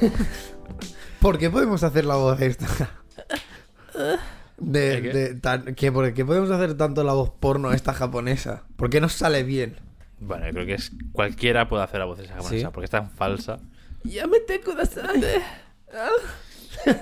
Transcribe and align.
¿Por 1.20 1.38
qué 1.38 1.50
podemos 1.50 1.82
hacer 1.82 2.04
la 2.04 2.16
voz 2.16 2.40
esta? 2.40 2.66
De, 4.58 5.00
¿De 5.00 5.02
qué? 5.02 5.08
de 5.12 5.34
tan- 5.34 5.74
¿qué, 5.74 5.90
¿Por 5.92 6.12
qué 6.14 6.24
podemos 6.24 6.50
hacer 6.50 6.74
tanto 6.76 7.02
la 7.04 7.12
voz 7.14 7.30
porno 7.40 7.72
esta 7.72 7.92
japonesa? 7.94 8.64
¿Por 8.76 8.90
qué 8.90 9.00
nos 9.00 9.12
sale 9.14 9.42
bien? 9.42 9.76
Bueno, 10.18 10.46
yo 10.46 10.52
creo 10.52 10.66
que 10.66 10.74
es 10.74 10.92
cualquiera 11.12 11.68
puede 11.68 11.82
hacer 11.84 11.98
la 12.00 12.06
voz 12.06 12.18
de 12.18 12.24
esa 12.24 12.34
japonesa 12.36 12.66
¿Sí? 12.68 12.72
porque 12.72 12.84
es 12.86 12.90
tan 12.90 13.10
falsa. 13.10 13.58
Yamete 14.04 14.60
kudasai. 14.60 15.22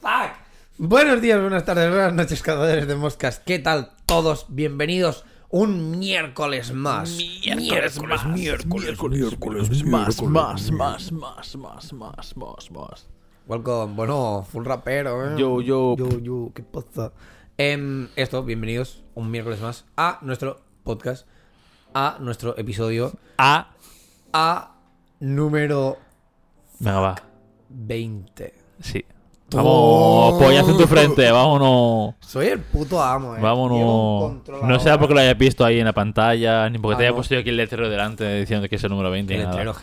Fuck. 0.00 0.32
Buenos 0.78 1.20
días, 1.20 1.40
buenas 1.40 1.64
tardes, 1.64 1.90
buenas 1.90 2.14
noches, 2.14 2.42
cazadores 2.42 2.86
de 2.86 2.96
moscas. 2.96 3.40
¿Qué 3.44 3.58
tal 3.58 3.90
todos? 4.06 4.46
Bienvenidos 4.48 5.24
un 5.50 5.98
miércoles 5.98 6.72
más. 6.72 7.16
Miércoles, 7.16 7.98
miércoles, 7.98 8.24
miércoles, 8.26 9.00
miércoles 9.10 9.82
más, 9.84 10.22
más, 10.22 10.70
más, 10.72 11.12
más, 11.12 11.56
más, 11.56 11.92
más, 11.92 12.36
más, 12.36 12.70
más. 12.70 13.08
Welcome, 13.46 13.94
bueno, 13.94 14.46
full 14.48 14.64
rapero, 14.64 15.32
eh. 15.32 15.34
Yo, 15.36 15.60
yo. 15.60 15.96
Yo, 15.96 16.18
yo, 16.20 16.52
¿qué 16.54 16.62
pasa? 16.62 17.12
Em, 17.58 18.08
esto, 18.16 18.44
bienvenidos 18.44 19.02
un 19.14 19.30
miércoles 19.30 19.60
más 19.60 19.84
a 19.96 20.18
nuestro 20.22 20.60
podcast, 20.84 21.26
a 21.94 22.18
nuestro 22.20 22.56
episodio, 22.56 23.12
a. 23.36 23.74
A 24.32 24.76
número. 25.18 25.98
Venga, 26.78 27.00
va. 27.00 27.16
20. 27.68 28.54
Sí. 28.80 29.04
Vamos, 29.52 30.34
pollazo 30.42 30.70
en 30.70 30.76
tu 30.76 30.86
frente, 30.86 31.30
vámonos. 31.30 32.14
Soy 32.20 32.46
el 32.46 32.60
puto 32.60 33.02
amo, 33.02 33.34
eh. 33.34 33.36
Un 33.38 33.42
Vámonos. 33.42 34.62
No 34.62 34.78
sea 34.80 34.98
porque 34.98 35.14
lo 35.14 35.20
hayas 35.20 35.36
visto 35.36 35.64
ahí 35.64 35.78
en 35.80 35.84
la 35.86 35.92
pantalla, 35.92 36.68
ni 36.70 36.78
porque 36.78 36.94
Ah, 36.94 36.98
te 36.98 37.02
haya 37.04 37.10
no. 37.10 37.16
puesto 37.16 37.34
yo 37.34 37.40
aquí 37.40 37.50
el 37.50 37.56
letrero 37.56 37.88
delante 37.90 38.32
diciendo 38.40 38.68
que 38.68 38.76
es 38.76 38.84
el 38.84 38.90
número 38.90 39.10
20. 39.10 39.34
El 39.34 39.40
letrero, 39.46 39.74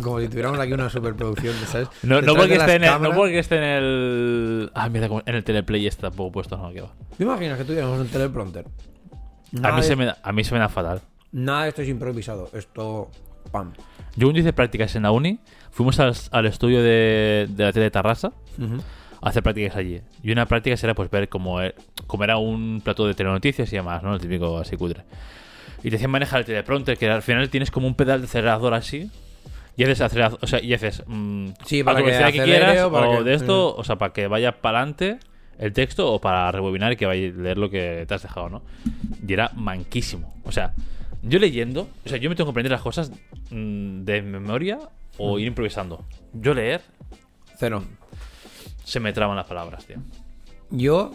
como 0.00 0.20
si- 0.20 0.28
tuviéramos 0.28 0.58
aquí 0.60 0.72
una 0.72 0.88
superproducción, 0.88 1.54
¿sabes? 1.66 1.88
No, 2.02 2.20
no, 2.22 2.34
porque 2.34 2.54
esté 2.54 2.76
en 2.76 2.84
el, 2.84 3.02
no 3.02 3.12
porque 3.12 3.38
esté 3.38 3.56
en 3.56 3.64
el. 3.64 4.70
Ah, 4.74 4.88
mira, 4.88 5.08
en 5.26 5.34
el 5.34 5.44
teleplay 5.44 5.86
está 5.86 6.08
tampoco 6.08 6.32
puesto, 6.32 6.56
no, 6.56 6.72
que 6.72 6.80
va. 6.82 6.92
¿Te 7.16 7.24
imaginas 7.24 7.58
que 7.58 7.64
tuviéramos 7.64 7.98
un 8.00 8.08
teleprompter? 8.08 8.66
A 9.62 9.72
mí, 9.72 9.76
de, 9.80 9.82
se 9.82 9.96
me 9.96 10.06
da, 10.06 10.18
a 10.22 10.32
mí 10.32 10.44
se 10.44 10.54
me 10.54 10.60
da 10.60 10.68
fatal. 10.68 11.00
nada 11.32 11.64
de 11.64 11.68
esto 11.70 11.82
es 11.82 11.88
improvisado. 11.88 12.48
Esto. 12.52 13.10
Pam. 13.50 13.72
Yo 14.16 14.28
cuando 14.28 14.38
hice 14.40 14.52
prácticas 14.52 14.94
en 14.94 15.02
la 15.02 15.10
uni, 15.10 15.38
fuimos 15.72 15.98
al, 15.98 16.14
al 16.30 16.46
estudio 16.46 16.82
de, 16.82 17.48
de 17.50 17.64
la 17.64 17.72
tele 17.72 17.84
de 17.86 17.90
Tarrasa 17.90 18.32
a 19.20 19.28
hacer 19.28 19.42
prácticas 19.42 19.74
allí. 19.76 20.00
Y 20.22 20.30
una 20.32 20.46
práctica 20.46 20.76
era 20.80 20.94
pues 20.94 21.10
ver 21.10 21.28
cómo, 21.28 21.60
e- 21.60 21.74
cómo 22.06 22.22
era 22.24 22.36
un 22.36 22.80
plato 22.84 23.06
de 23.06 23.14
telenoticias 23.14 23.72
y 23.72 23.76
demás, 23.76 24.02
¿no? 24.02 24.14
El 24.14 24.20
típico 24.20 24.58
así 24.58 24.76
cutre. 24.76 25.02
Y 25.82 25.90
te 25.90 25.96
hacían 25.96 26.10
manejar 26.12 26.40
el 26.40 26.46
teleprompter, 26.46 26.96
que 26.96 27.08
al 27.10 27.22
final 27.22 27.48
tienes 27.50 27.70
como 27.72 27.86
un 27.88 27.94
pedal 27.96 28.20
de 28.20 28.26
acelerador 28.26 28.74
así. 28.74 29.10
Y 29.76 29.84
haces 29.84 30.00
acelerador, 30.02 30.38
o 30.42 30.46
sea, 30.46 30.60
y 30.62 30.74
haces 30.74 31.02
mm, 31.06 31.46
Sí, 31.64 31.80
a 31.80 31.84
para 31.84 31.94
la 32.00 32.04
que 32.04 32.10
velocidad 32.10 32.32
que, 32.32 32.44
quieras, 32.44 32.78
o 32.84 32.88
o 32.88 33.18
que- 33.18 33.24
de 33.24 33.34
esto, 33.34 33.74
o 33.74 33.82
sea, 33.84 33.96
para 33.96 34.12
que 34.12 34.26
vaya 34.26 34.60
para 34.60 34.78
adelante 34.80 35.18
el 35.58 35.72
texto 35.72 36.12
o 36.12 36.20
para 36.20 36.50
rebobinar 36.52 36.92
y 36.92 36.96
que 36.96 37.06
vaya 37.06 37.28
a 37.28 37.32
leer 37.40 37.56
lo 37.58 37.70
que 37.70 38.04
te 38.06 38.14
has 38.14 38.22
dejado, 38.22 38.50
¿no? 38.50 38.62
Y 39.26 39.32
era 39.32 39.50
manquísimo. 39.54 40.34
O 40.44 40.52
sea, 40.52 40.74
yo 41.22 41.38
leyendo, 41.38 41.88
o 42.04 42.08
sea, 42.08 42.18
yo 42.18 42.28
me 42.28 42.36
tengo 42.36 42.48
que 42.48 42.50
aprender 42.52 42.72
las 42.72 42.82
cosas 42.82 43.10
mm, 43.50 44.02
de 44.04 44.20
memoria 44.22 44.78
o 45.18 45.38
ir 45.38 45.48
improvisando. 45.48 46.04
Yo 46.32 46.54
leer, 46.54 46.82
Cero. 47.58 47.82
se 48.84 49.00
me 49.00 49.12
traban 49.12 49.36
las 49.36 49.46
palabras, 49.46 49.84
tío. 49.86 49.98
Yo, 50.70 51.12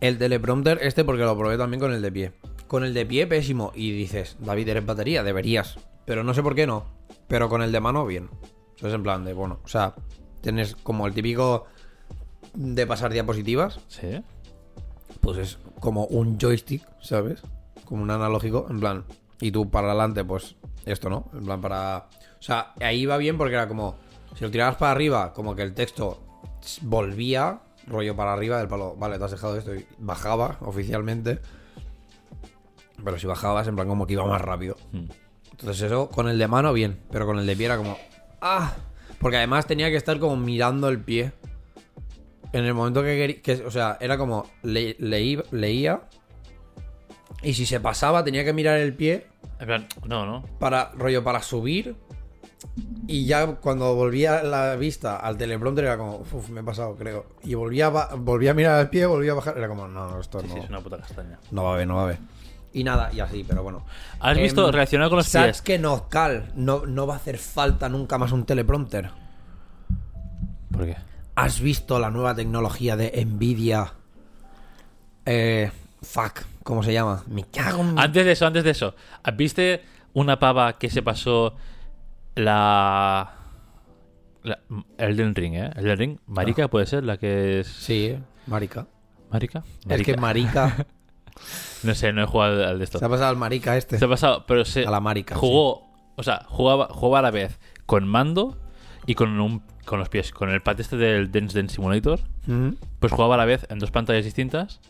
el 0.00 0.18
teleprompter, 0.18 0.78
este 0.82 1.04
porque 1.04 1.24
lo 1.24 1.36
probé 1.36 1.58
también 1.58 1.80
con 1.80 1.92
el 1.92 2.02
de 2.02 2.12
pie. 2.12 2.32
Con 2.68 2.84
el 2.84 2.94
de 2.94 3.04
pie, 3.04 3.26
pésimo. 3.26 3.72
Y 3.74 3.90
dices, 3.92 4.36
David, 4.40 4.68
eres 4.68 4.86
batería, 4.86 5.22
deberías. 5.22 5.78
Pero 6.04 6.24
no 6.24 6.34
sé 6.34 6.42
por 6.42 6.54
qué 6.54 6.66
no. 6.66 6.84
Pero 7.28 7.48
con 7.48 7.62
el 7.62 7.72
de 7.72 7.80
mano, 7.80 8.06
bien. 8.06 8.30
Eso 8.76 8.88
es 8.88 8.94
en 8.94 9.02
plan 9.02 9.24
de, 9.24 9.32
bueno, 9.34 9.60
o 9.64 9.68
sea, 9.68 9.94
tienes 10.40 10.76
como 10.76 11.06
el 11.06 11.12
típico 11.12 11.66
de 12.54 12.86
pasar 12.86 13.12
diapositivas. 13.12 13.80
¿Sí? 13.88 14.22
Pues 15.20 15.38
es 15.38 15.58
como 15.80 16.04
un 16.06 16.38
joystick, 16.38 16.82
¿sabes? 17.00 17.42
Como 17.84 18.02
un 18.02 18.10
analógico, 18.10 18.66
en 18.70 18.80
plan. 18.80 19.04
Y 19.40 19.50
tú 19.50 19.68
para 19.68 19.88
adelante, 19.88 20.24
pues 20.24 20.56
esto, 20.86 21.10
¿no? 21.10 21.28
En 21.34 21.44
plan, 21.44 21.60
para. 21.60 22.08
O 22.40 22.42
sea, 22.42 22.72
ahí 22.80 23.06
va 23.06 23.16
bien 23.18 23.36
porque 23.38 23.54
era 23.54 23.68
como. 23.68 23.96
Si 24.34 24.44
lo 24.44 24.50
tirabas 24.50 24.76
para 24.76 24.92
arriba, 24.92 25.32
como 25.34 25.54
que 25.54 25.62
el 25.62 25.74
texto 25.74 26.22
volvía, 26.82 27.60
rollo 27.86 28.16
para 28.16 28.32
arriba 28.32 28.58
del 28.58 28.68
palo. 28.68 28.94
Vale, 28.96 29.18
te 29.18 29.24
has 29.24 29.30
dejado 29.32 29.56
esto 29.58 29.74
y 29.74 29.84
bajaba 29.98 30.56
oficialmente. 30.60 31.40
Pero 33.04 33.18
si 33.18 33.26
bajabas, 33.26 33.66
en 33.66 33.74
plan, 33.76 33.88
como 33.88 34.06
que 34.06 34.12
iba 34.14 34.24
más 34.26 34.40
rápido. 34.40 34.76
Mm. 34.92 35.04
Entonces, 35.52 35.82
eso 35.82 36.08
con 36.08 36.28
el 36.28 36.38
de 36.38 36.48
mano, 36.48 36.72
bien. 36.72 37.00
Pero 37.10 37.26
con 37.26 37.38
el 37.38 37.46
de 37.46 37.56
pie 37.56 37.66
era 37.66 37.76
como. 37.76 37.96
¡Ah! 38.40 38.74
Porque 39.18 39.36
además 39.36 39.66
tenía 39.66 39.90
que 39.90 39.96
estar 39.96 40.18
como 40.18 40.36
mirando 40.36 40.88
el 40.88 41.00
pie. 41.00 41.32
En 42.52 42.64
el 42.64 42.74
momento 42.74 43.02
que 43.02 43.16
quería. 43.16 43.42
Que, 43.42 43.64
o 43.66 43.70
sea, 43.70 43.98
era 44.00 44.16
como. 44.16 44.46
le- 44.62 44.96
leí- 44.98 45.42
leía. 45.50 46.02
Y 47.42 47.54
si 47.54 47.64
se 47.66 47.80
pasaba, 47.80 48.22
tenía 48.24 48.44
que 48.44 48.52
mirar 48.52 48.78
el 48.78 48.94
pie. 48.94 49.26
En 49.58 49.66
plan, 49.66 49.86
no, 50.06 50.24
no. 50.26 50.44
Para. 50.58 50.92
rollo, 50.94 51.22
para 51.24 51.42
subir. 51.42 51.96
Y 53.06 53.24
ya 53.26 53.56
cuando 53.56 53.94
volvía 53.94 54.42
la 54.42 54.76
vista 54.76 55.16
al 55.16 55.36
teleprompter 55.36 55.84
era 55.86 55.96
como. 55.98 56.18
Uf, 56.18 56.48
me 56.50 56.60
he 56.60 56.64
pasado, 56.64 56.94
creo. 56.96 57.26
Y 57.42 57.54
volvía 57.54 57.86
a, 57.86 58.14
volvía 58.14 58.52
a 58.52 58.54
mirar 58.54 58.80
el 58.80 58.88
pie, 58.88 59.06
volvía 59.06 59.32
a 59.32 59.36
bajar. 59.36 59.56
Era 59.58 59.68
como, 59.68 59.88
no, 59.88 60.08
no, 60.08 60.20
esto 60.20 60.40
Sí, 60.40 60.46
no. 60.48 60.54
sí, 60.54 60.60
es 60.60 60.68
una 60.68 60.80
puta 60.80 60.98
castaña. 60.98 61.38
No 61.50 61.64
va 61.64 61.74
a 61.74 61.76
ver, 61.76 61.86
no 61.88 61.96
va 61.96 62.02
a 62.04 62.06
ver. 62.06 62.18
Y 62.72 62.84
nada, 62.84 63.10
y 63.12 63.18
así, 63.20 63.44
pero 63.48 63.62
bueno. 63.64 63.84
¿Has 64.20 64.36
visto 64.36 64.64
Em, 64.66 64.72
relacionado 64.72 65.10
con 65.10 65.16
los 65.16 65.28
pies? 65.28 65.60
que 65.62 65.78
no, 65.78 66.08
Cal, 66.08 66.52
no, 66.54 66.86
no 66.86 67.06
va 67.06 67.14
a 67.14 67.16
hacer 67.16 67.38
falta 67.38 67.88
nunca 67.88 68.16
más 68.18 68.30
un 68.30 68.44
teleprompter. 68.46 69.10
¿Por 70.70 70.86
qué? 70.86 70.96
¿Has 71.34 71.60
visto 71.60 71.98
la 71.98 72.10
nueva 72.10 72.34
tecnología 72.34 72.96
de 72.96 73.24
Nvidia? 73.24 73.94
Eh, 75.26 75.70
fuck, 76.02 76.42
¿cómo 76.62 76.82
se 76.82 76.92
llama? 76.92 77.24
Me 77.26 77.44
cago 77.44 77.82
en... 77.82 77.98
Antes 77.98 78.24
de 78.24 78.32
eso, 78.32 78.46
antes 78.46 78.62
de 78.62 78.70
eso, 78.70 78.94
¿viste 79.36 79.82
una 80.12 80.38
pava 80.38 80.78
que 80.78 80.90
se 80.90 81.02
pasó 81.02 81.54
la. 82.34 83.32
la 84.42 84.58
Elden 84.98 85.34
Ring, 85.34 85.54
¿eh? 85.54 85.70
Elden 85.76 85.98
Ring, 85.98 86.18
Marica 86.26 86.68
puede 86.68 86.86
ser 86.86 87.04
la 87.04 87.16
que 87.18 87.60
es. 87.60 87.66
Sí, 87.66 88.16
marica. 88.46 88.86
¿Marica? 89.30 89.62
Es 89.88 90.02
que 90.02 90.16
marica... 90.16 90.86
No 91.84 91.94
sé, 91.94 92.12
no 92.12 92.22
he 92.22 92.26
jugado 92.26 92.66
al 92.66 92.78
de 92.78 92.84
esto. 92.84 92.98
se 92.98 93.04
ha 93.04 93.08
pasado 93.08 93.30
al 93.30 93.36
marica 93.36 93.74
este. 93.76 93.98
Se 93.98 94.04
ha 94.04 94.08
pasado, 94.08 94.44
pero 94.46 94.66
se. 94.66 94.84
A 94.86 94.90
la 94.90 95.00
marica, 95.00 95.36
Jugó. 95.36 95.88
O 96.16 96.22
sea, 96.22 96.44
jugaba, 96.46 96.88
jugaba 96.90 97.20
a 97.20 97.22
la 97.22 97.30
vez 97.30 97.58
con 97.86 98.06
mando 98.06 98.58
y 99.06 99.14
con, 99.14 99.40
un, 99.40 99.62
con 99.86 99.98
los 99.98 100.10
pies. 100.10 100.32
Con 100.32 100.50
el 100.50 100.60
pad 100.60 100.78
este 100.80 100.98
del 100.98 101.32
Dance 101.32 101.56
Dance 101.58 101.76
Simulator. 101.76 102.20
Ujú. 102.46 102.76
Pues 102.98 103.12
jugaba 103.12 103.36
a 103.36 103.38
la 103.38 103.46
vez 103.46 103.66
en 103.70 103.78
dos 103.78 103.90
pantallas 103.90 104.24
distintas. 104.26 104.80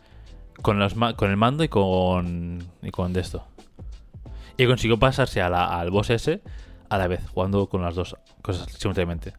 Con, 0.62 0.80
los 0.80 0.96
ma- 0.96 1.14
con 1.14 1.30
el 1.30 1.36
mando 1.36 1.62
y 1.62 1.68
con. 1.68 2.64
Y 2.82 2.90
con 2.90 3.12
de 3.12 3.20
esto. 3.20 3.46
Y 4.56 4.66
consiguió 4.66 4.98
pasarse 4.98 5.40
a 5.40 5.48
la- 5.48 5.78
al 5.78 5.92
boss 5.92 6.10
ese 6.10 6.42
a 6.90 6.98
la 6.98 7.06
vez, 7.08 7.20
jugando 7.32 7.68
con 7.68 7.82
las 7.82 7.94
dos 7.94 8.16
cosas 8.42 8.70
simultáneamente. 8.72 9.32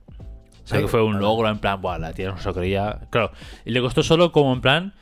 O 0.64 0.68
sea 0.68 0.80
que 0.80 0.88
fue 0.88 1.04
un 1.04 1.20
logro 1.20 1.50
en 1.50 1.60
plan, 1.60 1.82
buah, 1.82 1.98
la 2.00 2.14
tía 2.14 2.30
no 2.30 2.38
se 2.38 2.48
lo 2.48 2.54
creía. 2.56 3.02
Claro, 3.10 3.32
y 3.66 3.72
le 3.72 3.82
costó 3.82 4.02
solo 4.04 4.32
como 4.32 4.54
en 4.54 4.62
plan 4.62 4.94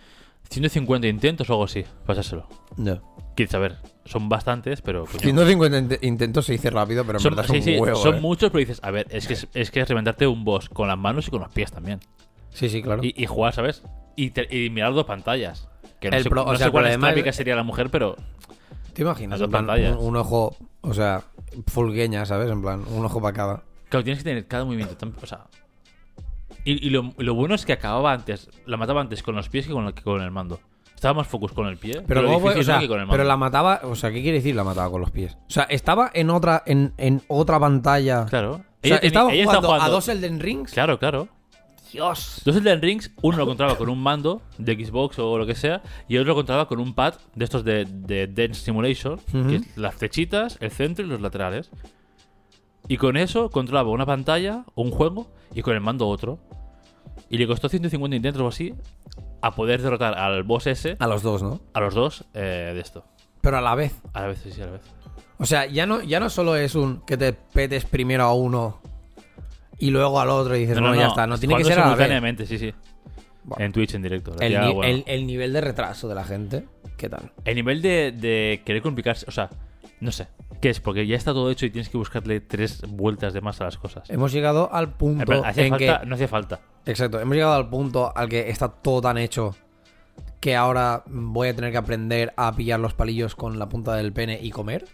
150 0.50 1.08
intentos 1.08 1.50
o 1.50 1.54
algo 1.54 1.66
así, 1.66 1.86
pasárselo. 2.06 2.48
No. 2.78 3.02
Quieres 3.36 3.52
saber, 3.52 3.78
son 4.06 4.28
bastantes, 4.30 4.82
pero. 4.82 5.06
coño, 5.06 5.20
150 5.20 5.80
int- 5.80 6.00
intentos 6.04 6.46
se 6.46 6.54
dice 6.54 6.70
rápido, 6.72 7.06
pero 7.06 7.20
en 7.20 7.24
son, 7.24 7.36
verdad 7.36 7.46
son 7.48 7.56
sí, 7.58 7.62
sí, 7.62 7.78
huevo, 7.78 7.96
son 7.98 8.16
eh. 8.16 8.20
muchos, 8.22 8.50
pero 8.52 8.60
dices, 8.60 8.80
a 8.84 8.92
ver, 8.92 9.08
es 9.12 9.28
que 9.28 9.34
es, 9.34 9.48
es 9.54 9.72
que 9.72 9.80
es 9.82 9.88
reventarte 9.88 10.26
un 10.28 10.44
boss 10.44 10.68
con 10.70 10.88
las 10.88 10.98
manos 10.98 11.28
y 11.28 11.32
con 11.32 11.42
los 11.42 11.52
pies 11.52 11.72
también. 11.72 12.00
Sí, 12.50 12.68
sí, 12.70 12.82
claro. 12.82 13.02
Y, 13.04 13.14
y 13.16 13.28
jugar, 13.28 13.54
¿sabes? 13.54 13.84
Y, 14.16 14.32
te- 14.32 14.48
y 14.54 14.70
mirar 14.72 14.94
dos 14.94 15.06
pantallas. 15.06 15.70
Que 16.02 16.10
no 16.10 16.18
El 16.18 16.24
sé, 16.24 16.30
pro- 16.30 16.44
o 16.44 16.52
no 16.52 16.58
sea, 16.58 16.68
sé 16.68 16.72
cuál 16.72 16.88
es 16.88 17.36
sería 17.36 17.56
la 17.56 17.64
mujer, 17.64 17.90
pero 17.92 18.16
¿Te 18.94 19.04
imaginas? 19.04 19.40
dos 19.40 19.50
pantallas. 19.50 19.96
un, 19.98 20.06
un 20.08 20.16
ojo, 20.18 20.56
o 20.82 20.94
sea, 20.94 21.24
fulgueña, 21.68 22.26
¿sabes? 22.26 22.50
En 22.52 22.62
plan, 22.62 22.84
un 22.90 23.06
ojo 23.06 23.22
para 23.22 23.34
cada. 23.34 23.64
claro, 23.90 24.04
tienes 24.04 24.24
que 24.24 24.30
tener 24.30 24.48
cada 24.48 24.66
movimiento 24.66 24.96
tan. 24.98 25.14
O 25.22 25.26
sea. 25.26 25.46
Y, 26.66 26.86
y 26.86 26.90
lo, 26.90 27.14
lo 27.18 27.36
bueno 27.36 27.56
es 27.56 27.66
que 27.66 27.74
acababa 27.74 28.12
antes, 28.12 28.50
la 28.66 28.78
mataba 28.78 29.02
antes 29.02 29.24
con 29.24 29.36
los 29.36 29.50
pies 29.50 29.66
que 29.68 29.74
con, 29.74 29.86
el- 29.86 29.94
que 29.94 30.04
con 30.04 30.22
el 30.22 30.32
mando. 30.32 30.60
Estaba 30.94 31.14
más 31.14 31.28
focus 31.28 31.54
con 31.54 31.66
el 31.68 31.78
pie. 31.78 32.04
Pero, 32.06 32.22
difícil 32.24 32.60
O 32.60 32.64
sea, 32.64 32.80
que 32.80 32.88
con 32.90 33.00
el 33.00 33.06
mando. 33.06 33.14
pero 33.14 33.24
la 33.24 33.38
mataba, 33.38 33.80
o 33.84 33.96
sea, 33.96 34.12
¿qué 34.12 34.22
quiere 34.22 34.40
decir 34.40 34.54
la 34.56 34.66
mataba 34.66 34.92
con 34.92 35.00
los 35.00 35.12
pies? 35.12 35.38
O 35.48 35.50
sea, 35.50 35.64
estaba 35.64 36.12
en 36.14 36.30
otra, 36.30 36.62
en, 36.66 36.94
en 36.98 37.22
otra 37.30 37.58
pantalla. 37.60 38.26
Claro. 38.26 38.52
O 38.52 38.58
sea, 38.58 38.66
Ella 38.82 39.00
tenía- 39.00 39.08
estaba 39.08 39.32
ella 39.34 39.46
jugando, 39.46 39.74
a 39.76 39.88
dos 39.90 40.10
Elden 40.10 40.40
Rings. 40.42 40.74
Claro, 40.74 41.00
claro. 41.00 41.30
Dios. 41.92 42.42
Dos 42.46 42.56
Elden 42.56 42.82
Rings, 42.82 43.12
uno 43.22 43.38
lo 43.38 43.46
controlaba 43.46 43.78
con 43.78 43.90
un 43.90 44.02
mando 44.02 44.42
de 44.58 44.74
Xbox 44.74 45.20
o 45.20 45.38
lo 45.38 45.46
que 45.46 45.56
sea, 45.56 45.82
y 46.08 46.16
el 46.16 46.22
otro 46.22 46.32
lo 46.32 46.36
controlaba 46.36 46.68
con 46.68 46.80
un 46.80 46.94
pad 46.94 47.16
de 47.36 47.44
estos 47.46 47.64
de, 47.64 47.86
de 47.86 48.28
Dance 48.28 48.62
Simulation, 48.62 49.20
que 49.48 49.56
es 49.58 49.78
las 49.78 49.96
flechitas, 49.96 50.58
el 50.60 50.72
centro 50.72 51.06
y 51.06 51.10
los 51.10 51.22
laterales. 51.22 51.72
Y 52.88 52.98
con 52.98 53.18
eso 53.18 53.50
controlaba 53.50 53.90
una 53.90 54.06
pantalla 54.06 54.66
o 54.76 54.82
un 54.82 54.92
juego 54.92 55.32
y 55.54 55.62
con 55.62 55.74
el 55.76 55.82
mando 55.82 56.08
otro. 56.08 56.40
Y 57.30 57.38
le 57.38 57.46
costó 57.46 57.70
150 57.70 58.16
intentos 58.16 58.42
o 58.42 58.48
así 58.48 58.74
a 59.42 59.52
poder 59.56 59.82
derrotar 59.82 60.18
al 60.18 60.44
boss 60.44 60.68
ese, 60.68 60.98
A 61.00 61.08
los 61.08 61.22
dos, 61.22 61.44
¿no? 61.44 61.62
a 61.74 61.80
los 61.80 61.94
dos, 61.94 62.26
eh, 62.34 62.72
de 62.74 62.80
esto. 62.80 63.06
Pero 63.42 63.58
a 63.58 63.62
la 63.62 63.76
vez. 63.76 63.94
A 64.14 64.22
la 64.22 64.28
vez, 64.28 64.40
sí, 64.44 64.52
sí, 64.52 64.62
a 64.62 64.66
la 64.66 64.72
vez. 64.74 64.82
O 65.38 65.46
sea, 65.46 65.66
ya 65.68 65.86
no, 65.86 66.02
ya 66.02 66.20
no 66.20 66.30
solo 66.30 66.56
es 66.56 66.76
un 66.76 67.02
que 67.02 67.16
te 67.16 67.32
petes 67.34 67.86
primero 67.86 68.24
a 68.24 68.34
uno 68.34 68.82
y 69.80 69.90
luego 69.92 70.20
al 70.20 70.30
otro 70.30 70.56
y 70.56 70.62
dices, 70.62 70.80
bueno, 70.80 70.96
ya 70.96 71.08
está. 71.08 71.26
No 71.28 71.38
tiene 71.38 71.56
que 71.58 71.64
ser 71.64 71.74
a 71.74 71.76
la 71.82 71.84
vez. 71.88 71.94
simultáneamente, 71.98 72.46
sí, 72.46 72.58
sí. 72.60 72.74
Bueno. 73.44 73.66
En 73.66 73.72
Twitch 73.72 73.96
en 73.96 74.02
directo. 74.04 74.36
El, 74.40 74.52
Ya, 74.52 74.66
ni- 74.66 74.74
bueno. 74.74 74.92
el- 74.92 75.04
el 75.08 75.26
nivel 75.26 75.54
de 75.54 75.62
retraso 75.62 76.08
de 76.08 76.16
la 76.16 76.24
gente, 76.24 76.66
¿qué 76.98 77.10
tal? 77.10 77.32
El 77.46 77.56
nivel 77.56 77.82
de, 77.82 78.12
de 78.12 78.62
querer 78.66 78.82
complicarse, 78.82 79.26
o 79.28 79.32
sea, 79.32 79.50
no 80.02 80.12
sé. 80.12 80.28
¿Qué 80.62 80.70
es? 80.70 80.80
Porque 80.82 81.08
ya 81.08 81.16
está 81.16 81.32
todo 81.34 81.50
hecho 81.50 81.66
y 81.66 81.70
tienes 81.72 81.88
que 81.90 81.98
buscarle 81.98 82.42
tres 82.42 82.82
vueltas 82.88 83.34
de 83.34 83.42
más 83.42 83.60
a 83.62 83.64
las 83.64 83.78
cosas. 83.78 84.10
Hemos 84.10 84.34
llegado 84.34 84.70
al 84.74 84.94
punto 84.94 85.24
plan, 85.26 85.42
hacía 85.46 85.64
en 85.64 85.70
falta, 85.70 86.00
que. 86.02 86.06
no 86.06 86.16
hacía 86.16 86.28
falta. 86.28 86.60
Exacto, 86.86 87.20
hemos 87.20 87.34
llegado 87.36 87.54
al 87.54 87.70
punto 87.70 88.12
al 88.16 88.28
que 88.28 88.50
está 88.50 88.68
todo 88.70 89.02
tan 89.02 89.18
hecho 89.18 89.56
que 90.42 90.56
ahora 90.56 91.04
voy 91.08 91.48
a 91.50 91.56
tener 91.56 91.72
que 91.72 91.78
aprender 91.78 92.34
a 92.38 92.54
pillar 92.56 92.80
los 92.80 92.94
palillos 92.94 93.36
con 93.36 93.58
la 93.58 93.70
punta 93.70 93.96
del 93.96 94.12
pene 94.14 94.38
y 94.42 94.52
comer. 94.52 94.86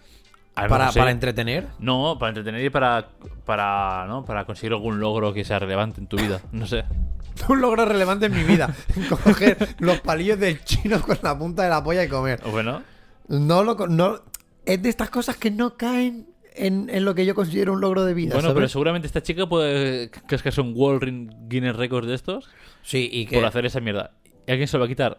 Para, 0.56 0.92
para 0.92 1.12
entretener. 1.12 1.68
No, 1.80 2.18
para 2.18 2.30
entretener 2.30 2.64
y 2.64 2.70
para, 2.70 3.10
para, 3.46 4.06
¿no? 4.08 4.24
para 4.24 4.46
conseguir 4.46 4.72
algún 4.74 5.00
logro 5.00 5.34
que 5.34 5.44
sea 5.44 5.60
relevante 5.60 6.00
en 6.00 6.08
tu 6.08 6.16
vida. 6.18 6.42
No 6.52 6.66
sé. 6.66 6.86
Un 7.50 7.60
logro 7.60 7.84
relevante 7.86 8.28
en 8.28 8.34
mi 8.34 8.44
vida. 8.44 8.74
Coger 9.10 9.76
los 9.80 10.00
palillos 10.00 10.40
del 10.40 10.64
chino 10.64 11.02
con 11.02 11.18
la 11.22 11.38
punta 11.38 11.64
de 11.64 11.70
la 11.70 11.84
polla 11.84 12.04
y 12.06 12.08
comer. 12.08 12.40
Bueno, 12.50 12.82
No 13.28 13.64
lo 13.64 13.76
no 13.88 14.22
Es 14.66 14.82
de 14.82 14.88
estas 14.90 15.10
cosas 15.10 15.36
que 15.36 15.52
no 15.52 15.76
caen 15.76 16.30
en, 16.56 16.90
en 16.90 17.04
lo 17.04 17.14
que 17.14 17.26
yo 17.26 17.36
considero 17.36 17.74
un 17.74 17.82
logro 17.82 18.06
de 18.06 18.14
vida. 18.14 18.36
bueno 18.36 18.54
pero 18.54 18.70
seguramente 18.70 19.08
esta 19.08 19.22
chica 19.22 19.46
puede. 19.48 20.10
¿Crees 20.10 20.42
que 20.42 20.48
es 20.50 20.58
un 20.58 20.72
World 20.74 21.04
Ring- 21.04 21.32
Guinness 21.50 21.76
Records 21.76 22.08
de 22.08 22.16
estos? 22.16 22.48
Sí, 22.82 23.10
y 23.12 23.26
que. 23.26 23.36
Por 23.36 23.46
hacer 23.46 23.66
esa 23.66 23.82
mierda. 23.82 24.12
¿Y 24.48 24.52
alguien 24.52 24.70
se 24.70 24.78
lo 24.78 24.82
va 24.82 24.86
a 24.86 24.90
quitar? 24.90 25.18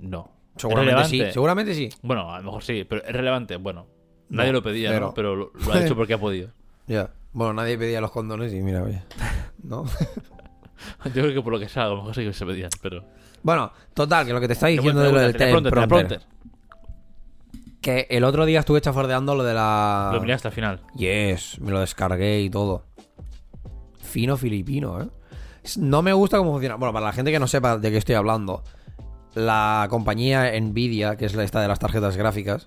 No. 0.00 0.32
¿Es 0.56 0.62
Seguramente 0.62 1.04
sí. 1.04 1.22
Seguramente 1.32 1.74
sí. 1.74 1.88
Bueno, 2.02 2.34
a 2.34 2.38
lo 2.38 2.44
mejor 2.46 2.64
sí, 2.64 2.84
pero 2.88 3.04
es 3.04 3.12
relevante. 3.12 3.54
Bueno, 3.56 3.86
nadie 4.28 4.52
No, 4.52 4.58
lo 4.58 4.62
pedía, 4.62 4.90
cero. 4.90 5.06
¿no? 5.08 5.14
Pero 5.14 5.36
lo, 5.36 5.52
lo 5.54 5.72
ha 5.72 5.80
hecho 5.84 5.96
porque 5.96 6.14
ha 6.14 6.18
podido. 6.18 6.50
Ya. 6.86 7.10
Bueno, 7.34 7.52
nadie 7.52 7.76
pedía 7.76 8.00
los 8.00 8.10
condones 8.10 8.50
y 8.54 8.62
mira, 8.62 8.82
oye. 8.82 9.02
¿No? 9.62 9.84
Yo 11.04 11.12
creo 11.12 11.34
que 11.34 11.42
por 11.42 11.52
lo 11.52 11.58
que 11.58 11.68
sea, 11.68 11.84
a 11.84 11.88
lo 11.88 11.96
mejor 11.96 12.14
sí 12.14 12.24
que 12.24 12.32
se 12.32 12.46
pedían, 12.46 12.70
pero. 12.80 13.04
bueno, 13.42 13.70
total, 13.92 14.26
que 14.26 14.32
lo 14.32 14.40
que 14.40 14.46
te 14.46 14.54
está 14.54 14.68
diciendo 14.68 15.02
de 15.02 15.12
lo 15.12 15.20
del 15.20 15.36
teleprompter. 15.36 16.22
Que 17.82 18.06
el 18.10 18.24
otro 18.24 18.44
día 18.46 18.60
estuve 18.60 18.80
chafardeando 18.80 19.34
lo 19.34 19.44
de 19.44 19.54
la. 19.54 20.10
Lo 20.14 20.20
miré 20.20 20.32
hasta 20.32 20.48
el 20.48 20.54
final. 20.54 20.80
Yes, 20.96 21.60
me 21.60 21.70
lo 21.70 21.80
descargué 21.80 22.40
y 22.40 22.50
todo. 22.50 22.84
Fino 24.02 24.36
filipino, 24.36 25.02
¿eh? 25.02 25.08
No 25.76 26.00
me 26.02 26.12
gusta 26.12 26.38
cómo 26.38 26.52
funciona. 26.52 26.76
Bueno, 26.76 26.92
para 26.92 27.06
la 27.06 27.12
gente 27.12 27.30
que 27.30 27.38
no 27.38 27.46
sepa 27.46 27.76
de 27.76 27.90
qué 27.90 27.98
estoy 27.98 28.14
hablando, 28.14 28.64
la 29.34 29.86
compañía 29.90 30.58
Nvidia, 30.58 31.16
que 31.16 31.26
es 31.26 31.34
la 31.34 31.44
esta 31.44 31.60
de 31.60 31.68
las 31.68 31.78
tarjetas 31.78 32.16
gráficas, 32.16 32.66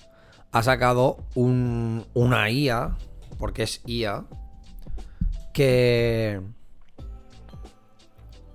ha 0.52 0.64
sacado 0.64 1.18
un, 1.36 2.06
una 2.14 2.50
IA, 2.50 2.98
porque 3.38 3.64
es 3.64 3.82
IA, 3.86 4.26
que 5.54 6.42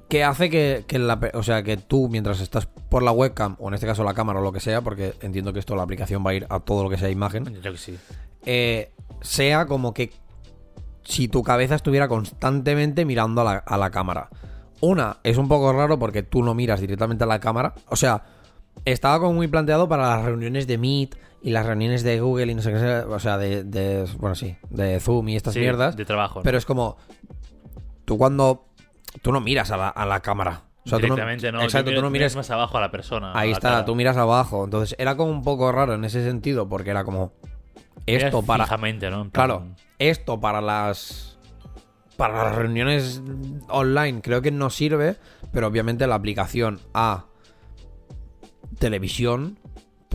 que 0.08 0.22
hace 0.22 0.48
que, 0.50 0.84
que 0.86 1.00
la, 1.00 1.18
o 1.34 1.42
sea, 1.42 1.64
que 1.64 1.76
tú 1.76 2.08
mientras 2.08 2.40
estás 2.40 2.66
por 2.66 3.02
la 3.02 3.10
webcam 3.10 3.56
o 3.58 3.66
en 3.68 3.74
este 3.74 3.86
caso 3.88 4.04
la 4.04 4.14
cámara 4.14 4.38
o 4.38 4.42
lo 4.42 4.52
que 4.52 4.60
sea, 4.60 4.80
porque 4.80 5.14
entiendo 5.20 5.52
que 5.52 5.58
esto 5.58 5.74
la 5.74 5.82
aplicación 5.82 6.24
va 6.24 6.30
a 6.30 6.34
ir 6.34 6.46
a 6.48 6.60
todo 6.60 6.84
lo 6.84 6.90
que 6.90 6.96
sea 6.96 7.10
imagen, 7.10 7.44
Yo 7.46 7.60
creo 7.60 7.72
que 7.72 7.78
sí. 7.78 7.98
eh, 8.44 8.92
sea 9.20 9.66
como 9.66 9.92
que 9.92 10.12
si 11.02 11.26
tu 11.26 11.42
cabeza 11.42 11.74
estuviera 11.74 12.06
constantemente 12.06 13.04
mirando 13.04 13.40
a 13.40 13.44
la, 13.44 13.56
a 13.58 13.76
la 13.78 13.90
cámara. 13.90 14.28
Una, 14.80 15.16
es 15.24 15.38
un 15.38 15.48
poco 15.48 15.72
raro 15.72 15.98
porque 15.98 16.22
tú 16.22 16.42
no 16.42 16.54
miras 16.54 16.80
directamente 16.80 17.24
a 17.24 17.26
la 17.26 17.40
cámara. 17.40 17.74
O 17.88 17.96
sea, 17.96 18.22
estaba 18.84 19.18
como 19.18 19.32
muy 19.32 19.48
planteado 19.48 19.88
para 19.88 20.16
las 20.16 20.24
reuniones 20.24 20.66
de 20.68 20.78
Meet 20.78 21.16
y 21.46 21.50
las 21.52 21.64
reuniones 21.64 22.02
de 22.02 22.18
Google 22.20 22.50
y 22.50 22.54
no 22.56 22.62
sé 22.62 22.72
qué. 22.72 22.78
sea, 22.80 23.06
O 23.08 23.18
sea, 23.20 23.38
de, 23.38 23.62
de- 23.62 24.04
bueno, 24.18 24.34
sí, 24.34 24.56
de 24.70 24.98
Zoom 24.98 25.28
y 25.28 25.36
estas 25.36 25.54
Sí, 25.54 25.60
mierdas. 25.60 25.96
De 25.96 26.04
trabajo. 26.04 26.40
¿no? 26.40 26.42
Pero 26.42 26.58
es 26.58 26.66
como, 26.66 26.96
tú 28.04 28.18
cuando... 28.18 28.66
Tú 29.22 29.32
no 29.32 29.40
miras 29.40 29.70
a 29.70 29.76
la, 29.76 29.88
a 29.88 30.04
la 30.04 30.20
cámara. 30.20 30.62
O 30.84 30.88
sea, 30.88 30.98
tú 30.98 31.06
no. 31.08 31.16
Exacto, 31.62 31.92
tú 31.94 32.02
no 32.02 32.10
miras 32.10 32.36
más 32.36 32.50
abajo 32.50 32.76
a 32.78 32.80
la 32.80 32.90
persona. 32.90 33.32
Ahí 33.34 33.50
está, 33.50 33.70
cara. 33.70 33.84
tú 33.84 33.94
miras 33.96 34.16
abajo. 34.16 34.64
Entonces 34.64 34.94
era 34.98 35.16
como 35.16 35.30
un 35.32 35.42
poco 35.42 35.72
raro 35.72 35.94
en 35.94 36.04
ese 36.04 36.22
sentido, 36.22 36.68
porque 36.68 36.90
era 36.90 37.02
como. 37.02 37.32
Esto 38.06 38.42
Miras 38.42 38.46
para. 38.46 38.64
Fijamente, 38.64 39.08
¿no? 39.10 39.22
Plan- 39.22 39.30
Claro, 39.30 39.66
esto 39.98 40.38
para 40.38 40.60
las. 40.60 41.38
Para 42.16 42.44
las 42.44 42.54
reuniones 42.56 43.22
online 43.68 44.20
creo 44.20 44.42
que 44.42 44.50
no 44.50 44.70
sirve, 44.70 45.16
pero 45.52 45.66
obviamente 45.66 46.06
la 46.06 46.14
aplicación 46.16 46.78
a 46.94 47.24
televisión, 48.78 49.58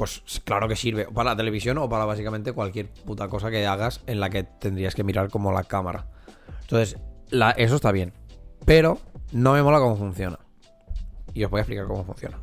pues 0.02 0.24
claro 0.44 0.68
que 0.68 0.76
sirve. 0.76 1.06
Para 1.14 1.30
la 1.30 1.36
televisión 1.36 1.78
o 1.78 1.88
para 1.88 2.06
básicamente 2.06 2.54
cualquier 2.54 2.90
puta 2.90 3.28
cosa 3.28 3.52
que 3.52 3.68
hagas 3.68 4.02
en 4.08 4.20
la 4.20 4.32
que 4.32 4.42
tendrías 4.42 4.96
que 4.96 5.04
mirar 5.04 5.30
como 5.30 5.52
la 5.52 5.64
cámara. 5.64 6.08
Entonces, 6.62 6.98
la- 7.30 7.52
eso 7.52 7.76
está 7.76 7.92
bien. 7.92 8.12
Pero 8.66 8.98
no 9.32 9.54
me 9.54 9.62
mola 9.62 9.78
cómo 9.78 9.96
funciona. 9.96 10.40
Y 11.36 11.44
os 11.44 11.52
voy 11.52 11.60
a 11.60 11.62
explicar 11.62 11.86
cómo 11.86 12.04
funciona. 12.04 12.40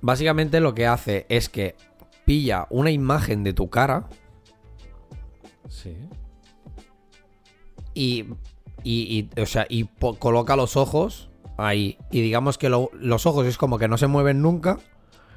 Básicamente 0.00 0.58
lo 0.60 0.74
que 0.74 0.86
hace 0.86 1.26
es 1.28 1.50
que 1.50 1.76
pilla 2.24 2.66
una 2.70 2.90
imagen 2.90 3.44
de 3.44 3.52
tu 3.52 3.68
cara 3.68 4.08
Sí. 5.68 5.94
y, 7.92 8.24
y, 8.82 9.28
y, 9.34 9.40
o 9.40 9.44
sea, 9.44 9.66
y 9.68 9.84
coloca 10.18 10.56
los 10.56 10.78
ojos 10.78 11.28
ahí. 11.58 11.98
Y 12.10 12.22
digamos 12.22 12.56
que 12.56 12.70
lo- 12.70 12.88
los 12.94 13.26
ojos 13.26 13.46
es 13.46 13.58
como 13.58 13.76
que 13.78 13.86
no 13.86 13.98
se 13.98 14.06
mueven 14.06 14.40
nunca. 14.40 14.78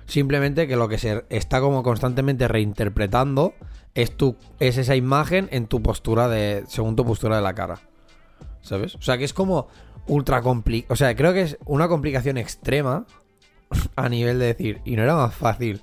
Simplemente 0.07 0.67
que 0.67 0.77
lo 0.77 0.87
que 0.87 0.97
se 0.97 1.25
está 1.29 1.59
como 1.59 1.83
constantemente 1.83 2.47
reinterpretando 2.47 3.53
es, 3.93 4.15
tu, 4.15 4.37
es 4.59 4.77
esa 4.77 4.95
imagen 4.95 5.49
en 5.51 5.67
tu 5.67 5.83
postura 5.83 6.29
de. 6.29 6.63
según 6.67 6.95
tu 6.95 7.05
postura 7.05 7.35
de 7.35 7.41
la 7.41 7.53
cara. 7.53 7.79
¿Sabes? 8.61 8.95
O 8.95 9.01
sea 9.01 9.17
que 9.17 9.25
es 9.25 9.33
como 9.33 9.67
ultra 10.07 10.41
complicado. 10.41 10.93
O 10.93 10.95
sea, 10.95 11.13
creo 11.15 11.33
que 11.33 11.41
es 11.41 11.57
una 11.65 11.89
complicación 11.89 12.37
extrema 12.37 13.05
a 13.97 14.07
nivel 14.07 14.39
de 14.39 14.45
decir. 14.45 14.81
Y 14.85 14.95
no 14.95 15.03
era 15.03 15.15
más 15.15 15.35
fácil. 15.35 15.81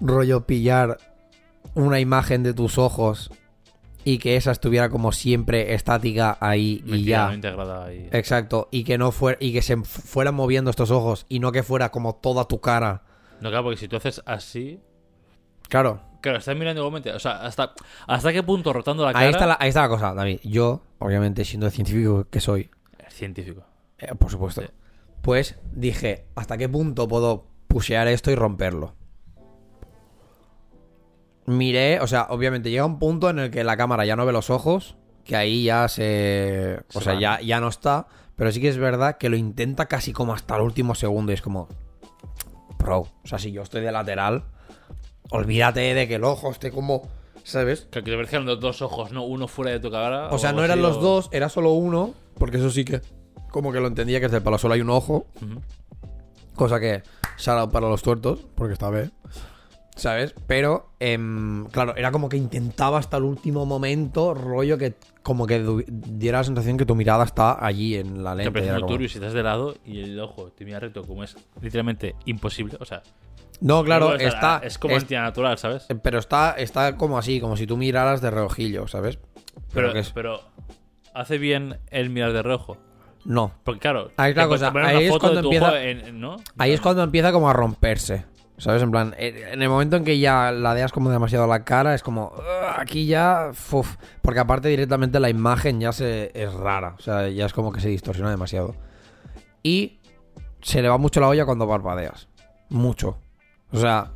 Rollo 0.00 0.46
pillar 0.46 0.96
una 1.74 2.00
imagen 2.00 2.42
de 2.42 2.54
tus 2.54 2.78
ojos 2.78 3.30
y 4.04 4.18
que 4.18 4.36
esa 4.36 4.50
estuviera 4.52 4.88
como 4.90 5.12
siempre 5.12 5.74
estática 5.74 6.36
ahí 6.40 6.82
y 6.86 7.04
ya. 7.04 7.32
integrada 7.34 7.86
ahí. 7.86 8.08
Exacto, 8.12 8.68
y 8.70 8.84
que 8.84 8.98
no 8.98 9.10
fuera 9.12 9.38
y 9.40 9.52
que 9.52 9.62
se 9.62 9.76
fu- 9.78 9.84
fueran 10.02 10.34
moviendo 10.34 10.70
estos 10.70 10.90
ojos 10.90 11.26
y 11.28 11.40
no 11.40 11.52
que 11.52 11.62
fuera 11.62 11.90
como 11.90 12.14
toda 12.16 12.44
tu 12.46 12.60
cara. 12.60 13.02
No, 13.40 13.48
claro, 13.50 13.64
porque 13.64 13.78
si 13.78 13.88
tú 13.88 13.96
haces 13.96 14.22
así. 14.26 14.80
Claro, 15.68 16.00
Claro, 16.20 16.38
estás 16.38 16.56
mirando 16.56 16.80
igualmente. 16.80 17.12
O 17.12 17.18
sea, 17.18 17.42
hasta, 17.42 17.74
¿hasta 18.06 18.32
qué 18.32 18.42
punto 18.42 18.72
rotando 18.72 19.04
la 19.04 19.12
cara. 19.12 19.26
ahí 19.26 19.30
está 19.30 19.46
la, 19.46 19.56
ahí 19.60 19.68
está 19.68 19.82
la 19.82 19.88
cosa, 19.90 20.14
David. 20.14 20.38
Yo, 20.42 20.80
obviamente, 20.98 21.44
siendo 21.44 21.66
el 21.66 21.72
científico 21.72 22.26
que 22.30 22.40
soy, 22.40 22.70
Es 23.06 23.12
científico. 23.14 23.62
eh, 23.98 24.14
por 24.18 24.30
supuesto, 24.30 24.62
Sí. 24.62 24.68
pues 25.20 25.56
dije, 25.72 26.24
¿hasta 26.34 26.56
qué 26.56 26.66
punto 26.66 27.06
puedo 27.08 27.44
pushear 27.68 28.08
esto 28.08 28.30
y 28.30 28.36
romperlo? 28.36 28.94
Miré, 31.46 32.00
o 32.00 32.06
sea, 32.06 32.26
obviamente 32.30 32.70
llega 32.70 32.84
un 32.86 32.98
punto 32.98 33.28
en 33.30 33.38
el 33.38 33.50
que 33.50 33.64
la 33.64 33.76
cámara 33.76 34.04
ya 34.06 34.16
no 34.16 34.24
ve 34.24 34.32
los 34.32 34.48
ojos, 34.50 34.96
que 35.24 35.36
ahí 35.36 35.64
ya 35.64 35.88
se... 35.88 36.80
O 36.94 36.98
Se 37.00 37.04
sea, 37.04 37.20
ya, 37.20 37.40
ya 37.40 37.60
no 37.60 37.68
está, 37.68 38.06
pero 38.36 38.50
sí 38.50 38.60
que 38.60 38.68
es 38.68 38.78
verdad 38.78 39.18
que 39.18 39.28
lo 39.28 39.36
intenta 39.36 39.86
casi 39.86 40.12
como 40.12 40.32
hasta 40.32 40.56
el 40.56 40.62
último 40.62 40.94
segundo 40.94 41.32
y 41.32 41.34
es 41.34 41.42
como... 41.42 41.68
Bro, 42.78 43.00
o 43.00 43.08
sea, 43.26 43.38
si 43.38 43.52
yo 43.52 43.62
estoy 43.62 43.82
de 43.82 43.92
lateral, 43.92 44.44
olvídate 45.30 45.80
de 45.94 46.08
que 46.08 46.14
el 46.16 46.24
ojo 46.24 46.50
esté 46.50 46.70
como... 46.70 47.08
¿Sabes? 47.42 47.86
Que 47.90 48.00
te 48.00 48.14
parecían 48.16 48.46
los 48.46 48.58
dos 48.58 48.80
ojos, 48.80 49.12
¿no? 49.12 49.24
Uno 49.24 49.48
fuera 49.48 49.70
de 49.70 49.78
tu 49.80 49.90
cara. 49.90 50.28
O 50.30 50.38
sea, 50.38 50.52
no 50.54 50.64
eran 50.64 50.80
los 50.80 50.96
o- 50.96 51.00
dos, 51.00 51.28
era 51.30 51.50
solo 51.50 51.72
uno, 51.72 52.14
porque 52.38 52.56
eso 52.56 52.70
sí 52.70 52.86
que... 52.86 53.02
Como 53.50 53.70
que 53.70 53.80
lo 53.80 53.86
entendía 53.86 54.18
que 54.18 54.24
desde 54.26 54.38
el 54.38 54.42
palo 54.42 54.56
solo 54.56 54.72
hay 54.74 54.80
un 54.80 54.88
ojo. 54.90 55.26
Cosa 56.56 56.80
que 56.80 57.02
shout 57.38 57.58
out 57.58 57.70
para 57.70 57.88
los 57.88 58.02
tuertos, 58.02 58.46
porque 58.54 58.72
está 58.72 58.88
bien. 58.90 59.12
¿Sabes? 59.96 60.34
Pero, 60.48 60.90
em, 60.98 61.66
claro, 61.66 61.94
era 61.96 62.10
como 62.10 62.28
que 62.28 62.36
intentaba 62.36 62.98
hasta 62.98 63.16
el 63.16 63.22
último 63.22 63.64
momento, 63.64 64.34
rollo 64.34 64.76
que 64.76 64.94
como 65.22 65.46
que 65.46 65.64
diera 65.88 66.38
la 66.38 66.44
sensación 66.44 66.76
que 66.76 66.84
tu 66.84 66.94
mirada 66.96 67.24
está 67.24 67.64
allí 67.64 67.94
en 67.94 68.24
la 68.24 68.32
Te 68.32 68.38
lente. 68.38 68.50
parece 68.52 68.70
era 68.70 68.78
muy 68.80 68.88
como- 68.88 69.08
si 69.08 69.14
estás 69.18 69.32
de 69.32 69.42
lado 69.42 69.74
y 69.86 70.00
el 70.00 70.18
ojo 70.20 70.50
te 70.50 70.64
mira 70.64 70.80
recto, 70.80 71.04
como 71.04 71.22
es 71.22 71.36
literalmente 71.62 72.16
imposible. 72.26 72.76
O 72.80 72.84
sea, 72.84 73.02
No, 73.60 73.84
claro, 73.84 74.08
o 74.08 74.18
sea, 74.18 74.26
está. 74.28 74.60
Es 74.64 74.78
como 74.78 74.96
es- 74.96 75.04
antinatural, 75.04 75.56
¿sabes? 75.58 75.86
pero 76.02 76.18
está, 76.18 76.52
está 76.58 76.96
como 76.96 77.16
así, 77.16 77.40
como 77.40 77.56
si 77.56 77.66
tú 77.66 77.76
miraras 77.76 78.20
de 78.20 78.30
reojillo, 78.32 78.88
¿sabes? 78.88 79.18
Pero, 79.72 79.92
es- 79.92 80.10
pero 80.10 80.40
hace 81.14 81.38
bien 81.38 81.78
el 81.90 82.10
mirar 82.10 82.32
de 82.32 82.42
reojo. 82.42 82.76
No. 83.24 83.52
Porque 83.62 83.80
claro, 83.80 84.10
Ahí 84.16 84.32
es 84.32 84.36
la 84.36 84.42
te 84.42 84.48
cosa, 84.48 84.72
ahí 84.74 85.08
cuando 85.08 85.40
empieza- 85.40 85.82
en- 85.82 86.20
¿no? 86.20 86.36
Ahí 86.58 86.72
es 86.72 86.80
cuando 86.80 87.02
empieza 87.04 87.30
como 87.32 87.48
a 87.48 87.52
romperse. 87.52 88.24
¿Sabes? 88.56 88.82
En 88.82 88.90
plan, 88.92 89.14
eh, 89.18 89.48
en 89.52 89.62
el 89.62 89.68
momento 89.68 89.96
en 89.96 90.04
que 90.04 90.18
ya 90.18 90.52
ladeas 90.52 90.92
como 90.92 91.10
demasiado 91.10 91.46
la 91.46 91.64
cara, 91.64 91.94
es 91.94 92.02
como. 92.02 92.32
Aquí 92.78 93.06
ya. 93.06 93.50
fuf. 93.52 93.96
porque 94.22 94.40
aparte 94.40 94.68
directamente 94.68 95.18
la 95.20 95.28
imagen 95.28 95.80
ya 95.80 95.92
se 95.92 96.30
es 96.34 96.52
rara. 96.52 96.94
O 96.98 97.02
sea, 97.02 97.28
ya 97.28 97.46
es 97.46 97.52
como 97.52 97.72
que 97.72 97.80
se 97.80 97.88
distorsiona 97.88 98.30
demasiado. 98.30 98.76
Y 99.62 99.98
se 100.62 100.82
le 100.82 100.88
va 100.88 100.98
mucho 100.98 101.20
la 101.20 101.28
olla 101.28 101.44
cuando 101.44 101.68
parpadeas. 101.68 102.28
Mucho. 102.68 103.18
O 103.72 103.78
sea, 103.78 104.12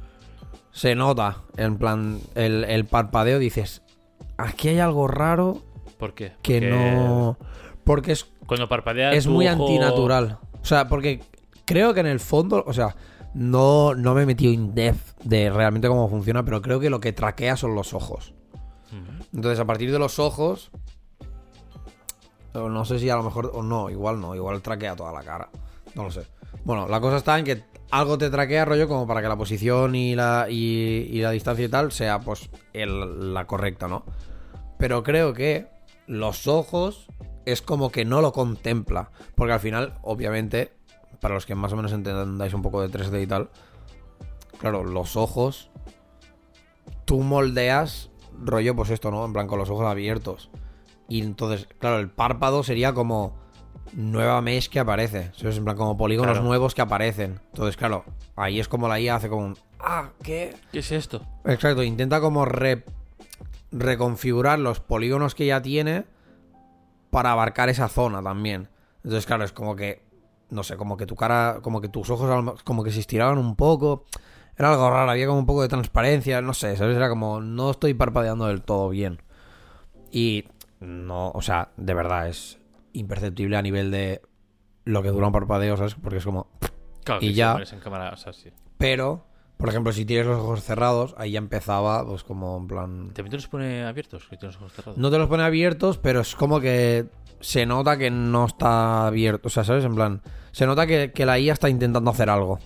se 0.71 0.95
nota, 0.95 1.39
en 1.57 1.77
plan, 1.79 2.21
el, 2.37 2.63
el 2.65 2.85
parpadeo, 2.85 3.39
dices, 3.41 3.83
aquí 4.37 4.69
hay 4.69 4.79
algo 4.79 5.09
raro 5.09 5.63
¿Por 5.99 6.15
qué? 6.15 6.33
que 6.43 6.61
Porque 6.61 6.71
no... 6.71 7.39
Porque 7.83 8.13
es, 8.13 8.27
Cuando 8.47 8.69
parpadeas. 8.69 9.15
es 9.17 9.27
muy 9.27 9.49
ojo- 9.49 9.65
antinatural. 9.65 10.39
O 10.63 10.65
sea, 10.65 10.87
porque 10.89 11.21
creo 11.65 11.93
que 11.93 12.01
en 12.01 12.07
el 12.07 12.21
fondo, 12.21 12.63
o 12.67 12.73
sea, 12.73 12.95
no, 13.35 13.95
no 13.95 14.15
me 14.15 14.23
he 14.23 14.27
metido 14.27 14.53
in 14.53 14.75
depth 14.75 15.21
de 15.25 15.51
realmente 15.51 15.89
cómo 15.89 16.09
funciona, 16.09 16.45
pero 16.45 16.63
creo 16.63 16.81
que 16.81 16.91
lo 16.91 17.01
que 17.01 17.13
traquea 17.13 17.57
son 17.57 17.75
los 17.75 17.95
ojos. 17.95 18.35
Entonces, 19.35 19.61
a 19.61 19.67
partir 19.67 19.93
de 19.93 19.99
los 19.99 20.19
ojos, 20.19 20.71
no 22.55 22.85
sé 22.85 22.99
si 22.99 23.11
a 23.11 23.17
lo 23.17 23.23
mejor, 23.23 23.51
o 23.55 23.63
no, 23.63 23.91
igual 23.91 24.21
no, 24.21 24.35
igual 24.35 24.63
traquea 24.63 24.97
toda 24.97 25.13
la 25.13 25.23
cara. 25.23 25.49
No 25.95 26.05
lo 26.05 26.11
sé. 26.11 26.23
Bueno, 26.65 26.89
la 26.89 27.01
cosa 27.01 27.19
está 27.19 27.39
en 27.39 27.45
que 27.45 27.63
algo 27.91 28.19
te 28.19 28.31
traquea, 28.31 28.65
rollo, 28.65 28.89
como 28.89 29.07
para 29.07 29.21
que 29.23 29.29
la 29.29 29.37
posición 29.37 29.95
y 29.95 30.15
la, 30.15 30.47
y, 30.49 31.09
y 31.11 31.21
la 31.21 31.31
distancia 31.31 31.65
y 31.65 31.69
tal 31.69 31.93
sea, 31.93 32.21
pues, 32.21 32.51
el- 32.73 33.33
la 33.35 33.47
correcta, 33.47 33.87
¿no? 33.89 34.05
Pero 34.79 35.03
creo 35.03 35.35
que 35.35 35.67
los 36.07 36.47
ojos 36.47 37.07
es 37.47 37.63
como 37.63 37.91
que 37.91 38.05
no 38.05 38.21
lo 38.21 38.33
contempla. 38.33 39.11
Porque 39.35 39.53
al 39.53 39.61
final, 39.61 39.95
obviamente, 40.03 40.73
para 41.21 41.35
los 41.35 41.47
que 41.47 41.55
más 41.55 41.73
o 41.73 41.77
menos 41.77 41.93
entendáis 41.93 42.55
un 42.55 42.63
poco 42.63 42.81
de 42.87 42.89
3D 42.91 43.23
y 43.23 43.27
tal, 43.27 43.51
claro, 44.59 44.85
los 44.85 45.17
ojos, 45.17 45.71
tú 47.05 47.21
moldeas 47.23 48.11
rollo, 48.41 48.77
pues 48.77 48.91
esto, 48.91 49.11
¿no? 49.11 49.25
En 49.25 49.33
plan, 49.33 49.47
con 49.47 49.59
los 49.59 49.71
ojos 49.71 49.87
abiertos. 49.87 50.51
Y 51.09 51.23
entonces, 51.23 51.67
claro, 51.79 51.99
el 51.99 52.11
párpado 52.11 52.63
sería 52.63 52.93
como 52.93 53.37
nueva 53.95 54.41
mesh 54.43 54.69
que 54.69 54.79
aparece. 54.79 55.33
¿sabes? 55.35 55.57
En 55.57 55.65
plan, 55.65 55.77
como 55.77 55.97
polígonos 55.97 56.33
Claro. 56.35 56.47
nuevos 56.47 56.75
que 56.75 56.83
aparecen. 56.83 57.41
Entonces, 57.49 57.77
claro, 57.77 58.05
ahí 58.37 58.61
es 58.61 58.69
como 58.69 58.87
la 58.89 59.01
IA 59.01 59.17
hace 59.17 59.29
como 59.29 59.47
un... 59.47 59.57
Ah, 59.81 60.11
¿qué? 60.23 60.55
¿Qué 60.71 60.81
es 60.81 60.93
esto? 60.93 61.23
Exacto, 61.47 61.83
intenta 61.83 62.21
como 62.21 62.45
re- 62.45 62.85
reconfigurar 63.73 64.59
los 64.59 64.81
polígonos 64.81 65.35
que 65.35 65.47
ya 65.47 65.63
tiene 65.63 66.05
para 67.11 67.33
abarcar 67.33 67.69
esa 67.71 67.89
zona 67.89 68.23
también. 68.23 68.69
Entonces, 69.03 69.25
claro, 69.27 69.45
es 69.45 69.53
como 69.53 69.75
que, 69.77 70.03
no 70.51 70.63
sé, 70.63 70.77
como 70.77 70.97
que 70.97 71.07
tu 71.07 71.15
cara, 71.17 71.59
como 71.63 71.81
que 71.81 71.89
tus 71.89 72.11
ojos 72.11 72.61
como 72.65 72.83
que 72.85 72.91
se 72.91 73.01
estiraban 73.01 73.39
un 73.39 73.57
poco. 73.57 74.05
Era 74.57 74.71
algo 74.71 74.91
raro, 74.91 75.11
había 75.11 75.27
como 75.27 75.39
un 75.39 75.47
poco 75.47 75.63
de 75.63 75.69
transparencia, 75.69 76.41
no 76.43 76.53
sé, 76.53 76.77
¿sabes? 76.77 76.97
Era 76.97 77.09
como, 77.09 77.41
no 77.41 77.71
estoy 77.71 77.95
parpadeando 77.95 78.47
del 78.47 78.63
todo 78.63 78.89
bien. 78.89 79.23
Y 80.11 80.45
no, 80.81 81.31
o 81.31 81.43
sea, 81.43 81.71
de 81.77 81.95
verdad 81.95 82.29
es 82.29 82.59
imperceptible 82.93 83.57
a 83.57 83.63
nivel 83.63 83.91
de 83.91 84.21
lo 84.85 85.03
que 85.03 85.11
dura 85.11 85.27
un 85.27 85.33
parpadeo, 85.33 85.77
¿sabes? 85.77 85.95
Porque 85.95 86.19
es 86.19 86.25
como... 86.25 86.49
Claro, 87.05 87.21
Y 87.23 87.29
que 87.29 87.35
ya- 87.35 87.57
en 87.71 87.81
cámara, 87.81 88.11
o 88.13 88.17
sea, 88.17 88.33
sí. 88.33 88.51
Pero, 88.79 89.27
por 89.59 89.69
ejemplo, 89.69 89.93
si 89.93 90.05
tienes 90.07 90.27
los 90.27 90.39
ojos 90.39 90.63
cerrados, 90.63 91.15
ahí 91.19 91.33
ya 91.33 91.39
empezaba, 91.39 92.07
pues 92.07 92.25
como 92.25 92.57
en 92.57 92.67
plan... 92.69 93.09
¿También 93.13 93.31
te 93.31 93.37
los 93.37 93.49
pone 93.49 93.85
abiertos? 93.85 94.23
Que 94.29 94.37
tienes 94.37 94.55
los 94.55 94.63
ojos 94.63 94.73
cerrados. 94.73 94.97
No 94.99 95.11
te 95.11 95.19
los 95.19 95.29
pone 95.29 95.43
abiertos, 95.43 95.99
pero 95.99 96.21
es 96.21 96.35
como 96.37 96.61
que 96.61 97.07
se 97.41 97.67
nota 97.67 97.99
que 97.99 98.11
no 98.11 98.47
está 98.47 99.07
abierto. 99.09 99.49
O 99.49 99.51
sea, 99.51 99.65
¿sabes? 99.65 99.85
En 99.85 99.95
plan, 99.95 100.23
se 100.53 100.65
nota 100.65 100.87
que, 100.87 101.13
que 101.13 101.27
la 101.27 101.39
IA 101.39 101.53
está 101.53 101.69
intentando 101.69 102.11
hacer 102.11 102.31
algo. 102.31 102.59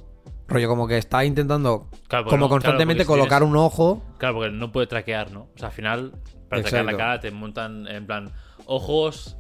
Rollo, 0.49 0.69
como 0.69 0.87
que 0.87 0.99
está 0.99 1.25
intentando, 1.25 1.89
Claro, 2.09 2.27
como 2.27 2.37
no- 2.45 2.49
constantemente 2.51 3.05
claro, 3.07 3.21
colocar 3.21 3.41
tienes- 3.41 3.51
un 3.53 3.57
ojo. 3.57 4.03
Claro, 4.19 4.35
porque 4.35 4.51
no 4.51 4.71
puede 4.71 4.87
traquear, 4.87 5.31
¿no? 5.31 5.49
O 5.55 5.59
sea, 5.59 5.69
al 5.69 5.75
final, 5.75 6.13
para 6.51 6.61
traquear 6.63 6.85
la 6.85 6.97
cara 6.97 7.21
te 7.21 7.31
montan 7.31 7.87
en 7.89 8.07
plan 8.07 8.31
ojos, 8.67 9.37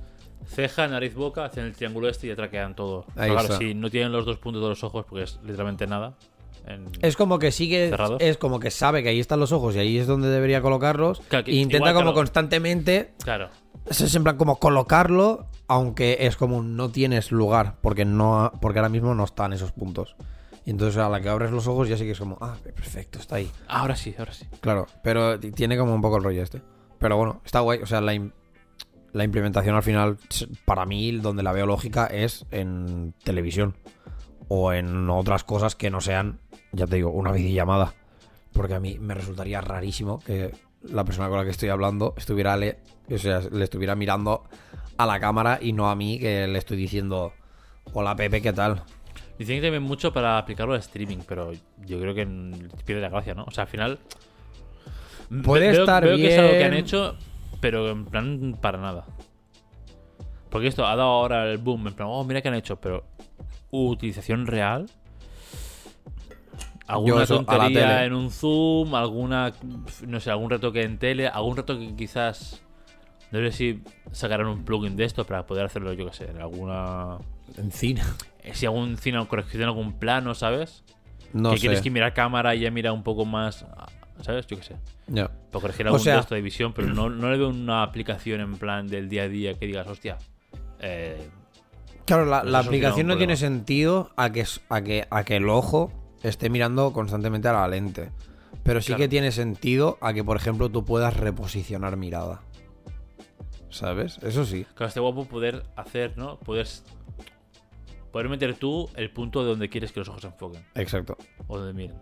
ceja, 0.46 0.88
nariz, 0.88 1.14
boca, 1.14 1.44
hacen 1.44 1.64
el 1.64 1.72
triángulo 1.76 2.08
este 2.08 2.26
y 2.26 2.30
ya 2.30 2.36
traquean 2.36 2.74
todo. 2.74 3.04
Ahí 3.16 3.30
claro, 3.30 3.42
está. 3.48 3.58
si 3.58 3.74
no 3.74 3.90
tienen 3.90 4.10
los 4.12 4.24
dos 4.24 4.38
puntos 4.38 4.62
de 4.62 4.68
los 4.70 4.82
ojos, 4.84 5.04
porque 5.08 5.24
es 5.24 5.38
literalmente 5.44 5.86
nada. 5.86 6.16
En- 6.66 6.88
Es 7.00 7.16
como 7.16 7.38
que 7.38 7.50
sigue, 7.52 7.90
¿Cerrados? 7.90 8.20
es 8.20 8.36
como 8.38 8.60
que 8.60 8.70
sabe 8.70 9.02
que 9.02 9.08
ahí 9.10 9.20
están 9.20 9.40
los 9.40 9.52
ojos 9.52 9.74
y 9.76 9.78
ahí 9.78 9.98
es 9.98 10.06
donde 10.06 10.28
debería 10.28 10.62
colocarlos. 10.62 11.20
Claro, 11.28 11.44
que 11.44 11.50
e 11.52 11.56
intenta 11.56 11.92
como 11.94 12.12
constantemente, 12.14 13.12
Claro. 13.24 13.48
es 13.86 14.14
en 14.14 14.22
plan 14.22 14.36
como 14.36 14.58
colocarlo, 14.58 15.46
aunque 15.68 16.18
es 16.20 16.36
como 16.36 16.62
no 16.62 16.90
tienes 16.90 17.32
lugar, 17.32 17.76
porque 17.80 18.04
no, 18.04 18.52
porque 18.60 18.78
ahora 18.78 18.88
mismo 18.88 19.14
no 19.14 19.24
están 19.24 19.52
esos 19.52 19.72
puntos. 19.72 20.16
Y 20.64 20.70
entonces 20.70 20.96
a 20.98 21.08
la 21.08 21.20
que 21.20 21.28
abres 21.28 21.50
los 21.50 21.66
ojos 21.66 21.88
ya 21.88 21.96
sí 21.96 22.04
que 22.04 22.12
es 22.12 22.18
como, 22.20 22.38
ah, 22.40 22.54
perfecto, 22.62 23.18
está 23.18 23.36
ahí. 23.36 23.50
Ahora 23.66 23.96
sí, 23.96 24.14
ahora 24.16 24.32
sí. 24.32 24.46
Claro, 24.60 24.86
pero 25.02 25.40
tiene 25.40 25.76
como 25.76 25.92
un 25.94 26.00
poco 26.00 26.18
el 26.18 26.22
rollo 26.24 26.42
este. 26.42 26.62
Pero 27.00 27.16
bueno, 27.16 27.40
está 27.44 27.58
guay. 27.60 27.80
O 27.82 27.86
sea, 27.86 28.00
la, 28.00 28.12
la 29.12 29.24
implementación 29.24 29.74
al 29.74 29.82
final, 29.82 30.18
para 30.64 30.86
mí, 30.86 31.10
donde 31.18 31.42
la 31.42 31.50
veo 31.50 31.66
lógica 31.66 32.06
es 32.06 32.46
en 32.52 33.12
televisión. 33.24 33.74
O 34.46 34.72
en 34.72 35.10
otras 35.10 35.42
cosas 35.44 35.74
que 35.74 35.90
no 35.90 36.00
sean, 36.00 36.38
ya 36.72 36.86
te 36.86 36.96
digo, 36.96 37.10
una 37.10 37.32
videollamada. 37.32 37.94
Porque 38.52 38.74
a 38.74 38.80
mí 38.80 38.98
me 38.98 39.14
resultaría 39.14 39.60
rarísimo 39.60 40.18
que 40.20 40.52
la 40.82 41.04
persona 41.04 41.28
con 41.28 41.38
la 41.38 41.44
que 41.44 41.50
estoy 41.50 41.68
hablando 41.70 42.14
estuviera 42.18 42.56
le, 42.56 42.78
o 43.10 43.16
sea, 43.18 43.40
le 43.50 43.64
estuviera 43.64 43.94
mirando 43.94 44.44
a 44.98 45.06
la 45.06 45.18
cámara 45.20 45.58
y 45.60 45.72
no 45.72 45.88
a 45.88 45.96
mí 45.96 46.18
que 46.18 46.46
le 46.46 46.58
estoy 46.58 46.76
diciendo, 46.76 47.32
hola 47.94 48.14
Pepe, 48.14 48.42
¿qué 48.42 48.52
tal? 48.52 48.82
Dicen 49.38 49.56
que 49.56 49.62
también 49.62 49.82
mucho 49.82 50.12
para 50.12 50.36
aplicarlo 50.38 50.74
al 50.74 50.80
streaming, 50.80 51.18
pero 51.26 51.52
yo 51.86 51.98
creo 51.98 52.14
que 52.14 52.26
pierde 52.84 53.00
la 53.00 53.08
gracia, 53.08 53.32
¿no? 53.34 53.44
O 53.44 53.50
sea, 53.50 53.64
al 53.64 53.70
final. 53.70 53.98
Puede 55.42 55.70
veo- 55.72 55.80
estar 55.80 56.04
veo 56.04 56.16
que 56.16 56.26
es 56.32 56.38
algo 56.38 56.50
que 56.52 56.64
han 56.64 56.70
bien. 56.72 56.84
hecho, 56.84 57.16
pero 57.60 57.88
en 57.90 58.04
plan 58.04 58.58
para 58.60 58.78
nada. 58.78 59.06
Porque 60.50 60.66
esto 60.68 60.84
ha 60.86 60.94
dado 60.94 61.08
ahora 61.08 61.50
el 61.50 61.56
boom, 61.58 61.88
en 61.88 61.94
plan, 61.94 62.08
oh, 62.10 62.22
mira 62.24 62.42
que 62.42 62.48
han 62.48 62.54
hecho, 62.54 62.76
pero 62.76 63.04
utilización 63.70 64.46
real. 64.46 64.90
Alguna 66.86 67.22
eso, 67.22 67.36
tontería 67.44 68.04
en 68.04 68.12
un 68.12 68.30
zoom, 68.30 68.94
alguna, 68.94 69.52
no 70.06 70.20
sé, 70.20 70.30
algún 70.30 70.50
retoque 70.50 70.82
en 70.82 70.98
tele, 70.98 71.28
algún 71.28 71.56
retoque 71.56 71.88
que 71.88 71.96
quizás, 71.96 72.62
no 73.30 73.38
sé 73.38 73.52
si 73.52 73.82
sacarán 74.10 74.46
un 74.48 74.64
plugin 74.64 74.96
de 74.96 75.04
esto 75.04 75.24
para 75.24 75.46
poder 75.46 75.64
hacerlo, 75.64 75.92
yo 75.92 76.06
qué 76.06 76.12
sé, 76.12 76.30
en 76.30 76.40
alguna, 76.40 77.18
En 77.56 77.70
cine. 77.72 78.02
eh, 78.42 78.52
si 78.54 78.66
algún 78.66 78.96
cine 78.96 79.18
o 79.18 79.28
corrección 79.28 79.62
algún 79.62 79.92
plano, 79.98 80.34
¿sabes? 80.34 80.82
No 81.32 81.50
que 81.50 81.56
sé. 81.56 81.60
quieres 81.62 81.80
que 81.80 81.90
mirar 81.90 82.12
cámara 82.14 82.54
y 82.54 82.60
ya 82.60 82.70
mira 82.70 82.92
un 82.92 83.02
poco 83.04 83.24
más, 83.24 83.64
¿sabes? 84.20 84.46
Yo 84.48 84.56
qué 84.58 84.64
sé. 84.64 84.76
Ya. 85.06 85.28
Para 85.50 85.62
corregir 85.62 85.86
O 85.86 85.90
algún 85.90 86.00
sea- 86.00 86.16
texto 86.16 86.34
de 86.34 86.42
visión, 86.42 86.72
pero 86.74 86.88
no, 86.92 87.08
no 87.08 87.30
le 87.30 87.38
veo 87.38 87.48
una 87.48 87.82
aplicación 87.84 88.40
en 88.40 88.56
plan 88.58 88.86
del 88.88 89.08
día 89.08 89.22
a 89.22 89.28
día 89.28 89.54
que 89.58 89.66
digas, 89.66 89.86
hostia. 89.86 90.18
Eh, 90.80 91.28
Claro, 92.04 92.26
la, 92.26 92.40
Pues 92.40 92.52
la 92.52 92.58
aplicación 92.58 93.06
no 93.06 93.16
tiene 93.16 93.36
sentido 93.36 94.10
a 94.16 94.30
que, 94.32 94.44
a, 94.68 94.82
que, 94.82 95.06
a 95.08 95.22
que 95.24 95.36
el 95.36 95.48
ojo 95.48 95.92
esté 96.22 96.50
mirando 96.50 96.92
constantemente 96.92 97.48
a 97.48 97.52
la 97.52 97.68
lente. 97.68 98.10
Pero 98.62 98.80
sí 98.80 98.88
Claro. 98.88 99.00
que 99.00 99.08
tiene 99.08 99.32
sentido 99.32 99.98
a 100.00 100.12
que, 100.12 100.22
por 100.22 100.36
ejemplo, 100.36 100.68
tú 100.70 100.84
puedas 100.84 101.16
reposicionar 101.16 101.96
mirada. 101.96 102.42
¿Sabes? 103.70 104.18
Eso 104.22 104.44
sí. 104.44 104.66
claro, 104.74 104.88
este 104.88 105.00
guapo 105.00 105.24
poder 105.24 105.64
hacer, 105.76 106.16
¿no? 106.18 106.38
Puedes. 106.40 106.84
Poder 108.12 108.28
meter 108.28 108.54
tú 108.56 108.90
el 108.94 109.10
punto 109.10 109.42
de 109.42 109.48
donde 109.50 109.70
quieres 109.70 109.90
que 109.92 110.00
los 110.00 110.08
ojos 110.10 110.20
se 110.20 110.26
enfoquen. 110.28 110.62
Exacto. 110.74 111.16
O 111.46 111.56
donde 111.58 111.72
miren. 111.72 111.96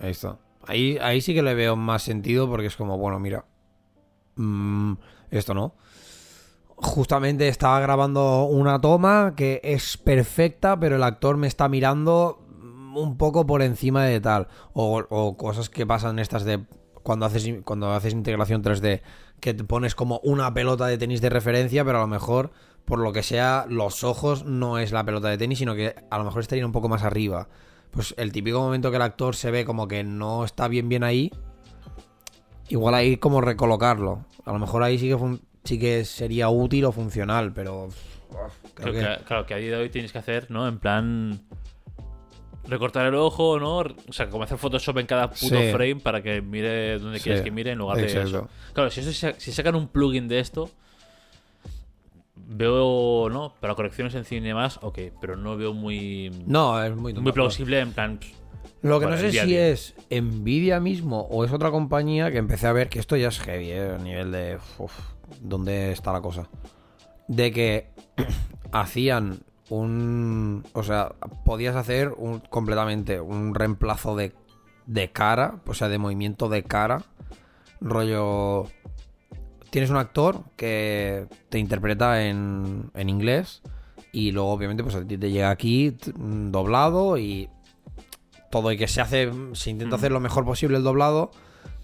Ahí 0.00 0.10
está. 0.12 0.38
Ahí, 0.66 0.96
ahí 1.02 1.20
sí 1.20 1.34
que 1.34 1.42
le 1.42 1.54
veo 1.54 1.76
más 1.76 2.02
sentido 2.02 2.48
porque 2.48 2.66
es 2.68 2.76
como, 2.76 2.96
bueno, 2.96 3.18
mira. 3.18 3.44
mm, 4.36 4.94
esto 5.30 5.52
no. 5.52 5.74
Justamente 6.76 7.48
estaba 7.48 7.78
grabando 7.80 8.44
una 8.44 8.80
toma 8.80 9.34
que 9.36 9.60
es 9.62 9.98
perfecta, 9.98 10.80
pero 10.80 10.96
el 10.96 11.02
actor 11.02 11.36
me 11.36 11.46
está 11.46 11.68
mirando 11.68 12.41
un 12.96 13.16
poco 13.16 13.46
por 13.46 13.62
encima 13.62 14.04
de 14.04 14.20
tal. 14.20 14.48
O, 14.72 15.02
o 15.08 15.36
cosas 15.36 15.68
que 15.70 15.86
pasan 15.86 16.18
estas 16.18 16.44
de 16.44 16.64
cuando 17.02 17.26
haces, 17.26 17.50
cuando 17.64 17.90
haces 17.92 18.12
integración 18.12 18.62
3D, 18.62 19.02
que 19.40 19.54
te 19.54 19.64
pones 19.64 19.94
como 19.94 20.20
una 20.22 20.52
pelota 20.54 20.86
de 20.86 20.98
tenis 20.98 21.20
de 21.20 21.30
referencia, 21.30 21.84
pero 21.84 21.98
a 21.98 22.02
lo 22.02 22.06
mejor, 22.06 22.52
por 22.84 22.98
lo 23.00 23.12
que 23.12 23.22
sea, 23.24 23.66
los 23.68 24.04
ojos 24.04 24.44
no 24.44 24.78
es 24.78 24.92
la 24.92 25.04
pelota 25.04 25.28
de 25.28 25.38
tenis, 25.38 25.58
sino 25.58 25.74
que 25.74 25.94
a 26.10 26.18
lo 26.18 26.24
mejor 26.24 26.40
estaría 26.42 26.64
un 26.66 26.72
poco 26.72 26.88
más 26.88 27.02
arriba. 27.02 27.48
Pues 27.90 28.14
el 28.18 28.32
típico 28.32 28.60
momento 28.60 28.90
que 28.90 28.96
el 28.96 29.02
actor 29.02 29.34
se 29.36 29.50
ve 29.50 29.64
como 29.64 29.88
que 29.88 30.04
no 30.04 30.44
está 30.44 30.68
bien 30.68 30.88
bien 30.88 31.02
ahí, 31.02 31.30
igual 32.68 32.94
ahí 32.94 33.16
como 33.16 33.40
recolocarlo. 33.40 34.24
A 34.44 34.52
lo 34.52 34.58
mejor 34.58 34.82
ahí 34.82 34.98
sí 34.98 35.08
que, 35.08 35.16
fun- 35.18 35.42
sí 35.64 35.78
que 35.78 36.04
sería 36.04 36.48
útil 36.48 36.84
o 36.84 36.92
funcional, 36.92 37.52
pero... 37.52 37.86
uf, 37.86 37.96
creo 38.74 38.92
Creo 38.92 38.92
que- 38.92 39.18
que, 39.18 39.24
claro, 39.24 39.46
que 39.46 39.54
a 39.54 39.56
día 39.58 39.70
de 39.70 39.76
hoy 39.76 39.90
tienes 39.90 40.12
que 40.12 40.18
hacer, 40.18 40.50
¿no? 40.50 40.66
En 40.68 40.78
plan. 40.78 41.40
Recortar 42.66 43.06
el 43.06 43.14
ojo, 43.16 43.58
¿no? 43.58 43.78
O 43.78 44.12
sea, 44.12 44.28
como 44.30 44.44
hacer 44.44 44.56
Photoshop 44.58 44.98
en 44.98 45.06
cada 45.06 45.28
puto 45.30 45.56
Sí. 45.60 45.70
frame 45.72 45.96
para 45.96 46.22
que 46.22 46.40
mire 46.40 46.98
donde 46.98 47.18
Sí, 47.18 47.24
quieres 47.24 47.42
que 47.42 47.50
mire 47.50 47.72
en 47.72 47.78
lugar 47.78 47.96
de 47.98 48.04
exacto. 48.04 48.28
eso. 48.28 48.48
Claro, 48.72 48.90
si, 48.90 49.00
eso 49.00 49.32
si 49.36 49.52
sacan 49.52 49.74
un 49.74 49.88
plugin 49.88 50.28
de 50.28 50.38
esto, 50.38 50.70
veo, 52.36 53.28
¿no? 53.30 53.54
Para 53.60 53.74
correcciones 53.74 54.14
en 54.14 54.24
cine 54.24 54.46
y 54.46 54.48
demás, 54.48 54.78
ok, 54.82 54.98
pero 55.20 55.36
no 55.36 55.56
veo 55.56 55.74
muy, 55.74 56.30
No, 56.46 56.82
es 56.82 56.94
muy, 56.94 57.12
tonto. 57.12 57.22
muy 57.22 57.32
plausible 57.32 57.80
en 57.80 57.92
plan. 57.92 58.20
Lo 58.82 58.98
que 58.98 59.06
no 59.06 59.16
sé 59.16 59.30
si 59.30 59.46
día. 59.46 59.68
es 59.68 59.94
Nvidia 60.10 60.80
mismo 60.80 61.20
o 61.30 61.44
es 61.44 61.52
otra 61.52 61.70
compañía 61.70 62.30
que 62.32 62.38
empecé 62.38 62.66
a 62.66 62.72
ver 62.72 62.88
que 62.88 62.98
esto 62.98 63.16
ya 63.16 63.28
es 63.28 63.38
heavy, 63.40 63.70
¿eh? 63.70 63.90
a 63.94 63.98
nivel 63.98 64.32
de... 64.32 64.58
uf, 64.78 64.92
¿Dónde 65.40 65.92
está 65.92 66.12
la 66.12 66.20
cosa? 66.20 66.48
De 67.28 67.52
que 67.52 67.90
hacían 68.72 69.40
un... 69.78 70.64
O 70.72 70.82
sea, 70.82 71.14
podías 71.44 71.76
hacer 71.76 72.12
un, 72.16 72.40
completamente 72.40 73.20
un 73.20 73.54
reemplazo 73.54 74.16
de 74.16 74.32
de 74.86 75.12
cara, 75.12 75.60
o 75.66 75.74
sea, 75.74 75.88
de 75.88 75.96
movimiento 75.98 76.48
de 76.48 76.64
cara. 76.64 77.02
Rollo. 77.80 78.64
Tienes 79.70 79.90
un 79.90 79.96
actor 79.96 80.42
que 80.56 81.26
te 81.48 81.58
interpreta 81.58 82.24
en, 82.26 82.90
en 82.94 83.08
inglés 83.08 83.62
y 84.12 84.32
luego, 84.32 84.50
obviamente, 84.52 84.82
pues 84.82 84.94
a 84.96 85.06
ti 85.06 85.16
te 85.16 85.30
llega 85.30 85.50
aquí 85.50 85.96
mm, 86.16 86.50
doblado 86.50 87.16
y 87.16 87.48
todo 88.50 88.70
y 88.72 88.76
que 88.76 88.88
se 88.88 89.00
hace, 89.00 89.30
se 89.54 89.70
intenta 89.70 89.96
hacer 89.96 90.12
lo 90.12 90.20
mejor 90.20 90.44
posible 90.44 90.76
el 90.76 90.82
doblado, 90.82 91.30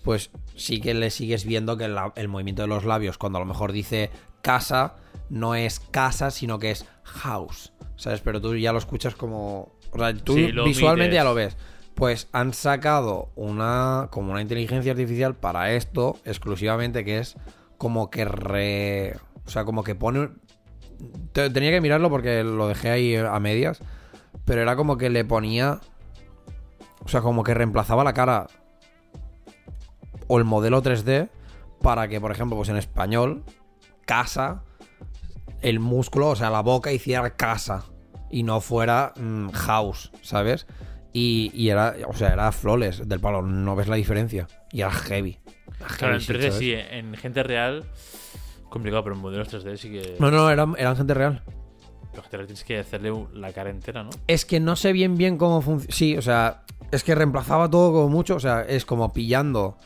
pues 0.05 0.31
sí 0.55 0.81
que 0.81 0.93
le 0.93 1.11
sigues 1.11 1.45
viendo 1.47 1.77
que 1.79 1.89
la- 1.89 2.13
el 2.17 2.29
movimiento 2.29 2.63
de 2.63 2.69
los 2.69 2.85
labios, 2.85 3.17
cuando 3.17 3.39
a 3.39 3.41
lo 3.41 3.47
mejor 3.47 3.73
dice 3.73 4.11
casa, 4.43 4.97
no 5.31 5.55
es 5.55 5.81
casa, 5.81 6.31
sino 6.31 6.59
que 6.59 6.71
es 6.71 6.85
house, 7.05 7.73
¿sabes? 7.97 8.21
Pero 8.21 8.41
tú 8.41 8.57
ya 8.57 8.73
lo 8.73 8.79
escuchas 8.79 9.15
como... 9.15 9.73
O 9.93 9.99
sea, 9.99 10.15
tú 10.15 10.35
Sí, 10.35 10.53
visualmente 10.65 11.15
ya 11.15 11.25
lo 11.25 11.35
ves. 11.35 11.57
Pues 11.95 12.29
han 12.33 12.53
sacado 12.55 13.31
una 13.35 14.09
como 14.11 14.33
una 14.33 14.41
inteligencia 14.43 14.93
artificial 14.93 15.35
para 15.35 15.73
esto 15.73 16.19
exclusivamente 16.25 17.05
que 17.05 17.19
es 17.19 17.37
como 17.77 18.11
que 18.11 18.25
re... 18.25 19.17
O 19.47 19.51
sea, 19.51 19.65
como 19.65 19.83
que 19.85 19.95
pone... 19.95 20.29
te- 21.33 21.51
Tenía 21.51 21.71
que 21.71 21.81
mirarlo 21.81 22.11
porque 22.11 22.45
lo 22.45 22.69
dejé 22.69 22.91
ahí 22.91 23.17
a 23.17 23.39
medias, 23.41 23.81
pero 24.45 24.63
era 24.63 24.77
como 24.77 24.97
que 24.99 25.11
le 25.11 25.25
ponía... 25.25 25.81
O 27.05 27.09
sea, 27.09 27.21
como 27.23 27.43
que 27.43 27.55
reemplazaba 27.55 28.05
la 28.05 28.13
cara 28.13 28.47
o 30.27 30.39
el 30.39 30.45
modelo 30.45 30.83
3D 30.83 31.31
para 31.81 32.09
que, 32.09 32.21
por 32.21 32.31
ejemplo, 32.31 32.57
pues 32.57 32.69
en 32.69 32.77
español, 32.77 33.45
casa, 34.05 34.63
el 35.63 35.81
músculo, 35.81 36.29
o 36.31 36.37
sea, 36.37 36.51
la 36.51 36.61
boca 36.63 36.93
hiciera 36.93 37.31
casa 37.37 37.85
y 38.31 38.43
no 38.43 38.61
fuera 38.61 39.13
mm, 39.17 39.51
house, 39.51 40.11
¿sabes? 40.23 40.67
Y, 41.13 41.51
y 41.55 41.71
era, 41.71 41.95
o 42.07 42.13
sea, 42.15 42.29
era 42.29 42.53
flawless 42.53 43.09
del 43.09 43.21
palo, 43.21 43.43
no 43.43 43.75
ves 43.75 43.89
la 43.89 43.97
diferencia. 43.97 44.47
Y 44.71 44.81
era 44.81 44.91
heavy. 44.91 45.39
Era 45.81 45.89
Claro, 45.97 46.15
en 46.15 46.21
heavy 46.21 46.21
shit, 46.21 46.37
3D 46.37 46.41
¿sabes? 46.51 46.55
sí, 46.59 46.73
en 46.75 47.15
gente 47.15 47.43
real. 47.43 47.85
Complicado, 48.69 49.03
pero 49.05 49.17
en 49.17 49.23
modelos 49.23 49.53
3D 49.53 49.77
sí 49.77 49.91
que. 49.91 50.17
No, 50.19 50.31
no, 50.31 50.51
eran, 50.51 50.75
eran 50.79 50.97
gente 50.97 51.15
real. 51.15 51.43
Pero 52.11 52.23
gente 52.23 52.37
real 52.37 52.47
tienes 52.47 52.65
que 52.65 52.79
hacerle 52.79 53.13
la 53.33 53.53
cara 53.53 53.71
entera, 53.71 54.03
¿no? 54.05 54.11
Es 54.27 54.45
que 54.45 54.61
no 54.61 54.77
sé 54.77 54.93
bien 54.93 55.17
bien 55.17 55.39
cómo 55.39 55.63
funciona. 55.63 55.95
Sí, 55.95 56.17
o 56.17 56.23
sea, 56.23 56.65
es 56.93 57.03
que 57.03 57.15
reemplazaba 57.15 57.71
todo 57.71 57.93
como 57.93 58.09
mucho. 58.11 58.37
O 58.37 58.41
sea, 58.41 58.63
es 58.63 58.85
como 58.85 59.13
pillando 59.13 59.79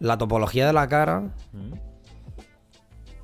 la 0.00 0.18
topología 0.18 0.66
de 0.66 0.72
la 0.72 0.88
cara. 0.88 1.20
Mm. 1.52 1.72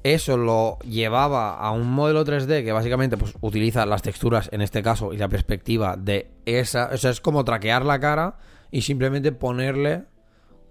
Eso 0.04 0.36
lo 0.36 0.78
llevaba 0.80 1.56
a 1.56 1.70
un 1.70 1.90
modelo 1.90 2.24
3D 2.24 2.64
que 2.64 2.72
básicamente 2.72 3.16
pues, 3.16 3.34
utiliza 3.40 3.86
las 3.86 4.02
texturas, 4.02 4.48
en 4.52 4.60
este 4.60 4.82
caso, 4.82 5.12
y 5.12 5.16
la 5.16 5.28
perspectiva 5.28 5.96
de 5.96 6.30
esa. 6.44 6.90
O 6.92 6.96
sea, 6.96 7.10
es 7.10 7.20
como 7.20 7.44
traquear 7.44 7.84
la 7.84 8.00
cara 8.00 8.38
y 8.70 8.82
simplemente 8.82 9.30
ponerle 9.30 10.04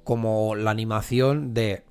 como 0.03 0.55
la 0.55 0.71
animación 0.71 1.53
de 1.53 1.85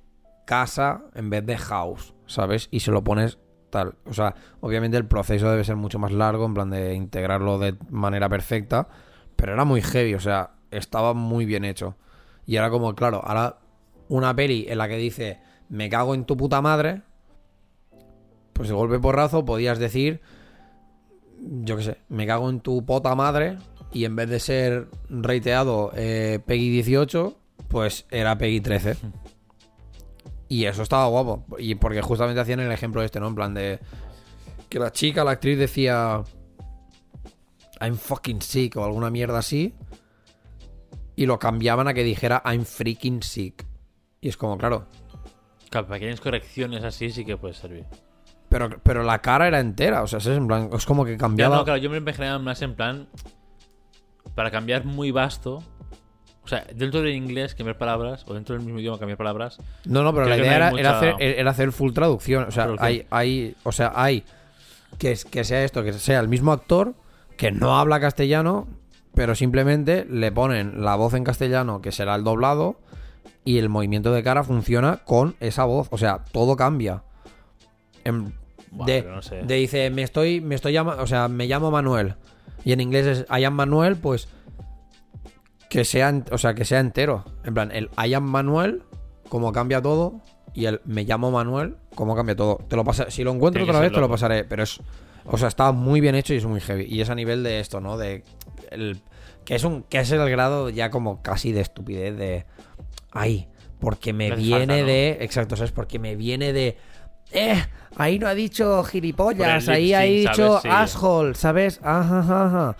casa 0.45 1.03
en 1.15 1.29
vez 1.29 1.45
de 1.45 1.57
house, 1.57 2.13
¿sabes? 2.27 2.67
Y 2.69 2.81
se 2.81 2.91
lo 2.91 3.03
pones 3.03 3.39
tal. 3.71 3.95
O 4.05 4.13
sea, 4.13 4.35
obviamente 4.59 4.97
el 4.97 5.05
proceso 5.05 5.49
debe 5.49 5.63
ser 5.63 5.77
mucho 5.77 5.97
más 5.97 6.11
largo, 6.11 6.45
en 6.45 6.53
plan 6.53 6.69
de 6.69 6.93
integrarlo 6.93 7.57
de 7.57 7.75
manera 7.89 8.29
perfecta, 8.29 8.87
pero 9.35 9.53
era 9.53 9.65
muy 9.65 9.81
heavy, 9.81 10.13
o 10.13 10.19
sea, 10.19 10.51
estaba 10.69 11.15
muy 11.15 11.45
bien 11.45 11.65
hecho. 11.65 11.95
Y 12.45 12.57
era 12.57 12.69
como, 12.69 12.93
claro, 12.93 13.21
ahora 13.23 13.59
una 14.09 14.35
peli 14.35 14.65
en 14.69 14.77
la 14.77 14.87
que 14.87 14.97
dice, 14.97 15.39
me 15.69 15.89
cago 15.89 16.13
en 16.13 16.25
tu 16.25 16.37
puta 16.37 16.61
madre, 16.61 17.01
pues 18.61 18.69
de 18.69 18.75
golpe 18.75 18.99
porrazo 18.99 19.43
podías 19.43 19.79
decir, 19.79 20.21
yo 21.39 21.77
qué 21.77 21.83
sé, 21.83 21.97
me 22.09 22.27
cago 22.27 22.47
en 22.47 22.59
tu 22.59 22.85
puta 22.85 23.15
madre, 23.15 23.57
y 23.91 24.05
en 24.05 24.15
vez 24.15 24.29
de 24.29 24.39
ser 24.39 24.87
reiteado 25.09 25.91
eh, 25.95 26.37
Peggy 26.45 26.69
18, 26.69 27.35
pues 27.67 28.05
era 28.11 28.37
Peggy 28.37 28.61
13. 28.61 28.97
Y 30.47 30.65
eso 30.65 30.83
estaba 30.83 31.07
guapo. 31.07 31.43
Y 31.57 31.73
porque 31.73 32.03
justamente 32.03 32.39
hacían 32.39 32.59
el 32.59 32.71
ejemplo 32.71 33.01
este, 33.01 33.19
¿no? 33.19 33.27
En 33.29 33.35
plan 33.35 33.55
de. 33.55 33.79
Que 34.69 34.77
la 34.77 34.91
chica, 34.91 35.23
la 35.23 35.31
actriz 35.31 35.57
decía. 35.57 36.23
I'm 37.79 37.95
fucking 37.95 38.43
sick 38.43 38.77
o 38.77 38.85
alguna 38.85 39.09
mierda 39.09 39.39
así. 39.39 39.73
Y 41.15 41.25
lo 41.25 41.39
cambiaban 41.39 41.87
a 41.87 41.95
que 41.95 42.03
dijera 42.03 42.43
I'm 42.45 42.63
freaking 42.63 43.23
sick. 43.23 43.65
Y 44.21 44.29
es 44.29 44.37
como, 44.37 44.55
claro. 44.57 44.85
Claro, 45.71 45.87
pequeñas 45.87 46.21
correcciones 46.21 46.83
así 46.83 47.09
sí 47.09 47.25
que 47.25 47.37
puede 47.37 47.55
servir. 47.55 47.85
Pero, 48.51 48.69
pero 48.83 49.01
la 49.03 49.19
cara 49.19 49.47
era 49.47 49.59
entera. 49.59 50.03
O 50.03 50.07
sea, 50.07 50.19
es, 50.19 50.27
en 50.27 50.45
plan, 50.45 50.69
es 50.73 50.85
como 50.85 51.05
que 51.05 51.13
Ya 51.13 51.17
cambiaba. 51.17 51.55
no, 51.55 51.63
claro, 51.63 51.79
yo 51.79 51.89
me 51.89 51.97
imaginaba 51.97 52.37
más 52.37 52.61
en 52.61 52.75
plan. 52.75 53.07
Para 54.35 54.51
cambiar 54.51 54.85
muy 54.85 55.09
vasto. 55.11 55.63
O 56.43 56.47
sea, 56.47 56.65
dentro 56.75 57.01
del 57.01 57.13
inglés 57.15 57.55
cambiar 57.55 57.77
palabras. 57.77 58.25
O 58.27 58.33
dentro 58.33 58.55
del 58.55 58.63
mismo 58.65 58.79
idioma 58.79 58.99
cambiar 58.99 59.17
palabras. 59.17 59.57
No, 59.85 60.03
no, 60.03 60.13
pero 60.13 60.27
la 60.27 60.37
idea 60.37 60.69
no 60.69 60.77
era, 60.77 60.79
era 60.79 60.97
hacer, 60.97 61.15
era 61.19 61.51
hacer 61.51 61.71
full 61.71 61.93
traducción. 61.93 62.43
O 62.43 62.51
sea, 62.51 62.67
hay, 62.79 63.05
hay. 63.09 63.55
O 63.63 63.71
sea, 63.71 63.93
hay. 63.95 64.23
Que, 64.99 65.13
es- 65.13 65.23
que 65.25 65.43
sea 65.45 65.63
esto, 65.63 65.83
que 65.83 65.93
sea 65.93 66.19
el 66.19 66.27
mismo 66.27 66.51
actor 66.51 66.93
que 67.37 67.51
no 67.51 67.79
habla 67.79 67.99
castellano, 68.01 68.67
pero 69.15 69.33
simplemente 69.33 70.05
le 70.07 70.31
ponen 70.31 70.83
la 70.83 70.95
voz 70.95 71.13
en 71.13 71.23
castellano, 71.23 71.81
que 71.81 71.91
será 71.93 72.13
el 72.15 72.23
doblado, 72.25 72.75
y 73.45 73.57
el 73.57 73.69
movimiento 73.69 74.11
de 74.11 74.21
cara 74.21 74.43
funciona 74.43 74.97
con 75.05 75.35
esa 75.39 75.63
voz. 75.63 75.87
O 75.91 75.97
sea, 75.97 76.25
todo 76.33 76.57
cambia. 76.57 77.03
En- 78.03 78.33
Buah, 78.71 78.85
de, 78.85 79.03
pero 79.03 79.15
no 79.15 79.21
sé. 79.21 79.43
de 79.43 79.55
dice, 79.55 79.89
me 79.89 80.01
estoy, 80.01 80.41
me 80.41 80.55
estoy 80.55 80.73
llamando, 80.73 81.03
o 81.03 81.07
sea, 81.07 81.27
me 81.27 81.45
llamo 81.45 81.69
Manuel. 81.71 82.15
Y 82.63 82.73
en 82.73 82.81
inglés 82.81 83.05
es 83.05 83.25
I 83.29 83.43
am 83.43 83.53
Manuel, 83.53 83.97
pues 83.97 84.27
que 85.69 85.85
sea, 85.85 86.23
o 86.31 86.37
sea, 86.37 86.53
que 86.53 86.65
sea 86.65 86.79
entero. 86.79 87.23
En 87.43 87.53
plan, 87.53 87.71
el 87.71 87.89
I 87.97 88.13
am 88.13 88.23
Manuel, 88.23 88.83
como 89.29 89.51
cambia 89.51 89.81
todo, 89.81 90.21
y 90.53 90.65
el 90.65 90.81
me 90.85 91.03
llamo 91.03 91.31
Manuel, 91.31 91.77
como 91.95 92.15
cambia 92.15 92.35
todo. 92.35 92.57
Te 92.67 92.75
lo 92.75 92.83
pasa, 92.83 93.09
si 93.09 93.23
lo 93.23 93.31
encuentro 93.31 93.61
Tiene 93.61 93.71
otra 93.71 93.81
vez, 93.81 93.91
te 93.93 93.99
lo 93.99 94.09
pasaré, 94.09 94.43
pero 94.43 94.63
es, 94.63 94.81
o 95.25 95.37
sea, 95.37 95.47
está 95.47 95.71
muy 95.71 96.01
bien 96.01 96.15
hecho 96.15 96.33
y 96.33 96.37
es 96.37 96.45
muy 96.45 96.59
heavy. 96.59 96.85
Y 96.85 97.01
es 97.01 97.09
a 97.09 97.15
nivel 97.15 97.43
de 97.43 97.59
esto, 97.59 97.79
¿no? 97.79 97.97
De 97.97 98.23
el, 98.69 99.01
que 99.45 99.55
es 99.55 99.63
un, 99.63 99.83
que 99.83 99.99
es 99.99 100.11
el 100.11 100.29
grado 100.29 100.69
ya 100.69 100.89
como 100.89 101.21
casi 101.21 101.51
de 101.51 101.61
estupidez 101.61 102.17
de, 102.17 102.45
ay, 103.11 103.47
porque 103.79 104.13
me 104.13 104.35
viene 104.35 104.59
falta, 104.59 104.81
¿no? 104.81 104.85
de, 104.87 105.17
exacto, 105.21 105.55
¿sabes? 105.55 105.71
Porque 105.71 105.99
me 105.99 106.15
viene 106.15 106.53
de, 106.53 106.77
eh, 107.31 107.63
ahí 107.95 108.19
no 108.19 108.27
ha 108.27 108.33
dicho 108.33 108.83
gilipollas, 108.83 109.67
ahí 109.67 109.93
ha 109.93 110.01
dicho 110.01 110.59
¿sabes? 110.59 110.61
Sí. 110.61 110.69
asshole, 110.69 111.35
¿sabes? 111.35 111.79
Ajá, 111.83 112.19
ajá, 112.19 112.45
ajá. 112.45 112.77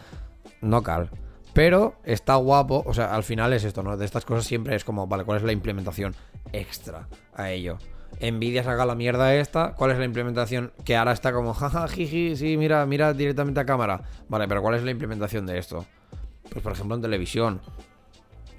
No 0.61 0.83
cal. 0.83 1.09
Pero 1.53 1.95
está 2.05 2.35
guapo, 2.35 2.83
o 2.85 2.93
sea, 2.93 3.13
al 3.13 3.23
final 3.23 3.51
es 3.53 3.63
esto, 3.63 3.83
¿no? 3.83 3.97
De 3.97 4.05
estas 4.05 4.23
cosas 4.23 4.45
siempre 4.45 4.75
es 4.75 4.85
como, 4.85 5.07
vale, 5.07 5.25
¿cuál 5.25 5.37
es 5.37 5.43
la 5.43 5.51
implementación 5.51 6.15
extra 6.53 7.07
a 7.33 7.51
ello? 7.51 7.77
Nvidia 8.21 8.63
saca 8.63 8.85
la 8.85 8.95
mierda 8.95 9.33
esta, 9.35 9.73
¿cuál 9.73 9.91
es 9.91 9.97
la 9.97 10.05
implementación 10.05 10.71
que 10.85 10.95
ahora 10.95 11.11
está 11.11 11.33
como, 11.33 11.53
jaja, 11.53 11.87
jiji, 11.87 12.35
sí, 12.35 12.55
mira, 12.55 12.85
mira 12.85 13.13
directamente 13.13 13.59
a 13.59 13.65
cámara? 13.65 14.01
Vale, 14.29 14.47
pero 14.47 14.61
¿cuál 14.61 14.75
es 14.75 14.83
la 14.83 14.91
implementación 14.91 15.45
de 15.45 15.57
esto? 15.57 15.85
Pues 16.49 16.61
por 16.61 16.73
ejemplo 16.73 16.95
en 16.95 17.01
televisión. 17.01 17.61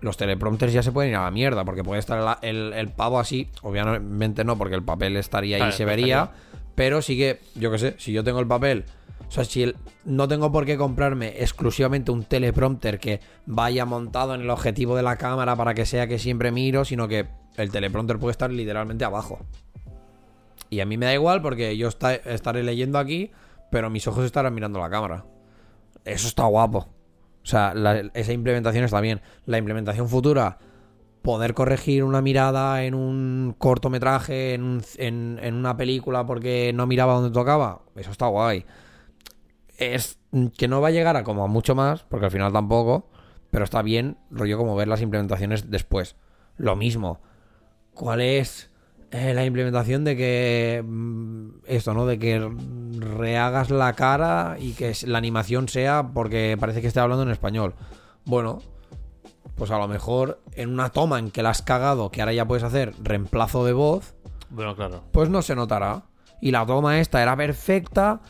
Los 0.02 0.16
teleprompters 0.18 0.72
ya 0.72 0.82
se 0.82 0.92
pueden 0.92 1.12
ir 1.12 1.16
a 1.16 1.22
la 1.24 1.30
mierda, 1.30 1.64
porque 1.64 1.82
puede 1.82 2.00
estar 2.00 2.20
la- 2.20 2.38
el, 2.42 2.72
el 2.74 2.88
pavo 2.90 3.18
así, 3.18 3.48
obviamente 3.62 4.44
no, 4.44 4.58
porque 4.58 4.74
el 4.74 4.82
papel 4.82 5.16
estaría 5.16 5.56
ahí 5.56 5.62
y 5.70 5.72
se 5.72 5.84
vería, 5.86 6.30
pero 6.74 7.00
sí 7.00 7.16
que, 7.16 7.40
yo 7.54 7.70
qué 7.70 7.78
sé, 7.78 7.94
si 7.98 8.12
yo 8.12 8.22
tengo 8.24 8.40
el 8.40 8.46
papel, 8.46 8.84
o 9.26 9.30
sea, 9.30 9.44
si 9.44 9.62
el- 9.62 9.76
no 10.04 10.26
tengo 10.28 10.50
por 10.52 10.66
qué 10.66 10.76
comprarme 10.76 11.40
exclusivamente 11.40 12.10
un 12.10 12.24
teleprompter 12.24 12.98
que 12.98 13.20
vaya 13.46 13.84
montado 13.86 14.34
en 14.34 14.40
el 14.42 14.50
objetivo 14.50 14.96
de 14.96 15.02
la 15.04 15.16
cámara 15.16 15.54
para 15.56 15.72
que 15.72 15.86
sea 15.86 16.06
que 16.08 16.18
siempre 16.18 16.50
miro, 16.50 16.84
sino 16.84 17.06
que 17.08 17.26
el 17.56 17.70
teleprompter 17.70 18.18
puede 18.18 18.32
estar 18.32 18.50
literalmente 18.52 19.04
abajo. 19.04 19.38
Y 20.68 20.80
a 20.80 20.86
mí 20.86 20.96
me 20.96 21.06
da 21.06 21.14
igual 21.14 21.42
porque 21.42 21.76
yo 21.76 21.88
esta- 21.88 22.14
estaré 22.14 22.62
leyendo 22.64 22.98
aquí, 22.98 23.30
pero 23.70 23.88
mis 23.90 24.06
ojos 24.08 24.24
estarán 24.24 24.52
mirando 24.54 24.80
la 24.80 24.90
cámara. 24.90 25.24
Eso 26.04 26.26
está 26.26 26.44
guapo. 26.44 26.88
O 27.42 27.46
sea, 27.46 27.74
la- 27.74 28.10
esa 28.14 28.32
implementación 28.32 28.84
está 28.84 29.00
bien. 29.00 29.20
La 29.46 29.58
implementación 29.58 30.08
futura, 30.08 30.58
poder 31.22 31.54
corregir 31.54 32.04
una 32.04 32.20
mirada 32.22 32.84
en 32.84 32.94
un 32.94 33.54
cortometraje, 33.58 34.54
en, 34.54 34.62
un- 34.62 34.82
en- 34.98 35.54
una 35.54 35.76
película 35.76 36.26
porque 36.26 36.72
no 36.74 36.86
miraba 36.86 37.14
donde 37.14 37.30
tocaba, 37.30 37.82
eso 37.96 38.10
está 38.10 38.26
guay. 38.26 38.64
Es 39.78 40.18
que 40.56 40.68
no 40.68 40.80
va 40.80 40.88
a 40.88 40.92
llegar 40.92 41.16
a 41.16 41.24
como 41.24 41.44
a 41.44 41.48
mucho 41.48 41.74
más, 41.74 42.04
porque 42.04 42.26
al 42.26 42.32
final 42.32 42.52
tampoco, 42.52 43.08
pero 43.50 43.64
está 43.64 43.82
bien, 43.82 44.16
rollo 44.30 44.58
como 44.58 44.76
ver 44.76 44.88
las 44.88 45.00
implementaciones 45.02 45.70
después. 45.70 46.16
Lo 46.56 46.76
mismo. 46.76 47.20
¿Cuál 47.94 48.20
es 48.20 48.70
eh, 49.12 49.34
la 49.34 49.44
implementación 49.44 50.04
de 50.04 50.16
que 50.16 50.82
mm, 50.84 51.48
esto, 51.66 51.94
¿no? 51.94 52.06
De 52.06 52.18
que 52.18 52.40
rehagas 52.98 53.70
la 53.70 53.92
cara 53.92 54.56
y 54.58 54.72
que 54.72 54.92
la 55.06 55.18
animación 55.18 55.68
sea 55.68 56.10
porque 56.14 56.56
parece 56.58 56.80
que 56.80 56.86
esté 56.88 56.98
hablando 57.00 57.22
en 57.22 57.30
español. 57.30 57.74
Bueno, 58.24 58.60
pues 59.56 59.70
a 59.70 59.78
lo 59.78 59.86
mejor 59.86 60.40
en 60.54 60.70
una 60.70 60.88
toma 60.90 61.18
en 61.18 61.30
que 61.30 61.42
la 61.42 61.50
has 61.50 61.62
cagado, 61.62 62.10
que 62.10 62.22
ahora 62.22 62.32
ya 62.32 62.46
puedes 62.46 62.64
hacer 62.64 62.94
reemplazo 63.02 63.64
de 63.64 63.72
voz, 63.74 64.14
Bueno, 64.50 64.74
claro. 64.74 65.02
pues 65.12 65.28
no 65.28 65.42
se 65.42 65.54
notará. 65.54 66.02
Y 66.40 66.50
la 66.50 66.66
toma 66.66 66.98
esta 66.98 67.22
era 67.22 67.36
perfecta, 67.36 68.20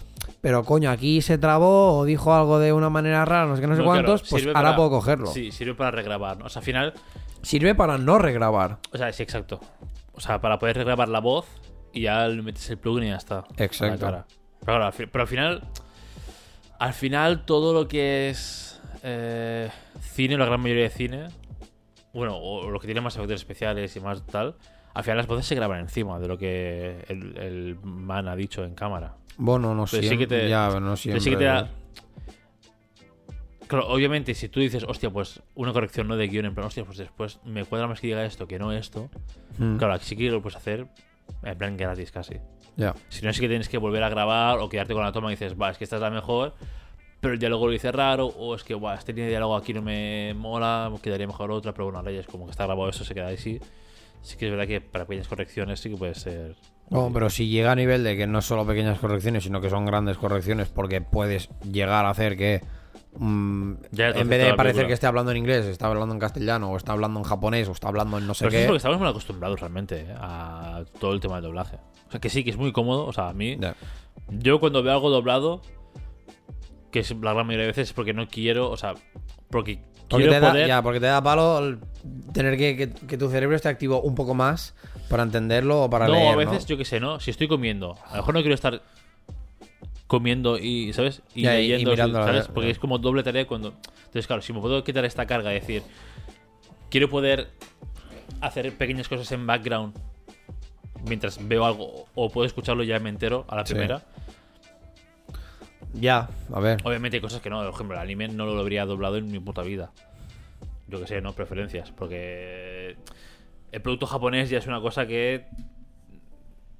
pero 0.42 0.64
coño, 0.64 0.90
aquí 0.90 1.22
se 1.22 1.38
trabó 1.38 1.96
o 1.98 2.04
dijo 2.04 2.34
algo 2.34 2.58
de 2.58 2.72
una 2.72 2.90
manera 2.90 3.24
rara, 3.24 3.46
no 3.46 3.54
sé 3.56 3.62
qué, 3.62 3.68
no 3.68 3.74
sé 3.76 3.82
No, 3.82 3.90
claro, 3.90 4.06
cuántos, 4.06 4.28
pues 4.28 4.46
ahora 4.48 4.52
para- 4.62 4.76
puedo 4.76 4.90
cogerlo. 4.90 5.28
Sí, 5.28 5.50
sirve 5.52 5.74
para 5.74 5.92
regrabar. 5.92 6.36
¿no? 6.38 6.46
O 6.46 6.48
sea, 6.48 6.60
al 6.60 6.64
final, 6.66 6.94
Sirve 7.42 7.74
para 7.74 7.98
no 7.98 8.18
regrabar. 8.18 8.78
o 8.92 8.98
sea, 8.98 9.12
sí, 9.12 9.22
exacto. 9.22 9.60
O 10.14 10.20
sea, 10.20 10.40
para 10.40 10.58
poder 10.58 10.76
regrabar 10.76 11.08
la 11.08 11.20
voz 11.20 11.46
y 11.92 12.02
ya 12.02 12.26
le 12.28 12.42
metes 12.42 12.68
el 12.70 12.78
plugin 12.78 13.04
y 13.04 13.08
ya 13.08 13.16
está. 13.16 13.44
Exacto. 13.56 14.06
Pero, 14.06 14.24
claro, 14.64 14.84
al 14.86 14.92
fi- 14.92 15.06
pero 15.06 15.22
al 15.22 15.28
final, 15.28 15.62
al 16.78 16.92
final 16.92 17.44
todo 17.44 17.72
lo 17.72 17.88
que 17.88 18.30
es 18.30 18.80
eh, 19.02 19.70
cine, 20.00 20.36
la 20.36 20.44
gran 20.46 20.60
mayoría 20.60 20.84
de 20.84 20.90
cine, 20.90 21.28
bueno, 22.12 22.36
o 22.36 22.70
lo 22.70 22.78
que 22.80 22.86
tiene 22.86 23.00
más 23.00 23.16
efectos 23.16 23.36
especiales 23.40 23.94
y 23.96 24.00
más 24.00 24.24
tal, 24.26 24.56
al 24.94 25.02
final 25.04 25.16
las 25.16 25.26
voces 25.26 25.46
se 25.46 25.54
graban 25.54 25.80
encima 25.80 26.18
de 26.18 26.28
lo 26.28 26.36
que 26.36 27.04
el, 27.08 27.36
el 27.38 27.78
man 27.82 28.28
ha 28.28 28.36
dicho 28.36 28.64
en 28.64 28.74
cámara. 28.74 29.14
Bueno, 29.38 29.74
no 29.74 29.86
sé. 29.86 30.02
sí 30.02 30.18
que 30.18 30.26
te- 30.26 30.48
ya, 30.48 30.68
no 30.78 30.94
siempre. 30.96 31.20
sí 31.20 31.30
que 31.30 31.36
te 31.36 31.44
da- 31.44 31.68
Claro, 33.72 33.88
obviamente, 33.88 34.34
si 34.34 34.50
tú 34.50 34.60
dices, 34.60 34.84
hostia, 34.86 35.08
pues 35.08 35.40
una 35.54 35.72
corrección 35.72 36.06
no 36.06 36.14
de 36.18 36.28
guion, 36.28 36.44
en 36.44 36.54
plan, 36.54 36.66
hostia, 36.66 36.84
pues 36.84 36.98
después 36.98 37.40
me 37.46 37.64
cuadra 37.64 37.86
más 37.86 38.02
que 38.02 38.08
diga 38.08 38.22
esto 38.22 38.46
que 38.46 38.58
no 38.58 38.70
esto. 38.70 39.08
Mm, 39.56 39.78
Claro, 39.78 39.94
aquí 39.94 40.04
sí 40.04 40.14
que 40.14 40.30
lo 40.30 40.42
puedes 40.42 40.58
hacer 40.58 40.88
en 41.42 41.56
plan 41.56 41.78
gratis 41.78 42.12
casi. 42.12 42.34
Ya. 42.76 42.94
Si 43.08 43.24
no 43.24 43.30
es 43.30 43.40
que 43.40 43.48
tienes 43.48 43.70
que 43.70 43.78
volver 43.78 44.02
a 44.02 44.10
grabar 44.10 44.58
o 44.58 44.68
quedarte 44.68 44.92
con 44.92 45.02
la 45.02 45.10
toma 45.10 45.28
y 45.28 45.36
dices, 45.36 45.54
va, 45.58 45.70
es 45.70 45.78
que 45.78 45.84
esta 45.84 45.96
es 45.96 46.02
la 46.02 46.10
mejor, 46.10 46.52
pero 47.20 47.32
el 47.32 47.40
diálogo 47.40 47.66
lo 47.66 47.72
hice 47.72 47.90
raro, 47.92 48.26
o 48.26 48.54
es 48.54 48.62
que, 48.62 48.74
va, 48.74 48.94
este 48.94 49.14
línea 49.14 49.24
de 49.24 49.30
diálogo 49.30 49.56
aquí 49.56 49.72
no 49.72 49.80
me 49.80 50.34
mola, 50.34 50.92
quedaría 51.02 51.26
mejor 51.26 51.50
otra, 51.50 51.72
pero 51.72 51.86
bueno, 51.86 52.00
ahora 52.00 52.12
ya 52.12 52.20
es 52.20 52.26
como 52.26 52.44
que 52.44 52.50
está 52.50 52.66
grabado 52.66 52.90
eso, 52.90 53.06
se 53.06 53.14
queda 53.14 53.28
así. 53.28 53.58
Sí 54.20 54.36
que 54.36 54.48
es 54.48 54.50
verdad 54.50 54.66
que 54.66 54.82
para 54.82 55.06
pequeñas 55.06 55.28
correcciones 55.28 55.80
sí 55.80 55.88
que 55.88 55.96
puede 55.96 56.14
ser. 56.14 56.56
No, 56.90 57.10
pero 57.10 57.30
si 57.30 57.48
llega 57.48 57.72
a 57.72 57.74
nivel 57.74 58.04
de 58.04 58.18
que 58.18 58.26
no 58.26 58.40
es 58.40 58.44
solo 58.44 58.66
pequeñas 58.66 58.98
correcciones, 58.98 59.44
sino 59.44 59.62
que 59.62 59.70
son 59.70 59.86
grandes 59.86 60.18
correcciones, 60.18 60.68
porque 60.68 61.00
puedes 61.00 61.48
llegar 61.62 62.04
a 62.04 62.10
hacer 62.10 62.36
que. 62.36 62.60
Mm, 63.16 63.72
en 63.96 64.28
vez 64.28 64.44
de 64.44 64.54
parecer 64.54 64.86
que 64.86 64.92
esté 64.92 65.06
hablando 65.06 65.30
en 65.30 65.36
inglés, 65.38 65.66
está 65.66 65.86
hablando 65.88 66.14
en 66.14 66.20
castellano, 66.20 66.70
o 66.70 66.76
está 66.76 66.92
hablando 66.92 67.20
en 67.20 67.24
japonés, 67.24 67.68
o 67.68 67.72
está 67.72 67.88
hablando 67.88 68.18
en 68.18 68.26
no 68.26 68.34
sé 68.34 68.44
Pero 68.46 68.50
eso 68.50 68.58
es 68.58 68.62
qué. 68.62 68.66
porque 68.68 68.76
estamos 68.78 68.98
muy 68.98 69.08
acostumbrados 69.08 69.60
realmente 69.60 70.00
eh, 70.08 70.14
a 70.18 70.84
todo 71.00 71.12
el 71.12 71.20
tema 71.20 71.36
del 71.36 71.44
doblaje. 71.44 71.76
O 72.08 72.10
sea, 72.10 72.20
que 72.20 72.28
sí, 72.30 72.44
que 72.44 72.50
es 72.50 72.56
muy 72.56 72.72
cómodo. 72.72 73.06
O 73.06 73.12
sea, 73.12 73.28
a 73.28 73.32
mí, 73.32 73.56
Ya. 73.60 73.74
yo 74.28 74.60
cuando 74.60 74.82
veo 74.82 74.92
algo 74.92 75.10
doblado, 75.10 75.62
que 76.90 77.00
es 77.00 77.10
la 77.20 77.32
gran 77.32 77.46
mayoría 77.46 77.62
de 77.66 77.72
veces 77.72 77.88
es 77.88 77.92
porque 77.94 78.12
no 78.12 78.28
quiero, 78.28 78.70
o 78.70 78.76
sea, 78.76 78.94
porque 79.50 79.78
Porque 80.08 80.24
quiero 80.26 80.32
te, 80.32 80.40
da, 80.40 80.50
poder. 80.50 80.68
ya, 80.68 80.82
porque 80.82 81.00
te 81.00 81.06
da 81.06 81.22
palo 81.22 81.78
tener 82.34 82.56
que, 82.58 82.76
que- 82.76 82.90
que 83.06 83.16
tu 83.18 83.30
cerebro 83.30 83.56
esté 83.56 83.68
activo 83.70 84.00
un 84.02 84.14
poco 84.14 84.34
más 84.34 84.74
para 85.08 85.22
entenderlo 85.22 85.84
o 85.84 85.90
para 85.90 86.06
no, 86.06 86.14
leer. 86.14 86.32
a 86.32 86.36
veces 86.36 86.62
¿no? 86.64 86.68
yo 86.68 86.76
qué 86.76 86.84
sé, 86.84 87.00
¿no? 87.00 87.18
Si 87.20 87.30
estoy 87.30 87.48
comiendo, 87.48 87.96
a 88.06 88.10
lo 88.10 88.16
mejor 88.18 88.34
no 88.34 88.40
quiero 88.40 88.54
estar 88.54 88.82
comiendo 90.12 90.58
y, 90.58 90.92
¿sabes? 90.92 91.22
Y 91.34 91.40
Ya, 91.44 91.58
y- 91.58 91.64
y 91.64 91.68
leyendo, 91.70 91.90
mirando 91.92 92.22
¿sabes? 92.22 92.46
Porque 92.48 92.66
ya. 92.66 92.72
es 92.72 92.78
como 92.78 92.98
doble 92.98 93.22
tarea 93.22 93.46
cuando... 93.46 93.68
Entonces, 94.04 94.26
claro, 94.26 94.42
si 94.42 94.52
me 94.52 94.60
puedo 94.60 94.84
quitar 94.84 95.06
esta 95.06 95.24
carga 95.24 95.50
y 95.52 95.54
decir, 95.54 95.82
quiero 96.90 97.08
poder 97.08 97.48
hacer 98.42 98.70
pequeñas 98.76 99.08
cosas 99.08 99.32
en 99.32 99.46
background 99.46 99.94
mientras 101.08 101.48
veo 101.48 101.64
algo 101.64 102.04
o 102.14 102.28
puedo 102.28 102.46
escucharlo 102.46 102.82
ya 102.84 102.98
me 102.98 103.08
entero 103.08 103.46
a 103.48 103.56
la 103.56 103.64
Sí. 103.64 103.72
primera. 103.72 104.02
Ya, 105.94 106.28
a 106.52 106.60
ver. 106.60 106.78
Obviamente 106.84 107.16
hay 107.16 107.20
cosas 107.22 107.40
que 107.40 107.48
no, 107.48 107.62
por 107.64 107.72
ejemplo, 107.72 107.96
el 107.96 108.02
anime 108.02 108.28
no 108.28 108.44
lo 108.44 108.58
habría 108.60 108.84
doblado 108.84 109.16
en 109.16 109.32
mi 109.32 109.38
puta 109.40 109.62
vida. 109.62 109.92
Yo 110.88 111.00
que 111.00 111.06
sé, 111.06 111.22
¿no? 111.22 111.32
Preferencias. 111.32 111.90
Porque 111.90 112.96
el 113.72 113.80
producto 113.80 114.06
japonés 114.06 114.50
ya 114.50 114.58
es 114.58 114.66
una 114.66 114.82
cosa 114.82 115.06
que 115.06 115.46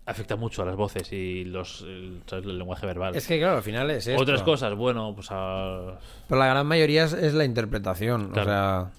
afecta 0.07 0.37
mucho 0.37 0.63
a 0.63 0.67
las 0.67 0.77
voces 0.77 1.13
y 1.13 1.45
los 1.45 1.83
el, 1.83 2.23
lenguaje 2.59 2.87
verbal. 2.87 3.15
Es 3.15 3.27
que 3.27 3.39
claro, 3.39 3.57
al 3.57 3.63
final 3.63 3.91
es 3.91 4.07
esto. 4.07 4.21
Otras 4.21 4.43
cosas, 4.43 4.75
bueno, 4.75 5.15
pues 5.15 5.29
a... 5.31 5.99
Pero 6.29 6.39
la 6.41 6.47
gran 6.47 6.67
mayoría 6.67 7.05
es, 7.05 7.13
es 7.13 7.35
la 7.35 7.45
interpretación. 7.45 8.31
Claro. 8.31 8.43
O 8.43 8.45
sea, 8.53 8.91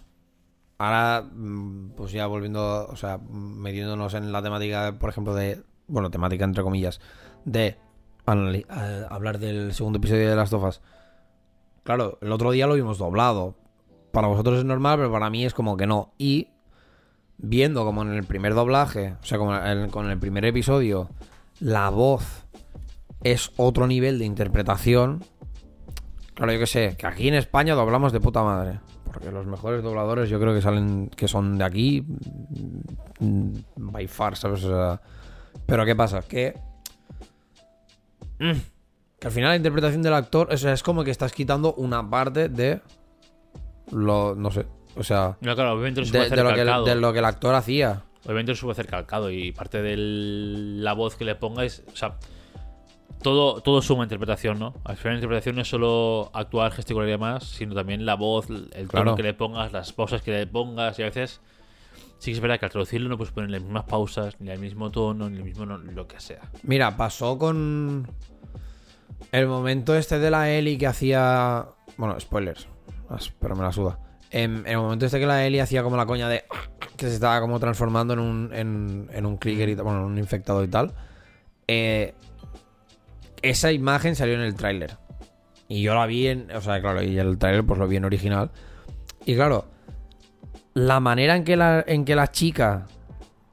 ahora, 0.77 1.21
mm, 1.29 1.91
pues 1.95 2.11
ya 2.11 2.27
volviendo, 2.27 2.87
o 2.87 2.95
sea, 2.95 3.19
metiéndonos 3.29 4.13
en 4.13 4.31
la 4.31 4.41
temática, 4.41 4.97
por 4.99 5.09
ejemplo, 5.09 5.33
de, 5.33 5.61
bueno, 5.87 6.09
temática 6.09 6.45
entre 6.45 6.63
comillas, 6.63 6.99
de 7.45 7.77
eh, 8.25 9.05
hablar 9.09 9.39
del 9.39 9.73
segundo 9.73 9.97
episodio 9.97 10.29
de 10.29 10.35
las 10.35 10.49
tofas. 10.49 10.81
Claro, 11.83 12.17
el 12.21 12.31
otro 12.31 12.51
día 12.51 12.67
lo 12.67 12.75
vimos 12.75 12.97
doblado. 12.97 13.55
Para 14.11 14.27
vosotros 14.27 14.59
es 14.59 14.65
normal, 14.65 14.97
pero 14.97 15.11
para 15.11 15.29
mí 15.29 15.43
es 15.43 15.53
como 15.53 15.75
que 15.75 15.87
no. 15.87 16.13
Y 16.17 16.47
viendo 17.37 17.83
como 17.85 18.01
en 18.03 18.13
el 18.13 18.23
primer 18.23 18.53
doblaje, 18.53 19.15
o 19.21 19.25
sea, 19.25 19.37
como 19.37 19.55
en- 19.55 19.89
con 19.89 20.09
el 20.09 20.17
primer 20.19 20.45
episodio, 20.45 21.09
la 21.59 21.89
voz 21.89 22.45
es 23.23 23.51
otro 23.57 23.87
nivel 23.87 24.19
de 24.19 24.25
interpretación. 24.25 25.23
Claro, 26.33 26.51
yo 26.53 26.59
que 26.59 26.67
sé, 26.67 26.95
que 26.97 27.05
aquí 27.07 27.27
en 27.27 27.35
España 27.35 27.75
doblamos 27.75 28.11
de 28.11 28.19
puta 28.19 28.43
madre. 28.43 28.79
Porque 29.05 29.31
los 29.31 29.45
mejores 29.45 29.83
dobladores 29.83 30.29
yo 30.29 30.39
creo 30.39 30.53
que 30.55 30.61
salen, 30.61 31.09
que 31.15 31.27
son 31.27 31.57
de 31.59 31.63
aquí, 31.63 32.03
by 33.75 34.07
far, 34.07 34.35
¿sabes? 34.35 34.63
O 34.63 34.69
sea, 34.69 35.01
pero 35.67 35.85
¿qué 35.85 35.95
pasa? 35.95 36.21
Que, 36.23 36.57
mm, 38.39 38.51
que 39.19 39.27
al 39.27 39.31
final 39.33 39.49
la 39.51 39.55
interpretación 39.57 40.01
del 40.01 40.13
actor, 40.15 40.49
o 40.51 40.57
sea, 40.57 40.73
es 40.73 40.81
como 40.81 41.03
que 41.03 41.11
estás 41.11 41.31
quitando 41.31 41.73
una 41.75 42.09
parte 42.09 42.49
de 42.49 42.81
lo, 43.91 44.33
no 44.35 44.49
sé, 44.49 44.65
o 44.95 45.03
sea, 45.03 45.37
No, 45.41 45.55
claro, 45.55 45.73
obviamente 45.73 46.01
puede 46.01 46.29
de, 46.29 46.35
de 46.35 46.43
lo, 46.43 46.53
que, 46.53 46.61
el- 46.61 46.67
calcado. 46.67 46.85
de 46.85 46.95
lo 46.95 47.13
que 47.13 47.19
el 47.19 47.25
actor 47.25 47.55
hacía. 47.55 48.03
Obviamente 48.25 48.55
se 48.55 48.61
puede 48.61 48.73
hacer 48.73 48.87
calcado 48.87 49.29
y 49.31 49.51
parte 49.51 49.81
de 49.81 49.95
la 49.97 50.93
voz 50.93 51.15
que 51.15 51.25
le 51.25 51.35
pongáis, 51.35 51.83
o 51.91 51.95
sea, 51.95 52.15
todo, 53.21 53.61
todo 53.61 53.81
suma 53.81 54.03
interpretación, 54.03 54.59
¿no? 54.59 54.73
Al 54.85 54.95
final 54.97 55.13
la 55.13 55.19
interpretación 55.19 55.55
no 55.55 55.61
es 55.61 55.67
solo 55.69 56.29
actuar, 56.33 56.71
gesticular 56.71 57.07
y 57.07 57.11
demás, 57.11 57.43
sino 57.45 57.73
también 57.75 58.05
la 58.05 58.15
voz, 58.15 58.49
el 58.49 58.69
tono 58.69 58.87
Claro. 58.87 59.15
que 59.15 59.23
le 59.23 59.33
pongas, 59.33 59.71
las 59.71 59.91
pausas 59.93 60.21
que 60.21 60.31
le 60.31 60.47
pongas 60.47 60.97
y 60.99 61.03
a 61.03 61.05
veces 61.05 61.41
sí 62.19 62.31
que 62.31 62.35
es 62.35 62.39
verdad 62.39 62.59
que 62.59 62.65
al 62.65 62.71
traducirlo 62.71 63.09
no 63.09 63.17
puedes 63.17 63.33
poner 63.33 63.49
las 63.49 63.61
mismas 63.61 63.83
pausas, 63.85 64.35
ni 64.39 64.49
el 64.51 64.59
mismo 64.59 64.89
tono, 64.91 65.29
ni 65.29 65.37
el 65.37 65.43
mismo 65.43 65.65
no- 65.65 65.77
lo 65.77 66.07
que 66.07 66.19
sea. 66.19 66.41
Mira, 66.63 66.95
pasó 66.97 67.37
con 67.37 68.07
el 69.31 69.47
momento 69.47 69.95
este 69.95 70.19
de 70.19 70.29
la 70.31 70.49
Eli 70.51 70.77
que 70.77 70.87
hacía. 70.87 71.65
Bueno, 71.97 72.17
spoilers. 72.19 72.67
Pero 73.39 73.55
me 73.55 73.63
la 73.63 73.71
suda. 73.71 73.99
En, 74.33 74.57
en 74.65 74.67
el 74.67 74.77
momento 74.77 75.05
este 75.05 75.19
que 75.19 75.25
la 75.25 75.45
Eli 75.45 75.59
hacía 75.59 75.83
como 75.83 75.95
la 75.95 76.05
coña 76.05 76.27
de. 76.27 76.43
Que 76.97 77.07
se 77.07 77.13
estaba 77.13 77.39
como 77.39 77.59
transformando 77.59 78.13
en 78.13 78.19
un, 78.19 78.49
en, 78.53 79.09
en 79.13 79.25
un 79.25 79.37
clicker 79.37 79.69
y 79.69 79.75
tal, 79.75 79.85
Bueno, 79.85 79.99
en 79.99 80.05
un 80.05 80.17
infectado 80.17 80.63
y 80.63 80.67
tal. 80.67 80.91
eh, 81.67 82.13
esa 83.41 83.71
imagen 83.71 84.15
salió 84.15 84.35
en 84.35 84.41
el 84.41 84.55
tráiler. 84.55 84.97
Y 85.67 85.81
yo 85.81 85.93
la 85.95 86.05
vi 86.05 86.27
en. 86.27 86.51
O 86.51 86.61
sea, 86.61 86.81
claro, 86.81 87.01
y 87.03 87.17
el 87.17 87.37
tráiler 87.37 87.63
pues 87.63 87.79
lo 87.79 87.87
vi 87.87 87.97
en 87.97 88.05
original. 88.05 88.51
Y 89.25 89.35
claro, 89.35 89.65
la 90.73 90.99
manera 90.99 91.35
en 91.35 91.43
que 91.43 91.55
la, 91.55 91.83
en 91.85 92.03
que 92.05 92.15
la 92.15 92.31
chica, 92.31 92.87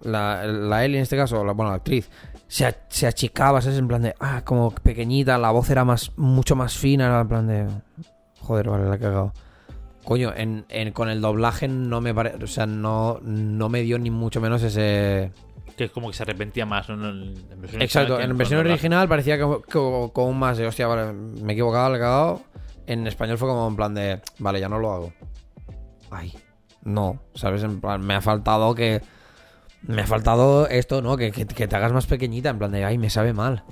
la, 0.00 0.44
la 0.46 0.84
Ellie 0.84 0.96
en 0.96 1.02
este 1.02 1.16
caso, 1.16 1.44
la, 1.44 1.52
bueno, 1.52 1.70
la 1.70 1.76
actriz, 1.76 2.08
se, 2.48 2.74
se 2.88 3.06
achicaba, 3.06 3.60
¿sabes? 3.60 3.78
En 3.78 3.86
plan 3.88 4.02
de, 4.02 4.14
ah, 4.20 4.42
como 4.44 4.70
pequeñita, 4.70 5.38
la 5.38 5.50
voz 5.50 5.70
era 5.70 5.84
más, 5.84 6.12
mucho 6.16 6.56
más 6.56 6.76
fina, 6.76 7.06
era 7.06 7.20
en 7.20 7.28
plan 7.28 7.46
de, 7.46 7.66
joder, 8.40 8.68
vale, 8.70 8.88
la 8.88 8.96
he 8.96 8.98
cagado. 8.98 9.32
Coño, 10.10 10.32
en, 10.36 10.64
en- 10.70 10.90
con 10.90 11.08
el 11.08 11.20
doblaje 11.20 11.68
no 11.68 12.00
me 12.00 12.12
parece, 12.12 12.42
o 12.42 12.48
sea, 12.48 12.66
no, 12.66 13.20
no 13.22 13.68
me 13.68 13.82
dio 13.82 13.96
ni 13.96 14.10
mucho 14.10 14.40
menos 14.40 14.60
ese... 14.64 15.30
Que 15.76 15.84
es 15.84 15.92
como 15.92 16.08
que 16.10 16.16
se 16.16 16.24
arrepentía 16.24 16.66
más, 16.66 16.88
¿no? 16.88 16.94
En, 17.10 17.34
versión 17.60 17.80
Exacto, 17.80 18.14
original 18.14 18.18
que 18.18 18.30
en 18.32 18.36
versión 18.36 18.60
original 18.66 19.08
parecía 19.08 19.40
como, 19.40 19.62
como, 19.62 20.12
como 20.12 20.32
más 20.32 20.58
de, 20.58 20.66
hostia, 20.66 20.88
vale, 20.88 21.12
me 21.12 21.52
he 21.52 21.54
equivocado, 21.54 21.90
le 21.90 21.98
he 21.98 22.00
cagado. 22.00 22.42
En 22.88 23.06
español 23.06 23.38
fue 23.38 23.48
como 23.48 23.68
en 23.68 23.76
plan 23.76 23.94
de, 23.94 24.20
vale, 24.40 24.58
ya 24.58 24.68
no 24.68 24.80
lo 24.80 24.92
hago. 24.92 25.12
Ay, 26.10 26.36
no, 26.82 27.20
¿sabes? 27.34 27.62
En 27.62 27.80
plan, 27.80 28.00
me 28.04 28.14
ha 28.16 28.20
faltado 28.20 28.74
que... 28.74 29.02
Me 29.82 30.02
ha 30.02 30.06
faltado 30.08 30.66
esto, 30.66 31.02
¿no? 31.02 31.16
Que, 31.16 31.30
que, 31.30 31.46
que 31.46 31.68
te 31.68 31.76
hagas 31.76 31.92
más 31.92 32.06
pequeñita, 32.06 32.50
en 32.50 32.58
plan 32.58 32.72
de, 32.72 32.84
ay, 32.84 32.98
me 32.98 33.10
sabe 33.10 33.32
mal. 33.32 33.62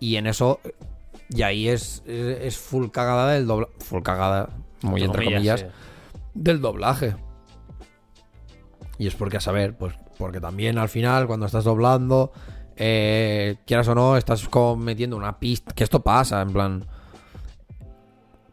Y 0.00 0.16
en 0.16 0.26
eso, 0.26 0.60
y 1.30 1.40
ahí 1.40 1.66
es, 1.70 2.02
es, 2.06 2.42
es 2.42 2.58
full 2.58 2.88
cagada 2.90 3.32
del 3.32 3.46
doblaje. 3.46 3.72
Full 3.80 4.02
cagada, 4.02 4.50
muy 4.82 5.02
entre 5.02 5.24
comillas, 5.24 5.60
sí. 5.60 5.66
del 6.34 6.60
doblaje. 6.60 7.16
Y 8.98 9.06
es 9.06 9.14
porque 9.14 9.36
a 9.36 9.40
saber, 9.40 9.76
pues 9.76 9.94
porque 10.18 10.40
también 10.40 10.78
al 10.78 10.88
final 10.88 11.26
cuando 11.26 11.44
estás 11.46 11.64
doblando, 11.64 12.32
eh, 12.76 13.56
quieras 13.66 13.88
o 13.88 13.94
no, 13.94 14.16
estás 14.16 14.48
como 14.48 14.76
metiendo 14.76 15.16
una 15.16 15.38
pista. 15.38 15.74
Que 15.74 15.84
esto 15.84 16.00
pasa, 16.02 16.40
en 16.40 16.52
plan... 16.52 16.86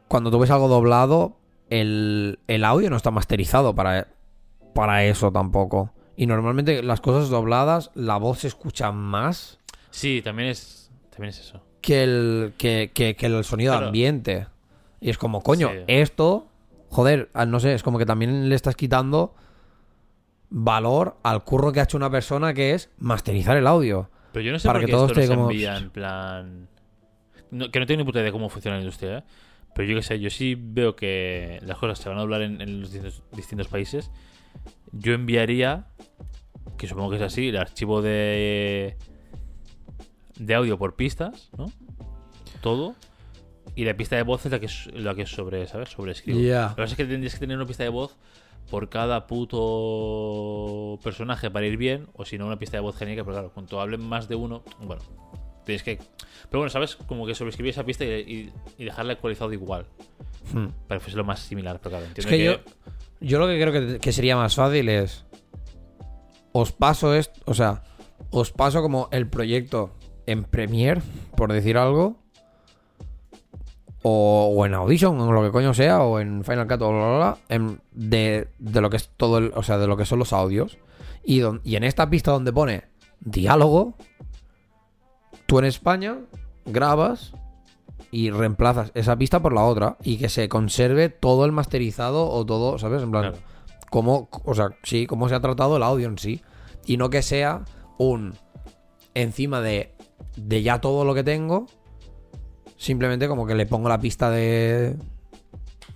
Cuando 0.07 0.29
tú 0.29 0.37
ves 0.39 0.51
algo 0.51 0.67
doblado, 0.67 1.37
el, 1.69 2.39
el 2.47 2.63
audio 2.65 2.89
no 2.89 2.97
está 2.97 3.09
masterizado 3.09 3.73
para, 3.73 4.07
para 4.75 5.03
eso 5.05 5.31
tampoco. 5.31 5.91
Y 6.15 6.27
normalmente 6.27 6.83
las 6.83 7.01
cosas 7.01 7.29
dobladas, 7.29 7.89
la 7.95 8.17
voz 8.17 8.39
se 8.39 8.47
escucha 8.47 8.91
más 8.91 9.59
Sí, 9.89 10.21
también 10.23 10.49
es, 10.49 10.91
también 11.09 11.29
es 11.29 11.39
eso. 11.39 11.63
que 11.81 12.03
el, 12.03 12.53
que, 12.57 12.91
que- 12.93 13.15
que 13.15 13.25
el 13.25 13.43
sonido 13.43 13.73
Claro. 13.73 13.87
ambiente. 13.87 14.47
Y 15.03 15.09
es 15.09 15.17
como, 15.17 15.41
coño, 15.41 15.69
Sí. 15.69 15.77
esto, 15.87 16.47
joder, 16.89 17.29
no 17.47 17.59
sé, 17.59 17.73
es 17.73 17.83
como 17.83 17.97
que 17.99 18.05
también 18.05 18.47
le 18.49 18.55
estás 18.55 18.75
quitando 18.75 19.35
valor 20.49 21.17
al 21.23 21.43
curro 21.43 21.71
que 21.71 21.79
ha 21.79 21.83
hecho 21.83 21.97
una 21.97 22.09
persona 22.09 22.53
que 22.53 22.73
es 22.73 22.89
masterizar 22.99 23.57
el 23.57 23.67
audio. 23.67 24.09
Pero 24.31 24.45
yo 24.45 24.51
no 24.51 24.59
sé 24.59 24.67
Para 24.67 24.79
por 24.79 24.81
que 24.81 24.85
qué 24.87 24.91
todo 24.91 25.05
esto 25.07 25.19
no 25.19 25.25
se 25.27 25.33
como- 25.35 25.51
envía 25.51 25.77
en 25.77 25.89
plan... 25.89 26.67
no- 27.51 27.69
que 27.69 27.79
no 27.79 27.85
tengo 27.85 27.99
ni 27.99 28.05
puta 28.05 28.19
idea 28.19 28.25
de 28.27 28.31
cómo 28.31 28.49
funciona 28.49 28.77
la 28.77 28.81
industria, 28.83 29.17
¿eh? 29.19 29.23
Pero 29.75 29.89
yo 29.89 29.95
qué 29.95 30.03
sé, 30.03 30.19
yo 30.19 30.29
sí 30.29 30.55
veo 30.57 30.95
que 30.95 31.59
las 31.63 31.77
cosas 31.79 31.97
se 31.99 32.07
van 32.07 32.17
a 32.19 32.21
doblar 32.21 32.43
en, 32.43 32.61
en 32.61 32.79
los 32.81 32.91
distintos, 32.91 33.23
distintos 33.35 33.67
países. 33.67 34.11
Yo 34.91 35.13
enviaría, 35.13 35.87
que 36.77 36.87
supongo 36.87 37.09
que 37.09 37.15
es 37.17 37.21
así, 37.23 37.49
el 37.49 37.57
archivo 37.57 38.01
de 38.01 38.95
de 40.39 40.55
audio 40.55 40.77
por 40.77 40.95
pistas, 40.95 41.49
¿no? 41.57 41.65
Todo. 42.61 42.95
Y 43.75 43.85
la 43.85 43.95
pista 43.97 44.15
de 44.15 44.23
voz 44.23 44.45
es 44.45 44.51
la 44.51 44.59
que 44.59 44.65
es 44.67 44.87
la 44.93 45.15
que 45.15 45.25
sobre, 45.25 45.65
¿sabes? 45.67 45.89
Sobre 45.89 46.11
escribo. 46.11 46.39
Ya. 46.39 46.69
Lo 46.69 46.75
que 46.75 46.81
pasa 46.83 46.91
es 46.93 46.97
que 46.97 47.05
tendrías 47.05 47.33
que 47.33 47.39
tener 47.39 47.57
una 47.57 47.65
pista 47.65 47.83
de 47.83 47.89
voz 47.89 48.15
por 48.69 48.89
cada 48.89 49.27
puto 49.27 50.99
personaje 51.03 51.49
para 51.51 51.65
ir 51.65 51.77
bien, 51.77 52.07
o 52.13 52.25
si 52.25 52.37
no, 52.37 52.45
una 52.47 52.57
pista 52.59 52.77
de 52.77 52.81
voz 52.81 52.95
genérica, 52.95 53.23
pero 53.23 53.33
claro, 53.35 53.51
cuando 53.53 53.81
hablen 53.81 54.01
más 54.01 54.27
de 54.27 54.35
uno, 54.35 54.63
bueno, 54.81 55.01
tienes 55.65 55.83
que. 55.83 55.97
Pero 56.49 56.59
bueno, 56.59 56.69
¿sabes? 56.69 56.95
Como 56.95 57.25
que 57.25 57.35
sobreescribir 57.35 57.71
esa 57.71 57.83
pista 57.83 58.05
y, 58.05 58.09
y, 58.09 58.51
y 58.77 58.85
dejarla 58.85 59.13
actualizado 59.13 59.51
igual, 59.53 59.85
Hmm. 60.53 60.67
para 60.87 60.99
que 60.99 61.05
fuese 61.05 61.15
lo 61.17 61.23
más 61.23 61.39
similar, 61.39 61.79
pero 61.81 61.91
claro, 61.97 62.05
Es 62.15 62.25
que. 62.25 62.43
yo, 62.43 62.55
yo 63.21 63.39
lo 63.39 63.47
que 63.47 63.59
creo 63.59 63.71
que, 63.71 63.99
que 63.99 64.11
sería 64.11 64.35
más 64.35 64.55
fácil 64.55 64.89
es. 64.89 65.25
Os 66.51 66.71
paso 66.73 67.15
esto. 67.15 67.39
O 67.45 67.53
sea, 67.53 67.83
os 68.29 68.51
paso 68.51 68.81
como 68.81 69.07
el 69.11 69.27
proyecto 69.27 69.95
en 70.25 70.43
Premiere, 70.43 71.01
por 71.37 71.51
decir 71.53 71.77
algo. 71.77 72.21
O, 74.03 74.53
o 74.55 74.65
en 74.65 74.73
Audition, 74.73 75.19
o 75.19 75.31
lo 75.31 75.41
que 75.43 75.51
coño 75.51 75.73
sea, 75.73 76.03
o 76.03 76.19
en 76.19 76.43
Final 76.43 76.67
Cut, 76.67 76.81
o 76.81 76.89
bla, 76.91 76.99
bla, 77.07 77.17
bla, 77.17 77.37
en- 77.47 77.79
de, 77.93 78.49
de 78.59 78.81
lo 78.81 78.89
que 78.89 78.97
es 78.97 79.09
todo 79.15 79.37
el. 79.37 79.51
O 79.55 79.63
sea, 79.63 79.77
de 79.77 79.87
lo 79.87 79.95
que 79.97 80.05
son 80.05 80.19
los 80.19 80.33
audios. 80.33 80.77
Y, 81.23 81.39
don- 81.39 81.61
y 81.63 81.77
en 81.77 81.85
esta 81.85 82.09
pista 82.09 82.31
donde 82.31 82.51
pone 82.51 82.83
diálogo, 83.21 83.95
tú 85.45 85.59
en 85.59 85.65
España 85.65 86.17
grabas 86.65 87.33
y 88.11 88.29
reemplazas 88.29 88.91
esa 88.93 89.15
pista 89.15 89.41
por 89.41 89.53
la 89.53 89.63
otra 89.63 89.97
y 90.03 90.17
que 90.17 90.29
se 90.29 90.49
conserve 90.49 91.09
todo 91.09 91.45
el 91.45 91.51
masterizado 91.51 92.29
o 92.29 92.45
todo, 92.45 92.77
¿sabes? 92.77 93.01
En 93.03 93.11
plan, 93.11 93.31
Claro. 93.31 93.37
cómo, 93.89 94.29
o 94.43 94.53
sea, 94.53 94.69
sí, 94.83 95.07
cómo 95.07 95.29
se 95.29 95.35
ha 95.35 95.39
tratado 95.41 95.77
el 95.77 95.83
audio 95.83 96.07
en 96.07 96.17
sí. 96.17 96.41
Y 96.85 96.97
no 96.97 97.09
que 97.09 97.21
sea 97.21 97.63
un 97.97 98.33
encima 99.13 99.61
de, 99.61 99.93
de 100.35 100.61
ya 100.61 100.81
todo 100.81 101.05
lo 101.05 101.13
que 101.15 101.23
tengo, 101.23 101.67
simplemente 102.83 103.27
como 103.29 103.45
que 103.47 103.55
le 103.55 103.65
pongo 103.65 103.87
la 103.87 103.99
pista 103.99 104.29
de 104.29 104.95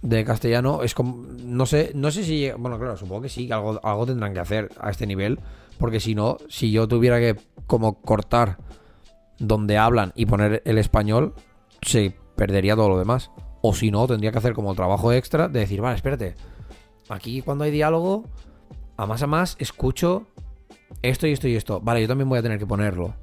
de 0.02 0.23
castellano, 0.23 0.84
es 0.84 0.93
como 0.93 1.26
no 1.43 1.65
sé, 1.65 1.91
no 1.95 2.12
sé 2.12 2.23
si 2.23 2.50
bueno, 2.58 2.78
claro, 2.80 2.95
supongo 2.95 3.23
que 3.23 3.30
sí, 3.30 3.47
que 3.47 3.54
algo 3.54 3.80
algo 3.84 4.06
tendrán 4.06 4.34
que 4.34 4.39
hacer 4.39 4.69
a 4.80 4.89
este 4.89 5.06
nivel, 5.06 5.39
porque 5.80 6.00
si 6.00 6.15
no, 6.15 6.38
si 6.50 6.71
yo 6.71 6.88
tuviera 6.88 7.19
que 7.19 7.36
como 7.65 8.00
cortar 8.02 8.58
donde 9.39 9.78
hablan 9.78 10.13
y 10.15 10.26
poner 10.28 10.62
el 10.65 10.78
español, 10.78 11.34
se 11.82 12.15
perdería 12.36 12.76
todo 12.76 12.89
lo 12.89 12.97
demás. 13.00 13.32
O 13.62 13.73
si 13.73 13.91
no, 13.91 14.08
tendría 14.08 14.32
que 14.32 14.38
hacer 14.38 14.54
como 14.54 14.69
el 14.71 14.78
trabajo 14.78 15.12
extra 15.12 15.47
de 15.50 15.60
decir, 15.60 15.82
vale, 15.82 15.95
espérate. 15.95 16.36
Aquí 17.10 17.41
cuando 17.41 17.63
hay 17.65 17.71
diálogo, 17.71 18.23
a 18.95 19.06
más 19.08 19.21
a 19.23 19.28
más, 19.28 19.56
escucho 19.60 20.26
esto 21.02 21.28
y 21.28 21.34
esto 21.34 21.47
y 21.47 21.56
esto. 21.56 21.82
Vale, 21.82 22.02
yo 22.02 22.08
también 22.08 22.30
voy 22.30 22.39
a 22.39 22.41
tener 22.43 22.60
que 22.60 22.65
ponerlo. 22.67 23.13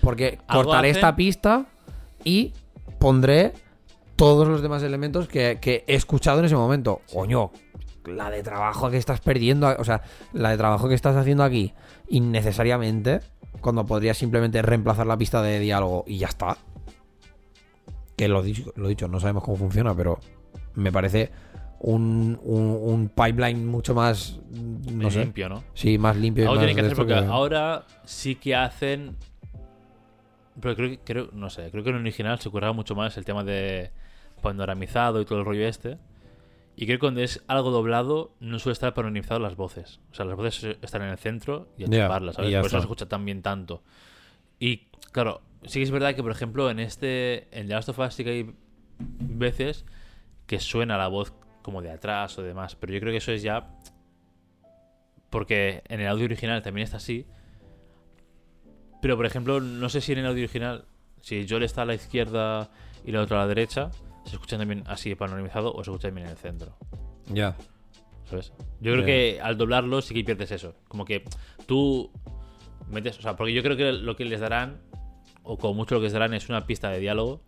Porque 0.00 0.38
cortaré 0.50 0.90
hacen- 0.90 0.96
esta 0.96 1.16
pista 1.16 1.66
y 2.24 2.52
pondré 3.04 3.52
todos 4.16 4.48
los 4.48 4.62
demás 4.62 4.82
elementos 4.82 5.28
que, 5.28 5.58
que 5.60 5.84
he 5.86 5.94
escuchado 5.94 6.38
en 6.38 6.46
ese 6.46 6.56
momento. 6.56 7.02
Coño, 7.12 7.50
la 8.06 8.30
de 8.30 8.42
trabajo 8.42 8.90
que 8.90 8.96
estás 8.96 9.20
perdiendo, 9.20 9.68
o 9.78 9.84
sea, 9.84 10.00
la 10.32 10.48
de 10.50 10.56
trabajo 10.56 10.88
que 10.88 10.94
estás 10.94 11.14
haciendo 11.14 11.44
aquí 11.44 11.74
innecesariamente, 12.08 13.20
cuando 13.60 13.84
podrías 13.84 14.16
simplemente 14.16 14.62
reemplazar 14.62 15.06
la 15.06 15.18
pista 15.18 15.42
de 15.42 15.58
diálogo 15.60 16.04
y 16.06 16.16
ya 16.16 16.28
está. 16.28 16.56
Que 18.16 18.26
lo, 18.26 18.42
di- 18.42 18.64
lo 18.76 18.88
dicho, 18.88 19.06
no 19.06 19.20
sabemos 19.20 19.44
cómo 19.44 19.58
funciona, 19.58 19.94
pero 19.94 20.18
me 20.74 20.90
parece 20.90 21.30
un, 21.80 22.40
un- 22.42 22.78
un 22.82 23.08
pipeline 23.10 23.66
mucho 23.66 23.94
más, 23.94 24.40
no 24.90 25.10
sé, 25.10 25.20
limpio, 25.24 25.50
¿no? 25.50 25.62
sí, 25.74 25.98
más 25.98 26.16
limpio. 26.16 26.44
y 26.44 26.46
Algo 26.46 26.54
más 26.56 26.60
tienen 26.62 26.76
que 26.76 26.80
hacer 26.80 26.92
esto 26.92 27.02
porque 27.06 27.20
que- 27.20 27.30
ahora 27.30 27.84
sí 28.06 28.36
que 28.36 28.54
hacen. 28.54 29.16
Pero 30.60 30.76
creo, 30.76 30.90
que- 30.90 30.98
creo, 31.00 31.28
no 31.32 31.50
sé, 31.50 31.70
creo 31.70 31.82
que 31.84 31.90
en 31.90 31.96
el 31.96 32.02
original 32.02 32.38
se 32.38 32.50
curraba 32.50 32.72
mucho 32.72 32.94
más 32.94 33.16
el 33.16 33.24
tema 33.24 33.42
de 33.44 33.90
panoramizado 34.42 35.20
y 35.20 35.24
todo 35.24 35.38
el 35.40 35.44
rollo 35.44 35.66
este. 35.66 35.98
Y 36.76 36.86
creo 36.86 36.96
que 36.96 37.00
cuando 37.00 37.20
es 37.20 37.42
algo 37.46 37.70
doblado, 37.70 38.34
no 38.40 38.58
suele 38.58 38.72
estar 38.74 38.94
panoramizado 38.94 39.38
las 39.40 39.56
voces. 39.56 40.00
O 40.10 40.14
sea, 40.14 40.24
las 40.24 40.36
voces 40.36 40.76
están 40.82 41.02
en 41.02 41.08
el 41.10 41.18
centro 41.18 41.68
y 41.78 41.84
a 41.84 41.88
chuparlas, 42.04 42.34
¿sabes? 42.36 42.50
y 42.50 42.54
Por 42.62 42.66
eso 42.66 42.76
no 42.76 42.80
se 42.82 42.84
escucha 42.86 43.08
tan 43.08 43.24
bien 43.24 43.42
tanto. 43.42 43.82
Y 44.58 44.88
claro, 45.12 45.40
sí 45.64 45.78
que 45.78 45.82
es 45.84 45.90
verdad 45.90 46.14
que, 46.14 46.22
por 46.22 46.32
ejemplo, 46.32 46.70
en 46.70 46.78
este. 46.80 47.48
En 47.58 47.68
The 47.68 47.74
Last 47.74 47.88
of 47.90 47.98
Us 48.00 48.14
sí 48.14 48.24
que 48.24 48.30
hay 48.30 48.54
veces 48.98 49.84
que 50.46 50.58
suena 50.60 50.96
la 50.98 51.08
voz 51.08 51.32
como 51.62 51.80
de 51.80 51.90
atrás 51.90 52.36
o 52.38 52.42
demás. 52.42 52.74
Pero 52.76 52.92
yo 52.92 53.00
creo 53.00 53.12
que 53.12 53.18
eso 53.18 53.32
es 53.32 53.42
ya. 53.42 53.68
Porque 55.30 55.82
en 55.88 56.00
el 56.00 56.06
audio 56.08 56.24
original 56.26 56.62
también 56.62 56.84
está 56.84 56.98
así. 56.98 57.26
Pero, 59.04 59.18
por 59.18 59.26
ejemplo, 59.26 59.60
no 59.60 59.90
sé 59.90 60.00
si 60.00 60.12
en 60.12 60.20
el 60.20 60.26
audio 60.26 60.44
original, 60.44 60.86
si 61.20 61.46
Joel 61.46 61.64
está 61.64 61.82
a 61.82 61.84
la 61.84 61.92
izquierda 61.92 62.70
y 63.04 63.12
la 63.12 63.20
otra 63.20 63.36
a 63.36 63.40
la 63.42 63.48
derecha, 63.48 63.90
se 64.24 64.32
escucha 64.32 64.56
también 64.56 64.82
así 64.86 65.14
panoramizado 65.14 65.74
o 65.74 65.84
se 65.84 65.90
escucha 65.90 66.08
también 66.08 66.26
en 66.26 66.30
el 66.30 66.38
centro. 66.38 66.74
Ya. 67.26 67.54
¿Sabes? 68.30 68.54
Yo 68.80 68.94
creo 68.94 69.04
que 69.04 69.40
al 69.42 69.58
doblarlo 69.58 70.00
sí 70.00 70.14
que 70.14 70.24
pierdes 70.24 70.52
eso. 70.52 70.74
Como 70.88 71.04
que 71.04 71.22
tú 71.66 72.10
metes. 72.88 73.18
O 73.18 73.20
sea, 73.20 73.36
porque 73.36 73.52
yo 73.52 73.62
creo 73.62 73.76
que 73.76 73.92
lo 73.92 74.16
que 74.16 74.24
les 74.24 74.40
darán, 74.40 74.80
o 75.42 75.58
como 75.58 75.74
mucho 75.74 75.96
lo 75.96 76.00
que 76.00 76.04
les 76.04 76.14
darán, 76.14 76.32
es 76.32 76.48
una 76.48 76.66
pista 76.66 76.88
de 76.88 76.98
diálogo. 76.98 77.42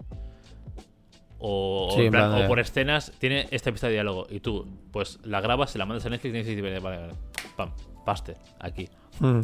O, 1.38 1.90
Sí, 1.96 2.10
plan, 2.10 2.44
o 2.44 2.48
por 2.48 2.60
escenas 2.60 3.12
tiene 3.18 3.48
esta 3.50 3.72
pista 3.72 3.86
de 3.86 3.94
diálogo. 3.94 4.26
Y 4.28 4.40
tú, 4.40 4.68
pues 4.92 5.20
la 5.24 5.40
grabas, 5.40 5.70
se 5.70 5.78
la 5.78 5.86
mandas 5.86 6.04
a 6.04 6.10
Netflix 6.10 6.34
y 6.34 6.54
dices, 6.54 6.62
vale, 6.62 6.80
vale, 6.80 6.98
vale, 6.98 7.14
pam, 7.56 7.70
paste, 8.04 8.34
aquí. 8.60 8.90
Mm. 9.20 9.40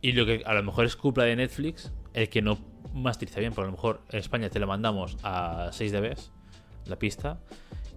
Y 0.00 0.12
lo 0.12 0.26
que 0.26 0.42
a 0.44 0.54
lo 0.54 0.62
mejor 0.62 0.84
es 0.84 0.96
culpa 0.96 1.24
de 1.24 1.36
Netflix, 1.36 1.92
el 2.12 2.28
que 2.28 2.42
no 2.42 2.58
masteriza 2.92 3.40
bien, 3.40 3.52
porque 3.52 3.68
a 3.68 3.70
lo 3.70 3.76
mejor 3.76 4.02
en 4.10 4.18
España 4.18 4.48
te 4.48 4.58
la 4.58 4.66
mandamos 4.66 5.16
a 5.22 5.70
6 5.72 5.92
dBs, 5.92 6.32
la 6.86 6.96
pista, 6.96 7.40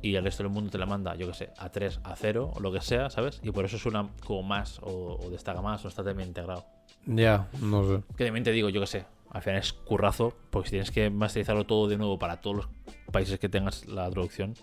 y 0.01 0.15
el 0.15 0.23
resto 0.23 0.43
del 0.43 0.51
mundo 0.51 0.71
te 0.71 0.77
la 0.77 0.85
manda, 0.85 1.15
yo 1.15 1.27
que 1.27 1.33
sé, 1.33 1.49
a 1.57 1.69
3, 1.69 2.01
a 2.03 2.15
0, 2.15 2.53
o 2.55 2.59
lo 2.59 2.71
que 2.71 2.81
sea, 2.81 3.09
¿sabes? 3.09 3.39
Y 3.43 3.51
por 3.51 3.65
eso 3.65 3.77
suena 3.77 4.09
como 4.25 4.43
más, 4.43 4.79
o, 4.79 5.19
o 5.21 5.29
destaca 5.29 5.61
más, 5.61 5.83
o 5.85 5.87
está 5.87 6.03
también 6.03 6.29
integrado. 6.29 6.65
Ya, 7.05 7.49
no 7.61 7.83
sé. 7.83 8.03
Que 8.17 8.25
también 8.25 8.43
te 8.43 8.51
digo, 8.51 8.69
yo 8.69 8.81
que 8.81 8.87
sé, 8.87 9.05
al 9.31 9.41
final 9.41 9.59
es 9.59 9.73
currazo, 9.73 10.33
porque 10.49 10.69
si 10.69 10.71
tienes 10.71 10.91
que 10.91 11.09
masterizarlo 11.09 11.65
todo 11.65 11.87
de 11.87 11.97
nuevo 11.97 12.17
para 12.17 12.41
todos 12.41 12.57
los 12.57 12.69
países 13.11 13.39
que 13.39 13.49
tengas 13.49 13.85
la 13.87 14.09
traducción. 14.09 14.55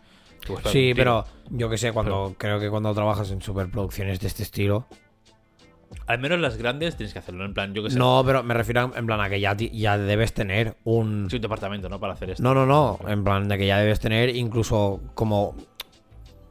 pegar 0.46 0.66
Sí, 0.68 0.92
pero 0.94 1.24
yo 1.50 1.68
que 1.70 1.78
sé, 1.78 1.92
cuando 1.92 2.34
creo 2.36 2.58
que 2.58 2.68
cuando 2.68 2.92
trabajas 2.94 3.30
en 3.30 3.40
superproducciones 3.40 4.20
de 4.20 4.26
este 4.26 4.42
estilo. 4.42 4.86
Al 6.06 6.18
menos 6.18 6.38
las 6.38 6.56
grandes 6.56 6.96
tienes 6.96 7.12
que 7.12 7.18
hacerlo, 7.18 7.44
en 7.44 7.52
plan, 7.54 7.74
yo 7.74 7.82
que 7.82 7.90
sé, 7.90 7.98
No, 7.98 8.22
pero 8.24 8.42
me 8.42 8.54
refiero 8.54 8.80
a- 8.94 8.98
en 8.98 9.06
plan 9.06 9.20
a 9.20 9.28
que 9.28 9.40
ya, 9.40 9.56
ya 9.56 9.98
debes 9.98 10.32
tener 10.32 10.76
un. 10.84 11.28
sí, 11.30 11.36
un 11.36 11.42
departamento, 11.42 11.88
¿no? 11.88 11.98
Para 11.98 12.12
hacer 12.12 12.30
esto. 12.30 12.42
No, 12.42 12.54
no, 12.54 12.64
no. 12.66 12.98
En 13.08 13.24
plan 13.24 13.48
de 13.48 13.58
que 13.58 13.66
ya 13.66 13.78
debes 13.78 13.98
tener 14.00 14.34
incluso 14.36 15.00
como 15.14 15.54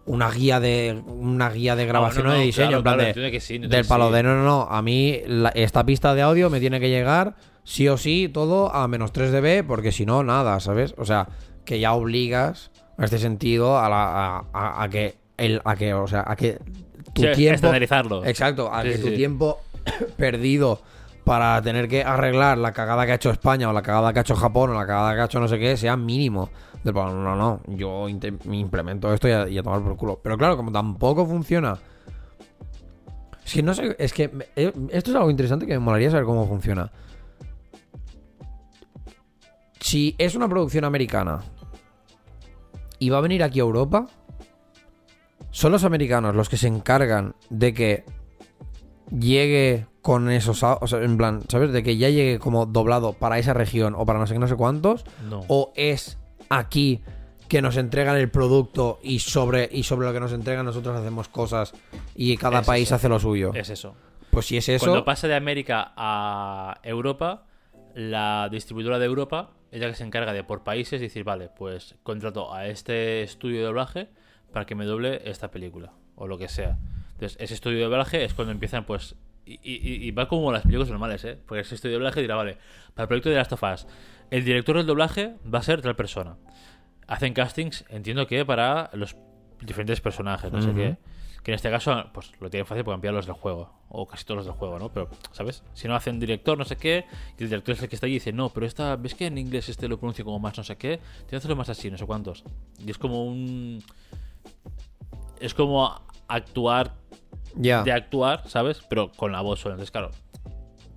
una 0.08 0.30
guía 0.30 0.60
de 0.60 1.02
una 1.08 1.50
guía 1.50 1.76
de 1.76 1.86
grabación 1.88 2.26
no, 2.26 2.34
de 2.34 2.42
diseño. 2.42 2.68
claro, 2.68 2.78
en 2.80 2.84
plan 2.84 2.94
claro, 2.96 3.04
de, 3.04 3.10
entiendo 3.10 3.32
que 3.32 3.40
sí, 3.40 3.58
del 3.58 3.86
palo 3.86 4.10
sí. 4.10 4.14
de 4.16 4.24
no, 4.24 4.36
no, 4.36 4.44
no. 4.44 4.62
A 4.70 4.82
mí 4.82 5.20
la- 5.26 5.50
esta 5.50 5.84
pista 5.86 6.14
de 6.14 6.22
audio 6.22 6.50
me 6.50 6.60
tiene 6.60 6.80
que 6.80 6.90
llegar 6.90 7.36
sí 7.64 7.88
o 7.88 7.98
sí 7.98 8.30
todo 8.32 8.72
a 8.74 8.88
menos 8.88 9.12
3 9.12 9.32
dB 9.32 9.64
porque 9.66 9.92
si 9.92 10.06
no, 10.06 10.24
nada, 10.24 10.60
¿sabes? 10.60 10.94
O 11.00 11.06
sea, 11.06 11.28
que 11.66 11.80
ya 11.80 11.94
obligas 11.94 12.70
a 12.98 13.06
este 13.06 13.18
sentido 13.18 13.80
a, 13.80 13.90
la, 13.90 14.04
a, 14.38 14.44
a- 14.54 14.84
a 14.84 14.90
que 14.90 15.16
el 15.38 15.60
a 15.66 15.76
que 15.76 15.94
o 15.96 16.06
sea 16.08 16.24
a 16.28 16.36
que 16.36 16.60
tu 17.16 17.22
Sí, 17.24 17.32
tiempo 17.34 17.56
estandarizarlo. 17.56 18.26
exacto 18.26 18.72
a 18.72 18.84
Sí, 18.84 18.90
que 18.90 18.98
tu 19.00 19.12
tiempo 19.14 19.60
perdido 20.18 20.82
para 21.24 21.60
tener 21.62 21.88
que 21.88 22.04
arreglar 22.04 22.58
la 22.60 22.72
cagada 22.74 23.06
que 23.06 23.14
ha 23.14 23.16
hecho 23.16 23.32
España 23.32 23.68
o 23.70 23.74
la 23.74 23.82
cagada 23.82 24.14
que 24.14 24.20
ha 24.20 24.22
hecho 24.22 24.36
Japón 24.36 24.70
o 24.70 24.74
la 24.74 24.86
cagada 24.86 25.16
que 25.16 25.22
ha 25.22 25.26
hecho 25.26 25.40
no 25.40 25.48
sé 25.48 25.58
qué 25.58 25.76
sea 25.78 25.98
mínimo. 25.98 26.50
Del 26.84 26.94
no 26.94 27.12
no 27.24 27.36
no 27.36 27.62
yo 27.68 28.08
implemento 28.08 29.12
esto 29.12 29.28
y 29.28 29.32
a, 29.32 29.48
y 29.50 29.58
a 29.58 29.64
tomar 29.64 29.82
por 29.82 29.96
culo. 29.98 30.20
Pero 30.22 30.38
claro 30.38 30.56
como 30.56 30.72
tampoco 30.72 31.26
funciona 31.26 31.80
es 33.44 33.54
que 33.54 33.64
no 33.64 33.74
sé 33.74 33.96
es 33.98 34.12
que 34.14 34.30
eh, 34.56 34.72
esto 34.92 35.10
es 35.12 35.16
algo 35.16 35.32
interesante 35.32 35.66
que 35.66 35.74
me 35.74 35.80
molaría 35.80 36.12
saber 36.12 36.26
cómo 36.26 36.48
funciona. 36.48 36.92
Si 39.80 40.16
es 40.18 40.36
una 40.36 40.48
producción 40.50 40.84
americana 40.84 41.42
y 43.00 43.10
va 43.10 43.20
a 43.20 43.22
venir 43.22 43.44
aquí 43.44 43.60
a 43.60 43.64
Europa, 43.64 44.08
son 45.56 45.72
los 45.72 45.86
americanos 45.86 46.36
los 46.36 46.50
que 46.50 46.58
se 46.58 46.68
encargan 46.68 47.34
de 47.50 47.74
que 47.74 48.04
llegue 49.10 49.86
con 50.02 50.30
esos, 50.30 50.62
o 50.64 50.86
sea, 50.88 51.02
en 51.02 51.16
plan, 51.18 51.44
¿sabes? 51.48 51.72
De 51.72 51.82
que 51.82 51.96
ya 51.98 52.10
llegue 52.10 52.40
como 52.40 52.66
doblado 52.66 53.14
para 53.14 53.40
esa 53.40 53.54
región 53.54 53.96
o 53.98 54.06
para 54.06 54.20
no 54.20 54.28
sé 54.28 54.34
qué, 54.34 54.40
no 54.40 54.48
sé 54.50 54.56
cuántos, 54.58 55.06
No. 55.30 55.44
o 55.48 55.72
es 55.76 56.18
aquí 56.50 57.02
que 57.48 57.62
nos 57.62 57.78
entregan 57.78 58.18
el 58.18 58.30
producto 58.30 59.00
y 59.02 59.20
sobre 59.20 59.70
y 59.72 59.84
sobre 59.84 60.08
lo 60.08 60.14
que 60.14 60.20
nos 60.20 60.34
entregan 60.34 60.66
nosotros 60.66 60.98
hacemos 60.98 61.30
cosas 61.30 61.74
y 62.16 62.36
cada 62.36 62.60
Es 62.60 62.68
país 62.68 62.88
eso. 62.90 62.96
hace 62.96 63.08
lo 63.10 63.20
suyo. 63.20 63.52
Es 63.54 63.70
eso. 63.70 63.96
Pues 64.32 64.48
si 64.48 64.58
es 64.58 64.68
eso, 64.68 64.86
Cuando 64.88 65.06
pasa 65.06 65.28
de 65.30 65.36
América 65.36 65.94
a 65.96 66.80
Europa, 66.84 67.46
la 67.94 68.50
distribuidora 68.52 69.00
de 69.00 69.06
Europa 69.06 69.52
es 69.72 69.80
la 69.80 69.88
que 69.88 69.96
se 69.96 70.04
encarga 70.04 70.34
de 70.34 70.44
por 70.44 70.64
países 70.64 71.00
decir, 71.00 71.24
vale, 71.24 71.50
pues 71.56 71.96
contrato 72.04 72.54
a 72.54 72.68
este 72.68 73.24
estudio 73.24 73.60
de 73.60 73.64
doblaje 73.66 74.10
para 74.56 74.66
que 74.66 74.74
me 74.74 74.86
doble 74.86 75.22
esta 75.30 75.52
película 75.52 75.92
o 76.16 76.28
lo 76.28 76.38
que 76.38 76.48
sea. 76.48 76.80
Entonces, 77.12 77.38
ese 77.42 77.54
estudio 77.56 77.78
de 77.80 77.84
doblaje 77.84 78.24
es 78.24 78.34
cuando 78.34 78.54
empiezan, 78.54 78.86
pues. 78.86 79.16
Y, 79.46 79.60
y- 79.62 80.08
y 80.08 80.12
va 80.12 80.30
como 80.30 80.50
las 80.54 80.62
películas 80.64 80.90
normales, 80.90 81.26
¿eh? 81.26 81.38
Porque 81.46 81.60
ese 81.62 81.76
estudio 81.76 81.96
de 81.96 82.00
doblaje 82.00 82.22
dirá, 82.22 82.36
vale, 82.36 82.58
para 82.94 83.04
el 83.04 83.08
proyecto 83.10 83.30
de 83.30 83.36
Last 83.36 83.52
of 83.52 83.62
Us, 83.64 83.86
el 84.32 84.46
director 84.46 84.78
del 84.78 84.86
doblaje 84.86 85.36
va 85.54 85.60
a 85.60 85.62
ser 85.62 85.82
tal 85.82 85.96
persona. 85.98 86.38
Hacen 87.08 87.34
castings, 87.34 87.84
entiendo 87.90 88.26
que 88.28 88.46
para 88.46 88.90
los 88.94 89.16
diferentes 89.62 90.00
personajes, 90.00 90.52
no 90.54 90.62
sé 90.62 90.70
qué. 90.74 90.98
Que 91.44 91.52
en 91.52 91.56
este 91.56 91.70
caso, 91.70 92.10
pues 92.12 92.32
lo 92.40 92.50
tienen 92.50 92.66
fácil 92.66 92.84
porque 92.84 92.96
cambiar 92.96 93.14
los 93.14 93.28
del 93.28 93.36
juego. 93.36 93.72
O 93.90 94.08
casi 94.08 94.26
todos 94.26 94.38
los 94.38 94.46
del 94.48 94.56
juego, 94.56 94.80
¿no? 94.80 94.90
Pero, 94.92 95.10
¿sabes? 95.32 95.64
Si 95.74 95.88
no 95.88 95.96
hacen 95.96 96.20
director, 96.20 96.58
no 96.58 96.66
sé 96.66 96.76
qué. 96.78 97.06
Y 97.38 97.44
el 97.44 97.50
director 97.50 97.76
es 97.76 97.84
el 97.84 97.90
que 97.90 97.96
está 97.96 98.08
allí 98.08 98.16
y 98.16 98.20
dice, 98.20 98.34
no, 98.34 98.50
pero 98.50 98.66
esta, 98.66 98.96
¿ves 98.96 99.14
que 99.14 99.28
en 99.28 99.38
inglés 99.38 99.70
este 99.70 99.88
lo 99.88 100.00
pronuncio 100.00 100.26
como 100.26 100.40
más 100.40 100.58
no 100.58 100.64
sé 100.64 100.76
qué? 100.78 100.98
Tienes 101.18 101.30
que 101.30 101.36
hacerlo 101.36 101.56
más 101.56 101.70
así, 101.70 101.92
no 101.92 101.98
sé 102.00 102.06
cuántos. 102.08 102.44
Y 102.84 102.90
es 102.90 102.98
como 102.98 103.26
un. 103.26 103.84
Es 105.40 105.54
como 105.54 106.02
actuar 106.28 106.94
de 107.56 107.92
actuar, 107.92 108.44
¿sabes? 108.48 108.82
Pero 108.90 109.12
con 109.12 109.32
la 109.32 109.42
voz 109.42 109.60
sola. 109.62 109.76
Entonces, 109.76 109.92
claro. 109.92 110.12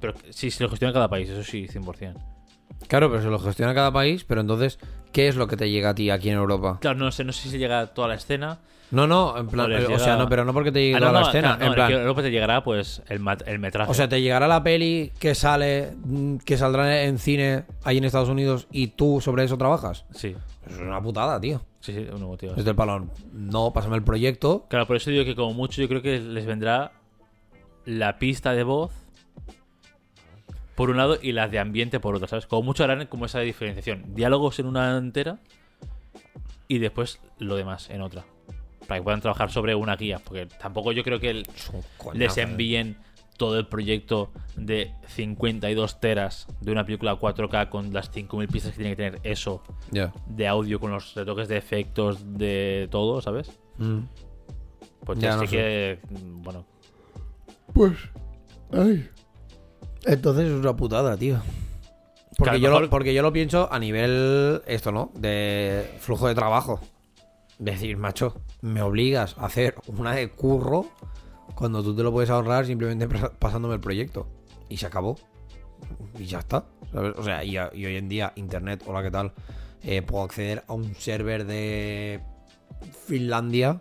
Pero 0.01 0.15
sí, 0.31 0.51
se 0.51 0.63
lo 0.63 0.71
gestiona 0.71 0.93
cada 0.93 1.09
país, 1.09 1.29
eso 1.29 1.43
sí, 1.43 1.67
100%. 1.69 2.15
Claro, 2.87 3.11
pero 3.11 3.23
se 3.23 3.29
lo 3.29 3.39
gestiona 3.41 3.75
cada 3.75 3.93
país, 3.93 4.25
pero 4.25 4.41
entonces, 4.41 4.79
¿qué 5.13 5.29
es 5.29 5.37
lo 5.37 5.47
que 5.49 5.57
te 5.57 5.71
llega 5.71 5.91
a 5.91 5.95
ti 5.95 6.11
aquí 6.11 6.31
en 6.31 6.37
Europa? 6.37 6.79
Claro, 6.81 6.99
no 6.99 7.11
sé, 7.11 7.25
no 7.25 7.33
sé 7.33 7.49
si 7.49 7.59
llega 7.59 7.81
a 7.81 7.87
toda 7.89 8.09
la 8.09 8.15
escena. 8.15 8.59
No, 8.91 9.07
no, 9.07 9.37
en 9.37 9.49
plan, 9.49 9.71
O 9.93 9.99
sea, 9.99 10.17
no, 10.17 10.29
pero 10.31 10.45
no 10.47 10.55
porque 10.55 10.73
te 10.73 10.81
llegue 10.81 10.97
Ah, 10.97 11.01
toda 11.01 11.13
no, 11.13 11.19
la 11.19 11.21
no, 11.23 11.29
escena, 11.29 11.57
claro, 11.57 11.67
en 11.67 11.75
plan, 11.75 12.05
luego 12.05 12.23
te 12.23 12.31
llegará 12.31 12.63
pues 12.63 13.03
el, 13.09 13.21
el 13.47 13.59
metraje. 13.59 13.91
o 13.91 13.95
sea, 13.95 14.09
te 14.09 14.23
llegará 14.23 14.49
la 14.49 14.63
peli 14.63 15.13
que 15.19 15.35
sale, 15.35 15.93
mm, 16.05 16.37
que 16.39 16.57
saldrá 16.57 17.03
en 17.03 17.19
cine 17.19 17.65
ahí 17.85 17.99
en 17.99 18.05
Estados 18.05 18.31
Unidos 18.31 18.67
y 18.71 18.87
tú 18.89 19.21
sobre 19.21 19.45
eso 19.45 19.59
trabajas. 19.59 20.07
sí, 20.15 20.35
Eso 20.67 20.77
es 20.77 20.81
una 20.81 21.03
putada, 21.03 21.39
tío. 21.39 21.61
Sí, 21.81 21.93
sí, 21.93 22.07
un 22.13 22.23
motivo. 22.23 22.55
Desde 22.55 22.71
el 22.71 22.77
palón, 22.77 23.11
no, 23.33 23.73
pásame 23.73 23.97
el 23.97 24.03
proyecto. 24.03 24.67
Claro, 24.69 24.87
por 24.87 24.97
eso 24.97 25.11
digo 25.11 25.25
que 25.25 25.35
como 25.35 25.53
mucho 25.55 25.81
yo 25.83 25.89
creo 25.89 26.03
que 26.03 26.19
les 26.21 26.47
vendrá 26.47 26.93
la 27.85 28.19
pista 28.19 28.53
de 28.53 28.63
voz 28.65 28.93
por 30.75 30.91
un 30.91 30.97
lado 30.97 31.19
y 31.21 31.33
las 31.33 31.51
de 31.51 31.59
ambiente 31.59 31.99
por 32.01 32.15
otro, 32.15 32.29
¿sabes? 32.29 32.47
Como 32.47 32.63
mucho 32.63 32.85
harán 32.85 33.07
como 33.07 33.27
esa 33.27 33.41
diferenciación. 33.41 34.15
Diálogos 34.15 34.59
en 34.61 34.67
una 34.67 34.97
entera 34.97 35.39
y 36.69 36.79
después 36.79 37.21
lo 37.39 37.57
demás 37.57 37.91
en 37.91 38.03
otra. 38.03 38.25
Para 38.87 39.01
que 39.01 39.05
puedan 39.05 39.21
trabajar 39.21 39.51
sobre 39.51 39.75
una 39.75 39.97
guía. 39.97 40.19
Porque 40.25 40.47
tampoco 40.47 40.93
yo 40.93 41.03
creo 41.03 41.19
que 41.19 41.31
el- 41.31 41.47
Es 41.49 41.73
les 42.15 42.39
eh. 42.39 42.43
envíen 42.43 42.97
todo 43.39 43.59
el 43.59 43.67
proyecto 43.67 44.31
de 44.57 44.93
52 45.07 46.01
teras 46.01 46.47
de 46.61 46.71
una 46.73 46.85
película 46.85 47.15
4K 47.19 47.71
con 47.71 47.93
las 47.95 48.13
5.000 48.13 48.49
pistas 48.53 48.73
que 48.73 48.77
tiene 48.79 48.91
que 48.91 48.97
tener 48.97 49.21
eso 49.23 49.63
de 50.27 50.47
audio 50.47 50.79
con 50.79 50.91
los 50.91 51.15
retoques 51.15 51.49
de 51.49 51.57
efectos 51.57 52.19
de 52.37 52.89
todo, 52.91 53.23
¿sabes? 53.23 53.51
Mm. 53.79 54.01
Pues 55.07 55.19
Ya, 55.21 55.37
no 55.37 55.41
sé. 55.43 55.49
que. 55.49 55.99
mm, 56.11 56.43
Bueno. 56.43 56.67
Pues. 57.73 57.93
Ay. 58.73 59.09
Entonces 60.05 60.47
es 60.47 60.53
una 60.53 60.77
putada, 60.77 61.17
tío. 61.17 61.39
Porque, 62.37 62.61
yo 62.61 62.69
mejor- 62.69 62.83
lo, 62.83 62.91
porque 62.91 63.15
yo 63.15 63.23
lo 63.23 63.33
pienso 63.33 63.73
a 63.73 63.79
nivel. 63.79 64.63
Esto, 64.67 64.93
¿no? 64.93 65.11
De 65.15 65.89
flujo 66.01 66.29
de 66.29 66.35
trabajo. 66.35 66.81
Decir, 67.59 67.97
macho, 67.97 68.41
me 68.61 68.83
obligas 68.83 69.37
a 69.39 69.47
hacer 69.47 69.75
una 69.89 70.13
de 70.13 70.31
curro 70.31 70.87
cuando 71.55 71.83
tú 71.83 71.95
te 71.95 72.03
lo 72.03 72.13
puedes 72.13 72.31
ahorrar 72.31 72.67
simplemente 72.67 73.09
pas- 73.15 73.31
pasándome 73.39 73.75
el 73.75 73.81
proyecto. 73.81 74.29
Y 74.69 74.77
se 74.77 74.87
acabó. 74.87 75.17
Y 76.19 76.25
ya 76.27 76.39
está. 76.41 76.65
¿sabes? 76.93 77.15
O 77.17 77.23
sea, 77.23 77.45
y, 77.45 77.57
hoy 77.59 77.97
en 77.97 78.09
día, 78.09 78.33
internet, 78.37 78.83
hola, 78.87 79.03
¿qué 79.03 79.11
tal? 79.11 79.33
Eh, 79.83 80.03
puedo 80.03 80.25
acceder 80.25 80.65
a 80.67 80.73
un 80.75 80.95
server 80.95 81.45
de 81.47 82.21
Finlandia 83.07 83.79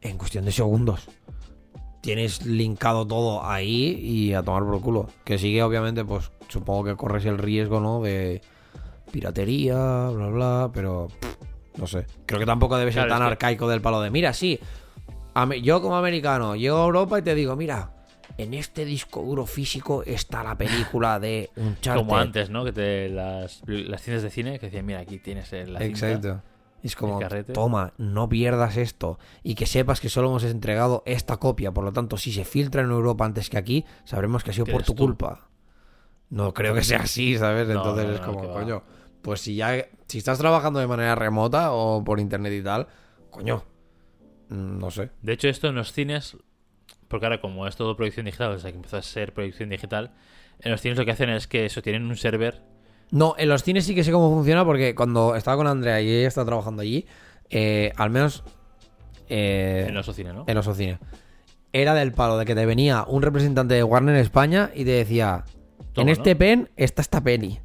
en 0.00 0.18
cuestión 0.18 0.44
de 0.44 0.52
segundos 0.52 1.06
tienes 2.02 2.44
linkado 2.44 3.06
todo 3.06 3.42
ahí 3.46 3.98
y 3.98 4.34
a 4.34 4.42
tomar 4.42 4.62
por 4.64 4.78
culo. 4.82 5.06
Que 5.24 5.38
sigue, 5.38 5.62
obviamente, 5.62 6.04
pues 6.04 6.30
supongo 6.48 6.84
que 6.84 6.96
corres 6.96 7.24
el 7.24 7.38
riesgo, 7.38 7.80
¿no? 7.80 8.02
De 8.02 8.42
piratería, 9.10 10.10
bla, 10.10 10.26
bla, 10.28 10.70
pero 10.74 11.08
pff, 11.18 11.78
no 11.78 11.86
sé. 11.86 12.04
Creo 12.26 12.38
que 12.38 12.44
tampoco 12.44 12.76
debe 12.76 12.92
ser 12.92 13.04
Claro, 13.06 13.14
tan 13.20 13.20
que- 13.28 13.32
arcaico 13.32 13.68
del 13.68 13.80
palo 13.80 14.02
de, 14.02 14.10
mira, 14.10 14.34
sí, 14.34 14.60
yo 15.62 15.82
como 15.82 15.96
americano 15.96 16.56
llego 16.56 16.78
a 16.78 16.84
Europa 16.84 17.18
y 17.18 17.22
te 17.22 17.34
digo, 17.34 17.56
mira, 17.56 17.90
en 18.38 18.54
este 18.54 18.84
disco 18.84 19.22
duro 19.22 19.46
físico 19.46 20.02
está 20.04 20.42
la 20.42 20.56
película 20.56 21.20
de 21.20 21.50
un 21.56 21.76
Como 21.82 22.16
antes, 22.16 22.50
¿no? 22.50 22.64
Que 22.64 22.72
te, 22.72 23.08
las, 23.08 23.62
las 23.66 24.02
cines 24.02 24.22
de 24.22 24.30
cine 24.30 24.58
que 24.58 24.66
decían, 24.66 24.86
mira, 24.86 25.00
aquí 25.00 25.18
tienes 25.18 25.52
eh, 25.52 25.66
la 25.66 25.80
cinta. 25.80 25.84
Exacto. 26.12 26.42
Y 26.82 26.86
Es 26.88 26.96
como, 26.96 27.18
toma, 27.54 27.94
no 27.96 28.28
pierdas 28.28 28.76
esto. 28.76 29.18
Y 29.42 29.54
que 29.54 29.64
sepas 29.64 30.00
que 30.00 30.10
solo 30.10 30.28
hemos 30.28 30.44
entregado 30.44 31.02
esta 31.06 31.38
copia. 31.38 31.72
Por 31.72 31.82
lo 31.84 31.92
tanto, 31.92 32.18
si 32.18 32.30
se 32.32 32.44
filtra 32.44 32.82
en 32.82 32.90
Europa 32.90 33.24
antes 33.24 33.48
que 33.48 33.56
aquí, 33.56 33.86
sabremos 34.04 34.44
que 34.44 34.50
ha 34.50 34.52
sido 34.52 34.66
por 34.66 34.82
tu 34.82 34.92
tú. 34.92 35.04
culpa. 35.04 35.48
No 36.28 36.52
creo 36.52 36.74
que 36.74 36.82
sea 36.82 37.00
así, 37.00 37.38
¿sabes? 37.38 37.68
No, 37.68 37.74
Entonces 37.76 38.06
no, 38.06 38.12
es 38.14 38.20
como, 38.20 38.46
va. 38.48 38.52
coño, 38.52 38.82
pues 39.22 39.40
si 39.40 39.54
ya, 39.56 39.86
si 40.08 40.18
estás 40.18 40.36
trabajando 40.38 40.78
de 40.78 40.86
manera 40.86 41.14
remota 41.14 41.72
o 41.72 42.04
por 42.04 42.20
internet 42.20 42.52
y 42.52 42.62
tal, 42.62 42.86
coño, 43.30 43.64
no 44.48 44.90
sé. 44.90 45.10
De 45.22 45.32
hecho, 45.32 45.48
esto 45.48 45.68
en 45.68 45.74
los 45.74 45.92
cines, 45.92 46.36
porque 47.08 47.26
ahora 47.26 47.40
como 47.40 47.66
es 47.66 47.76
todo 47.76 47.96
producción 47.96 48.26
digital, 48.26 48.54
desde 48.54 48.70
que 48.70 48.76
empezó 48.76 48.96
a 48.96 49.02
ser 49.02 49.32
producción 49.32 49.68
digital, 49.68 50.12
en 50.60 50.70
los 50.70 50.80
cines 50.80 50.98
lo 50.98 51.04
que 51.04 51.10
hacen 51.10 51.30
es 51.30 51.46
que 51.46 51.66
eso, 51.66 51.82
tienen 51.82 52.04
un 52.04 52.16
server. 52.16 52.62
No, 53.10 53.34
en 53.38 53.48
los 53.48 53.62
cines 53.62 53.84
sí 53.84 53.94
que 53.94 54.04
sé 54.04 54.12
cómo 54.12 54.30
funciona 54.30 54.64
porque 54.64 54.94
cuando 54.94 55.34
estaba 55.36 55.56
con 55.56 55.66
Andrea 55.66 56.00
y 56.00 56.08
ella 56.10 56.28
está 56.28 56.44
trabajando 56.44 56.82
allí, 56.82 57.06
eh, 57.50 57.92
al 57.96 58.10
menos 58.10 58.44
eh, 59.28 59.86
en 59.88 59.94
los 59.94 60.06
cines, 60.14 60.34
¿no? 60.34 60.44
en 60.46 60.54
los 60.54 60.76
cines. 60.76 60.98
Era 61.72 61.94
del 61.94 62.12
palo 62.12 62.38
de 62.38 62.44
que 62.44 62.54
te 62.54 62.66
venía 62.66 63.04
un 63.06 63.22
representante 63.22 63.74
de 63.74 63.82
Warner 63.82 64.16
España 64.16 64.70
y 64.74 64.84
te 64.84 64.92
decía: 64.92 65.44
Toma, 65.92 66.02
En 66.02 66.08
este 66.08 66.34
¿no? 66.34 66.38
pen 66.38 66.70
está 66.76 67.02
esta 67.02 67.20
peli. 67.22 67.58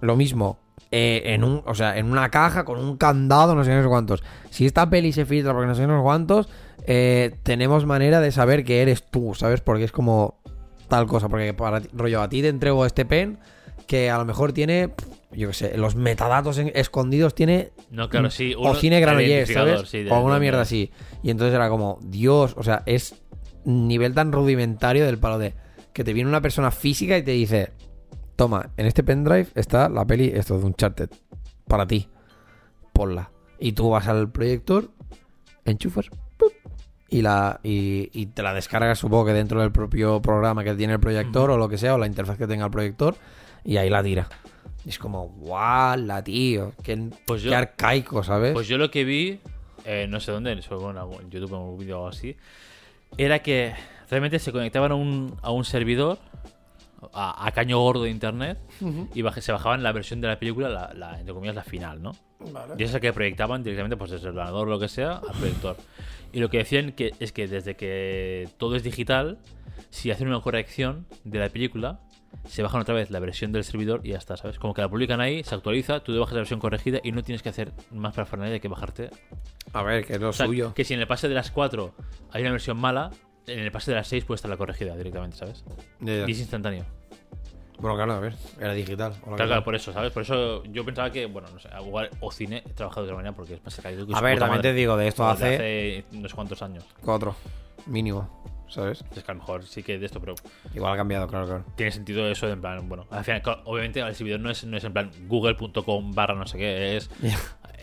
Lo 0.00 0.16
mismo. 0.16 0.58
Eh, 0.90 1.22
en 1.26 1.44
un, 1.44 1.62
o 1.66 1.74
sea, 1.74 1.98
en 1.98 2.06
una 2.10 2.30
caja 2.30 2.64
con 2.64 2.78
un 2.78 2.96
candado, 2.96 3.54
no 3.54 3.64
sé 3.64 3.74
no 3.74 3.82
sé 3.82 3.88
cuántos. 3.88 4.22
Si 4.50 4.66
esta 4.66 4.88
peli 4.88 5.12
se 5.12 5.24
filtra 5.26 5.52
porque 5.52 5.66
no 5.66 5.74
sé 5.74 5.86
no 5.86 5.98
sé 5.98 6.02
cuántos, 6.02 6.48
eh, 6.86 7.34
tenemos 7.42 7.86
manera 7.86 8.20
de 8.20 8.30
saber 8.32 8.64
que 8.64 8.82
eres 8.82 9.04
tú, 9.10 9.34
¿sabes? 9.34 9.60
Porque 9.60 9.84
es 9.84 9.92
como 9.92 10.40
tal 10.88 11.06
cosa. 11.06 11.28
Porque 11.28 11.52
para 11.54 11.80
ti- 11.80 11.88
rollo, 11.92 12.22
a 12.22 12.28
ti 12.28 12.42
te 12.42 12.48
entrego 12.48 12.86
este 12.86 13.04
pen 13.04 13.38
que 13.86 14.10
a 14.10 14.18
lo 14.18 14.24
mejor 14.24 14.52
tiene, 14.52 14.90
yo 15.32 15.48
qué 15.48 15.54
sé, 15.54 15.76
los 15.78 15.94
metadatos 15.96 16.58
en- 16.58 16.72
escondidos 16.74 17.34
tiene 17.34 17.70
No, 17.90 18.08
claro, 18.08 18.30
sí. 18.30 18.54
o 18.56 18.74
cine 18.74 19.00
Granollers, 19.00 19.52
¿sabes? 19.52 19.88
sí, 19.88 20.02
de- 20.04 20.10
o 20.10 20.14
alguna 20.14 20.34
de- 20.34 20.40
mierda 20.40 20.60
así. 20.62 20.90
Y 21.22 21.30
entonces 21.30 21.54
era 21.54 21.68
como, 21.68 21.98
Dios, 22.02 22.54
o 22.56 22.62
sea, 22.62 22.82
es 22.86 23.14
nivel 23.64 24.14
tan 24.14 24.30
rudimentario 24.32 25.04
del 25.06 25.18
palo 25.18 25.38
de 25.38 25.54
que 25.92 26.04
te 26.04 26.12
viene 26.12 26.28
una 26.28 26.40
persona 26.40 26.70
física 26.70 27.16
y 27.18 27.22
te 27.22 27.30
dice, 27.32 27.70
toma, 28.36 28.70
en 28.76 28.86
este 28.86 29.02
pendrive 29.02 29.48
está 29.54 29.88
la 29.88 30.04
peli, 30.04 30.30
esto 30.34 30.58
de 30.58 30.64
Uncharted, 30.66 31.10
para 31.66 31.86
ti, 31.86 32.08
ponla. 32.92 33.30
Y 33.58 33.72
tú 33.72 33.90
vas 33.90 34.06
al 34.08 34.30
proyector, 34.30 34.90
enchufas, 35.64 36.10
¡pup! 36.36 36.52
y 37.08 37.22
la 37.22 37.60
y, 37.62 38.10
y 38.12 38.26
te 38.26 38.42
la 38.42 38.52
descargas, 38.52 38.98
supongo 38.98 39.26
que 39.26 39.32
dentro 39.32 39.60
del 39.60 39.72
propio 39.72 40.20
programa 40.20 40.64
que 40.64 40.74
tiene 40.74 40.94
el 40.94 41.00
proyector 41.00 41.50
o 41.50 41.56
lo 41.56 41.68
que 41.68 41.78
sea, 41.78 41.94
o 41.94 41.98
la 41.98 42.06
interfaz 42.06 42.36
que 42.38 42.46
tenga 42.46 42.64
el 42.66 42.70
proyector, 42.70 43.16
y 43.64 43.76
ahí 43.78 43.88
la 43.90 44.02
tira. 44.02 44.28
Y 44.84 44.90
es 44.90 44.98
como, 44.98 45.28
guau, 45.28 45.96
la 45.98 46.22
tío, 46.22 46.72
qué, 46.82 47.10
Pues 47.26 47.42
yo- 47.42 47.50
qué 47.50 47.56
arcaico, 47.56 48.22
¿sabes? 48.22 48.52
Pues 48.52 48.68
yo 48.68 48.76
lo 48.78 48.90
que 48.90 49.04
vi, 49.04 49.40
eh, 49.84 50.06
no 50.08 50.20
sé 50.20 50.30
dónde, 50.32 50.52
en 50.52 50.60
YouTube 50.60 51.48
en 51.50 51.54
un 51.60 51.78
vídeo 51.78 52.02
o 52.02 52.08
así, 52.08 52.36
era 53.16 53.40
que 53.40 53.72
realmente 54.10 54.38
se 54.38 54.52
conectaban 54.52 54.92
a 54.92 54.94
un, 54.94 55.34
a 55.42 55.50
un 55.50 55.64
servidor, 55.64 56.18
a, 57.12 57.46
a 57.46 57.52
caño 57.52 57.78
gordo 57.78 58.04
de 58.04 58.10
internet, 58.10 58.58
y 59.14 59.22
baje- 59.22 59.40
se 59.40 59.52
bajaban 59.52 59.82
la 59.82 59.92
versión 59.92 60.20
de 60.20 60.28
la 60.28 60.38
película, 60.38 60.68
la, 60.68 60.92
la, 60.94 61.18
entre 61.18 61.34
comillas, 61.34 61.54
la 61.56 61.64
final, 61.64 62.02
¿no? 62.02 62.12
Y 62.78 62.82
esa 62.84 63.00
que 63.00 63.12
proyectaban 63.12 63.62
directamente 63.62 63.96
pues 63.96 64.10
desde 64.10 64.28
el 64.28 64.34
ordenador 64.38 64.68
o 64.68 64.70
lo 64.70 64.78
que 64.78 64.88
sea 64.88 65.12
al 65.16 65.32
proyector. 65.38 65.76
Y 66.32 66.40
lo 66.40 66.50
que 66.50 66.58
decían 66.58 66.92
que 66.92 67.12
es 67.18 67.32
que 67.32 67.48
desde 67.48 67.76
que 67.76 68.48
todo 68.58 68.76
es 68.76 68.82
digital, 68.82 69.38
si 69.90 70.10
hacen 70.10 70.28
una 70.28 70.40
corrección 70.40 71.06
de 71.24 71.38
la 71.38 71.48
película, 71.48 72.00
se 72.44 72.62
bajan 72.62 72.82
otra 72.82 72.94
vez 72.94 73.10
la 73.10 73.18
versión 73.20 73.52
del 73.52 73.64
servidor 73.64 74.00
y 74.04 74.10
ya 74.10 74.18
está, 74.18 74.36
¿sabes? 74.36 74.58
Como 74.58 74.74
que 74.74 74.82
la 74.82 74.88
publican 74.88 75.20
ahí, 75.20 75.42
se 75.42 75.54
actualiza, 75.54 76.00
tú 76.00 76.12
te 76.12 76.18
bajas 76.18 76.34
la 76.34 76.40
versión 76.40 76.60
corregida 76.60 77.00
y 77.02 77.12
no 77.12 77.22
tienes 77.22 77.42
que 77.42 77.48
hacer 77.48 77.72
más 77.90 78.14
parafernalia 78.14 78.58
que 78.58 78.68
bajarte. 78.68 79.10
A 79.72 79.82
ver, 79.82 80.04
que 80.04 80.14
es 80.14 80.20
lo 80.20 80.28
O 80.28 80.32
sea, 80.32 80.46
suyo. 80.46 80.74
que 80.74 80.84
si 80.84 80.94
en 80.94 81.00
el 81.00 81.06
pase 81.06 81.28
de 81.28 81.34
las 81.34 81.50
4 81.50 81.94
hay 82.32 82.42
una 82.42 82.50
versión 82.52 82.76
mala, 82.76 83.10
en 83.46 83.60
el 83.60 83.72
pase 83.72 83.90
de 83.90 83.96
las 83.96 84.08
6 84.08 84.24
puede 84.24 84.36
estar 84.36 84.50
la 84.50 84.56
corregida 84.56 84.96
directamente, 84.96 85.36
¿sabes? 85.36 85.64
Ya, 86.00 86.14
ya. 86.14 86.28
Y 86.28 86.32
es 86.32 86.40
instantáneo. 86.40 86.84
Bueno, 87.78 87.96
claro, 87.96 88.14
a 88.14 88.20
ver, 88.20 88.34
era 88.58 88.72
digital. 88.72 89.12
Hola, 89.12 89.20
Claro, 89.22 89.36
¿qué 89.36 89.46
claro, 89.46 89.64
por 89.64 89.74
eso, 89.74 89.92
¿sabes? 89.92 90.10
Por 90.12 90.22
eso 90.22 90.64
yo 90.64 90.84
pensaba 90.84 91.10
que, 91.10 91.26
bueno, 91.26 91.48
no 91.52 91.58
sé, 91.60 91.68
igual 91.84 92.08
o 92.20 92.30
cine 92.30 92.62
he 92.66 92.72
trabajado 92.72 93.02
de 93.02 93.12
otra 93.12 93.16
manera 93.16 93.36
porque 93.36 93.54
es 93.54 93.64
más 93.64 93.74
cerca. 93.74 93.90
A 93.90 94.20
ver, 94.22 94.38
también 94.38 94.62
te 94.62 94.72
digo, 94.72 94.96
de 94.96 95.08
esto 95.08 95.26
hace 95.26 95.54
hace 95.54 96.04
no 96.12 96.28
sé 96.28 96.34
cuántos 96.34 96.62
años. 96.62 96.84
cuatro, 97.02 97.36
mínimo. 97.86 98.46
¿sabes? 98.68 99.04
Es 99.14 99.22
que 99.22 99.30
a 99.30 99.34
lo 99.34 99.40
mejor 99.40 99.64
sí 99.64 99.82
que 99.82 99.98
de 99.98 100.06
esto, 100.06 100.20
pero 100.20 100.34
Igual 100.74 100.94
ha 100.94 100.96
cambiado, 100.96 101.28
claro, 101.28 101.46
claro. 101.46 101.64
tiene 101.76 101.92
sentido 101.92 102.28
eso 102.28 102.46
de 102.46 102.54
en 102.54 102.60
plan, 102.60 102.88
bueno, 102.88 103.06
al 103.10 103.24
final, 103.24 103.42
obviamente 103.64 104.00
el 104.00 104.14
servidor 104.14 104.40
no 104.40 104.50
es, 104.50 104.64
no 104.64 104.76
es 104.76 104.84
en 104.84 104.92
plan 104.92 105.10
google.com 105.28 106.12
barra 106.12 106.34
no 106.34 106.46
sé 106.46 106.58
qué, 106.58 106.96
es, 106.96 107.10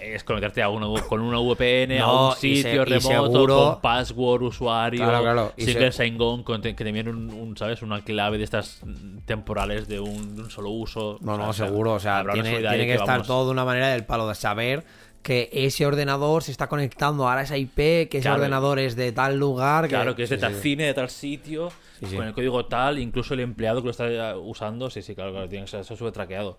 es 0.04 0.24
conectarte 0.24 0.62
a 0.62 0.70
uno, 0.70 0.94
con 1.08 1.22
una 1.22 1.40
VPN, 1.40 2.00
a 2.00 2.12
un 2.30 2.36
sitio 2.36 2.62
se- 2.62 2.86
remoto, 2.86 3.32
seguro- 3.32 3.72
con 3.74 3.82
password, 3.82 4.44
usuario, 4.44 5.04
Claro, 5.04 5.22
claro, 5.22 5.54
y 5.58 5.66
se- 5.66 5.92
sign-on, 5.92 6.44
con- 6.44 6.62
que 6.62 6.74
te 6.74 6.88
envíen 6.88 7.08
un, 7.08 7.30
un, 7.34 7.58
¿sabes? 7.58 7.82
Una 7.82 8.02
clave 8.04 8.38
de 8.38 8.44
estas 8.44 8.82
temporales 9.26 9.88
de 9.88 10.00
un, 10.00 10.36
de 10.36 10.42
un 10.44 10.50
solo 10.50 10.70
uso. 10.70 11.18
No, 11.22 11.38
no, 11.38 11.50
O 11.50 11.54
sea, 11.54 11.68
seguro. 11.68 11.94
O 11.94 12.00
sea, 12.00 12.24
tiene, 12.34 12.60
que 12.62 12.94
estar 12.94 13.08
vamos, 13.08 13.28
todo 13.28 13.46
de 13.46 13.52
una 13.52 13.66
manera 13.66 13.90
del 13.90 14.06
palo 14.06 14.28
de 14.28 14.36
saber 14.36 14.84
que 15.22 15.50
ese 15.54 15.86
ordenador 15.86 16.44
se 16.44 16.52
está 16.52 16.68
conectando 16.68 17.28
ahora 17.30 17.42
a 17.42 17.44
esa 17.44 17.56
IP, 17.58 18.10
que 18.10 18.18
ese 18.18 18.22
Claro. 18.24 18.38
ordenador 18.38 18.78
es 18.80 18.98
de 18.98 19.14
tal 19.14 19.38
lugar. 19.40 19.88
Claro, 19.88 20.16
que 20.18 20.24
es 20.24 20.30
de 20.30 20.36
Sí, 20.36 20.42
tal 20.42 20.54
sí. 20.56 20.62
cine, 20.62 20.84
de 20.84 20.94
tal 20.94 21.10
sitio, 21.10 21.72
Sí, 22.02 22.18
con 22.18 22.28
el 22.28 22.34
código 22.34 22.66
tal, 22.66 23.00
incluso 23.00 23.34
el 23.34 23.40
empleado 23.40 23.80
que 23.82 23.86
lo 23.86 23.92
está 23.92 24.10
eh, 24.12 24.36
usando, 24.36 24.90
sí, 24.90 25.02
sí, 25.02 25.16
claro, 25.16 25.32
claro, 25.32 25.48
tiene 25.48 25.64
que 25.64 25.72
ser 25.72 25.80
eso 25.80 25.96
súper 25.96 26.12
traqueado. 26.12 26.58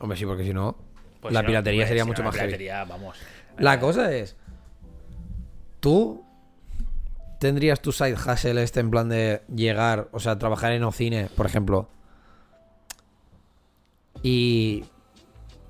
Hombre, 0.00 0.18
sí, 0.18 0.26
porque 0.26 0.44
si 0.44 0.52
no, 0.52 0.76
Pues 1.24 1.34
la 1.34 1.40
si 1.40 1.44
no, 1.44 1.48
piratería 1.48 1.80
pues, 1.80 1.88
sería 1.88 2.02
si 2.04 2.08
mucho 2.08 2.22
no, 2.22 2.28
más 2.28 2.34
heavy. 2.36 2.46
piratería, 2.48 2.84
vamos. 2.84 3.16
La 3.58 3.80
cosa 3.80 4.12
es, 4.12 4.36
tú 5.80 6.22
tendrías 7.40 7.80
tu 7.80 7.92
side 7.92 8.14
hustle 8.14 8.62
este 8.62 8.80
en 8.80 8.90
plan 8.90 9.08
de 9.08 9.42
llegar, 9.54 10.08
o 10.12 10.20
sea, 10.20 10.38
trabajar 10.38 10.72
en 10.72 10.84
Ocine, 10.84 11.28
por 11.36 11.46
ejemplo, 11.46 11.88
y, 14.22 14.84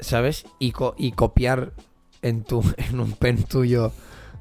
¿sabes? 0.00 0.44
Y, 0.58 0.72
co- 0.72 0.94
y 0.98 1.12
copiar 1.12 1.72
en 2.22 2.44
tu 2.44 2.62
en 2.76 3.00
un 3.00 3.12
pen 3.12 3.44
tuyo 3.44 3.92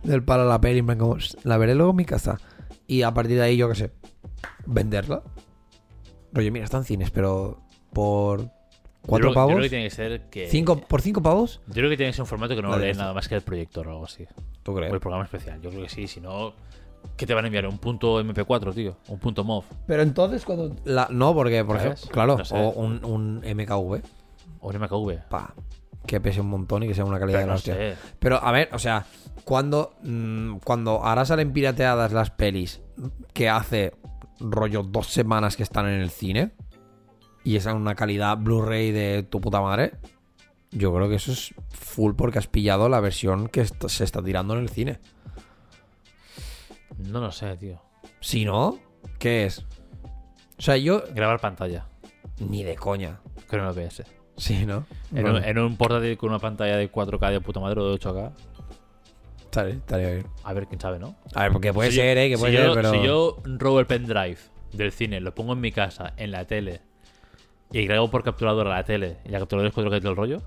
del 0.03 0.23
palo 0.23 0.47
la 0.47 0.59
peli, 0.61 0.81
como, 0.81 1.17
la 1.43 1.57
veré 1.57 1.75
luego 1.75 1.91
en 1.91 1.97
mi 1.97 2.05
casa. 2.05 2.39
Y 2.87 3.03
a 3.03 3.13
partir 3.13 3.37
de 3.37 3.43
ahí, 3.43 3.57
yo 3.57 3.69
qué 3.69 3.75
sé, 3.75 3.91
venderla. 4.65 5.23
Rollo, 6.33 6.51
mira, 6.51 6.65
están 6.65 6.83
cines, 6.83 7.11
pero 7.11 7.61
por 7.93 8.49
Yo 9.03 9.07
cuatro 9.09 9.29
creo- 9.29 9.31
Yo 9.31 9.35
pavos, 9.35 9.51
creo 9.53 9.63
que 9.63 9.69
tiene 9.69 9.83
que 9.85 9.89
ser 9.89 10.21
que. 10.29 10.47
cinco, 10.47 10.77
por 10.79 11.01
cinco 11.01 11.21
pavos, 11.21 11.59
Yo 11.67 11.73
creo 11.73 11.89
que 11.89 11.97
tiene 11.97 12.11
que 12.11 12.15
ser 12.15 12.21
un 12.23 12.27
formato 12.27 12.55
que 12.55 12.61
no 12.61 12.77
lee 12.77 12.93
nada 12.93 13.13
más 13.13 13.27
que 13.27 13.35
el 13.35 13.41
proyector 13.41 13.87
o 13.87 13.91
algo 13.91 14.05
así. 14.05 14.25
¿tú 14.63 14.71
O 14.71 14.75
crees? 14.75 14.93
el 14.93 14.99
programa 14.99 15.25
especial. 15.25 15.59
Yo 15.61 15.69
creo 15.69 15.83
que 15.83 15.89
sí, 15.89 16.07
si 16.07 16.21
no. 16.21 16.53
¿Qué 17.17 17.27
te 17.27 17.33
van 17.33 17.43
a 17.43 17.47
enviar? 17.47 17.67
¿Un 17.67 17.79
punto 17.79 18.21
MP4, 18.23 18.73
tío? 18.73 18.95
¿Un 19.09 19.19
punto 19.19 19.43
MOV? 19.43 19.65
Pero 19.85 20.03
entonces 20.03 20.45
cuando... 20.45 20.73
La, 20.85 21.07
no, 21.11 21.33
porque, 21.35 21.65
por 21.65 21.75
¿Sabes? 21.77 21.95
ejemplo, 21.99 22.13
claro, 22.13 22.37
No 22.37 22.45
sé. 22.45 22.55
o 22.57 22.69
un, 22.71 23.03
un 23.03 23.35
MKV, 23.39 24.01
¿O 24.61 24.69
un 24.69 24.75
MKV? 24.79 25.27
pa, 25.29 25.53
que 26.07 26.21
pese 26.21 26.39
un 26.39 26.47
montón 26.47 26.83
y 26.83 26.87
que 26.87 26.93
sea 26.95 27.03
una 27.03 27.19
calidad 27.19 27.39
Pero 27.39 27.41
de 27.41 27.47
la 27.47 27.51
no 27.53 27.57
hostia. 27.57 27.75
sé. 27.75 27.95
Pero, 28.19 28.41
a 28.41 28.51
ver, 28.53 28.69
o 28.71 28.79
sea, 28.79 29.05
cuando, 29.43 29.95
mm, 30.03 30.59
cuando 30.63 31.03
ahora 31.03 31.25
salen 31.25 31.51
pirateadas 31.51 32.13
las 32.13 32.31
pelis 32.31 32.81
que 33.33 33.49
hace 33.49 33.91
rollo 34.39 34.81
dos 34.83 35.07
semanas 35.07 35.57
que 35.57 35.63
están 35.63 35.87
en 35.89 35.99
el 35.99 36.09
cine 36.09 36.51
y 37.43 37.55
es 37.55 37.65
en 37.65 37.75
una 37.75 37.95
calidad 37.95 38.37
Blu-ray 38.37 38.91
de 38.91 39.23
tu 39.23 39.41
puta 39.41 39.61
madre, 39.61 39.93
yo 40.71 40.93
creo 40.93 41.07
que 41.09 41.15
eso 41.15 41.31
es 41.31 41.53
full 41.69 42.13
porque 42.15 42.39
has 42.39 42.47
pillado 42.47 42.89
la 42.89 42.99
versión 42.99 43.47
que 43.47 43.65
se 43.65 44.03
está 44.03 44.23
tirando 44.23 44.53
en 44.55 44.61
el 44.61 44.69
cine. 44.69 44.99
No 46.97 47.19
lo 47.19 47.31
sé, 47.31 47.55
tío. 47.57 47.81
Si 48.19 48.45
no, 48.45 48.79
¿qué 49.19 49.45
es? 49.45 49.59
O 50.57 50.61
sea, 50.61 50.77
yo... 50.77 51.03
Grabar 51.13 51.39
pantalla. 51.39 51.85
Ni 52.39 52.63
de 52.63 52.75
coña. 52.75 53.19
Con 53.49 53.59
un 53.61 53.67
OBS. 53.67 54.03
Sí, 54.37 54.65
¿no? 54.65 54.85
En, 55.13 55.21
Bueno, 55.23 55.37
un, 55.39 55.43
en 55.43 55.57
un 55.59 55.77
portátil 55.77 56.17
con 56.17 56.29
una 56.29 56.39
pantalla 56.39 56.77
de 56.77 56.91
4K 56.91 57.31
de 57.31 57.41
puta 57.41 57.59
madre 57.59 57.81
o 57.81 57.89
de 57.89 57.99
8K. 57.99 58.31
estaría- 59.43 59.73
estaría 59.75 60.09
bien. 60.11 60.27
A 60.43 60.53
ver, 60.53 60.67
quién 60.67 60.79
sabe, 60.79 60.99
¿no? 60.99 61.15
A 61.35 61.43
ver, 61.43 61.51
porque 61.51 61.73
puede 61.73 61.89
Si 61.91 61.97
ser, 61.97 62.15
yo- 62.17 62.21
¿eh? 62.21 62.29
Que 62.29 62.35
si 62.37 62.41
puede 62.41 62.53
yo, 62.53 62.63
ser, 62.63 62.73
pero... 62.73 62.91
Si 62.91 63.03
yo 63.03 63.37
robo 63.45 63.79
el 63.79 63.85
pendrive 63.85 64.37
del 64.71 64.91
cine, 64.91 65.19
lo 65.19 65.35
pongo 65.35 65.53
en 65.53 65.61
mi 65.61 65.71
casa, 65.71 66.13
en 66.17 66.31
la 66.31 66.45
tele, 66.45 66.81
y 67.73 67.85
grabo 67.85 68.09
por 68.09 68.23
capturadora 68.23 68.69
la 68.69 68.83
tele, 68.85 69.17
y 69.25 69.29
la 69.29 69.39
capturadora 69.39 69.67
es 69.69 69.75
4K 69.75 69.97
y 69.97 69.99
todo 69.99 70.11
el 70.11 70.15
rollo, 70.17 70.41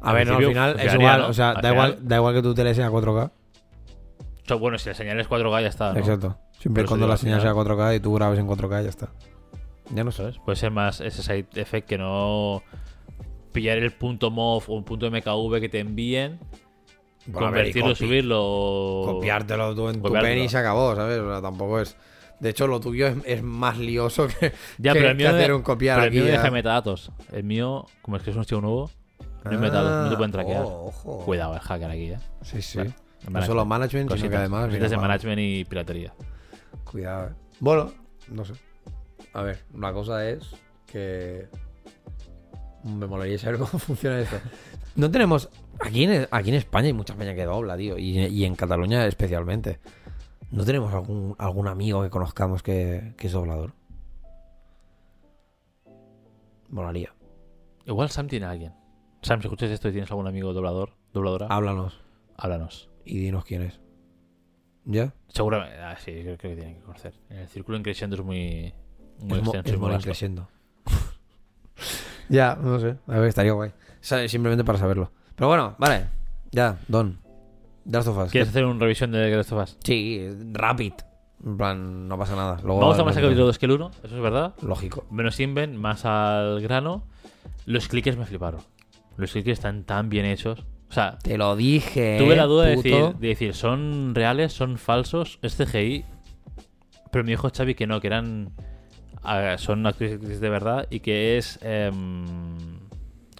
A 0.00 0.12
ver, 0.14 0.26
no, 0.26 0.36
al 0.38 0.44
final 0.46 0.80
es 0.80 0.94
igual. 0.94 1.20
¿no? 1.20 1.28
O 1.28 1.32
sea, 1.34 1.50
Al 1.50 1.62
da 1.62 1.72
igual, 1.72 1.98
da 2.00 2.16
igual 2.16 2.34
que 2.34 2.42
tu 2.42 2.54
tele 2.54 2.74
sea 2.74 2.90
4K. 2.90 3.26
o 3.26 3.30
sea, 4.46 4.56
bueno, 4.56 4.78
si 4.78 4.88
la 4.88 4.94
señal 4.94 5.20
es 5.20 5.28
4K 5.28 5.60
ya 5.62 5.68
está, 5.68 5.92
¿no? 5.92 5.98
Exacto. 5.98 6.38
Siempre 6.58 6.84
y 6.84 6.86
cuando 6.86 7.06
la 7.06 7.14
al 7.14 7.18
señal 7.18 7.40
sea 7.40 7.50
final- 7.52 7.66
4K 7.76 7.96
y 7.96 8.00
tú 8.00 8.14
grabes 8.14 8.38
en 8.38 8.46
4K, 8.46 8.82
ya 8.84 8.88
está. 8.88 9.10
Ya 9.94 10.04
no. 10.04 10.12
¿Sabes? 10.12 10.38
Puede 10.38 10.56
ser 10.56 10.70
más 10.70 11.00
ese 11.00 11.22
side 11.22 11.46
effect 11.56 11.88
que 11.88 11.98
no 11.98 12.62
pillar 13.52 13.76
el 13.78 13.92
punto 13.92 14.30
MOV 14.30 14.62
o 14.70 14.74
un 14.74 14.84
punto 14.84 15.10
MKV 15.10 15.60
que 15.60 15.68
te 15.68 15.80
envíen, 15.80 16.38
Bueno, 17.26 17.48
a 17.48 17.50
ver, 17.50 17.64
convertirlo, 17.72 17.90
copi- 17.92 17.96
subirlo... 17.96 19.02
Copiártelo 19.04 19.74
tú 19.74 19.88
en 19.88 19.96
tu 19.96 20.02
Copiártelo. 20.02 20.34
pen 20.34 20.44
y 20.44 20.48
se 20.48 20.56
acabó, 20.58 20.94
¿sabes? 20.96 21.18
O 21.18 21.28
sea, 21.30 21.42
tampoco 21.42 21.80
es. 21.80 21.96
De 22.42 22.50
hecho, 22.50 22.66
lo 22.66 22.80
tuyo 22.80 23.06
es, 23.06 23.16
es 23.24 23.42
más 23.42 23.78
lioso 23.78 24.26
que, 24.26 24.52
Ya, 24.78 24.92
que- 24.92 24.98
pero 24.98 25.10
el 25.12 25.16
que 25.16 25.22
mío, 25.22 25.28
hacer 25.30 25.46
de- 25.48 25.54
un 25.54 25.62
copiar 25.62 25.96
pero 25.98 26.02
el 26.06 26.08
aquí. 26.10 26.18
mío 26.18 26.26
ya. 26.26 26.32
deja 26.40 26.50
metadatos. 26.50 27.12
El 27.30 27.44
mío, 27.44 27.86
como 28.02 28.16
es 28.16 28.22
que 28.24 28.30
es 28.30 28.36
un 28.36 28.40
archivo 28.40 28.60
nuevo, 28.60 28.90
no 29.44 29.50
hay 29.52 29.56
metadatos, 29.56 30.04
no 30.04 30.10
te 30.10 30.16
pueden 30.16 30.30
Ah, 30.30 30.32
traquear. 30.32 30.62
oh, 30.64 30.86
ojo. 30.86 31.24
Cuidado 31.24 31.54
el 31.54 31.60
hacker 31.60 31.90
aquí, 31.90 32.10
¿eh? 32.10 32.18
Sí, 32.42 32.60
sí. 32.60 32.78
Bueno, 32.78 33.40
no 33.40 33.46
solo 33.46 33.64
management, 33.64 34.12
sino 34.16 34.28
que 34.28 34.36
además. 34.36 34.66
cositas 34.66 34.90
de 34.90 34.96
management 34.96 35.38
y 35.40 35.64
piratería. 35.64 36.12
Cuidado. 36.84 37.28
eh. 37.28 37.32
Bueno, 37.60 37.92
no 38.28 38.44
sé. 38.44 38.54
A 39.34 39.42
ver, 39.42 39.60
la 39.78 39.92
cosa 39.92 40.28
es 40.28 40.50
que. 40.86 41.46
Me 42.82 43.06
molaría 43.06 43.38
saber 43.38 43.58
cómo 43.60 43.68
funciona 43.78 44.18
esto. 44.18 44.36
No 44.96 45.08
tenemos. 45.10 45.48
Aquí 45.80 46.02
en, 46.04 46.26
aquí 46.32 46.48
en 46.50 46.56
España 46.56 46.88
hay 46.88 46.92
mucha 46.92 47.14
peña 47.14 47.34
que 47.34 47.44
dobla, 47.44 47.76
tío. 47.76 47.96
Y, 47.98 48.18
y 48.18 48.44
en 48.44 48.56
Cataluña 48.56 49.06
especialmente. 49.06 49.78
¿No 50.52 50.64
tenemos 50.64 50.92
algún, 50.92 51.34
algún 51.38 51.66
amigo 51.66 52.02
que 52.02 52.10
conozcamos 52.10 52.62
que, 52.62 53.14
que 53.16 53.26
es 53.26 53.32
doblador? 53.32 53.72
Molaría. 56.68 57.14
Igual 57.86 58.10
Sam 58.10 58.28
tiene 58.28 58.46
a 58.46 58.50
alguien. 58.50 58.74
Sam, 59.22 59.40
si 59.40 59.46
escuchas 59.46 59.70
esto 59.70 59.88
y 59.88 59.92
tienes 59.92 60.10
algún 60.10 60.26
amigo 60.26 60.52
doblador, 60.52 60.94
dobladora, 61.12 61.46
Háblanos 61.46 62.00
háblanos. 62.36 62.90
y 63.04 63.18
dinos 63.18 63.44
quién 63.44 63.62
es. 63.62 63.80
¿Ya? 64.84 65.14
Seguramente, 65.28 65.78
ah, 65.78 65.96
sí, 65.96 66.12
creo, 66.12 66.36
creo 66.36 66.50
que 66.50 66.56
tienen 66.56 66.74
que 66.76 66.82
conocer. 66.82 67.14
El 67.30 67.48
círculo 67.48 67.76
en 67.76 67.82
creciendo 67.84 68.16
es 68.16 68.22
muy, 68.22 68.74
muy 69.20 69.38
es 69.38 69.44
extenso 69.44 69.74
es 69.74 69.78
muy 69.78 69.98
creciendo. 70.02 70.48
ya, 72.28 72.56
no 72.56 72.80
sé. 72.80 72.96
A 73.06 73.18
ver, 73.18 73.28
estaría 73.28 73.52
guay. 73.52 73.72
Simplemente 74.00 74.64
para 74.64 74.78
saberlo. 74.78 75.12
Pero 75.36 75.48
bueno, 75.48 75.76
vale. 75.78 76.08
Ya, 76.50 76.78
Don. 76.88 77.21
The 77.84 77.90
Last 77.98 78.08
of 78.08 78.18
Us. 78.18 78.30
¿Quieres 78.30 78.48
hacer 78.50 78.64
una 78.64 78.78
revisión 78.80 79.12
de 79.12 79.30
The 79.30 79.36
Last 79.36 79.52
of 79.52 79.62
Us? 79.62 79.78
Sí, 79.84 80.26
rapid. 80.52 80.92
En 81.44 81.56
plan, 81.56 82.06
no 82.08 82.16
pasa 82.18 82.36
nada. 82.36 82.58
Luego 82.62 82.80
Me 82.80 82.86
gusta 82.86 83.02
más 83.04 83.16
el 83.16 83.22
capítulo 83.22 83.46
miramos. 83.46 83.54
2 83.54 83.58
que 83.58 83.66
el 83.66 83.72
1, 83.72 83.90
eso 84.04 84.16
es 84.16 84.22
verdad. 84.22 84.54
Lógico. 84.62 85.04
Menos 85.10 85.40
Inven, 85.40 85.76
más 85.76 86.04
al 86.04 86.60
grano. 86.60 87.04
Los 87.66 87.88
clickers 87.88 88.16
me 88.16 88.26
fliparon. 88.26 88.60
Los 89.16 89.32
clickers 89.32 89.58
están 89.58 89.84
tan 89.84 90.08
bien 90.08 90.24
hechos. 90.24 90.60
O 90.88 90.92
sea, 90.94 91.18
Te 91.18 91.36
lo 91.38 91.56
dije. 91.56 92.16
tuve 92.18 92.36
la 92.36 92.44
duda 92.44 92.64
de 92.66 92.76
decir, 92.76 93.14
de 93.18 93.28
decir, 93.28 93.54
¿son 93.54 94.14
reales? 94.14 94.52
¿Son 94.52 94.76
falsos? 94.78 95.38
¿Es 95.42 95.56
CGI? 95.56 96.04
Pero 97.10 97.24
me 97.24 97.30
dijo 97.30 97.50
Xavi 97.50 97.74
que 97.74 97.86
no, 97.86 98.00
que 98.00 98.06
eran. 98.08 98.52
son 99.58 99.86
actrices 99.86 100.40
de 100.40 100.48
verdad 100.50 100.86
y 100.90 101.00
que 101.00 101.38
es. 101.38 101.58
em, 101.62 102.78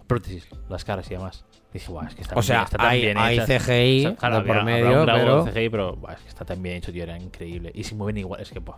prótesis, 0.06 0.48
las 0.68 0.84
caras 0.84 1.06
y 1.10 1.14
demás. 1.14 1.44
Dije, 1.72 1.90
guau, 1.90 2.06
es 2.06 2.14
que 2.14 2.22
está 2.22 2.34
O 2.34 2.42
sea, 2.42 2.64
está 2.64 2.76
tan 2.76 2.86
hay, 2.86 3.00
bien 3.00 3.16
hay 3.16 3.38
hecha. 3.38 3.58
CGI 3.58 4.06
O 4.06 4.08
sea, 4.10 4.16
claro, 4.16 4.44
por 4.44 4.64
medio, 4.64 5.06
pero. 5.06 5.44
CGI, 5.46 5.68
pero 5.70 5.96
buah, 5.96 6.12
es 6.12 6.20
que 6.20 6.28
está 6.28 6.44
tan 6.44 6.62
bien 6.62 6.76
hecho, 6.76 6.92
tío, 6.92 7.02
era 7.02 7.16
increíble. 7.18 7.72
Y 7.74 7.84
se 7.84 7.94
mueven 7.94 8.18
igual, 8.18 8.40
es 8.40 8.50
que, 8.50 8.58
buah. 8.58 8.76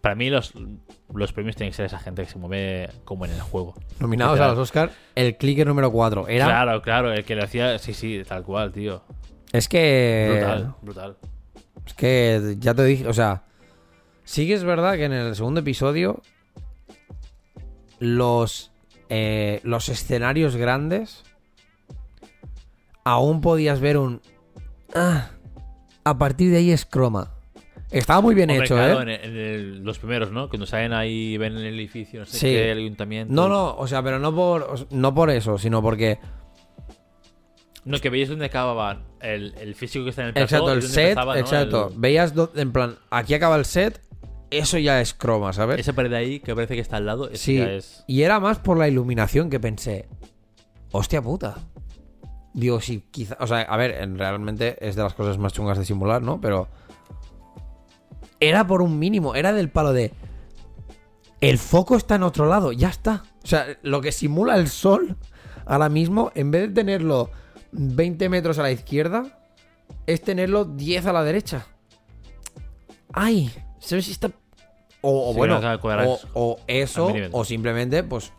Para 0.00 0.14
mí 0.14 0.30
los, 0.30 0.54
los 1.12 1.32
premios 1.32 1.56
tienen 1.56 1.72
que 1.72 1.76
ser 1.76 1.86
esa 1.86 1.98
gente 1.98 2.22
que 2.22 2.30
se 2.30 2.38
mueve 2.38 2.88
como 3.04 3.26
en 3.26 3.32
el 3.32 3.40
juego. 3.40 3.74
Nominados 3.98 4.40
a 4.40 4.48
los 4.48 4.58
Oscar, 4.58 4.90
el 5.14 5.36
clicker 5.36 5.66
número 5.66 5.92
4. 5.92 6.26
Era. 6.28 6.46
Claro, 6.46 6.82
claro, 6.82 7.12
el 7.12 7.24
que 7.24 7.36
lo 7.36 7.44
hacía, 7.44 7.78
sí, 7.78 7.92
sí, 7.92 8.22
tal 8.26 8.42
cual, 8.42 8.72
tío. 8.72 9.02
Es 9.52 9.68
que. 9.68 10.28
Brutal, 10.30 10.74
brutal. 10.82 11.16
Es 11.86 11.94
que 11.94 12.56
ya 12.58 12.74
te 12.74 12.84
dije, 12.84 13.06
o 13.06 13.12
sea, 13.12 13.42
sí 14.24 14.46
que 14.46 14.54
es 14.54 14.64
verdad 14.64 14.94
que 14.94 15.04
en 15.04 15.12
el 15.12 15.34
segundo 15.34 15.60
episodio 15.60 16.22
los 17.98 18.72
eh, 19.08 19.60
los 19.64 19.88
escenarios 19.88 20.56
grandes 20.56 21.24
aún 23.04 23.40
podías 23.40 23.80
ver 23.80 23.96
un 23.98 24.20
ah, 24.94 25.30
a 26.04 26.18
partir 26.18 26.50
de 26.50 26.58
ahí 26.58 26.70
es 26.70 26.84
croma. 26.84 27.34
Estaba 27.90 28.20
muy 28.20 28.36
bien 28.36 28.50
Hombre, 28.50 28.64
hecho, 28.66 28.76
claro, 28.76 29.00
¿eh? 29.00 29.02
en, 29.02 29.08
el- 29.08 29.24
en 29.24 29.36
el- 29.36 29.82
los 29.82 29.98
primeros, 29.98 30.30
¿no? 30.30 30.48
Cuando 30.48 30.64
salen 30.66 30.92
ahí, 30.92 31.36
ven 31.38 31.56
el 31.56 31.66
edificio, 31.78 32.20
no 32.20 32.26
sé 32.26 32.38
Sí. 32.38 32.46
qué, 32.46 32.70
el 32.70 32.78
ayuntamiento. 32.78 33.34
No, 33.34 33.48
no, 33.48 33.74
o 33.76 33.86
sea, 33.88 34.00
pero 34.02 34.18
no 34.20 34.32
por 34.34 34.86
no 34.92 35.12
por 35.14 35.30
eso, 35.30 35.58
sino 35.58 35.82
porque 35.82 36.18
No, 37.84 37.98
que 37.98 38.10
veis 38.10 38.28
dónde 38.28 38.44
acababa 38.44 39.00
el, 39.20 39.54
el 39.58 39.74
físico 39.74 40.04
que 40.04 40.10
está 40.10 40.22
en 40.22 40.28
el 40.28 40.34
plató 40.34 40.44
exacto, 40.56 40.72
el 40.72 40.82
set, 40.82 41.08
empezaba, 41.10 41.34
¿no? 41.34 41.40
exacto. 41.40 41.88
El- 41.92 41.98
Veías 41.98 42.34
do- 42.34 42.52
en 42.54 42.72
plan, 42.72 42.96
aquí 43.10 43.34
acaba 43.34 43.56
el 43.56 43.64
set, 43.64 44.00
eso 44.50 44.78
ya 44.78 45.00
es 45.00 45.14
croma, 45.14 45.52
¿sabes? 45.52 45.80
esa 45.80 45.92
pared 45.94 46.10
de 46.10 46.16
ahí 46.16 46.40
que 46.40 46.54
parece 46.54 46.74
que 46.74 46.80
está 46.82 46.98
al 46.98 47.06
lado, 47.06 47.30
Sí, 47.34 47.56
ya 47.56 47.72
es... 47.72 48.04
y 48.06 48.22
era 48.22 48.38
más 48.38 48.58
por 48.58 48.76
la 48.78 48.86
iluminación 48.86 49.48
que 49.50 49.58
pensé, 49.58 50.08
hostia 50.92 51.22
puta. 51.22 51.56
Digo, 52.60 52.80
sí, 52.80 53.04
quizá, 53.10 53.36
o 53.40 53.46
sea, 53.46 53.62
a 53.62 53.76
ver, 53.76 53.92
en- 54.02 54.18
realmente 54.18 54.76
es 54.86 54.94
de 54.96 55.02
las 55.02 55.14
cosas 55.14 55.38
más 55.38 55.52
chungas 55.52 55.78
de 55.78 55.84
simular, 55.84 56.20
¿no? 56.22 56.40
Pero 56.40 56.68
era 58.38 58.66
por 58.66 58.82
un 58.82 58.98
mínimo, 58.98 59.34
era 59.34 59.52
del 59.52 59.70
palo 59.70 59.92
de. 59.92 60.12
El 61.40 61.58
foco 61.58 61.96
está 61.96 62.16
en 62.16 62.22
otro 62.22 62.46
lado, 62.46 62.72
ya 62.72 62.88
está. 62.88 63.22
O 63.42 63.46
sea, 63.46 63.66
lo 63.82 64.00
que 64.00 64.12
simula 64.12 64.56
el 64.56 64.68
sol 64.68 65.16
ahora 65.64 65.88
mismo, 65.88 66.32
en 66.34 66.50
vez 66.50 66.68
de 66.68 66.74
tenerlo 66.74 67.30
20 67.72 68.28
metros 68.28 68.58
a 68.58 68.62
la 68.62 68.70
izquierda, 68.70 69.38
es 70.06 70.20
tenerlo 70.22 70.64
10 70.66 71.06
a 71.06 71.12
la 71.12 71.22
derecha. 71.24 71.66
¡Ay! 73.12 73.50
¿Sabes 73.78 74.04
si 74.06 74.12
está.? 74.12 74.30
O, 75.00 75.30
o 75.30 75.32
Sí, 75.32 75.38
bueno, 75.38 75.54
o, 76.06 76.20
o 76.34 76.60
eso, 76.66 77.06
o 77.32 77.44
simplemente, 77.44 78.02
pues, 78.04 78.32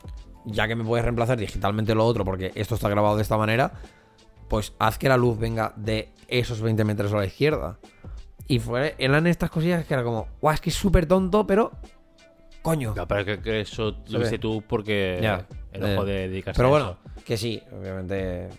ya 0.46 0.68
que 0.68 0.76
me 0.76 0.84
puedes 0.84 1.04
reemplazar 1.04 1.38
digitalmente 1.40 1.96
lo 1.96 2.06
otro, 2.06 2.24
porque 2.24 2.52
esto 2.54 2.76
está 2.76 2.88
grabado 2.88 3.16
de 3.16 3.24
esta 3.24 3.38
manera, 3.38 3.72
pues 4.52 4.74
haz 4.80 4.98
que 4.98 5.08
la 5.08 5.16
luz 5.16 5.40
venga 5.40 5.72
de 5.78 6.10
esos 6.28 6.60
20 6.62 6.84
metros 6.84 7.14
a 7.14 7.18
la 7.18 7.26
izquierda. 7.26 7.80
Y 8.50 8.60
fue, 8.60 8.96
eran 8.98 9.26
estas 9.26 9.50
cosillas 9.50 9.86
que 9.86 9.94
era 9.94 10.04
como, 10.04 10.28
guau, 10.42 10.54
es 10.54 10.60
que 10.60 10.72
es 10.72 10.76
súper 10.76 11.06
tonto, 11.06 11.48
pero. 11.48 11.72
Coño. 12.62 12.94
Claro, 12.94 13.08
pero 13.08 13.24
que, 13.26 13.40
que 13.42 13.62
eso 13.62 13.96
lo 14.10 14.20
viste 14.20 14.38
tú 14.40 14.62
porque 14.68 15.20
Ya. 15.22 15.48
el 15.72 15.84
ojo 15.96 16.06
Eh, 16.06 16.12
de 16.12 16.28
dedicarse 16.28 16.58
Pero 16.58 16.68
a 16.68 16.72
bueno, 16.72 16.98
eso. 17.16 17.24
que 17.26 17.38
sí, 17.38 17.64
obviamente. 17.72 18.50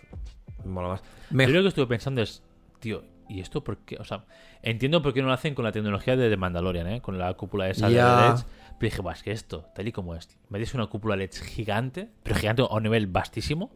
Mola 0.65 0.87
más. 0.89 1.01
Yo 1.29 1.37
Me- 1.37 1.47
lo 1.47 1.61
que 1.61 1.67
estuve 1.67 1.85
pensando 1.85 2.23
es, 2.23 2.41
tío, 2.79 3.03
¿y 3.29 3.39
esto 3.39 3.63
por 3.63 3.77
qué? 3.77 3.97
O 3.97 4.03
sea, 4.03 4.25
entiendo 4.63 5.01
por 5.03 5.13
qué 5.13 5.21
no 5.21 5.27
lo 5.27 5.33
hacen 5.33 5.53
con 5.53 5.63
la 5.63 5.71
tecnología 5.71 6.15
de 6.15 6.27
The 6.27 6.37
Mandalorian, 6.37 6.87
¿eh? 6.87 7.01
Con 7.01 7.19
la 7.19 7.31
cúpula 7.35 7.69
esa 7.69 7.87
Ya. 7.89 8.15
de 8.15 8.27
LEDs. 8.29 8.45
Pero 8.79 8.89
dije, 8.89 9.01
"Buah, 9.03 9.13
es 9.13 9.21
que 9.23 9.31
esto, 9.31 9.67
tal 9.75 9.87
y 9.87 9.91
como 9.91 10.15
es, 10.15 10.27
me 10.49 10.57
dices 10.57 10.73
una 10.73 10.87
cúpula 10.87 11.15
LED 11.15 11.31
gigante, 11.33 12.09
pero 12.23 12.35
gigante 12.35 12.63
a 12.63 12.73
un 12.73 12.81
nivel 12.83 13.05
vastísimo, 13.07 13.71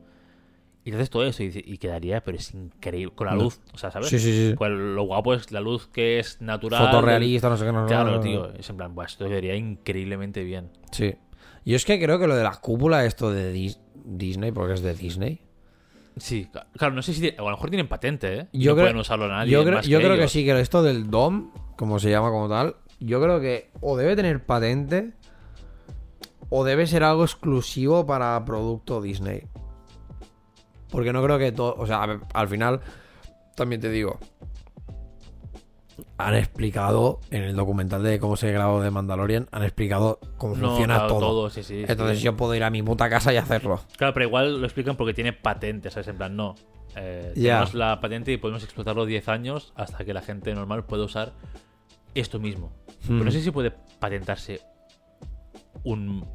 y 0.87 0.93
haces 0.93 1.09
todo 1.09 1.25
eso 1.25 1.43
y, 1.43 1.77
quedaría, 1.77 2.21
pero 2.23 2.37
es 2.37 2.53
increíble, 2.53 3.13
con 3.13 3.27
la 3.27 3.33
No. 3.35 3.43
luz, 3.43 3.59
o 3.73 3.77
sea, 3.77 3.91
¿sabes? 3.91 4.07
Sí, 4.07 4.19
sí, 4.19 4.31
sí. 4.49 4.55
Pues 4.57 4.71
lo 4.71 5.03
guapo 5.03 5.33
es 5.33 5.51
la 5.51 5.59
luz 5.59 5.87
que 5.87 6.17
es 6.19 6.39
natural. 6.41 6.85
Fotorrealista, 6.85 7.49
no 7.49 7.57
sé 7.57 7.65
qué, 7.65 7.71
no 7.73 7.85
Claro, 7.85 8.11
no 8.11 8.21
qué. 8.21 8.29
tío, 8.29 8.53
es 8.53 8.69
en 8.69 8.77
plan, 8.77 8.95
Buah, 8.95 9.05
esto 9.05 9.27
quedaría 9.27 9.55
increíblemente 9.55 10.43
bien. 10.43 10.69
Sí. 10.91 11.15
Yo 11.65 11.75
es 11.75 11.83
que 11.83 11.99
creo 11.99 12.17
que 12.19 12.27
lo 12.27 12.35
de 12.37 12.43
la 12.43 12.55
cúpula, 12.55 13.03
esto 13.05 13.31
de 13.31 13.53
Dis- 13.53 13.79
Disney, 14.05 14.51
porque 14.53 14.75
es 14.75 14.81
de 14.81 14.93
Disney. 14.93 15.41
Sí, 16.15 16.49
claro, 16.77 16.95
no 16.95 17.01
sé 17.01 17.13
si. 17.13 17.27
A 17.29 17.41
lo 17.41 17.49
mejor 17.49 17.69
tienen 17.69 17.87
patente, 17.89 18.33
¿eh? 18.39 18.47
Yo 18.53 18.71
no 18.71 18.75
creo, 18.77 18.85
pueden 18.85 18.97
usarlo 18.97 19.27
nadie. 19.27 19.51
yo 19.51 19.63
creo, 19.63 19.75
más 19.75 19.87
yo 19.87 19.99
creo 19.99 20.15
que 20.17 20.27
sí, 20.29 20.45
que 20.45 20.57
esto 20.59 20.81
del 20.81 21.11
DOM, 21.11 21.51
como 21.75 21.99
se 21.99 22.09
llama 22.09 22.29
como 22.31 22.47
tal, 22.49 22.77
yo 22.99 23.21
creo 23.21 23.39
que 23.41 23.69
o 23.81 23.97
debe 23.97 24.15
tener 24.15 24.43
patente 24.45 25.11
o 26.49 26.63
debe 26.63 26.87
ser 26.87 27.03
algo 27.03 27.23
exclusivo 27.23 28.05
para 28.07 28.43
producto 28.45 29.01
Disney. 29.01 29.43
Porque 30.89 31.11
no 31.13 31.23
creo 31.23 31.37
que 31.37 31.51
todo. 31.51 31.75
O 31.77 31.85
sea, 31.85 32.03
al 32.33 32.47
final, 32.47 32.79
también 33.55 33.81
te 33.81 33.89
digo. 33.89 34.19
Han 36.19 36.35
explicado 36.35 37.19
en 37.31 37.43
el 37.43 37.55
documental 37.55 38.03
de 38.03 38.19
cómo 38.19 38.35
se 38.37 38.51
grabó 38.51 38.81
de 38.81 38.91
Mandalorian, 38.91 39.47
han 39.51 39.63
explicado 39.63 40.19
cómo 40.37 40.55
No, 40.55 40.69
funciona 40.69 40.95
claro, 40.95 41.19
todo. 41.19 41.49
sí, 41.49 41.63
sí. 41.63 41.83
Entonces 41.87 42.19
sí. 42.19 42.23
yo 42.23 42.35
puedo 42.37 42.53
ir 42.55 42.63
a 42.63 42.69
mi 42.69 42.81
puta 42.83 43.09
casa 43.09 43.33
y 43.33 43.37
hacerlo. 43.37 43.81
Claro, 43.97 44.13
pero 44.13 44.25
igual 44.27 44.59
lo 44.61 44.65
explican 44.67 44.95
porque 44.95 45.13
tiene 45.13 45.33
patente, 45.33 45.89
¿sabes? 45.89 46.07
En 46.07 46.17
plan, 46.17 46.35
no. 46.35 46.55
Eh, 46.95 47.33
Ya. 47.35 47.53
Tenemos 47.55 47.73
la 47.75 47.99
patente 47.99 48.31
y 48.31 48.37
podemos 48.37 48.63
explotarlo 48.63 49.05
10 49.05 49.27
años 49.29 49.73
hasta 49.75 50.03
que 50.05 50.13
la 50.13 50.21
gente 50.21 50.53
normal 50.53 50.85
pueda 50.85 51.03
usar 51.03 51.33
esto 52.15 52.39
mismo. 52.39 52.71
Pero 53.07 53.23
no 53.23 53.31
sé 53.31 53.41
si 53.41 53.51
puede 53.51 53.71
patentarse 53.99 54.61
un, 55.83 56.27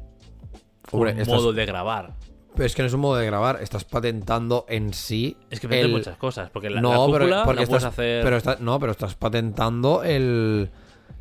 un 0.91 1.23
modo 1.27 1.53
de 1.53 1.65
grabar. 1.65 2.15
Pero 2.55 2.65
es 2.65 2.75
que 2.75 2.81
no 2.83 2.87
es 2.87 2.93
un 2.93 2.99
modo 3.01 3.15
de 3.17 3.25
grabar, 3.25 3.59
estás 3.61 3.83
patentando 3.83 4.65
en 4.69 4.93
sí. 4.93 5.37
Es 5.49 5.59
que 5.59 5.67
el- 5.81 5.91
muchas 5.91 6.17
cosas. 6.17 6.49
Porque 6.51 6.69
la, 6.69 6.81
no, 6.81 6.89
la 6.89 6.95
pero 6.97 7.09
porque 7.11 7.29
la 7.29 7.43
puedes 7.45 7.63
estás, 7.63 7.83
hacer. 7.85 8.23
pero 8.23 8.37
está- 8.37 8.57
no, 8.59 8.79
pero 8.79 8.91
estás 8.91 9.15
patentando 9.15 10.03
el 10.03 10.69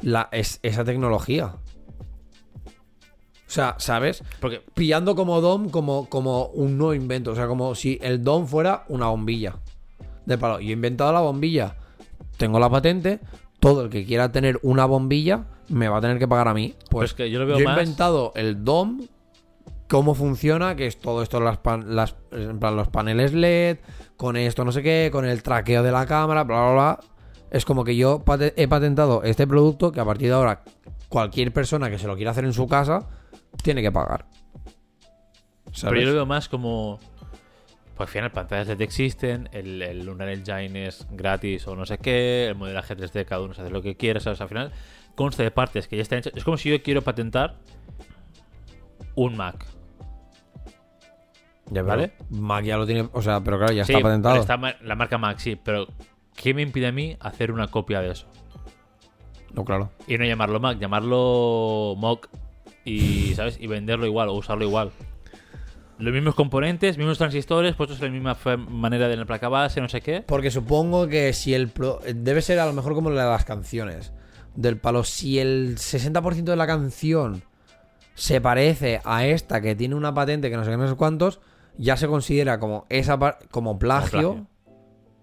la 0.02 0.28
es- 0.32 0.58
esa 0.62 0.84
tecnología. 0.84 1.54
O 2.66 3.54
sea, 3.54 3.74
¿sabes? 3.78 4.22
Porque 4.40 4.62
Pillando 4.74 5.14
como 5.14 5.40
DOM 5.40 5.68
como, 5.68 6.08
como 6.08 6.46
un 6.46 6.78
nuevo 6.78 6.94
invento. 6.94 7.32
O 7.32 7.34
sea, 7.34 7.46
como 7.46 7.74
si 7.74 7.98
el 8.02 8.22
DOM 8.24 8.46
fuera 8.46 8.84
una 8.88 9.06
bombilla. 9.08 9.56
De 10.24 10.38
palo. 10.38 10.60
Yo 10.60 10.70
he 10.70 10.72
inventado 10.72 11.12
la 11.12 11.20
bombilla. 11.20 11.76
Tengo 12.38 12.58
la 12.58 12.70
patente. 12.70 13.20
Todo 13.60 13.82
el 13.84 13.90
que 13.90 14.04
quiera 14.06 14.32
tener 14.32 14.58
una 14.62 14.86
bombilla 14.86 15.44
me 15.68 15.88
va 15.88 15.98
a 15.98 16.00
tener 16.00 16.18
que 16.18 16.26
pagar 16.26 16.48
a 16.48 16.54
mí. 16.54 16.74
Pues 16.90 17.10
es 17.10 17.14
que 17.14 17.30
yo 17.30 17.38
lo 17.40 17.46
veo 17.46 17.58
he 17.58 17.64
más- 17.64 17.78
inventado 17.78 18.32
el 18.36 18.64
DOM. 18.64 19.02
Cómo 19.92 20.14
funciona, 20.14 20.74
que 20.74 20.86
es 20.86 20.98
todo 20.98 21.22
esto, 21.22 21.38
las, 21.38 21.58
pan- 21.58 21.94
las, 21.94 22.16
en 22.30 22.58
plan, 22.58 22.74
los 22.76 22.88
paneles 22.88 23.34
LED, 23.34 23.76
con 24.16 24.38
esto 24.38 24.64
no 24.64 24.72
sé 24.72 24.82
qué, 24.82 25.10
con 25.12 25.26
el 25.26 25.42
traqueo 25.42 25.82
de 25.82 25.92
la 25.92 26.06
cámara, 26.06 26.44
bla, 26.44 26.60
bla, 26.62 26.72
bla. 26.72 27.00
Es 27.50 27.66
como 27.66 27.84
que 27.84 27.94
yo 27.94 28.24
he 28.56 28.68
patentado 28.68 29.22
este 29.22 29.46
producto 29.46 29.92
que 29.92 30.00
a 30.00 30.04
partir 30.06 30.28
de 30.28 30.34
ahora 30.34 30.62
cualquier 31.10 31.52
persona 31.52 31.90
que 31.90 31.98
se 31.98 32.06
lo 32.06 32.16
quiera 32.16 32.30
hacer 32.30 32.46
en 32.46 32.54
su 32.54 32.66
casa 32.66 33.06
tiene 33.62 33.82
que 33.82 33.92
pagar. 33.92 34.24
¿Sabes? 35.72 35.90
Pero 35.90 36.00
yo 36.00 36.06
lo 36.08 36.14
veo 36.14 36.24
más 36.26 36.48
como. 36.48 36.98
Pues 37.94 38.08
al 38.08 38.08
final, 38.08 38.30
pantallas 38.32 38.68
LED 38.68 38.80
existen, 38.80 39.50
el, 39.52 39.82
el 39.82 40.06
Lunar 40.06 40.30
Engine 40.30 40.86
es 40.86 41.06
gratis 41.10 41.66
o 41.68 41.76
no 41.76 41.84
sé 41.84 41.98
qué, 41.98 42.46
el 42.46 42.54
modelaje 42.54 42.96
3D, 42.96 43.26
cada 43.26 43.42
uno 43.42 43.52
se 43.52 43.60
hace 43.60 43.70
lo 43.70 43.82
que 43.82 43.98
quiera, 43.98 44.20
¿sabes? 44.20 44.40
Al 44.40 44.48
final, 44.48 44.72
consta 45.14 45.42
de 45.42 45.50
partes 45.50 45.86
que 45.86 45.96
ya 45.96 46.02
están 46.02 46.20
hechas. 46.20 46.32
Es 46.34 46.44
como 46.44 46.56
si 46.56 46.70
yo 46.70 46.82
quiero 46.82 47.02
patentar 47.02 47.56
un 49.14 49.36
Mac. 49.36 49.66
Ya, 51.72 51.82
¿Vale? 51.82 52.12
Mac 52.30 52.64
ya 52.64 52.76
lo 52.76 52.86
tiene, 52.86 53.08
o 53.12 53.22
sea, 53.22 53.40
pero 53.42 53.56
claro, 53.58 53.72
ya 53.72 53.84
Sí, 53.84 53.92
está 53.92 54.02
patentado. 54.02 54.40
está 54.40 54.58
la 54.82 54.94
marca 54.94 55.16
Mac, 55.18 55.38
sí, 55.38 55.56
pero 55.56 55.86
¿qué 56.36 56.52
me 56.54 56.62
impide 56.62 56.88
a 56.88 56.92
mí 56.92 57.16
hacer 57.20 57.50
una 57.52 57.68
copia 57.68 58.00
de 58.00 58.10
eso? 58.12 58.26
No, 59.54 59.64
claro. 59.64 59.90
Y 60.06 60.18
no 60.18 60.24
llamarlo 60.24 60.60
Mac, 60.60 60.78
llamarlo 60.78 61.94
Mock 61.96 62.28
y, 62.84 63.34
¿sabes? 63.34 63.58
Y 63.60 63.66
venderlo 63.66 64.06
igual 64.06 64.28
o 64.28 64.34
usarlo 64.34 64.64
igual. 64.64 64.90
Los 65.98 66.12
mismos 66.12 66.34
componentes, 66.34 66.98
mismos 66.98 67.18
transistores, 67.18 67.74
puestos 67.76 68.00
de 68.00 68.06
la 68.08 68.12
misma 68.12 68.36
manera 68.68 69.08
de 69.08 69.16
la 69.16 69.24
placa 69.24 69.48
base, 69.48 69.80
no 69.80 69.88
sé 69.88 70.00
qué. 70.00 70.22
Porque 70.26 70.50
supongo 70.50 71.06
que 71.06 71.32
si 71.32 71.54
el... 71.54 71.68
pro- 71.68 72.00
Debe 72.12 72.42
ser 72.42 72.58
a 72.58 72.66
lo 72.66 72.72
mejor 72.72 72.94
como 72.94 73.10
la 73.10 73.24
de 73.24 73.30
las 73.30 73.44
canciones. 73.44 74.12
Del 74.56 74.78
palo, 74.78 75.04
si 75.04 75.38
el 75.38 75.76
60% 75.76 76.42
de 76.44 76.56
la 76.56 76.66
canción 76.66 77.42
se 78.14 78.40
parece 78.40 79.00
a 79.04 79.26
esta 79.26 79.60
que 79.60 79.74
tiene 79.76 79.94
una 79.94 80.12
patente 80.12 80.50
que 80.50 80.56
no 80.56 80.64
sé 80.64 80.70
qué, 80.70 80.76
no 80.76 80.88
sé 80.88 80.96
cuántos, 80.96 81.40
ya 81.78 81.96
se 81.96 82.06
considera 82.08 82.58
como 82.58 82.86
esa 82.88 83.18
como 83.50 83.78
plagio. 83.78 84.10
plagio. 84.34 84.46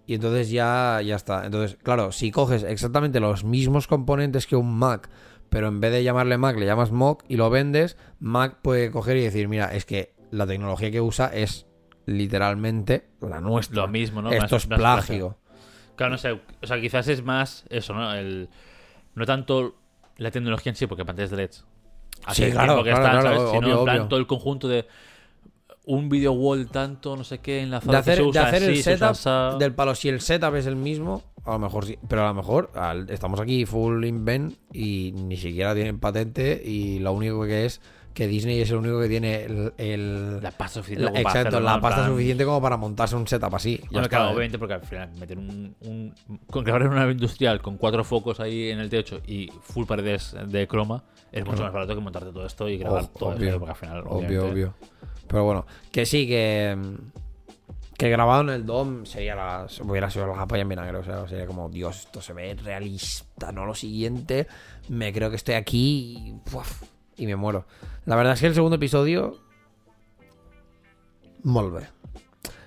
Y 0.06 0.16
entonces 0.16 0.50
ya, 0.50 1.02
ya 1.06 1.16
está. 1.16 1.46
Entonces, 1.46 1.78
claro, 1.84 2.12
si 2.12 2.32
coges 2.32 2.64
exactamente 2.64 3.20
los 3.20 3.44
mismos 3.44 3.86
componentes 3.88 4.48
que 4.48 4.56
un 4.56 4.76
Mac, 4.78 5.08
pero 5.50 5.68
en 5.68 5.80
vez 5.80 5.92
de 5.92 6.04
llamarle 6.04 6.38
Mac 6.40 6.58
le 6.58 6.66
llamas 6.66 6.92
Mock 6.92 7.24
y 7.28 7.36
lo 7.38 7.50
vendes, 7.52 7.96
Mac 8.20 8.58
puede 8.64 8.90
coger 8.92 9.18
y 9.18 9.22
decir, 9.24 9.48
mira, 9.48 9.74
es 9.76 9.86
que 9.86 10.16
la 10.32 10.48
tecnología 10.48 10.90
que 10.90 11.02
usa 11.02 11.28
es 11.28 11.68
literalmente 12.08 13.08
la 13.22 13.40
nuestra. 13.40 13.84
Lo 13.84 13.88
mismo, 13.88 14.22
¿no? 14.22 14.32
Esto 14.32 14.56
Más- 14.56 14.64
es 14.64 14.70
más 14.70 14.80
plagio. 14.80 15.38
Claro, 15.96 16.12
no 16.14 16.18
sé. 16.18 16.32
O 16.32 16.66
sea, 16.68 16.80
quizás 16.82 17.08
es 17.08 17.24
más 17.24 17.66
eso, 17.70 17.94
¿no? 17.94 18.14
El, 18.14 18.50
no 19.16 19.26
tanto 19.26 19.76
la 20.18 20.32
tecnología 20.32 20.72
en 20.72 20.76
sí, 20.76 20.88
porque 20.88 21.06
pantallas 21.06 21.30
de 21.32 21.38
LEDs. 21.38 21.66
hace 22.26 22.46
Sí, 22.48 22.52
claro, 22.52 22.82
claro, 22.84 22.90
están, 22.98 23.22
claro, 23.22 23.38
¿sabes? 23.38 23.52
Sino 23.52 23.60
obvio, 23.68 23.78
en 23.80 23.84
plan 23.86 23.98
obvio. 23.98 24.08
todo 24.08 24.20
el 24.20 24.28
conjunto 24.28 24.68
de 24.68 24.88
un 25.86 26.10
video 26.10 26.34
wall 26.34 26.68
tanto, 26.68 27.16
no 27.16 27.24
sé 27.24 27.40
qué, 27.40 27.62
enlazado 27.62 27.92
De 27.94 27.98
hacer, 27.98 28.14
que 28.18 28.18
se 28.18 28.24
de 28.24 28.30
usa 28.30 28.48
hacer 28.48 28.64
el 28.64 28.70
así, 28.74 28.84
se 28.84 28.94
usa 28.96 29.14
setup 29.14 29.60
del 29.60 29.74
palo, 29.74 29.96
si 29.96 30.10
el 30.10 30.22
setup 30.22 30.56
es 30.56 30.66
el 30.68 30.76
mismo, 30.76 31.24
a 31.46 31.54
lo 31.54 31.60
mejor 31.60 31.86
sí. 31.86 31.98
Pero 32.08 32.24
a 32.26 32.28
lo 32.28 32.34
mejor 32.36 32.72
al- 32.76 33.10
estamos 33.10 33.40
aquí 33.40 33.66
full 33.66 34.04
invent 34.06 34.56
y 34.74 35.14
ni 35.16 35.38
siquiera 35.38 35.74
tienen 35.74 36.00
patente 36.00 36.62
y 36.64 37.00
lo 37.00 37.14
único 37.14 37.44
que 37.46 37.66
es 37.66 37.82
que 38.20 38.28
Disney 38.28 38.60
es 38.60 38.70
el 38.70 38.76
único 38.76 39.00
que 39.00 39.08
tiene 39.08 39.46
el... 39.46 39.74
el- 39.78 40.44
La 40.44 40.52
pasta 40.52 40.82
suficiente 40.82 41.06
la- 41.06 41.12
como 41.12 41.24
para 41.24 41.40
exacto, 41.40 41.60
la 41.62 41.80
pasta 41.80 41.96
plan- 42.02 42.10
suficiente 42.10 42.44
como 42.44 42.62
para 42.62 42.76
montarse 42.76 43.16
un 43.16 43.26
setup 43.26 43.56
así. 43.56 43.78
Ya 43.78 43.88
Bueno, 43.92 44.02
está, 44.02 44.10
claro, 44.18 44.26
¿eh? 44.26 44.34
obviamente, 44.34 44.60
porque 44.60 44.74
al 44.74 44.82
final 44.82 45.10
meter 45.18 45.38
un, 45.38 45.74
un 45.80 46.14
con 46.52 46.66
grabar 46.66 46.82
en 46.82 46.88
una 46.90 47.00
nave 47.00 47.14
industrial 47.14 47.62
con 47.62 47.78
cuatro 47.78 48.04
focos 48.04 48.42
ahí 48.42 48.72
en 48.72 48.80
el 48.80 48.90
techo 48.90 49.22
y 49.26 49.50
full 49.62 49.86
paredes 49.86 50.36
de 50.48 50.68
croma 50.68 51.02
es 51.32 51.46
mucho 51.46 51.64
más 51.64 51.72
barato 51.72 51.96
que 51.96 52.02
montarte 52.02 52.34
todo 52.34 52.46
esto 52.46 52.68
y 52.68 52.78
grabar 52.78 53.04
Ojo, 53.04 53.12
todo 53.20 53.30
obvio, 53.30 53.50
eso, 53.52 53.60
porque 53.60 53.72
al 53.72 53.78
final, 53.78 54.04
obvio, 54.06 54.48
obvio. 54.50 54.74
Pero 55.26 55.46
bueno, 55.46 55.66
que 55.90 56.06
sí, 56.06 56.28
que. 56.28 56.78
Que 57.98 58.10
grabado 58.10 58.42
en 58.44 58.50
el 58.50 58.66
DOM 58.66 59.06
sería 59.06 59.36
la, 59.36 59.68
hubiera 59.84 60.10
sido 60.10 60.28
la 60.34 60.46
polla 60.48 60.62
en 60.62 60.70
vinagre. 60.70 60.98
O 60.98 61.04
sea, 61.04 61.28
sería 61.28 61.46
como, 61.46 61.70
Dios, 61.70 62.00
esto 62.06 62.22
se 62.22 62.32
ve 62.34 62.56
realista, 62.56 63.52
¿no? 63.52 63.66
Lo 63.66 63.76
siguiente, 63.76 64.48
me 64.90 65.12
creo 65.14 65.30
que 65.30 65.36
estoy 65.38 65.56
aquí 65.56 66.18
y. 66.18 66.50
y 67.20 67.28
me 67.28 67.36
muero. 67.36 67.66
La 68.06 68.16
verdad 68.16 68.34
es 68.34 68.40
que 68.42 68.48
el 68.48 68.56
segundo 68.56 68.78
episodio. 68.78 69.38
Molt 71.44 71.74
bé. 71.74 71.88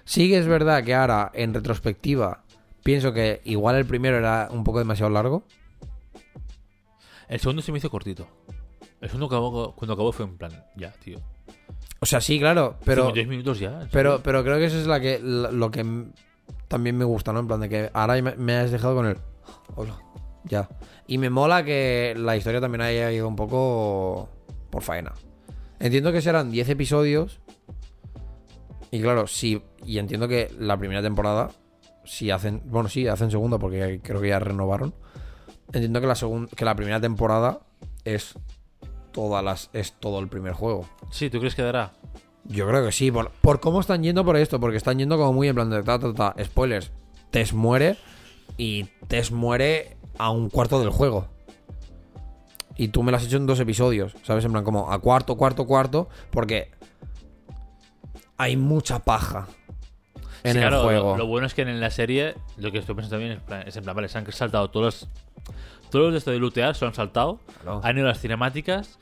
Sí 0.05 0.28
que 0.28 0.38
es 0.38 0.46
verdad 0.46 0.82
que 0.84 0.94
ahora, 0.94 1.30
en 1.34 1.55
retrospectiva, 1.55 2.44
pienso 2.82 3.12
que 3.12 3.40
igual 3.44 3.76
el 3.76 3.86
primero 3.86 4.16
era 4.18 4.48
un 4.50 4.64
poco 4.64 4.78
demasiado 4.78 5.11
largo. 5.11 5.44
El 7.28 7.40
segundo 7.40 7.62
se 7.62 7.72
me 7.72 7.78
hizo 7.78 7.90
cortito. 7.90 8.26
El 9.00 9.09
segundo 9.09 9.26
acabó- 9.26 9.74
cuando 9.74 9.94
acabó 9.94 10.12
fue 10.12 10.26
en 10.26 10.36
plan, 10.36 10.53
ya, 10.76 10.92
tío. 10.92 11.18
O 12.00 12.07
sea, 12.07 12.20
sí, 12.20 12.38
claro, 12.38 12.76
pero. 12.84 13.11
10 13.12 13.28
minutos 13.28 13.59
ya. 13.59 13.82
¿en 13.82 13.88
Pero, 13.90 14.20
pero 14.22 14.42
creo 14.42 14.59
que 14.59 14.66
eso 14.66 14.78
es 14.78 14.86
la 14.86 15.00
que, 15.00 15.18
lo 15.20 15.70
que 15.70 15.84
también 16.68 16.96
me 16.96 17.05
gusta, 17.05 17.32
¿no? 17.32 17.40
En 17.40 17.46
plan 17.46 17.61
de 17.61 17.68
que 17.68 17.90
ahora 17.92 18.20
me, 18.20 18.34
me 18.36 18.55
has 18.57 18.70
dejado 18.70 18.94
con 18.94 19.07
el. 19.07 19.16
Hola. 19.76 19.96
Ya. 20.44 20.68
Y 21.07 21.18
me 21.18 21.30
mola 21.30 21.64
que 21.64 22.14
la 22.16 22.36
historia 22.36 22.61
también 22.61 22.82
haya 22.82 23.11
ido 23.12 23.28
un 23.28 23.36
poco 23.36 24.28
por 24.73 24.83
faena. 24.83 25.12
Entiendo 25.79 26.11
que 26.11 26.20
serán 26.23 26.51
10 26.51 26.70
episodios. 26.70 27.41
Y 28.91 29.01
claro, 29.01 29.27
sí. 29.27 29.62
Y 29.85 29.99
entiendo 29.99 30.27
que 30.29 30.51
la 30.59 30.77
primera 30.77 31.03
temporada, 31.03 31.51
si 32.05 32.31
hacen. 32.31 32.62
Bueno, 32.66 32.89
sí, 32.89 33.07
hacen 33.07 33.31
segunda 33.31 33.59
porque 33.59 34.01
creo 34.03 34.20
que 34.20 34.29
ya 34.29 34.39
renovaron. 34.39 34.95
Entiendo 35.73 36.01
que 36.01 36.07
la, 36.07 36.14
segun- 36.14 36.49
que 36.49 36.64
la 36.64 36.75
primera 36.75 37.01
temporada 37.01 37.61
es 38.05 38.35
todas 39.12 39.45
las 39.45 39.70
es 39.73 39.93
todo 39.93 40.18
el 40.20 40.29
primer 40.29 40.53
juego. 40.55 40.89
Sí, 41.11 41.31
¿tú 41.31 41.39
crees 41.39 41.55
que 41.55 41.62
dará? 41.62 41.93
Yo 42.45 42.66
creo 42.66 42.85
que 42.85 42.93
sí, 42.93 43.11
por, 43.12 43.31
por 43.41 43.61
cómo 43.61 43.81
están 43.81 44.03
yendo 44.03 44.25
por 44.25 44.37
esto, 44.37 44.59
porque 44.59 44.77
están 44.77 44.99
yendo 44.99 45.16
como 45.16 45.33
muy 45.33 45.49
en 45.49 45.55
plan 45.55 45.70
de 45.70 45.83
ta, 45.83 45.99
ta, 45.99 46.12
ta, 46.12 46.35
spoilers. 46.45 46.91
Tess 47.31 47.53
muere 47.55 47.97
y 48.59 48.85
Tess 49.09 49.31
muere 49.31 49.97
a 50.18 50.31
un 50.31 50.51
cuarto 50.51 50.81
del 50.81 50.91
juego. 50.91 51.29
Y 52.77 52.89
tú 52.89 53.03
me 53.03 53.11
lo 53.11 53.16
has 53.18 53.25
hecho 53.25 53.37
en 53.37 53.47
dos 53.47 53.61
episodios, 53.61 54.14
¿sabes? 54.23 54.45
En 54.45 54.53
plan 54.53 54.64
como 54.64 54.91
a 54.93 54.99
cuarto, 54.99 55.37
cuarto, 55.37 55.66
cuarto, 55.66 56.09
porque 56.31 56.70
hay 58.39 58.57
mucha 58.57 58.99
paja 59.01 59.47
en 60.43 60.53
Sí, 60.53 60.59
el 60.59 60.64
claro, 60.68 60.83
juego. 60.83 61.16
Lo, 61.16 61.27
bueno 61.27 61.47
es 61.47 61.55
que 61.55 61.62
en 61.62 61.81
la 61.81 61.91
serie, 61.91 62.35
lo 62.57 62.73
que 62.73 62.79
estoy 62.79 62.95
pensando 62.95 63.16
también 63.16 63.33
es, 63.39 63.41
plan- 63.43 63.62
es 63.66 63.77
en 63.77 63.85
plan, 63.85 63.95
vale, 63.95 64.09
se 64.09 64.18
han 64.18 64.31
saltado 64.33 64.70
todos 64.70 64.85
los. 64.87 65.09
Todos 65.91 66.07
los 66.07 66.12
de 66.12 66.18
esto 66.18 66.31
de 66.31 66.39
lootear 66.39 66.75
se 66.75 66.87
han 66.87 66.95
saltado. 66.95 67.39
Claro. 67.62 67.81
Han 67.85 67.99
ido 67.99 68.07
las 68.07 68.18
cinemáticas. 68.18 68.99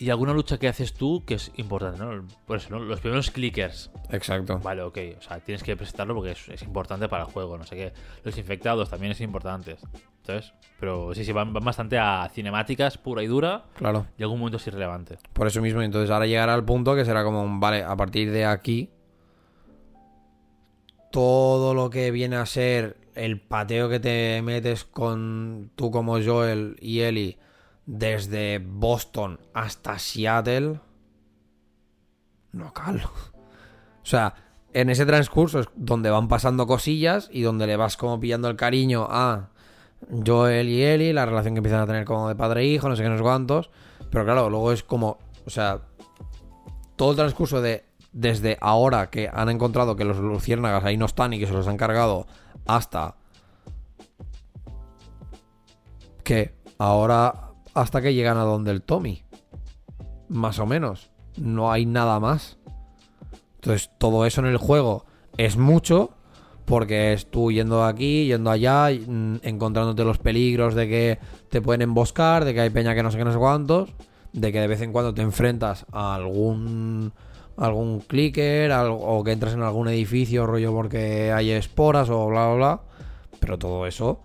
Y 0.00 0.10
alguna 0.10 0.32
lucha 0.32 0.58
que 0.58 0.68
haces 0.68 0.94
tú 0.94 1.24
que 1.24 1.34
es 1.34 1.50
importante, 1.56 1.98
¿no? 1.98 2.24
Por 2.46 2.58
eso, 2.58 2.70
¿no? 2.70 2.78
Los 2.78 3.00
primeros 3.00 3.30
clickers. 3.32 3.90
Exacto. 4.10 4.60
Vale, 4.60 4.82
ok. 4.82 4.98
O 5.18 5.22
sea, 5.22 5.40
tienes 5.40 5.64
que 5.64 5.76
presentarlo 5.76 6.14
porque 6.14 6.32
es, 6.32 6.48
es 6.48 6.62
importante 6.62 7.08
para 7.08 7.24
el 7.24 7.30
juego, 7.30 7.58
no 7.58 7.64
sé 7.64 7.74
qué. 7.74 7.92
Los 8.22 8.38
infectados 8.38 8.88
también 8.90 9.12
es 9.12 9.20
importante. 9.20 9.76
¿Sabes? 10.22 10.52
Pero 10.78 11.14
sí, 11.14 11.24
sí, 11.24 11.32
van, 11.32 11.52
van 11.52 11.64
bastante 11.64 11.98
a 11.98 12.30
cinemáticas 12.32 12.96
pura 12.98 13.22
y 13.22 13.26
dura. 13.26 13.64
Claro. 13.74 14.06
Y 14.16 14.22
algún 14.22 14.38
momento 14.38 14.58
es 14.58 14.66
irrelevante. 14.68 15.18
Por 15.32 15.46
eso 15.46 15.60
mismo, 15.60 15.82
entonces 15.82 16.10
ahora 16.10 16.26
llegará 16.26 16.54
al 16.54 16.64
punto 16.64 16.94
que 16.94 17.04
será 17.04 17.24
como, 17.24 17.42
un, 17.42 17.58
vale, 17.58 17.82
a 17.82 17.96
partir 17.96 18.30
de 18.30 18.44
aquí, 18.44 18.90
todo 21.10 21.74
lo 21.74 21.90
que 21.90 22.10
viene 22.10 22.36
a 22.36 22.46
ser 22.46 22.98
el 23.14 23.40
pateo 23.40 23.88
que 23.88 23.98
te 23.98 24.42
metes 24.42 24.84
con 24.84 25.72
tú 25.74 25.90
como 25.90 26.22
Joel 26.22 26.76
y 26.80 27.00
Ellie 27.00 27.38
desde 27.88 28.58
Boston 28.58 29.40
hasta 29.54 29.98
Seattle, 29.98 30.78
no 32.52 32.74
calo. 32.74 33.10
O 34.02 34.06
sea, 34.06 34.34
en 34.74 34.90
ese 34.90 35.06
transcurso 35.06 35.60
es 35.60 35.68
donde 35.74 36.10
van 36.10 36.28
pasando 36.28 36.66
cosillas 36.66 37.30
y 37.32 37.40
donde 37.40 37.66
le 37.66 37.76
vas 37.76 37.96
como 37.96 38.20
pillando 38.20 38.50
el 38.50 38.56
cariño 38.56 39.08
a 39.10 39.48
Joel 40.24 40.68
y 40.68 40.84
Ellie, 40.84 41.14
la 41.14 41.24
relación 41.24 41.54
que 41.54 41.60
empiezan 41.60 41.80
a 41.80 41.86
tener 41.86 42.04
como 42.04 42.28
de 42.28 42.36
padre 42.36 42.60
e 42.60 42.66
hijo, 42.66 42.90
no 42.90 42.94
sé 42.94 43.02
qué, 43.02 43.08
no 43.08 43.16
sé 43.16 43.22
cuántos. 43.22 43.70
Pero 44.10 44.24
claro, 44.26 44.50
luego 44.50 44.70
es 44.72 44.82
como, 44.82 45.16
o 45.46 45.50
sea, 45.50 45.80
todo 46.96 47.12
el 47.12 47.16
transcurso 47.16 47.62
de 47.62 47.86
desde 48.12 48.58
ahora 48.60 49.08
que 49.08 49.30
han 49.32 49.48
encontrado 49.48 49.96
que 49.96 50.04
los 50.04 50.18
luciérnagas 50.18 50.84
ahí 50.84 50.98
no 50.98 51.06
están 51.06 51.32
y 51.32 51.38
que 51.38 51.46
se 51.46 51.54
los 51.54 51.66
han 51.68 51.78
cargado 51.78 52.26
hasta 52.66 53.14
que 56.22 56.54
ahora 56.78 57.47
hasta 57.80 58.02
que 58.02 58.14
llegan 58.14 58.36
a 58.36 58.42
donde 58.42 58.70
el 58.70 58.82
Tommy. 58.82 59.24
Más 60.28 60.58
o 60.58 60.66
menos. 60.66 61.10
No 61.36 61.70
hay 61.72 61.86
nada 61.86 62.20
más. 62.20 62.58
Entonces, 63.56 63.90
todo 63.98 64.26
eso 64.26 64.40
en 64.40 64.46
el 64.46 64.56
juego 64.56 65.04
es 65.36 65.56
mucho 65.56 66.10
porque 66.64 67.14
es 67.14 67.30
tú 67.30 67.50
yendo 67.50 67.84
aquí, 67.84 68.26
yendo 68.26 68.50
allá, 68.50 68.90
mm, 68.90 69.36
encontrándote 69.42 70.04
los 70.04 70.18
peligros 70.18 70.74
de 70.74 70.86
que 70.86 71.18
te 71.48 71.62
pueden 71.62 71.80
emboscar, 71.80 72.44
de 72.44 72.52
que 72.52 72.60
hay 72.60 72.70
peña 72.70 72.94
que 72.94 73.02
no 73.02 73.10
sé 73.10 73.16
qué, 73.16 73.24
no 73.24 73.32
sé 73.32 73.38
cuántos, 73.38 73.90
de 74.34 74.52
que 74.52 74.60
de 74.60 74.66
vez 74.66 74.82
en 74.82 74.92
cuando 74.92 75.14
te 75.14 75.22
enfrentas 75.22 75.86
a 75.90 76.14
algún 76.14 77.12
algún 77.56 78.00
clicker 78.00 78.70
o 78.72 79.24
que 79.24 79.32
entras 79.32 79.54
en 79.54 79.62
algún 79.62 79.88
edificio 79.88 80.46
rollo 80.46 80.72
porque 80.72 81.32
hay 81.32 81.50
esporas 81.50 82.08
o 82.08 82.26
bla 82.28 82.46
bla 82.46 82.54
bla, 82.54 82.80
pero 83.40 83.58
todo 83.58 83.86
eso 83.86 84.20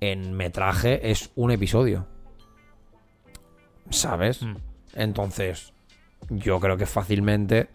en 0.00 0.32
metraje 0.32 1.10
es 1.10 1.30
un 1.34 1.50
episodio. 1.50 2.06
¿Sabes? 3.90 4.42
Mm. 4.42 4.56
Entonces, 4.94 5.72
yo 6.30 6.58
creo 6.60 6.76
que 6.76 6.86
fácilmente 6.86 7.68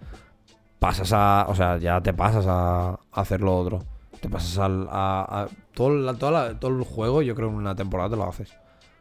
pasas 0.80 1.12
a. 1.14 1.46
O 1.50 1.56
sea, 1.56 1.78
ya 1.78 2.02
te 2.02 2.14
pasas 2.14 2.46
a, 2.48 2.90
a 2.92 3.00
hacer 3.14 3.42
lo 3.42 3.58
otro. 3.58 3.84
Te 4.22 4.30
pasas 4.30 4.58
al, 4.58 4.88
a. 4.90 5.44
a- 5.44 5.48
todo, 5.74 5.90
la- 5.90 6.14
toda 6.14 6.32
la- 6.32 6.60
todo 6.60 6.72
el 6.78 6.84
juego, 6.84 7.22
yo 7.22 7.36
creo 7.36 7.50
en 7.50 7.56
una 7.56 7.76
temporada 7.76 8.10
te 8.12 8.16
lo 8.16 8.28
haces. 8.28 8.54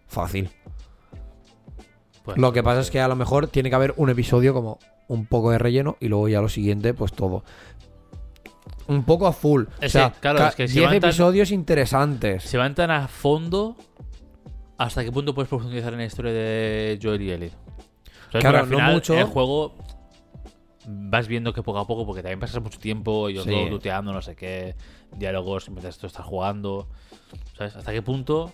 Fácil. 0.06 0.50
Pues, 2.24 2.38
Lo 2.38 2.52
que 2.52 2.62
pasa 2.62 2.80
es 2.80 2.90
que 2.90 3.00
a 3.00 3.08
lo 3.08 3.16
mejor 3.16 3.48
tiene 3.48 3.68
que 3.68 3.76
haber 3.76 3.94
un 3.96 4.08
episodio 4.10 4.54
como 4.54 4.78
un 5.08 5.26
poco 5.26 5.50
de 5.50 5.58
relleno 5.58 5.96
y 6.00 6.08
luego 6.08 6.28
ya 6.28 6.40
lo 6.40 6.48
siguiente, 6.48 6.94
pues 6.94 7.12
todo. 7.12 7.44
Un 8.86 9.04
poco 9.04 9.26
a 9.26 9.32
full. 9.32 9.64
Es 9.80 9.94
o 9.94 9.98
sea, 9.98 10.10
que, 10.12 10.20
claro, 10.20 10.46
es 10.46 10.54
que 10.54 10.68
si 10.68 10.74
10 10.78 10.90
van 10.90 11.00
tan- 11.00 11.08
episodios 11.10 11.50
interesantes. 11.50 12.42
Se 12.44 12.56
van 12.58 12.74
tan 12.74 12.90
a 12.90 13.08
fondo. 13.08 13.76
¿Hasta 14.78 15.04
qué 15.04 15.12
punto 15.12 15.34
puedes 15.34 15.48
profundizar 15.48 15.92
en 15.92 16.00
la 16.00 16.04
historia 16.06 16.32
de 16.32 16.98
Joel 17.02 17.22
y 17.22 17.30
Ellie? 17.30 17.52
Claro, 18.30 18.58
al 18.58 18.68
no 18.70 18.76
final 18.76 18.92
mucho. 18.94 19.14
el 19.16 19.24
juego 19.24 19.74
vas 20.86 21.28
viendo 21.28 21.52
que 21.52 21.62
poco 21.62 21.78
a 21.78 21.86
poco, 21.86 22.04
porque 22.04 22.22
también 22.22 22.40
pasas 22.40 22.60
mucho 22.62 22.78
tiempo 22.78 23.28
yo 23.30 23.42
Sí. 23.44 23.50
todo 23.50 23.68
looteando, 23.70 24.12
no 24.12 24.20
sé 24.20 24.34
qué, 24.34 24.74
diálogos, 25.16 25.68
mientras 25.70 25.96
tú 25.98 26.06
estás 26.06 26.26
jugando. 26.26 26.88
¿Sabes? 27.56 27.76
¿Hasta 27.76 27.92
qué 27.92 28.02
punto, 28.02 28.52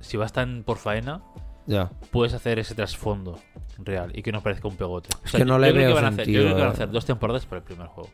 si 0.00 0.16
vas 0.18 0.32
tan 0.32 0.62
por 0.64 0.76
faena, 0.76 1.22
Ya. 1.66 1.90
puedes 2.10 2.34
hacer 2.34 2.58
ese 2.58 2.74
trasfondo 2.74 3.38
real 3.78 4.12
y 4.16 4.22
que 4.22 4.30
no 4.32 4.42
parezca 4.42 4.68
un 4.68 4.76
pegote? 4.76 5.08
O 5.26 5.36
que 5.36 5.44
no 5.46 5.54
yo 5.54 5.58
le 5.60 5.72
creo 5.72 5.86
veo 5.86 5.94
van 5.94 6.04
a 6.04 6.08
hacer- 6.08 6.24
sentido, 6.26 6.42
yo 6.42 6.46
creo 6.48 6.56
que 6.56 6.62
van 6.62 6.70
a 6.70 6.72
eh. 6.72 6.74
hacer 6.76 6.90
dos 6.90 7.04
temporadas 7.06 7.46
para 7.46 7.58
el 7.60 7.64
primer 7.64 7.86
juego. 7.88 8.10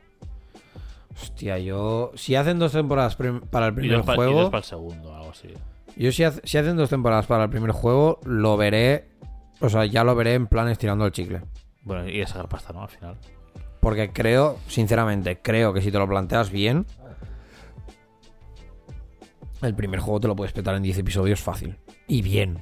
Hostia, 1.20 1.58
yo. 1.58 2.12
Si 2.14 2.36
hacen 2.36 2.58
dos 2.58 2.72
temporadas 2.72 3.16
para 3.16 3.66
el 3.66 3.72
Y 3.72 3.76
primer 3.76 3.96
dos, 3.98 4.06
pa- 4.06 4.12
y 4.12 4.16
juego. 4.16 4.40
dos 4.40 4.50
para 4.50 4.58
el 4.58 4.64
segundo, 4.64 5.14
algo 5.14 5.30
así. 5.30 5.48
Yo 5.96 6.12
si, 6.12 6.24
hace- 6.24 6.40
si 6.44 6.58
hacen 6.58 6.76
dos 6.76 6.88
temporadas 6.90 7.26
para 7.26 7.44
el 7.44 7.50
primer 7.50 7.72
juego, 7.72 8.20
lo 8.24 8.56
veré. 8.56 9.08
O 9.60 9.68
sea, 9.68 9.84
ya 9.84 10.04
lo 10.04 10.14
veré 10.14 10.34
en 10.34 10.46
plan 10.46 10.68
estirando 10.68 11.04
el 11.04 11.12
chicle. 11.12 11.42
Bueno, 11.82 12.08
y 12.08 12.22
a 12.22 12.26
sacar 12.26 12.48
pasta, 12.48 12.72
¿no? 12.72 12.82
Al 12.82 12.88
final. 12.88 13.16
Porque 13.80 14.10
creo, 14.12 14.58
sinceramente, 14.66 15.40
creo 15.42 15.72
que 15.72 15.80
si 15.82 15.90
te 15.90 15.98
lo 15.98 16.06
planteas 16.08 16.50
bien, 16.50 16.86
el 19.62 19.74
primer 19.74 20.00
juego 20.00 20.20
te 20.20 20.28
lo 20.28 20.36
puedes 20.36 20.52
petar 20.52 20.74
en 20.74 20.82
10 20.82 20.98
episodios 20.98 21.40
fácil. 21.40 21.76
Y 22.06 22.22
bien. 22.22 22.58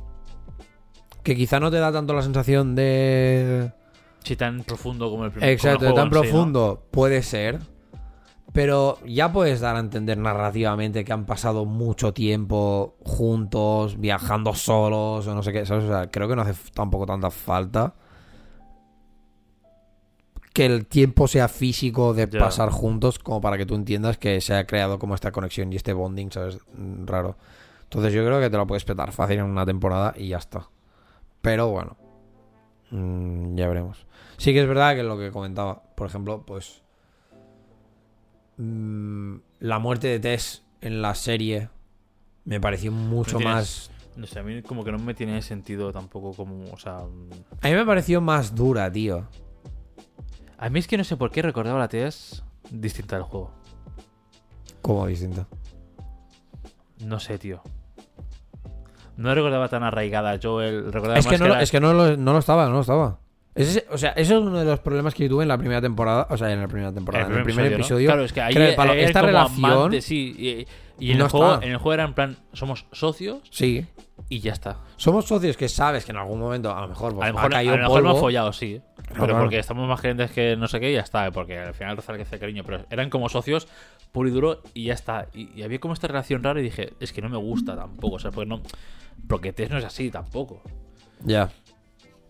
Que 1.23 1.37
quizá 1.37 1.61
no 1.61 1.71
te 1.71 1.79
da 1.79 1.93
tanto 1.93 2.15
la 2.15 2.23
sensación 2.23 2.75
de... 2.75 3.73
Sí, 4.25 4.37
tan 4.37 4.63
profundo 4.65 5.11
como 5.11 5.25
el 5.25 5.31
primer 5.31 5.51
Exacto, 5.51 5.79
como 5.79 5.89
el 5.91 5.95
de 5.95 6.01
tan 6.01 6.09
juego 6.11 6.25
sí, 6.25 6.29
¿no? 6.29 6.33
profundo. 6.33 6.87
Puede 6.91 7.23
ser. 7.23 7.59
Pero 8.59 8.99
ya 9.07 9.31
puedes 9.31 9.61
dar 9.61 9.77
a 9.77 9.79
entender 9.79 10.19
narrativamente 10.19 11.05
que 11.05 11.13
han 11.13 11.27
pasado 11.27 11.65
mucho 11.65 12.13
tiempo 12.13 12.97
juntos, 13.05 14.01
viajando 14.01 14.53
solos 14.53 15.29
o 15.29 15.33
no 15.33 15.45
sé 15.45 15.53
qué, 15.53 15.65
¿sabes? 15.65 15.85
O 15.85 15.87
sea, 15.87 16.11
creo 16.11 16.27
que 16.27 16.35
no 16.35 16.43
hace 16.43 16.55
tampoco 16.75 17.07
tanta 17.07 17.31
falta 17.31 17.95
que 20.53 20.67
el 20.67 20.87
tiempo 20.87 21.29
sea 21.29 21.47
físico 21.47 22.15
de 22.15 22.27
pasar 22.27 22.71
juntos 22.71 23.21
como 23.21 23.41
para 23.41 23.57
que 23.59 23.65
tú 23.65 23.77
entiendas 23.77 24.19
que 24.19 24.41
se 24.41 24.55
ha 24.55 24.67
creado 24.67 24.99
como 24.99 25.15
esta 25.15 25.31
conexión 25.31 25.73
y 25.73 25.77
este 25.77 25.93
bonding, 25.93 26.33
¿sabes? 26.33 26.59
Mm, 26.77 27.07
Raro. 27.07 27.37
Entonces 27.85 28.13
yo 28.13 28.27
creo 28.27 28.41
que 28.41 28.51
te 28.51 28.57
lo 28.57 28.67
puedes 28.67 28.85
petar 28.85 29.13
fácil 29.13 29.39
en 29.39 29.45
una 29.45 29.65
temporada 29.67 30.15
y 30.17 30.27
ya 30.27 30.39
está. 30.39 30.69
Pero 31.43 31.69
bueno, 31.69 31.97
mm, 32.91 33.55
ya 33.55 33.69
veremos. 33.69 34.05
Sí 34.37 34.53
que 34.53 34.63
es 34.63 34.67
verdad 34.67 34.97
que 34.97 35.05
lo 35.05 35.17
que 35.17 35.31
comentaba, 35.31 35.81
por 35.95 36.09
ejemplo, 36.09 36.43
pues 36.45 36.83
mm, 38.59 39.37
la 39.61 39.79
muerte 39.79 40.09
de 40.09 40.21
Tess 40.21 40.65
en 40.81 41.01
la 41.03 41.15
serie 41.15 41.71
me 42.45 42.61
pareció 42.61 42.93
mucho 42.93 43.39
tienes- 43.39 43.55
más... 43.55 43.91
No 44.17 44.27
sé, 44.27 44.41
a 44.41 44.43
mí 44.43 44.63
como 44.63 44.83
que 44.85 44.91
no 44.91 44.99
me 44.99 45.15
tiene 45.15 45.41
sentido 45.43 45.93
tampoco 45.93 46.33
como, 46.35 46.65
o 46.73 46.77
sea... 46.77 46.99
A 46.99 47.69
mí 47.69 47.73
me 47.75 47.87
pareció 47.87 48.21
más 48.21 48.53
dura, 48.55 48.91
tío. 48.91 49.29
A 50.59 50.69
mí 50.71 50.81
es 50.81 50.89
que 50.89 50.99
no 50.99 51.05
sé 51.05 51.17
por 51.17 51.31
qué 51.31 51.41
recordaba 51.41 51.79
la 51.79 51.87
TES 51.89 52.43
distinta 52.71 53.15
del 53.15 53.23
juego. 53.25 53.53
Como 54.83 55.07
distinta. 55.07 55.47
No 57.05 57.21
sé, 57.21 57.39
tío. 57.39 57.63
No 59.17 59.33
recordaba 59.35 59.69
tan 59.69 59.85
arraigada 59.85 60.37
Joel. 60.43 60.93
Recordaba 60.93 61.19
Es 61.21 61.27
más 61.27 61.33
que, 61.35 61.39
no, 61.39 61.47
era- 61.47 61.63
es 61.63 61.71
que 61.71 61.79
no, 61.81 61.93
lo, 61.93 62.17
no 62.17 62.33
lo 62.33 62.39
estaba, 62.41 62.67
no 62.67 62.73
lo 62.75 62.81
estaba. 62.81 63.21
Ese- 63.63 63.87
o 63.91 63.99
sea, 63.99 64.11
eso 64.11 64.39
es 64.39 64.43
uno 64.45 64.59
de 64.59 64.65
los 64.65 64.81
problemas 64.81 65.15
que 65.15 65.25
yo 65.25 65.31
tuve 65.31 65.43
en 65.43 65.49
la 65.49 65.59
primera 65.59 65.81
temporada. 65.81 66.27
O 66.31 66.37
sea, 66.37 66.53
en 66.53 66.61
la 66.61 66.69
primera 66.69 66.93
temporada, 66.93 67.27
en 67.27 67.33
el 67.39 67.43
primer 67.45 67.71
¿no? 67.71 67.77
episodio. 67.77 68.07
Claro, 68.07 68.25
es 68.25 68.33
que 68.33 68.41
ahí 68.41 68.55
que 68.55 68.73
era 68.73 68.93
el 68.93 68.99
esta 69.01 69.23
relación. 69.23 70.01
sí. 70.01 70.67
Y, 70.99 71.05
y 71.07 71.13
en, 71.13 71.19
No 71.19 71.25
el 71.27 71.31
juego, 71.31 71.63
en 71.63 71.71
el 71.71 71.77
juego 71.77 71.95
era 71.95 72.05
en 72.05 72.15
plan, 72.15 72.37
somos 72.53 72.87
socios 72.93 73.39
Sí. 73.51 73.87
y 74.29 74.41
ya 74.41 74.53
está. 74.53 74.79
Somos 74.97 75.27
socios 75.27 75.57
que 75.57 75.69
sabes 75.69 76.05
que 76.05 76.11
en 76.11 76.19
algún 76.19 76.41
momento, 76.41 76.75
a 76.75 76.81
lo 76.81 76.89
mejor, 76.89 77.15
pues, 77.15 77.23
a 77.29 77.31
lo 77.31 77.39
ha 77.39 77.43
mejor, 77.43 77.53
a 77.53 77.57
caído 77.57 77.77
lo 77.77 77.83
mejor 77.83 77.95
polvo. 77.99 78.09
hemos 78.11 78.21
follado, 78.21 78.53
sí. 78.53 78.81
Pero 79.09 79.25
claro. 79.25 79.39
porque 79.39 79.59
estamos 79.61 79.89
más 79.89 80.01
creyentes 80.01 80.31
que 80.33 80.57
no 80.57 80.67
sé 80.69 80.81
qué 80.81 80.91
y 80.91 80.95
ya 80.95 81.01
está. 81.03 81.31
Porque 81.31 81.59
al 81.59 81.73
final 81.75 81.97
que 81.97 82.23
hace 82.23 82.39
cariño. 82.39 82.63
Pero 82.65 82.85
eran 82.91 83.11
como 83.11 83.29
socios 83.29 83.69
puro 84.13 84.29
y 84.29 84.33
duro 84.33 84.63
y 84.75 84.85
ya 84.85 84.95
está. 84.95 85.29
Y, 85.33 85.51
y 85.59 85.63
había 85.63 85.79
como 85.79 85.95
esta 85.95 86.09
relación 86.09 86.43
rara 86.43 86.61
y 86.61 86.65
dije, 86.65 86.93
es 87.01 87.13
que 87.13 87.23
no 87.23 87.29
me 87.29 87.39
gusta 87.39 87.75
tampoco. 87.77 88.17
O 88.17 88.19
sea, 88.19 88.31
porque 88.33 88.49
no. 88.49 88.61
Porque 89.29 89.53
Tess 89.53 89.71
no 89.71 89.79
es 89.79 89.85
así 89.85 90.11
tampoco. 90.11 90.63
Ya. 91.25 91.51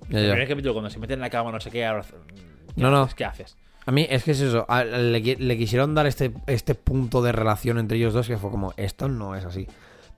Ya, 0.08 0.18
El 0.20 0.30
primer 0.30 0.48
capítulo, 0.48 0.74
cuando 0.74 0.90
se 0.90 0.98
meten 0.98 1.14
en 1.14 1.20
la 1.20 1.30
cama, 1.30 1.52
no 1.52 1.60
sé 1.60 1.70
qué, 1.70 1.84
ahora. 1.84 2.02
¿qué 2.02 2.42
No, 2.76 2.90
no. 2.90 3.08
¿Qué 3.14 3.24
haces? 3.24 3.56
A 3.86 3.90
mí 3.92 4.06
es 4.08 4.22
que 4.24 4.32
es 4.32 4.40
eso. 4.40 4.66
le, 4.68 5.22
qui- 5.22 5.38
le 5.38 5.56
quisieron 5.56 5.94
dar 5.94 6.06
este, 6.06 6.32
este 6.46 6.74
punto 6.74 7.22
de 7.22 7.32
relación 7.32 7.78
entre 7.78 7.96
ellos 7.98 8.12
dos 8.14 8.26
que 8.28 8.36
fue 8.36 8.50
como, 8.50 8.72
esto 8.76 9.08
no 9.08 9.34
es 9.34 9.44
así. 9.44 9.66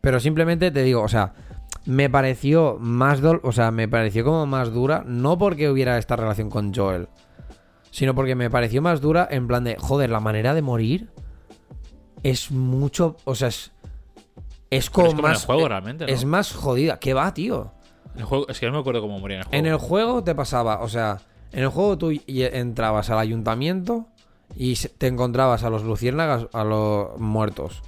Pero 0.01 0.19
simplemente 0.21 0.71
te 0.71 0.83
digo, 0.83 1.03
o 1.03 1.09
sea, 1.09 1.35
me 1.87 2.11
pareció 2.11 2.79
más 2.81 3.21
dol, 3.21 3.41
o 3.45 3.53
sea, 3.53 3.71
me 3.71 3.87
pareció 3.89 4.25
como 4.25 4.45
más 4.47 4.73
dura, 4.73 5.05
no 5.07 5.39
porque 5.39 5.69
hubiera 5.71 5.99
esta 5.99 6.17
relación 6.17 6.51
con 6.51 6.75
Joel, 6.75 7.09
sino 7.91 8.15
porque 8.15 8.35
me 8.35 8.51
pareció 8.51 8.83
más 8.83 9.01
dura 9.01 9.29
en 9.31 9.47
plan 9.47 9.63
de, 9.65 9.77
joder, 9.79 10.11
la 10.11 10.21
manera 10.21 10.53
de 10.55 10.63
morir 10.63 11.11
es 12.23 12.51
mucho, 12.51 13.17
o 13.25 13.35
sea, 13.35 13.49
es 13.49 13.71
es 14.71 14.89
como 14.91 15.09
es 15.09 15.15
como 15.15 15.27
en 15.27 15.33
más 15.33 15.41
el 15.43 15.47
juego, 15.47 15.69
realmente. 15.69 16.07
¿no? 16.07 16.13
es 16.13 16.25
más 16.25 16.53
jodida, 16.53 16.99
¿qué 17.01 17.15
va, 17.15 17.33
tío? 17.35 17.73
El 18.17 18.25
juego, 18.25 18.49
es 18.49 18.59
que 18.61 18.67
no 18.67 18.73
me 18.73 18.79
acuerdo 18.79 19.01
cómo 19.01 19.19
moría 19.19 19.37
en 19.37 19.41
el 19.43 19.47
juego. 19.49 19.59
En 19.59 19.67
el 19.73 19.77
juego 19.79 20.25
te 20.25 20.35
pasaba, 20.35 20.81
o 20.81 20.89
sea, 20.89 21.19
en 21.53 21.61
el 21.63 21.69
juego 21.69 21.97
tú 21.99 22.11
y- 22.13 22.23
entrabas 22.45 23.11
al 23.11 23.19
ayuntamiento 23.19 24.09
y 24.57 24.75
te 24.75 25.07
encontrabas 25.07 25.63
a 25.65 25.71
los 25.71 25.85
luciérnagas, 25.85 26.47
a 26.53 26.65
los 26.65 27.19
muertos. 27.19 27.83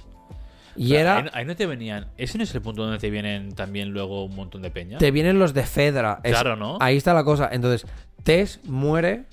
Y 0.75 0.95
era, 0.95 1.17
Ahí, 1.17 1.25
ahí 1.33 1.45
no 1.45 1.55
te 1.55 1.67
venían. 1.67 2.07
¿Ese 2.17 2.37
no 2.39 2.43
es 2.45 2.55
el 2.55 2.61
punto 2.61 2.81
donde 2.83 2.97
te 2.97 3.09
vienen 3.11 3.53
también 3.53 3.89
luego 3.89 4.25
un 4.25 4.35
montón 4.35 4.61
de 4.63 4.71
peña? 4.71 4.97
te 4.97 5.11
vienen 5.11 5.37
los 5.37 5.53
de 5.53 5.63
Fedra. 5.63 6.19
Es- 6.23 6.31
Claro, 6.31 6.55
¿no? 6.55 6.77
Ahí 6.79 6.97
está 6.97 7.13
la 7.13 7.23
cosa. 7.23 7.49
Entonces, 7.51 7.85
Tess 8.23 8.59
muere 8.63 9.25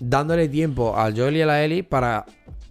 dándole 0.00 0.48
tiempo 0.48 0.96
al 0.96 1.16
Joel 1.16 1.36
y 1.36 1.42
a 1.42 1.46
la 1.46 1.64
Ellie 1.64 1.84
para, 1.84 2.26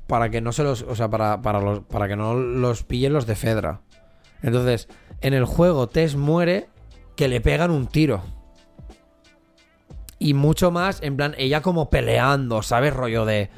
para 0.07 0.29
que 0.29 0.41
no 0.41 0.51
se 0.51 0.63
los, 0.63 0.81
o 0.83 0.95
sea, 0.95 1.09
para, 1.09 1.41
para, 1.41 1.59
los, 1.61 1.79
para 1.81 2.07
que 2.07 2.15
no 2.15 2.35
los 2.35 2.83
pillen 2.83 3.13
los 3.13 3.25
de 3.25 3.35
Fedra. 3.35 3.81
Entonces, 4.41 4.87
en 5.21 5.33
el 5.33 5.45
juego 5.45 5.87
Tess 5.87 6.15
muere 6.15 6.67
que 7.15 7.27
le 7.27 7.41
pegan 7.41 7.71
un 7.71 7.87
tiro. 7.87 8.21
Y 10.19 10.33
mucho 10.33 10.71
más, 10.71 11.01
en 11.01 11.17
plan, 11.17 11.35
ella 11.37 11.61
como 11.61 11.89
peleando, 11.89 12.61
¿sabes? 12.61 12.93
Rollo 12.93 13.25
de. 13.25 13.49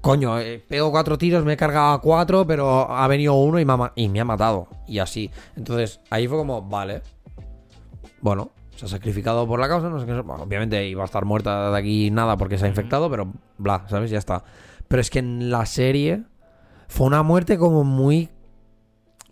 Coño, 0.00 0.38
eh, 0.38 0.62
pego 0.68 0.90
cuatro 0.90 1.16
tiros, 1.16 1.46
me 1.46 1.54
he 1.54 1.56
cargado 1.56 1.94
a 1.94 2.00
cuatro, 2.02 2.46
pero 2.46 2.90
ha 2.90 3.08
venido 3.08 3.34
uno 3.34 3.58
y 3.58 3.64
me 3.64 3.72
ha, 3.72 3.92
y 3.94 4.08
me 4.10 4.20
ha 4.20 4.24
matado. 4.24 4.68
Y 4.86 4.98
así. 4.98 5.30
Entonces, 5.56 6.00
ahí 6.10 6.28
fue 6.28 6.36
como, 6.36 6.60
vale. 6.60 7.00
Bueno, 8.20 8.50
se 8.76 8.84
ha 8.84 8.88
sacrificado 8.88 9.46
por 9.46 9.60
la 9.60 9.68
causa, 9.68 9.88
no 9.88 9.98
sé 9.98 10.06
qué. 10.06 10.20
bueno, 10.20 10.42
obviamente 10.42 10.86
iba 10.86 11.02
a 11.02 11.06
estar 11.06 11.24
muerta 11.24 11.70
de 11.70 11.78
aquí 11.78 12.10
nada 12.10 12.36
porque 12.36 12.58
se 12.58 12.66
ha 12.66 12.68
infectado, 12.68 13.10
pero 13.10 13.32
bla, 13.56 13.86
¿sabes? 13.88 14.10
Ya 14.10 14.18
está. 14.18 14.44
Pero 14.88 15.00
es 15.00 15.10
que 15.10 15.20
en 15.20 15.50
la 15.50 15.64
serie 15.64 16.24
fue 16.88 17.06
una 17.06 17.22
muerte 17.22 17.56
como 17.56 17.84
muy 17.84 18.28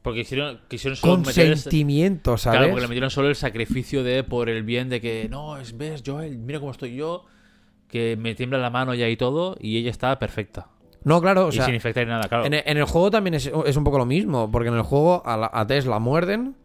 Porque 0.02 0.20
hicieron, 0.20 0.60
quisieron 0.68 0.96
solo 0.96 1.12
con 1.14 1.20
meter 1.22 1.52
ese- 1.52 1.62
sentimiento, 1.62 2.36
¿sabes? 2.36 2.58
Claro, 2.58 2.70
porque 2.72 2.82
le 2.82 2.88
metieron 2.88 3.10
solo 3.10 3.28
el 3.28 3.36
sacrificio 3.36 4.02
de 4.02 4.24
por 4.24 4.48
el 4.48 4.64
bien 4.64 4.88
de 4.88 5.00
que 5.00 5.28
no, 5.30 5.56
es 5.58 5.76
ves, 5.76 6.02
Joel, 6.04 6.38
mira 6.38 6.58
cómo 6.58 6.72
estoy 6.72 6.96
yo, 6.96 7.24
que 7.88 8.16
me 8.18 8.34
tiembla 8.34 8.58
la 8.58 8.70
mano 8.70 8.94
ya 8.94 9.08
y 9.08 9.16
todo, 9.16 9.56
y 9.60 9.76
ella 9.78 9.90
está 9.90 10.18
perfecta. 10.18 10.68
No, 11.04 11.20
claro, 11.20 11.46
o 11.46 11.48
y 11.50 11.52
sea, 11.52 11.66
sin 11.66 11.74
infectar 11.74 12.06
nada, 12.06 12.28
claro. 12.28 12.44
En 12.46 12.54
el, 12.54 12.62
en 12.66 12.78
el 12.78 12.84
juego 12.84 13.10
también 13.10 13.34
es, 13.34 13.50
es 13.66 13.76
un 13.76 13.84
poco 13.84 13.98
lo 13.98 14.06
mismo, 14.06 14.50
porque 14.50 14.68
en 14.68 14.74
el 14.76 14.82
juego 14.82 15.22
a, 15.24 15.36
la, 15.36 15.50
a 15.52 15.66
Tess 15.66 15.86
la 15.86 15.98
muerden 15.98 16.56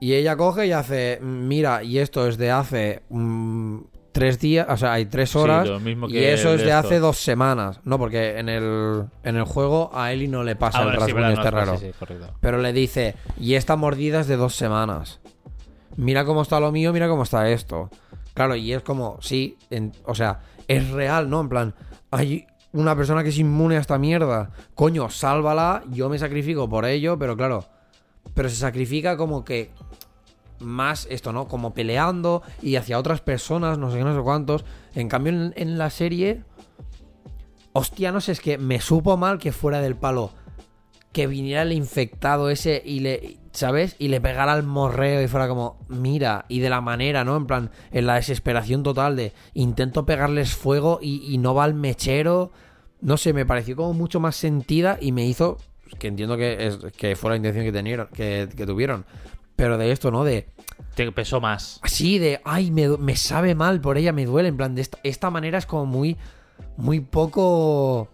y 0.00 0.14
ella 0.14 0.36
coge 0.36 0.66
y 0.66 0.72
hace, 0.72 1.18
mira, 1.20 1.82
y 1.84 1.98
esto 1.98 2.26
es 2.26 2.36
de 2.38 2.50
hace 2.50 3.02
mm, 3.10 3.78
tres 4.12 4.38
días, 4.40 4.66
o 4.68 4.76
sea, 4.76 4.92
hay 4.94 5.06
tres 5.06 5.30
Sí, 5.30 5.38
horas 5.38 5.68
lo 5.68 5.78
mismo 5.80 6.08
y 6.08 6.18
eso 6.18 6.52
es 6.52 6.60
de 6.62 6.66
esto. 6.68 6.78
hace 6.78 6.98
dos 6.98 7.18
semanas, 7.18 7.80
no, 7.84 7.98
porque 7.98 8.38
en 8.38 8.48
el, 8.48 9.04
en 9.22 9.36
el 9.36 9.44
juego 9.44 9.90
a 9.94 10.12
Ellie 10.12 10.28
no 10.28 10.42
le 10.42 10.56
pasa 10.56 10.80
Ah, 10.80 10.82
el 10.84 10.90
sí, 10.92 10.96
rasguño 10.98 11.28
este 11.30 11.50
raro, 11.50 11.76
sí, 11.78 11.86
sí, 11.86 11.92
correcto. 11.98 12.34
pero 12.40 12.58
le 12.58 12.72
dice, 12.72 13.14
y 13.38 13.54
esta 13.54 13.76
mordida 13.76 14.20
es 14.20 14.26
de 14.26 14.36
dos 14.36 14.54
semanas, 14.56 15.20
mira 15.96 16.24
cómo 16.24 16.42
está 16.42 16.58
lo 16.60 16.72
mío, 16.72 16.92
mira 16.92 17.08
cómo 17.08 17.22
está 17.22 17.48
esto, 17.50 17.88
claro, 18.34 18.56
y 18.56 18.72
es 18.72 18.82
como, 18.82 19.18
sí, 19.20 19.56
en- 19.70 19.92
o 20.04 20.14
sea, 20.14 20.40
es 20.68 20.90
real, 20.90 21.28
¿no? 21.30 21.40
En 21.40 21.48
plan, 21.48 21.74
hay 22.10 22.46
una 22.72 22.94
persona 22.96 23.22
que 23.22 23.30
es 23.30 23.38
inmune 23.38 23.76
a 23.76 23.80
esta 23.80 23.98
mierda. 23.98 24.50
Coño, 24.76 25.10
sálvala, 25.10 25.82
yo 25.90 26.08
me 26.08 26.18
sacrifico 26.18 26.68
por 26.68 26.84
ello, 26.84 27.18
pero 27.18 27.36
claro, 27.36 27.64
pero 28.34 28.48
se 28.48 28.54
sacrifica 28.56 29.16
como 29.16 29.44
que 29.44 29.70
más 30.60 31.06
esto, 31.10 31.32
¿no? 31.32 31.48
Como 31.48 31.74
peleando 31.74 32.42
y 32.62 32.76
hacia 32.76 32.98
otras 32.98 33.20
personas, 33.20 33.78
no 33.78 33.90
sé 33.90 33.98
qué, 33.98 34.04
no 34.04 34.14
sé 34.14 34.22
cuántos. 34.22 34.64
En 34.94 35.08
cambio, 35.08 35.52
en, 35.54 35.78
la 35.78 35.90
serie, 35.90 36.42
hostia, 37.72 38.12
no 38.12 38.20
sé, 38.20 38.32
es 38.32 38.40
que 38.40 38.58
me 38.58 38.80
supo 38.80 39.16
mal 39.16 39.38
que 39.38 39.52
fuera 39.52 39.80
del 39.80 39.96
palo. 39.96 40.32
Que 41.12 41.26
viniera 41.26 41.62
el 41.62 41.72
infectado 41.72 42.50
ese 42.50 42.80
y 42.84 43.00
le, 43.00 43.38
¿sabes? 43.52 43.96
Y 43.98 44.08
le 44.08 44.20
pegara 44.20 44.52
al 44.52 44.62
morreo 44.62 45.20
y 45.22 45.26
fuera 45.26 45.48
como, 45.48 45.78
mira, 45.88 46.44
y 46.48 46.60
de 46.60 46.70
la 46.70 46.80
manera, 46.80 47.24
¿no? 47.24 47.36
En 47.36 47.46
plan, 47.46 47.70
en 47.90 48.06
la 48.06 48.14
desesperación 48.14 48.82
total 48.82 49.16
de 49.16 49.32
intento 49.54 50.06
pegarles 50.06 50.54
fuego 50.54 51.00
y, 51.02 51.36
no 51.38 51.54
va 51.54 51.64
al 51.64 51.74
mechero. 51.74 52.52
No 53.00 53.16
sé, 53.16 53.32
me 53.32 53.46
pareció 53.46 53.74
como 53.76 53.92
mucho 53.92 54.20
más 54.20 54.36
sentida 54.36 54.98
y 55.00 55.10
me 55.10 55.26
hizo, 55.26 55.56
que 55.98 56.06
entiendo 56.06 56.36
que, 56.36 56.66
es, 56.66 56.76
que 56.96 57.16
fue 57.16 57.30
la 57.30 57.36
intención 57.36 57.64
que, 57.64 57.72
tenieron, 57.72 58.06
que 58.08 58.46
tuvieron. 58.66 59.04
Pero 59.60 59.76
de 59.76 59.92
esto, 59.92 60.10
¿no? 60.10 60.24
De, 60.24 60.48
Te 60.94 61.12
pesó 61.12 61.38
más. 61.40 61.80
así 61.82 62.18
de, 62.18 62.40
ay, 62.44 62.70
me, 62.70 62.88
me 62.96 63.14
sabe 63.14 63.54
mal 63.54 63.80
por 63.82 63.98
ella, 63.98 64.10
me 64.12 64.24
duele. 64.24 64.48
En 64.48 64.56
plan, 64.56 64.74
de 64.74 64.80
esta, 64.80 64.98
esta 65.02 65.28
manera 65.30 65.58
es 65.58 65.66
como 65.66 65.84
muy, 65.84 66.16
muy 66.78 67.00
poco 67.00 68.08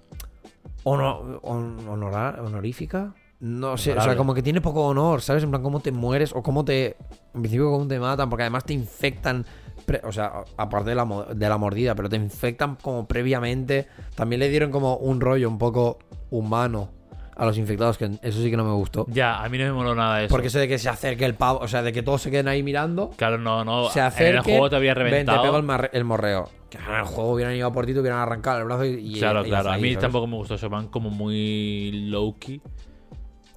hono- 0.85 1.39
hon- 1.43 1.89
honora- 1.89 2.37
honorífica. 2.45 3.15
No 3.39 3.77
sé, 3.77 3.93
o 3.93 4.01
sea, 4.01 4.17
como 4.17 4.35
que 4.35 4.43
tiene 4.43 4.61
poco 4.61 4.87
honor, 4.87 5.21
¿sabes? 5.23 5.43
En 5.45 5.51
plan, 5.51 5.63
cómo 5.63 5.81
te 5.81 5.93
mueres 5.93 6.33
o 6.35 6.43
cómo 6.43 6.65
te. 6.65 6.97
En 7.35 7.43
principio, 7.43 7.71
cómo 7.71 7.87
te 7.87 8.01
matan, 8.01 8.29
porque 8.31 8.43
además 8.45 8.65
te 8.65 8.73
infectan. 8.73 9.45
pre- 9.85 10.01
o 10.05 10.11
sea, 10.11 10.43
aparte 10.57 10.91
de 10.91 10.97
la, 10.97 11.05
de 11.33 11.49
la 11.49 11.59
mordida, 11.59 11.95
pero 11.95 12.09
te 12.09 12.17
infectan 12.17 12.75
como 12.77 13.07
previamente. 13.07 13.87
También 14.17 14.41
le 14.41 14.49
dieron 14.49 14.73
como 14.73 14.97
un 14.97 15.21
rollo 15.21 15.49
un 15.49 15.59
poco 15.59 15.99
humano 16.31 16.89
a 17.37 17.45
los 17.45 17.59
infectados, 17.59 17.99
que 17.99 18.11
eso 18.23 18.41
sí 18.43 18.51
que 18.51 18.57
no 18.57 18.65
me 18.65 18.73
gustó. 18.73 19.05
Ya, 19.11 19.43
a 19.45 19.49
mí 19.51 19.59
no 19.59 19.65
me 19.65 19.73
moló 19.73 19.95
nada 19.95 20.23
eso. 20.23 20.33
Porque 20.33 20.49
eso 20.49 20.59
de 20.59 20.67
que 20.69 20.79
se 20.79 20.89
acerque 20.89 21.25
el 21.27 21.35
pavo, 21.35 21.59
o 21.61 21.69
sea, 21.69 21.83
de 21.83 21.93
que 21.93 22.03
todos 22.03 22.23
se 22.23 22.31
queden 22.31 22.49
ahí 22.49 22.63
mirando 22.63 23.11
Claro, 23.17 23.37
no, 23.37 23.63
no. 23.65 23.91
se 23.91 24.01
en 24.01 24.37
el 24.37 24.41
juego 24.41 24.71
te 24.71 24.77
había 24.77 24.95
ven, 24.95 25.05
reventado. 25.05 25.43
te 25.43 25.45
pego 25.47 25.57
el, 25.93 26.05
morreo. 26.05 26.49
Que 26.71 26.79
en 26.79 26.95
el 26.95 27.05
juego 27.05 27.33
hubieran 27.33 27.55
ido 27.55 27.71
por 27.73 27.85
ti, 27.85 27.93
te 27.93 28.01
hubieran 28.01 28.21
arrancado 28.21 28.59
el 28.59 28.65
brazo 28.65 28.85
y. 28.87 29.17
y- 29.17 29.19
Claro, 29.19 29.45
y 29.45 29.49
claro. 29.51 29.71
A 29.71 29.77
mí 29.77 29.91
¿sabes? 29.91 29.99
tampoco 29.99 30.27
me 30.27 30.37
gustó 30.37 30.55
eso. 30.55 30.71
Van 30.71 30.89
como 30.89 31.11
muy 31.11 32.07
low-key. 32.09 32.61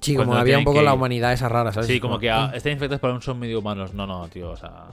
Sí, 0.00 0.14
como 0.14 0.34
había 0.34 0.58
un 0.58 0.64
poco 0.64 0.78
que 0.78 0.84
la 0.84 0.94
humanidad 0.94 1.32
esa 1.32 1.48
rara, 1.48 1.72
¿sabes? 1.72 1.86
Sí, 1.86 2.00
como 2.00 2.18
que 2.18 2.30
ah, 2.30 2.52
están 2.54 2.72
infectados 2.72 3.00
pero 3.00 3.12
aún 3.14 3.22
son 3.22 3.38
medio 3.38 3.58
humanos. 3.60 3.94
No, 3.94 4.06
no, 4.06 4.28
tío, 4.28 4.50
o 4.50 4.56
sea. 4.56 4.86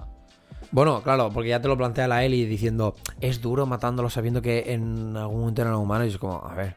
Bueno, 0.71 1.01
claro, 1.01 1.29
porque 1.33 1.49
ya 1.49 1.61
te 1.61 1.67
lo 1.69 1.77
plantea 1.77 2.07
la 2.07 2.25
Eli 2.25 2.45
diciendo, 2.45 2.95
es 3.21 3.41
duro 3.41 3.65
matándolos 3.65 4.13
sabiendo 4.13 4.41
que 4.41 4.73
en 4.73 5.15
algún 5.15 5.39
momento 5.41 5.61
eran 5.61 5.75
humanos. 5.75 6.07
Y 6.07 6.09
es 6.11 6.17
como, 6.17 6.45
a 6.45 6.53
ver. 6.55 6.75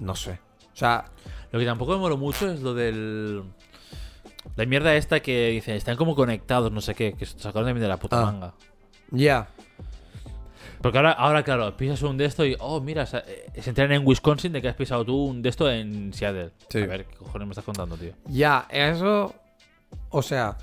No 0.00 0.14
sé. 0.16 0.40
O 0.72 0.76
sea, 0.76 1.04
Lo 1.52 1.58
que 1.58 1.64
tampoco 1.66 1.92
me 1.92 1.98
moló 1.98 2.16
mucho 2.16 2.50
es 2.50 2.60
lo 2.60 2.74
del. 2.74 3.42
La 4.56 4.64
mierda 4.66 4.94
esta 4.96 5.20
que 5.20 5.48
dice, 5.50 5.76
están 5.76 5.96
como 5.96 6.14
conectados, 6.14 6.72
no 6.72 6.80
sé 6.80 6.94
qué, 6.94 7.12
que 7.14 7.26
se 7.26 7.38
sacaron 7.38 7.66
también 7.68 7.82
de 7.82 7.88
la 7.88 7.98
puta 7.98 8.20
Ah. 8.20 8.24
manga. 8.24 8.54
ya. 9.10 9.48
Porque 10.80 10.96
ahora, 10.96 11.12
ahora, 11.12 11.42
claro, 11.42 11.76
pisas 11.76 12.00
un 12.02 12.16
de 12.16 12.24
esto 12.24 12.46
y, 12.46 12.56
oh, 12.58 12.80
mira, 12.80 13.04
se, 13.04 13.18
eh, 13.18 13.50
se 13.60 13.68
enteran 13.70 13.92
en 13.92 14.06
Wisconsin 14.06 14.50
de 14.52 14.62
que 14.62 14.68
has 14.68 14.76
pisado 14.76 15.04
tú 15.04 15.14
un 15.26 15.42
de 15.42 15.50
esto 15.50 15.70
en 15.70 16.12
Seattle. 16.14 16.52
Sí. 16.70 16.78
A 16.82 16.86
ver, 16.86 17.04
¿qué 17.04 17.16
cojones 17.16 17.48
me 17.48 17.52
estás 17.52 17.64
contando, 17.66 17.96
tío? 17.98 18.12
Ya, 18.28 18.66
eso. 18.70 19.34
O 20.08 20.22
sea, 20.22 20.56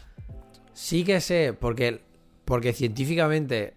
sí 0.73 1.03
que 1.03 1.21
sé, 1.21 1.53
porque, 1.53 2.01
porque 2.45 2.73
científicamente 2.73 3.75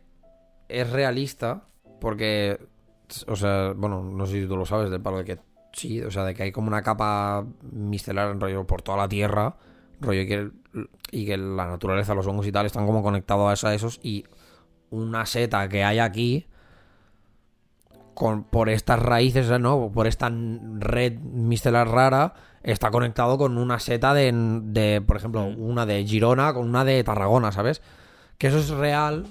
es 0.69 0.89
realista. 0.89 1.65
Porque, 2.01 2.59
o 3.27 3.37
sea, 3.37 3.75
bueno, 3.77 4.03
no 4.03 4.25
sé 4.25 4.41
si 4.41 4.47
tú 4.49 4.57
lo 4.57 4.65
sabes, 4.65 4.89
del 4.91 5.03
palo 5.03 5.19
de 5.19 5.25
que 5.25 5.39
sí, 5.73 6.01
o 6.03 6.11
sea, 6.11 6.25
de 6.25 6.35
que 6.35 6.45
hay 6.45 6.53
como 6.53 6.68
una 6.68 6.83
capa 6.83 7.45
mistelar 7.62 8.31
en 8.31 8.41
rollo 8.41 8.66
por 8.66 8.83
toda 8.83 8.99
la 8.99 9.09
Tierra. 9.09 9.57
Rollo 10.01 10.23
y 10.23 10.29
que, 10.29 10.51
y 11.11 11.27
que 11.27 11.37
la 11.37 11.66
naturaleza, 11.66 12.14
los 12.14 12.27
hongos 12.27 12.47
y 12.47 12.53
tal, 12.53 12.66
están 12.66 12.87
como 12.87 13.03
conectados 13.03 13.64
a 13.64 13.75
esos. 13.75 14.01
Y 14.03 14.25
una 14.91 15.27
seta 15.27 15.68
que 15.68 15.85
hay 15.85 15.99
aquí. 15.99 16.47
Con, 18.14 18.45
por 18.45 18.68
estas 18.68 19.01
raíces, 19.01 19.49
¿no? 19.61 19.91
Por 19.93 20.07
esta 20.07 20.31
red 20.31 21.18
mistelar 21.21 21.89
rara, 21.89 22.35
está 22.62 22.91
conectado 22.91 23.39
con 23.39 23.57
una 23.57 23.79
seta 23.79 24.12
de, 24.12 24.31
de, 24.62 25.01
por 25.01 25.16
ejemplo, 25.16 25.45
una 25.45 25.87
de 25.87 26.05
Girona 26.05 26.53
con 26.53 26.68
una 26.68 26.85
de 26.85 27.03
Tarragona, 27.03 27.51
¿sabes? 27.51 27.81
que 28.41 28.47
eso 28.47 28.59
es 28.59 28.71
real, 28.71 29.27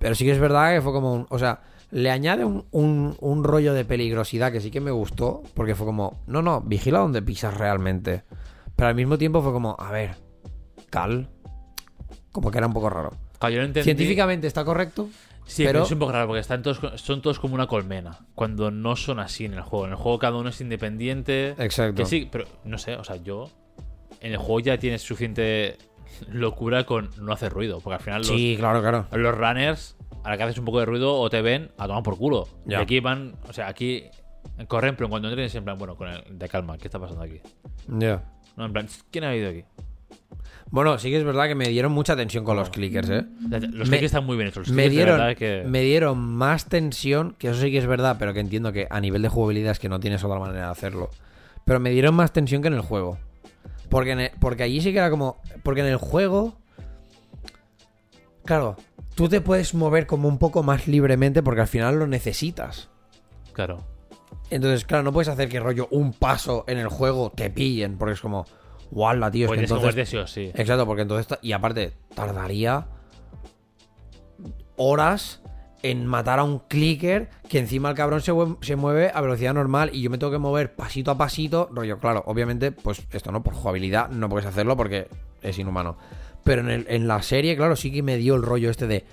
pero 0.00 0.16
sí 0.16 0.24
que 0.24 0.32
es 0.32 0.40
verdad 0.40 0.74
que 0.74 0.82
fue 0.82 0.92
como 0.92 1.14
un... 1.14 1.26
O 1.30 1.38
sea, 1.38 1.62
le 1.94 2.10
añade 2.10 2.44
un, 2.44 2.66
un- 2.72 3.16
un 3.20 3.44
rollo 3.44 3.72
de 3.72 3.84
peligrosidad 3.84 4.50
que 4.52 4.60
sí 4.60 4.70
que 4.70 4.80
me 4.80 4.90
gustó, 4.90 5.42
porque 5.54 5.74
fue 5.76 5.86
como, 5.86 6.20
no, 6.26 6.42
no, 6.42 6.60
vigila 6.60 6.98
donde 6.98 7.22
pisas 7.22 7.56
realmente. 7.56 8.24
Pero 8.76 8.88
al 8.88 8.94
mismo 8.96 9.16
tiempo 9.16 9.40
fue 9.42 9.52
como, 9.52 9.76
a 9.78 9.90
ver, 9.92 10.16
cal. 10.90 11.28
Como 12.32 12.50
que 12.50 12.58
era 12.58 12.66
un 12.66 12.72
poco 12.72 12.90
raro. 12.90 13.10
Claro, 13.38 13.54
yo 13.54 13.60
lo 13.60 13.66
entendí. 13.66 13.84
Científicamente 13.84 14.46
está 14.48 14.64
correcto, 14.64 15.08
Sí, 15.46 15.62
pero- 15.62 15.72
pero 15.74 15.84
es 15.84 15.92
un 15.92 15.98
poco 16.00 16.12
raro 16.12 16.26
porque 16.26 16.40
están 16.40 16.62
todos, 16.62 16.80
son 17.00 17.22
todos 17.22 17.38
como 17.38 17.54
una 17.54 17.66
colmena. 17.68 18.26
Cuando 18.34 18.70
no 18.72 18.96
son 18.96 19.20
así 19.20 19.44
en 19.44 19.54
el 19.54 19.60
juego. 19.62 19.84
En 19.86 19.92
el 19.92 19.96
juego 19.98 20.18
cada 20.18 20.36
uno 20.36 20.48
es 20.48 20.60
independiente. 20.60 21.54
Exacto. 21.58 21.94
Que 22.02 22.06
sí, 22.06 22.28
pero 22.32 22.46
no 22.64 22.76
sé, 22.78 22.96
o 22.96 23.04
sea, 23.04 23.16
yo. 23.16 23.50
En 24.20 24.32
el 24.32 24.38
juego 24.38 24.60
ya 24.60 24.78
tienes 24.78 25.02
suficiente 25.02 25.76
locura 26.30 26.84
con 26.84 27.10
no 27.20 27.32
hacer 27.32 27.52
ruido. 27.52 27.80
Porque 27.80 27.94
al 27.96 28.00
final 28.00 28.18
los, 28.20 28.28
Sí, 28.28 28.56
claro, 28.58 28.80
claro. 28.80 29.06
los 29.12 29.36
runners, 29.36 29.96
a 30.22 30.30
la 30.30 30.36
que 30.36 30.42
haces 30.44 30.58
un 30.58 30.64
poco 30.64 30.80
de 30.80 30.86
ruido 30.86 31.14
o 31.14 31.28
te 31.30 31.42
ven 31.42 31.70
a 31.78 31.86
tomar 31.86 32.02
por 32.02 32.16
culo. 32.16 32.48
Ya. 32.66 32.78
Y 32.78 32.82
aquí 32.82 33.00
van, 33.00 33.34
o 33.48 33.52
sea, 33.52 33.68
aquí 33.68 34.04
corren, 34.68 34.96
pero 34.96 35.08
cuando 35.10 35.28
entren 35.28 35.48
en 35.52 35.64
plan, 35.64 35.78
bueno, 35.78 35.96
con 35.96 36.08
el, 36.08 36.22
de 36.38 36.48
calma, 36.48 36.78
¿qué 36.78 36.88
está 36.88 36.98
pasando 36.98 37.22
aquí? 37.22 37.40
Ya. 37.88 38.22
No, 38.56 38.66
en 38.66 38.72
plan, 38.72 38.88
¿quién 39.10 39.24
ha 39.24 39.34
ido 39.34 39.50
aquí? 39.50 39.64
Bueno, 40.70 40.98
sí 40.98 41.10
que 41.10 41.18
es 41.18 41.24
verdad 41.24 41.46
que 41.46 41.54
me 41.54 41.68
dieron 41.68 41.92
mucha 41.92 42.16
tensión 42.16 42.44
con 42.44 42.56
los 42.56 42.70
clickers, 42.70 43.08
¿eh? 43.10 43.24
Los 43.72 43.88
Me- 43.88 43.98
clics 43.98 44.04
están 44.06 44.24
muy 44.24 44.36
bien 44.36 44.48
hechos. 44.48 44.66
Los 44.66 44.74
Me 44.76 44.88
clickers 44.88 45.06
dieron, 45.16 45.34
que- 45.36 45.64
me 45.68 45.82
dieron 45.82 46.18
más 46.18 46.66
tensión, 46.68 47.36
que 47.38 47.48
eso 47.48 47.60
sí 47.60 47.70
que 47.70 47.78
es 47.78 47.86
verdad, 47.86 48.16
pero 48.18 48.32
que 48.34 48.40
entiendo 48.40 48.72
que 48.72 48.86
a 48.90 49.00
nivel 49.00 49.22
de 49.22 49.28
jugabilidad 49.28 49.72
es 49.72 49.78
que 49.78 49.88
no 49.88 50.00
tienes 50.00 50.24
otra 50.24 50.38
manera 50.40 50.66
de 50.66 50.72
hacerlo. 50.72 51.10
Pero 51.64 51.78
me 51.80 51.90
dieron 51.90 52.14
más 52.14 52.32
tensión 52.32 52.60
que 52.62 52.68
en 52.68 52.74
el 52.74 52.80
juego. 52.80 53.18
Porque, 53.94 54.10
en 54.10 54.20
el- 54.20 54.30
porque 54.40 54.64
allí 54.64 54.80
sí 54.80 54.90
que 54.90 54.98
era 54.98 55.08
como... 55.08 55.40
Porque 55.62 55.82
en 55.82 55.86
el 55.86 55.98
juego... 55.98 56.54
Claro, 58.44 58.74
tú 59.14 59.28
te 59.28 59.40
puedes 59.40 59.72
mover 59.72 60.08
como 60.08 60.26
un 60.26 60.38
poco 60.38 60.64
más 60.64 60.88
libremente 60.88 61.44
porque 61.44 61.60
al 61.60 61.68
final 61.68 62.00
lo 62.00 62.08
necesitas. 62.08 62.88
Claro. 63.52 63.84
Entonces, 64.50 64.84
claro, 64.84 65.04
no 65.04 65.12
puedes 65.12 65.28
hacer 65.28 65.48
que 65.48 65.60
rollo 65.60 65.86
un 65.92 66.12
paso 66.12 66.64
en 66.66 66.78
el 66.78 66.88
juego 66.88 67.30
te 67.30 67.50
pillen, 67.50 67.96
porque 67.96 68.14
es 68.14 68.20
como... 68.20 68.46
¡Wala, 68.90 69.30
tío! 69.30 69.44
Es 69.44 69.48
Pues 69.48 69.58
que 69.60 69.72
entonces... 69.72 70.08
sí 70.08 70.16
o 70.16 70.26
sí. 70.26 70.50
Exacto, 70.54 70.86
porque 70.86 71.02
entonces. 71.02 71.38
Y 71.40 71.52
aparte, 71.52 71.92
tardaría 72.16 72.86
horas 74.76 75.40
en 75.84 76.06
matar 76.06 76.38
a 76.38 76.44
un 76.44 76.60
clicker 76.60 77.28
que 77.46 77.58
encima 77.58 77.90
el 77.90 77.94
cabrón 77.94 78.22
se, 78.22 78.32
se 78.62 78.74
mueve 78.74 79.10
a 79.14 79.20
velocidad 79.20 79.52
normal 79.52 79.90
y 79.92 80.00
yo 80.00 80.08
me 80.08 80.16
tengo 80.16 80.32
que 80.32 80.38
mover 80.38 80.74
pasito 80.74 81.10
a 81.10 81.18
pasito. 81.18 81.68
Rollo, 81.70 81.98
claro, 81.98 82.24
obviamente, 82.26 82.72
pues 82.72 83.02
esto 83.12 83.30
no, 83.30 83.42
por 83.42 83.52
jugabilidad 83.52 84.08
no 84.08 84.30
puedes 84.30 84.46
hacerlo 84.46 84.78
porque 84.78 85.08
es 85.42 85.58
inhumano. 85.58 85.98
Pero 86.42 86.70
en, 86.70 86.86
en 86.88 87.06
la 87.06 87.20
serie, 87.20 87.54
claro, 87.54 87.76
sí 87.76 87.92
que 87.92 88.02
me 88.02 88.16
dio 88.16 88.34
el 88.34 88.42
rollo 88.42 88.70
este 88.70 88.86
de. 88.86 89.04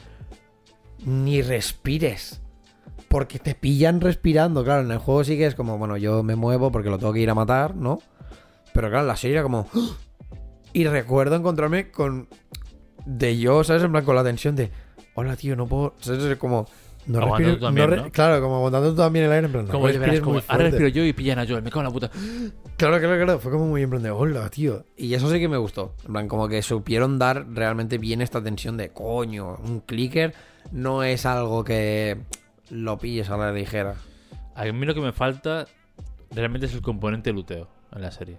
Ni 1.06 1.42
respires. 1.42 2.42
Porque 3.10 3.38
te 3.38 3.54
pillan 3.54 4.00
respirando. 4.00 4.64
Claro, 4.64 4.84
en 4.84 4.92
el 4.92 4.98
juego 5.00 5.26
sí 5.26 5.36
que 5.36 5.48
es 5.48 5.56
como, 5.56 5.78
bueno, 5.78 5.98
yo 5.98 6.24
me 6.24 6.38
muevo 6.38 6.72
porque 6.72 6.90
lo 6.90 6.98
tengo 6.98 7.12
que 7.12 7.20
ir 7.20 7.30
a 7.30 7.36
matar, 7.36 7.76
¿no? 7.76 8.00
Pero 8.74 8.90
claro, 8.90 9.06
la 9.06 9.18
serie 9.18 9.36
era 9.36 9.44
como. 9.44 9.68
¡Ah! 9.76 9.98
Y 10.72 10.86
recuerdo 10.86 11.36
encontrarme 11.36 11.92
con. 11.92 12.30
De 13.06 13.38
yo, 13.38 13.66
¿sabes? 13.66 13.84
En 13.84 13.92
plan, 13.92 14.06
con 14.06 14.16
la 14.16 14.24
tensión 14.24 14.56
de. 14.56 14.72
Hola, 15.16 15.36
tío, 15.36 15.56
no 15.56 15.68
puedo. 15.68 15.94
Como. 16.40 16.68
No 17.08 17.18
Aguantando 17.20 17.38
respires. 17.38 17.56
tú 17.60 17.66
también, 17.66 17.90
no 17.90 17.96
re- 17.96 18.02
¿no? 18.04 18.12
Claro, 18.12 18.42
como 18.44 18.56
aguantando 18.58 18.92
tú 18.92 18.96
también 18.98 19.26
el 19.26 19.32
aire. 19.32 19.48
En 19.48 19.52
plan, 19.52 19.66
no 19.66 19.72
Como 19.72 19.88
de 19.88 19.94
veras, 19.94 20.10
respires 20.16 20.24
como, 20.24 20.42
ahora 20.48 20.64
respiro 20.66 20.88
yo 20.90 21.04
y 21.04 21.14
pillan 21.14 21.40
a 21.40 21.48
Joel, 21.48 21.64
me 21.64 21.72
cago 21.72 21.82
en 21.82 21.86
la 21.88 21.92
puta. 21.92 22.12
Claro, 22.78 23.00
claro, 23.00 23.16
claro. 23.26 23.40
Fue 23.40 23.52
como 23.52 23.66
muy 23.66 23.82
en 23.82 23.90
plan 23.90 24.04
de. 24.04 24.12
Hola, 24.12 24.48
tío. 24.50 24.86
Y 24.96 25.14
eso 25.16 25.30
sí 25.32 25.40
que 25.40 25.50
me 25.50 25.58
gustó. 25.58 25.96
En 26.06 26.14
plan, 26.14 26.28
como 26.28 26.48
que 26.48 26.62
supieron 26.62 27.18
dar 27.18 27.48
realmente 27.52 27.98
bien 27.98 28.22
esta 28.22 28.44
tensión 28.44 28.78
de. 28.78 28.90
Coño, 28.90 29.58
un 29.66 29.80
clicker 29.82 30.34
no 30.72 31.04
es 31.04 31.26
algo 31.26 31.64
que. 31.64 32.18
Lo 32.70 33.00
pilles 33.00 33.30
a 33.32 33.36
la 33.38 33.52
ligera. 33.52 33.96
A 34.56 34.64
mí 34.66 34.86
lo 34.86 34.94
que 34.94 35.02
me 35.02 35.12
falta 35.12 35.66
realmente 36.30 36.68
es 36.68 36.74
el 36.76 36.82
componente 36.82 37.34
luteo 37.34 37.68
en 37.94 38.02
la 38.04 38.12
serie. 38.12 38.38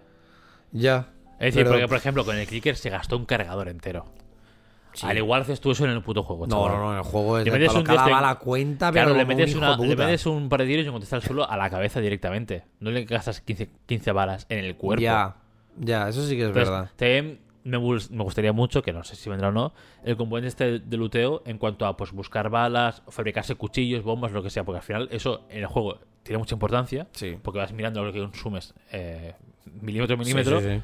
Ya. 0.71 1.09
Es 1.35 1.47
decir, 1.55 1.65
Pero- 1.65 1.71
porque, 1.71 1.89
por 1.89 1.97
ejemplo, 1.97 2.25
con 2.25 2.37
el 2.37 2.47
clicker 2.47 2.77
se 2.77 2.91
gastó 2.91 3.17
un 3.17 3.27
cargador 3.27 3.69
entero. 3.69 4.07
Sí. 4.95 5.07
Al 5.07 5.17
igual 5.17 5.43
haces 5.43 5.61
tú 5.61 5.71
eso 5.71 5.85
en 5.85 5.91
el 5.93 6.03
puto 6.03 6.23
juego. 6.23 6.47
No, 6.47 6.57
chaval. 6.67 6.73
no, 6.73 6.83
no, 6.85 6.93
en 6.93 6.99
el 6.99 7.05
juego 7.05 7.39
es 7.39 7.45
Le 7.45 7.51
metes 7.51 7.75
un 7.75 7.83
cada 7.83 8.09
bala 8.09 8.35
cuenta, 8.37 8.93
pero 8.93 9.07
Claro, 9.07 9.19
le 9.19 9.25
metes, 9.25 9.51
hijo 9.51 9.59
una, 9.59 9.71
le 9.71 9.77
puta. 9.77 10.05
metes 10.05 10.27
un 10.27 10.49
par 10.49 10.61
de 10.61 10.67
tiros 10.67 10.87
y 11.01 11.03
está 11.03 11.17
al 11.17 11.23
suelo 11.23 11.49
a 11.49 11.57
la 11.57 11.71
cabeza 11.71 12.01
directamente. 12.01 12.65
No 12.81 12.91
le 12.91 13.05
gastas 13.05 13.41
15, 13.41 13.71
15 13.87 14.13
balas 14.13 14.47
en 14.51 14.59
el 14.65 14.77
cuerpo. 14.77 15.03
Ya, 15.03 15.37
ya, 15.79 16.09
eso 16.09 16.23
sí 16.27 16.37
que 16.37 16.43
es 16.43 16.49
Entonces, 16.49 16.69
verdad. 16.71 16.91
También 16.97 17.41
me, 17.65 17.79
gus- 17.79 18.11
me 18.11 18.23
gustaría 18.25 18.53
mucho, 18.53 18.83
que 18.83 18.93
no 18.93 19.03
sé 19.05 19.17
si 19.17 19.31
vendrá 19.31 19.49
o 19.49 19.53
no, 19.53 19.73
el 20.05 20.17
componente 20.17 20.49
este 20.49 20.79
de 20.81 20.97
luteo 20.97 21.43
en 21.47 21.57
cuanto 21.59 21.87
a 21.87 21.97
pues 21.97 22.13
buscar 22.13 22.51
balas, 22.51 23.03
fabricarse 23.09 23.55
cuchillos, 23.55 24.03
bombas, 24.03 24.33
lo 24.33 24.43
que 24.43 24.51
sea, 24.51 24.65
porque 24.65 24.79
al 24.79 24.85
final 24.85 25.09
eso 25.13 25.47
en 25.49 25.61
el 25.61 25.67
juego 25.67 25.99
tiene 26.23 26.39
mucha 26.39 26.55
importancia, 26.55 27.07
Sí. 27.13 27.39
porque 27.41 27.59
vas 27.61 27.73
mirando 27.73 28.05
lo 28.05 28.13
que 28.13 28.19
consumes 28.21 28.75
eh, 28.91 29.35
milímetro 29.81 30.17
a 30.17 30.19
milímetro, 30.19 30.61
Sí, 30.61 30.67
sí, 30.67 30.75
sí. 30.77 30.83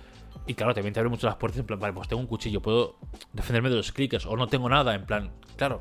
Y 0.48 0.54
claro, 0.54 0.74
también 0.74 0.92
te 0.94 1.00
abre 1.00 1.10
mucho 1.10 1.26
las 1.26 1.36
puertas 1.36 1.60
en 1.60 1.66
plan, 1.66 1.78
vale, 1.78 1.92
pues 1.94 2.08
tengo 2.08 2.20
un 2.20 2.26
cuchillo, 2.26 2.60
puedo 2.60 2.98
defenderme 3.32 3.70
de 3.70 3.76
los 3.76 3.92
clickers, 3.92 4.26
o 4.26 4.36
no 4.36 4.46
tengo 4.48 4.68
nada, 4.68 4.94
en 4.94 5.04
plan, 5.06 5.30
claro, 5.56 5.78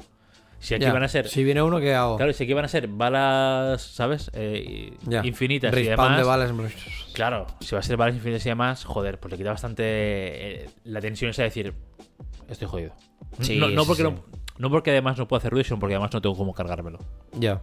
si 0.60 0.74
aquí 0.76 0.84
Ya, 0.86 0.94
van 0.94 1.04
a 1.04 1.08
ser... 1.08 1.28
Si 1.28 1.44
viene 1.44 1.62
uno, 1.62 1.80
¿qué 1.80 1.94
hago? 1.94 2.18
Claro, 2.18 2.34
si 2.34 2.44
aquí 2.44 2.54
van 2.54 2.66
a 2.66 2.68
ser 2.68 2.88
balas, 2.88 3.82
¿sabes? 3.82 4.32
Eh, 4.34 4.94
Ya. 5.08 5.26
infinitas 5.26 5.76
y 5.76 5.84
demás. 5.84 6.18
de 6.18 6.24
balas. 6.24 6.52
Claro, 7.14 7.48
si 7.62 7.76
va 7.76 7.80
a 7.80 7.84
ser 7.84 7.96
balas 7.98 8.16
infinitas 8.16 8.46
y 8.46 8.50
demás, 8.50 8.84
joder, 8.84 9.20
pues 9.20 9.32
le 9.32 9.38
quita 9.38 9.52
bastante 9.52 9.84
eh, 9.86 10.70
la 10.84 11.00
tensión 11.00 11.32
esa 11.32 11.44
de 11.44 11.50
decir, 11.50 11.74
estoy 12.50 12.68
jodido. 12.68 12.94
Sí, 13.42 13.58
no, 13.60 13.68
no 13.70 13.86
porque 13.86 14.04
sí. 14.04 14.10
No, 14.10 14.24
no 14.58 14.70
porque 14.70 14.92
además 14.92 15.18
no 15.18 15.28
puedo 15.28 15.38
hacer 15.38 15.52
ruido, 15.52 15.64
sino 15.64 15.80
porque 15.80 15.94
además 15.96 16.12
no 16.14 16.22
tengo 16.22 16.36
cómo 16.36 16.54
cargármelo. 16.54 17.00
Ya. 17.34 17.62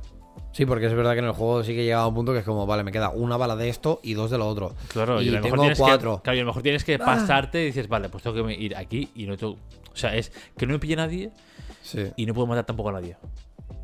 Sí, 0.53 0.66
porque 0.66 0.87
es 0.87 0.95
verdad 0.95 1.12
que 1.14 1.18
en 1.18 1.24
el 1.24 1.32
juego 1.32 1.64
sí 1.64 1.72
que 1.74 1.80
he 1.80 1.85
llegado 1.85 2.05
a 2.05 2.09
un 2.09 2.14
punto 2.14 2.32
que 2.32 2.39
es 2.39 2.45
como, 2.45 2.64
vale, 2.66 2.85
me 2.85 2.93
queda 2.93 3.11
una 3.11 3.37
bala 3.37 3.57
de 3.57 3.68
esto 3.68 4.01
y 4.03 4.14
dos 4.14 4.30
de 4.30 4.39
lo 4.39 4.47
otro. 4.47 4.74
Claro, 4.89 5.20
y, 5.20 5.26
y 5.26 5.28
a 5.30 5.32
lo 5.32 5.43
mejor 5.43 5.61
tengo 5.61 5.72
cuatro. 5.76 6.16
Que, 6.18 6.22
claro, 6.22 6.37
y 6.37 6.41
a 6.41 6.43
lo 6.45 6.47
mejor 6.49 6.62
tienes 6.62 6.85
que 6.85 6.99
pasarte 6.99 7.62
y 7.62 7.66
dices, 7.66 7.89
vale, 7.89 8.09
pues 8.09 8.22
tengo 8.22 8.47
que 8.47 8.53
ir 8.55 8.76
aquí 8.76 9.09
y 9.14 9.26
no 9.26 9.37
tengo. 9.37 9.55
O 9.93 9.97
sea, 9.97 10.14
es 10.16 10.32
que 10.57 10.66
no 10.66 10.72
me 10.74 10.78
pille 10.78 10.97
nadie 10.97 11.30
Sí. 11.82 12.11
y 12.16 12.26
no 12.26 12.35
puedo 12.35 12.47
matar 12.47 12.64
tampoco 12.64 12.91
a 12.91 12.93
nadie. 12.93 13.16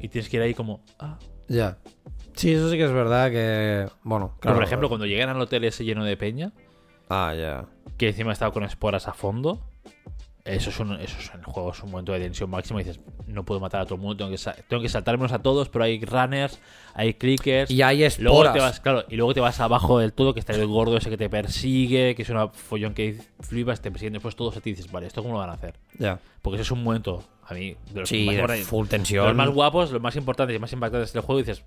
Y 0.01 0.09
tienes 0.09 0.29
que 0.31 0.37
ir 0.37 0.43
ahí 0.43 0.55
como. 0.55 0.81
Ah. 0.99 1.19
Ya. 1.49 1.79
Sí, 2.35 2.53
eso 2.55 2.71
sí 2.71 2.77
que 2.77 2.85
es 2.85 2.93
verdad 2.93 3.31
que. 3.31 3.89
Bueno, 4.05 4.29
Pero, 4.29 4.41
claro. 4.41 4.57
por 4.57 4.65
ejemplo, 4.65 4.89
cuando 4.89 5.07
llegan 5.07 5.29
al 5.29 5.41
hotel 5.41 5.65
ese 5.65 5.85
lleno 5.85 6.05
de 6.05 6.17
peña, 6.17 6.53
Ah, 7.09 7.35
ya. 7.37 7.67
que 7.99 8.09
encima 8.09 8.33
estaba 8.33 8.53
con 8.53 8.63
esporas 8.63 9.09
a 9.09 9.13
fondo. 9.13 9.61
Eso 10.45 10.71
es, 10.71 10.81
un, 10.81 10.93
eso 10.95 11.17
es 11.19 11.31
en 11.35 11.41
el 11.41 11.45
juego, 11.45 11.71
es 11.73 11.83
un 11.83 11.91
momento 11.91 12.13
de 12.13 12.21
tensión 12.21 12.49
máxima. 12.51 12.81
Y 12.81 12.85
dices, 12.85 13.01
no 13.27 13.45
puedo 13.45 13.61
matar 13.61 13.83
a 13.83 13.85
todo 13.85 13.97
el 13.97 14.01
mundo, 14.01 14.17
tengo 14.25 14.31
que, 14.37 14.63
tengo 14.69 14.83
que 14.83 14.89
saltármelos 14.89 15.33
a 15.33 15.41
todos, 15.41 15.69
pero 15.69 15.85
hay 15.85 16.03
runners, 16.05 16.59
hay 16.95 17.15
clickers. 17.15 17.71
Y 17.71 17.83
hay 17.83 17.99
luego 18.19 18.45
esporas. 18.45 18.53
te 18.55 18.61
vas, 18.61 18.81
claro, 18.81 19.05
y 19.09 19.17
luego 19.17 19.35
te 19.35 19.41
vas 19.41 19.61
abajo 19.61 19.99
del 19.99 20.13
todo, 20.13 20.33
que 20.33 20.41
está 20.41 20.55
el 20.55 20.67
gordo 20.67 20.97
ese 20.97 21.11
que 21.11 21.17
te 21.19 21.29
persigue, 21.29 22.15
que 22.15 22.23
es 22.23 22.31
una 22.31 22.49
follón 22.49 22.95
que 22.95 23.19
flipas, 23.41 23.81
te 23.83 23.91
persiguen 23.91 24.15
después 24.15 24.35
todos 24.35 24.57
a 24.57 24.61
ti 24.61 24.71
y 24.71 24.73
dices, 24.75 24.91
vale, 24.91 25.07
¿esto 25.07 25.23
cómo 25.23 25.35
lo 25.35 25.41
van 25.41 25.51
a 25.51 25.55
hacer? 25.55 25.75
Ya. 25.99 26.19
Porque 26.43 26.57
ese 26.57 26.63
es 26.63 26.71
un 26.71 26.83
momento, 26.83 27.23
a 27.47 27.53
mí, 27.55 27.77
de 27.93 28.01
los, 28.01 28.09
Sí, 28.09 28.25
más, 28.27 28.37
de 28.51 28.65
full 28.65 28.81
los 28.85 28.89
tensión. 28.89 29.37
más 29.37 29.51
guapos, 29.51 29.91
los 29.93 30.01
más 30.01 30.17
importantes 30.17 30.57
y 30.57 30.59
más 30.59 30.73
impactantes 30.73 31.13
del 31.13 31.23
juego, 31.23 31.41
y 31.41 31.43
dices, 31.43 31.65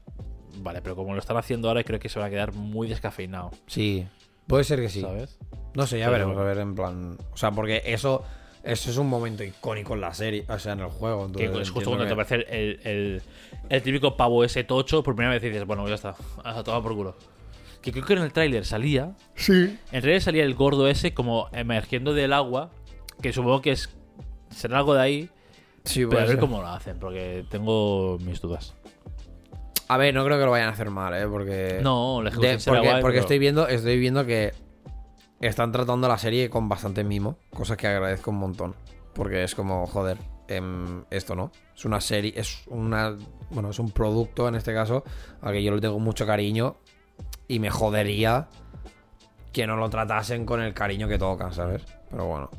vale, 0.58 0.82
pero 0.82 0.96
como 0.96 1.14
lo 1.14 1.20
están 1.20 1.38
haciendo 1.38 1.68
ahora, 1.68 1.84
creo 1.84 2.00
que 2.00 2.10
se 2.10 2.20
va 2.20 2.26
a 2.26 2.30
quedar 2.30 2.54
muy 2.54 2.88
descafeinado, 2.88 3.52
Sí. 3.68 4.08
Puede 4.48 4.66
ser 4.66 4.82
que 4.82 4.90
sí. 4.90 5.00
¿sabes? 5.00 5.40
No 5.74 5.88
sé, 5.88 6.00
ya 6.00 6.08
Pero- 6.10 6.28
veremos. 6.28 6.38
A 6.38 6.44
ver, 6.44 6.58
en 6.58 6.76
plan. 6.76 7.18
O 7.32 7.38
sea, 7.38 7.52
porque 7.52 7.82
eso. 7.86 8.26
Eso 8.64 8.90
es 8.92 8.98
un 8.98 9.08
momento 9.10 9.44
icónico 9.44 9.94
en 9.94 10.02
la 10.02 10.14
serie. 10.14 10.46
O 10.48 10.58
sea, 10.58 10.74
en 10.74 10.80
el 10.80 10.88
juego. 10.88 11.30
Que 11.32 11.46
es 11.46 11.70
justo 11.70 11.90
cuando 11.90 12.06
te 12.08 12.14
aparece 12.14 12.46
el, 12.50 12.80
el, 12.84 13.22
el 13.70 13.82
típico 13.82 14.16
pavo 14.16 14.44
ese 14.44 14.64
tocho, 14.64 15.04
por 15.04 15.16
primera 15.16 15.34
vez 15.34 15.42
dices, 15.42 15.66
bueno, 15.66 15.88
ya 15.88 15.96
está, 15.96 16.16
a 16.44 16.64
tomar 16.64 16.82
por 16.82 16.96
culo. 16.96 17.16
Que 17.82 17.92
creo 17.92 18.06
que 18.06 18.14
en 18.14 18.20
el 18.24 18.32
tráiler 18.32 18.66
salía, 18.66 19.12
Sí. 19.36 19.52
en 19.52 19.80
el 19.92 20.02
tráiler 20.02 20.22
salía 20.22 20.44
el 20.46 20.54
gordo 20.56 20.88
ese 20.88 21.14
como 21.14 21.50
emergiendo 21.52 22.14
del 22.14 22.32
agua, 22.32 22.72
que 23.22 23.34
supongo 23.34 23.62
que 23.62 23.72
es 23.74 23.90
será 24.50 24.78
algo 24.78 24.94
de 24.94 25.02
ahí, 25.02 25.30
Sí, 25.84 26.06
pero 26.06 26.22
a 26.22 26.26
ver 26.26 26.38
cómo 26.40 26.62
lo 26.62 26.68
hacen, 26.68 26.98
porque 26.98 27.44
tengo 27.50 28.18
mis 28.22 28.40
dudas. 28.40 28.74
A 29.90 29.98
ver, 29.98 30.14
no 30.14 30.24
creo 30.24 30.40
que 30.40 30.46
lo 30.46 30.52
vayan 30.52 30.70
a 30.70 30.72
hacer 30.72 30.90
mal, 30.90 31.14
¿eh? 31.14 31.28
Porque. 31.28 31.80
No, 31.84 32.22
la 32.22 32.30
De- 32.30 32.58
porque 32.66 32.80
guay, 32.80 33.02
porque 33.02 33.16
pero- 33.16 33.20
estoy 33.20 33.40
viendo 33.40 33.68
estoy 33.68 34.00
viendo 34.00 34.26
que 34.26 34.54
están 35.48 35.72
tratando 35.72 36.08
la 36.08 36.18
serie 36.18 36.50
con 36.50 36.70
bastante 36.70 37.04
mimo, 37.04 37.38
cosa 37.54 37.78
que 37.78 37.88
agradezco 37.88 38.32
un 38.32 38.38
montón. 38.38 38.76
Porque 39.14 39.44
es 39.44 39.56
como, 39.56 39.86
joder, 39.86 40.18
em, 40.48 41.04
esto 41.12 41.36
no. 41.36 41.52
Es 41.76 41.86
una 41.86 42.02
serie, 42.02 42.34
es 42.36 42.64
una. 42.68 43.16
Bueno, 43.52 43.70
es 43.70 43.80
un 43.80 43.92
producto 43.92 44.48
en 44.48 44.56
este 44.56 44.74
caso, 44.74 45.04
al 45.42 45.54
que 45.54 45.64
yo 45.64 45.74
le 45.74 45.82
tengo 45.82 46.00
mucho 46.00 46.26
cariño. 46.26 46.78
Y 47.48 47.60
me 47.60 47.70
jodería 47.70 48.48
que 49.52 49.68
no 49.68 49.76
lo 49.76 49.90
tratasen 49.90 50.46
con 50.46 50.62
el 50.62 50.74
cariño 50.74 51.08
que 51.08 51.20
toca, 51.20 51.52
¿sabes? 51.52 51.84
Pero 52.10 52.26
bueno. 52.26 52.50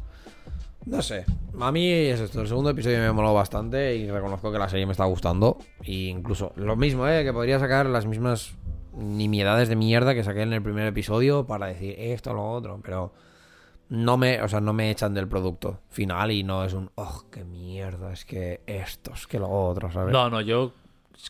No 0.87 1.01
sé. 1.01 1.25
A 1.59 1.73
mí 1.73 1.91
es 1.91 2.21
esto. 2.21 2.43
El 2.43 2.49
segundo 2.49 2.71
episodio 2.71 2.99
me 2.99 3.11
moló 3.11 3.33
bastante 3.33 3.97
y 3.97 4.11
reconozco 4.11 4.53
que 4.53 4.59
la 4.59 4.69
serie 4.69 4.87
me 4.87 4.93
está 4.93 5.05
gustando. 5.05 5.59
Y 5.83 6.09
incluso 6.09 6.53
lo 6.57 6.77
mismo, 6.77 7.09
¿eh? 7.09 7.25
Que 7.25 7.33
podría 7.33 7.59
sacar 7.59 7.87
las 7.87 8.07
mismas 8.07 8.55
nimiedades 8.97 9.69
de 9.69 9.77
mierda 9.77 10.15
que 10.15 10.25
saqué 10.25 10.43
en 10.43 10.53
el 10.53 10.63
primer 10.63 10.87
episodio 10.87 11.47
para 11.47 11.67
decir 11.67 11.95
esto 11.99 12.31
o 12.31 12.35
lo 12.35 12.51
otro. 12.51 12.81
Pero 12.83 13.13
no 13.89 14.17
me, 14.17 14.41
o 14.43 14.49
sea, 14.49 14.61
no 14.61 14.73
me 14.73 14.91
echan 14.91 15.15
del 15.15 15.29
producto 15.29 15.81
final 15.91 16.31
y 16.31 16.43
no 16.43 16.65
es 16.65 16.73
un, 16.73 16.91
oh, 16.95 17.25
qué 17.31 17.45
mierda, 17.45 18.13
es 18.13 18.25
que 18.25 18.63
estos, 18.67 19.27
que 19.27 19.39
lo 19.39 19.49
otro, 19.51 19.91
¿sabes? 19.93 20.13
No, 20.13 20.31
no, 20.31 20.41
yo 20.41 20.73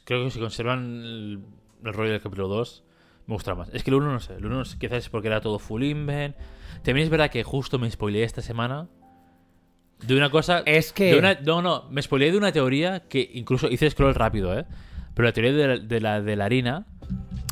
creo 0.05 0.25
que 0.25 0.31
si 0.31 0.39
conservan 0.39 1.03
el, 1.05 1.41
el 1.85 1.93
rollo 1.93 2.13
del 2.13 2.21
capítulo 2.23 2.49
2, 2.49 2.85
me 3.27 3.35
gusta 3.35 3.55
más. 3.55 3.69
Es 3.73 3.83
que 3.83 3.91
el 3.91 3.97
1 3.97 4.13
no 4.13 4.21
sé, 4.21 4.35
el 4.35 4.47
1 4.47 4.63
quizás 4.79 4.99
es 4.99 5.09
porque 5.09 5.29
era 5.29 5.41
todo 5.41 5.59
full 5.59 5.83
invent. 5.83 6.37
También 6.83 7.05
es 7.05 7.11
verdad 7.11 7.31
que 7.31 7.43
justo 7.43 7.79
me 7.79 7.91
spoileé 7.91 8.23
esta 8.25 8.43
semana 8.43 8.89
de 10.07 10.17
una 10.17 10.31
cosa... 10.31 10.63
Es 10.67 10.93
que- 10.93 11.13
de 11.13 11.19
una- 11.19 11.35
no, 11.41 11.63
no, 11.63 11.89
me 11.91 12.03
spoileé 12.03 12.31
de 12.33 12.39
una 12.39 12.53
teoría 12.53 13.01
que 13.09 13.31
incluso 13.35 13.69
hice 13.69 13.91
scroll 13.91 14.15
rápido, 14.15 14.57
¿eh? 14.59 14.67
Pero 15.15 15.27
la 15.29 15.33
teoría 15.33 15.53
de 15.53 15.67
la, 15.69 15.79
de 15.79 16.01
la, 16.01 16.21
de 16.23 16.37
la 16.37 16.45
harina 16.45 16.87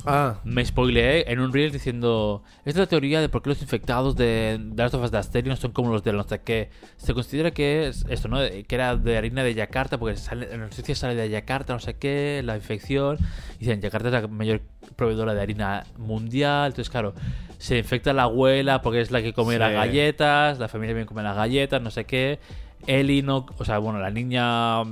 Ah, 0.05 0.36
me 0.44 0.64
spoileé 0.64 1.30
en 1.30 1.38
un 1.40 1.53
reel 1.53 1.70
diciendo 1.70 2.42
esta 2.64 2.70
es 2.70 2.76
la 2.76 2.86
teoría 2.86 3.20
de 3.20 3.28
por 3.28 3.42
qué 3.42 3.50
los 3.50 3.62
infectados 3.62 4.16
de 4.16 4.61
The 4.74 4.82
Last 4.82 4.94
of 4.94 5.05
Us 5.05 5.11
de 5.11 5.18
Asteria 5.18 5.50
no 5.50 5.57
son 5.57 5.72
como 5.72 5.92
los 5.92 6.03
de 6.03 6.12
no 6.12 6.24
sé 6.24 6.40
qué 6.40 6.70
se 6.96 7.14
considera 7.14 7.50
que 7.53 7.86
es 7.88 8.05
esto 8.09 8.28
no 8.28 8.38
que 8.38 8.66
era 8.74 8.96
de 8.96 9.16
harina 9.16 9.44
de 9.44 9.55
Yakarta 9.55 9.98
porque 9.98 10.16
sale, 10.16 10.46
en 10.53 10.61
la 10.61 10.66
noticia 10.66 10.94
sale 10.96 11.14
de 11.14 11.28
Yakarta 11.30 11.72
no 11.72 11.78
sé 11.78 11.94
qué 11.94 12.42
la 12.44 12.57
infección. 12.57 13.18
Y 13.57 13.61
dicen 13.61 13.80
Yakarta 13.80 14.09
es 14.09 14.14
la 14.22 14.26
mayor 14.28 14.61
proveedora 14.96 15.34
de 15.34 15.40
harina 15.42 15.84
mundial 15.98 16.66
entonces 16.72 16.90
claro 16.90 17.14
se 17.59 17.78
infecta 17.78 18.12
la 18.12 18.24
abuela 18.24 18.82
porque 18.82 19.00
es 19.00 19.11
la 19.12 19.22
que 19.22 19.32
come 19.32 19.55
Sí. 19.55 19.59
las 19.61 19.72
galletas 19.72 20.59
la 20.59 20.68
familia 20.68 20.90
también 20.94 21.07
come 21.07 21.22
las 21.22 21.36
galletas 21.36 21.80
no 21.80 21.90
sé 21.90 22.05
qué. 22.07 22.40
Ellie 22.88 23.22
no 23.22 23.46
o 23.57 23.64
sea 23.64 23.78
bueno 23.78 24.00
la 24.00 24.11
niña 24.11 24.82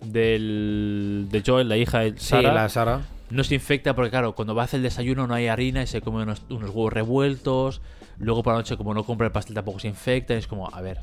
del 0.00 1.26
de 1.30 1.42
Joel 1.44 1.68
la 1.68 1.76
hija 1.76 2.00
de 2.00 2.10
sí, 2.12 2.26
Sarah 2.28 2.52
la 2.54 2.68
Sara. 2.68 3.00
No 3.30 3.44
se 3.44 3.54
infecta 3.54 3.94
porque, 3.94 4.10
claro, 4.10 4.34
cuando 4.34 4.54
va 4.54 4.62
a 4.62 4.64
hacer 4.66 4.78
el 4.78 4.84
desayuno 4.84 5.26
no 5.26 5.34
hay 5.34 5.46
harina 5.48 5.82
y 5.82 5.86
se 5.86 6.00
come 6.00 6.22
unos, 6.22 6.42
unos 6.50 6.70
huevos 6.70 6.92
revueltos. 6.92 7.80
Luego 8.18 8.42
por 8.42 8.52
la 8.52 8.58
noche, 8.60 8.76
como 8.76 8.94
no 8.94 9.04
compra 9.04 9.26
el 9.26 9.32
pastel, 9.32 9.54
tampoco 9.54 9.78
se 9.80 9.88
infecta. 9.88 10.34
y 10.34 10.38
es 10.38 10.46
como, 10.46 10.68
a 10.72 10.80
ver. 10.80 10.98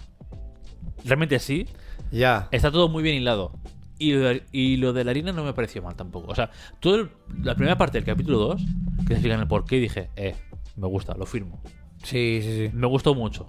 Realmente 1.04 1.40
sí. 1.40 1.68
Ya. 2.12 2.48
Está 2.52 2.72
todo 2.72 2.90
muy 2.90 3.04
bien 3.04 3.16
hilado. 3.16 3.54
Y 3.98 4.14
lo, 4.14 4.20
de, 4.22 4.44
y 4.52 4.78
lo 4.78 4.94
de 4.94 5.04
la 5.04 5.12
harina 5.12 5.32
no 5.32 5.44
me 5.44 5.54
pareció 5.54 5.82
mal 5.82 5.96
tampoco. 5.96 6.32
O 6.32 6.36
sea, 6.36 6.50
todo 6.80 6.96
el- 6.96 7.10
la 7.44 7.54
primera 7.56 7.78
parte 7.78 7.98
del 8.00 8.06
capítulo 8.06 8.38
2, 8.40 8.62
que 9.02 9.08
te 9.08 9.14
explican 9.14 9.40
el 9.40 9.48
porqué, 9.48 9.78
dije, 9.78 10.10
eh, 10.16 10.36
me 10.76 10.88
gusta, 10.88 11.14
lo 11.16 11.26
firmo. 11.26 11.62
Sí, 12.04 12.40
sí, 12.42 12.56
sí. 12.56 12.70
Me 12.74 12.88
gustó 12.88 13.14
mucho. 13.14 13.48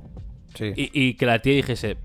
sí. 0.55 0.73
Y, 0.77 0.91
y 0.93 1.15
que 1.15 1.25
la 1.25 1.39
tía 1.41 1.55
dijese, 1.55 1.97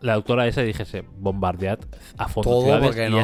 la 0.00 0.14
doctora 0.14 0.46
esa 0.46 0.62
dijese, 0.62 1.04
bombardead 1.18 1.78
a 2.16 2.28
fondo 2.28 2.50
Todo 2.50 2.62
ciudades 2.62 2.84
porque 2.86 3.08
y, 3.08 3.10
no- 3.10 3.18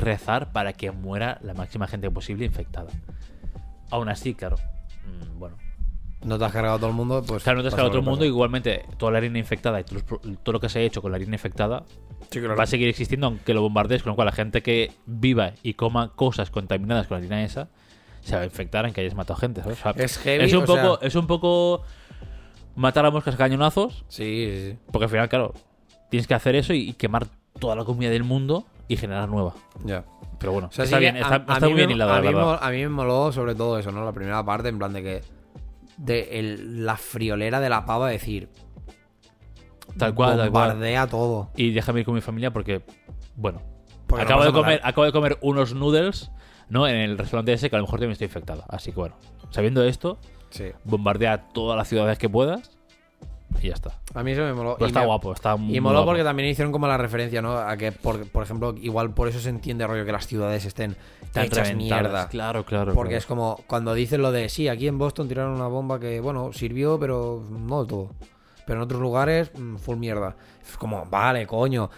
rezar 0.00 0.52
para 0.52 0.72
que 0.72 0.90
muera 0.90 1.38
la 1.42 1.54
máxima 1.54 1.86
gente 1.86 2.10
posible 2.10 2.44
infectada. 2.44 2.90
Aún 3.90 4.08
así, 4.08 4.34
claro, 4.34 4.56
mm, 5.06 5.38
bueno, 5.38 5.56
No 6.24 6.38
te 6.38 6.44
has 6.46 6.52
cargado 6.52 6.76
a 6.76 6.78
todo 6.78 6.88
el 6.90 6.96
mundo, 6.96 7.22
pues. 7.26 7.42
claro, 7.44 7.58
no 7.58 7.62
te 7.62 7.68
has 7.68 7.74
quedado 7.74 7.88
lo 7.88 7.92
todo 7.92 7.98
el 8.00 8.04
que 8.04 8.10
mundo, 8.10 8.24
igualmente 8.24 8.84
toda 8.96 9.12
la 9.12 9.18
harina 9.18 9.38
infectada 9.38 9.78
y 9.80 9.84
todo, 9.84 10.52
lo 10.52 10.60
que 10.60 10.68
se 10.68 10.78
ha 10.78 10.82
hecho 10.82 11.00
con 11.02 11.10
la 11.12 11.16
harina 11.16 11.34
infectada 11.34 11.84
Sí, 12.30 12.40
claro. 12.40 12.56
va 12.56 12.64
a 12.64 12.66
seguir 12.66 12.88
existiendo 12.88 13.26
aunque 13.26 13.52
lo 13.54 13.60
bombardees, 13.60 14.02
con 14.02 14.10
lo 14.12 14.16
cual 14.16 14.26
la 14.26 14.32
gente 14.32 14.62
que 14.62 14.90
viva 15.06 15.52
y 15.62 15.74
coma 15.74 16.12
cosas 16.16 16.50
contaminadas 16.50 17.06
con 17.06 17.16
la 17.16 17.18
harina 17.20 17.44
esa 17.44 17.68
se 18.22 18.34
va 18.34 18.40
a 18.42 18.44
infectar 18.46 18.86
aunque 18.86 19.02
hayas 19.02 19.14
matado 19.14 19.38
gente, 19.38 19.62
¿sabes? 19.62 19.78
O 19.78 19.82
sea, 19.92 20.04
Es 20.04 20.16
heavy, 20.18 20.44
es 20.46 20.54
un 20.54 20.62
o 20.62 20.66
poco, 20.66 20.96
sea- 20.98 21.06
es 21.06 21.14
un 21.14 21.26
poco 21.26 21.82
matar 22.74 23.04
a 23.06 23.10
moscas 23.10 23.34
a 23.34 23.38
cañonazos 23.38 24.04
Sí, 24.08 24.48
sí, 24.50 24.70
sí. 24.72 24.78
porque 24.90 25.04
al 25.04 25.10
final, 25.10 25.28
claro, 25.28 25.52
tienes 26.14 26.26
que 26.26 26.34
hacer 26.34 26.54
eso 26.56 26.72
y, 26.74 26.90
y 26.90 26.92
quemar 26.94 27.26
toda 27.58 27.74
la 27.76 27.84
comida 27.84 28.10
del 28.10 28.24
mundo 28.24 28.66
y 28.88 28.96
generar 28.96 29.28
nueva. 29.28 29.54
Ya. 29.84 30.04
Pero 30.38 30.52
bueno, 30.52 30.68
O 30.68 30.72
sea, 30.72 30.84
está 30.84 30.96
sí 30.98 31.04
que 31.04 31.12
bien, 31.12 31.16
está, 31.22 31.34
a- 31.34 31.52
a 31.52 31.54
está 31.54 31.66
mí 31.66 31.72
muy 31.72 31.78
bien 31.78 31.90
hilado, 31.90 32.12
a 32.12 32.20
mí, 32.20 32.26
me, 32.28 32.34
verdad. 32.34 32.58
a 32.62 32.70
mí 32.70 32.76
me 32.78 32.88
moló 32.88 33.32
sobre 33.32 33.54
todo 33.54 33.78
eso, 33.78 33.90
¿no? 33.92 34.04
La 34.04 34.12
primera 34.12 34.44
parte, 34.44 34.68
en 34.68 34.78
plan 34.78 34.92
de 34.92 35.02
que. 35.02 35.22
De 35.96 36.40
el- 36.40 36.84
la 36.84 36.96
friolera 36.96 37.60
de 37.60 37.68
la 37.68 37.84
pava, 37.86 38.08
decir. 38.10 38.48
Tal 39.98 40.14
cual, 40.14 40.36
tal 40.36 40.50
cual. 40.50 40.70
Bombardea 40.70 41.06
todo. 41.06 41.50
Y 41.56 41.70
déjame 41.72 42.00
ir 42.00 42.06
con 42.06 42.14
mi 42.14 42.20
familia 42.20 42.52
porque, 42.52 42.82
bueno, 43.36 43.60
Porque 44.06 44.24
acabo, 44.24 44.44
de 44.44 44.52
comer, 44.52 44.76
matar. 44.78 44.88
acabo 44.90 45.04
de 45.06 45.12
comer 45.12 45.38
unos 45.40 45.74
noodles, 45.74 46.30
¿no? 46.68 46.86
En 46.88 46.96
el 46.96 47.16
restaurante 47.18 47.52
ese 47.52 47.70
que 47.70 47.76
a 47.76 47.78
lo 47.78 47.84
mejor 47.84 47.98
también 48.00 48.12
estoy 48.12 48.26
infectado. 48.26 48.64
Así 48.68 48.90
que 48.90 48.96
bueno, 48.98 49.16
sabiendo 49.50 49.84
esto, 49.84 50.18
Sí. 50.50 50.66
bombardea 50.84 51.48
todas 51.48 51.76
las 51.76 51.88
ciudades 51.88 52.18
que 52.18 52.28
puedas 52.28 52.73
y 53.62 53.68
ya 53.68 53.74
está. 53.74 53.98
A 54.14 54.22
mí 54.22 54.32
eso 54.32 54.42
me 54.42 54.52
moló. 54.52 54.74
Pero 54.74 54.86
Y 54.86 54.88
está 54.90 55.00
me- 55.00 55.06
guapo, 55.06 55.32
está 55.32 55.56
muy 55.56 55.76
Y 55.76 55.80
moló 55.80 55.96
guapo. 55.98 56.10
porque 56.10 56.22
también 56.24 56.48
hicieron 56.48 56.72
como 56.72 56.86
la 56.86 56.96
referencia, 56.98 57.40
¿no? 57.42 57.56
A 57.58 57.76
que, 57.76 57.92
por, 57.92 58.26
por 58.28 58.42
ejemplo, 58.42 58.74
igual 58.80 59.14
por 59.14 59.28
eso 59.28 59.40
se 59.40 59.48
entiende, 59.48 59.86
rollo, 59.86 60.04
que 60.04 60.12
las 60.12 60.26
ciudades 60.26 60.64
estén 60.64 60.96
Están 61.22 61.44
hechas 61.46 61.74
mierda. 61.74 62.28
Claro, 62.28 62.64
claro. 62.64 62.94
Porque 62.94 63.10
claro. 63.10 63.18
es 63.18 63.26
como 63.26 63.60
cuando 63.66 63.94
dicen 63.94 64.22
lo 64.22 64.32
de, 64.32 64.48
sí, 64.48 64.68
aquí 64.68 64.86
en 64.88 64.98
Boston 64.98 65.28
tiraron 65.28 65.52
una 65.54 65.66
bomba 65.68 65.98
que, 66.00 66.20
bueno, 66.20 66.52
sirvió, 66.52 66.98
pero 66.98 67.42
no 67.50 67.80
del 67.80 67.86
todo. 67.88 68.10
Pero 68.66 68.78
en 68.78 68.84
otros 68.84 69.00
lugares, 69.00 69.50
mm, 69.58 69.76
full 69.76 69.96
mierda. 69.96 70.36
Es 70.66 70.76
como, 70.76 71.04
vale, 71.06 71.46
coño. 71.46 71.90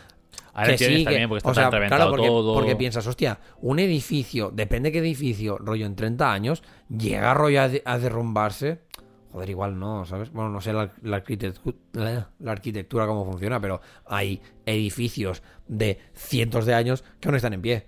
Ahora 0.53 0.71
entiendes 0.71 1.05
también 1.05 1.29
porque 1.29 1.39
está 1.41 1.51
o 1.51 1.55
sea, 1.55 1.65
tan 1.65 1.73
reventado 1.73 2.01
claro, 2.01 2.11
porque, 2.13 2.27
todo. 2.29 2.55
porque 2.55 2.77
piensas, 2.77 3.07
hostia, 3.07 3.39
un 3.61 3.79
edificio, 3.79 4.51
depende 4.51 4.91
qué 4.91 5.01
edificio, 5.01 5.59
rollo 5.59 5.85
en 5.85 5.95
30 5.95 6.33
años, 6.33 6.63
llega 6.89 7.35
rollo 7.35 7.61
a, 7.61 7.69
de- 7.69 7.83
a 7.85 7.99
derrumbarse. 7.99 8.81
Joder, 9.37 9.51
igual 9.51 9.79
no, 9.79 10.07
¿sabes? 10.07 10.33
Bueno, 10.33 10.49
no 10.49 10.63
sé 10.63 10.73
la, 10.73 10.91
la 11.03 11.23
arquitectu- 11.23 11.75
la- 11.93 12.31
la 12.39 12.53
arquitectura 12.53 13.07
cómo 13.07 13.27
funciona, 13.27 13.61
pero 13.61 13.83
hay 14.07 14.41
edificios 14.65 15.43
de 15.69 15.99
cientos 16.15 16.65
de 16.65 16.73
años 16.73 17.05
que 17.21 17.29
aún 17.29 17.35
están 17.37 17.53
en 17.53 17.61
pie. 17.61 17.87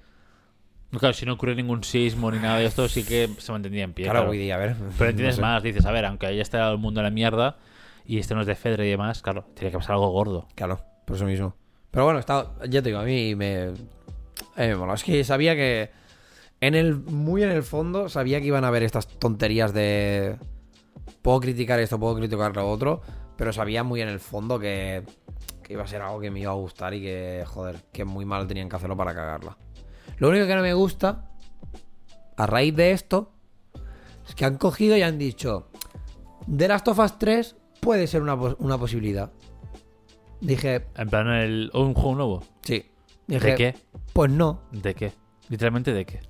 Claro, 0.90 1.14
si 1.14 1.24
no 1.24 1.32
ocurre 1.32 1.54
ningún 1.54 1.84
sismo 1.84 2.30
ni 2.30 2.38
nada 2.38 2.58
de 2.58 2.66
esto, 2.66 2.86
sí 2.86 3.02
que 3.02 3.30
se 3.38 3.50
mantendría 3.50 3.84
en 3.84 3.94
pie. 3.94 4.04
Claro, 4.04 4.18
claro. 4.18 4.28
voy 4.28 4.50
a 4.50 4.58
ver. 4.58 4.76
Pero 4.98 5.08
entiendes 5.08 5.36
no 5.38 5.46
sé. 5.46 5.50
más, 5.50 5.62
dices, 5.62 5.86
a 5.86 5.90
ver, 5.90 6.04
aunque 6.04 6.26
haya 6.26 6.42
estado 6.42 6.70
el 6.72 6.78
mundo 6.78 7.00
en 7.00 7.04
la 7.04 7.10
mierda 7.10 7.56
y 8.04 8.18
este 8.18 8.34
no 8.34 8.42
es 8.42 8.46
de 8.46 8.54
Fedra 8.54 8.84
y 8.84 8.90
demás, 8.90 9.22
claro, 9.22 9.46
tiene 9.54 9.70
que 9.70 9.78
pasar 9.78 9.92
algo 9.92 10.10
gordo. 10.10 10.48
Claro, 10.54 10.80
por 11.06 11.16
eso 11.16 11.24
mismo. 11.24 11.56
Pero 11.90 12.04
bueno, 12.04 12.18
está, 12.18 12.52
ya 12.68 12.82
te 12.82 12.90
digo, 12.90 12.98
a 13.00 13.04
mí 13.04 13.34
me. 13.34 13.70
eh, 14.58 14.74
mola. 14.74 14.92
Es 14.92 15.02
que 15.02 15.24
sabía 15.24 15.54
que. 15.54 15.90
En 16.60 16.74
el, 16.74 16.94
muy 16.96 17.42
en 17.42 17.52
el 17.52 17.62
fondo, 17.62 18.10
sabía 18.10 18.38
que 18.42 18.46
iban 18.48 18.64
a 18.64 18.68
haber 18.68 18.82
estas 18.82 19.08
tonterías 19.18 19.72
de. 19.72 20.36
Puedo 21.28 21.40
criticar 21.40 21.78
esto, 21.78 22.00
puedo 22.00 22.16
criticar 22.16 22.56
lo 22.56 22.70
otro. 22.70 23.02
Pero 23.36 23.52
sabía 23.52 23.84
muy 23.84 24.00
en 24.00 24.08
el 24.08 24.18
fondo 24.18 24.58
que. 24.58 25.02
Que 25.62 25.74
iba 25.74 25.82
a 25.82 25.86
ser 25.86 26.00
algo 26.00 26.20
que 26.20 26.30
me 26.30 26.40
iba 26.40 26.52
a 26.52 26.54
gustar 26.54 26.94
y 26.94 27.02
que, 27.02 27.44
joder, 27.46 27.84
que 27.92 28.06
muy 28.06 28.24
mal 28.24 28.46
tenían 28.46 28.70
que 28.70 28.76
hacerlo 28.76 28.96
para 28.96 29.14
cagarla. 29.14 29.58
Lo 30.16 30.30
único 30.30 30.46
que 30.46 30.54
no 30.54 30.62
me 30.62 30.72
gusta, 30.72 31.28
a 32.34 32.46
raíz 32.46 32.74
de 32.74 32.92
esto, 32.92 33.34
es 34.26 34.34
que 34.34 34.46
han 34.46 34.56
cogido 34.56 34.96
y 34.96 35.02
han 35.02 35.18
dicho: 35.18 35.68
The 36.50 36.66
Last 36.66 36.88
of 36.88 36.98
Us 36.98 37.18
3 37.18 37.56
puede 37.78 38.06
ser 38.06 38.22
una, 38.22 38.32
una 38.32 38.78
posibilidad. 38.78 39.30
Dije, 40.40 40.86
En 40.96 41.10
plan, 41.10 41.28
el, 41.28 41.70
¿o 41.74 41.82
un 41.82 41.92
juego 41.92 42.14
nuevo. 42.14 42.42
Sí. 42.62 42.86
Dije, 43.26 43.48
¿De 43.48 43.54
qué? 43.54 43.74
Pues 44.14 44.30
no. 44.30 44.62
¿De 44.72 44.94
qué? 44.94 45.12
Literalmente, 45.50 45.92
¿de 45.92 46.06
qué? 46.06 46.20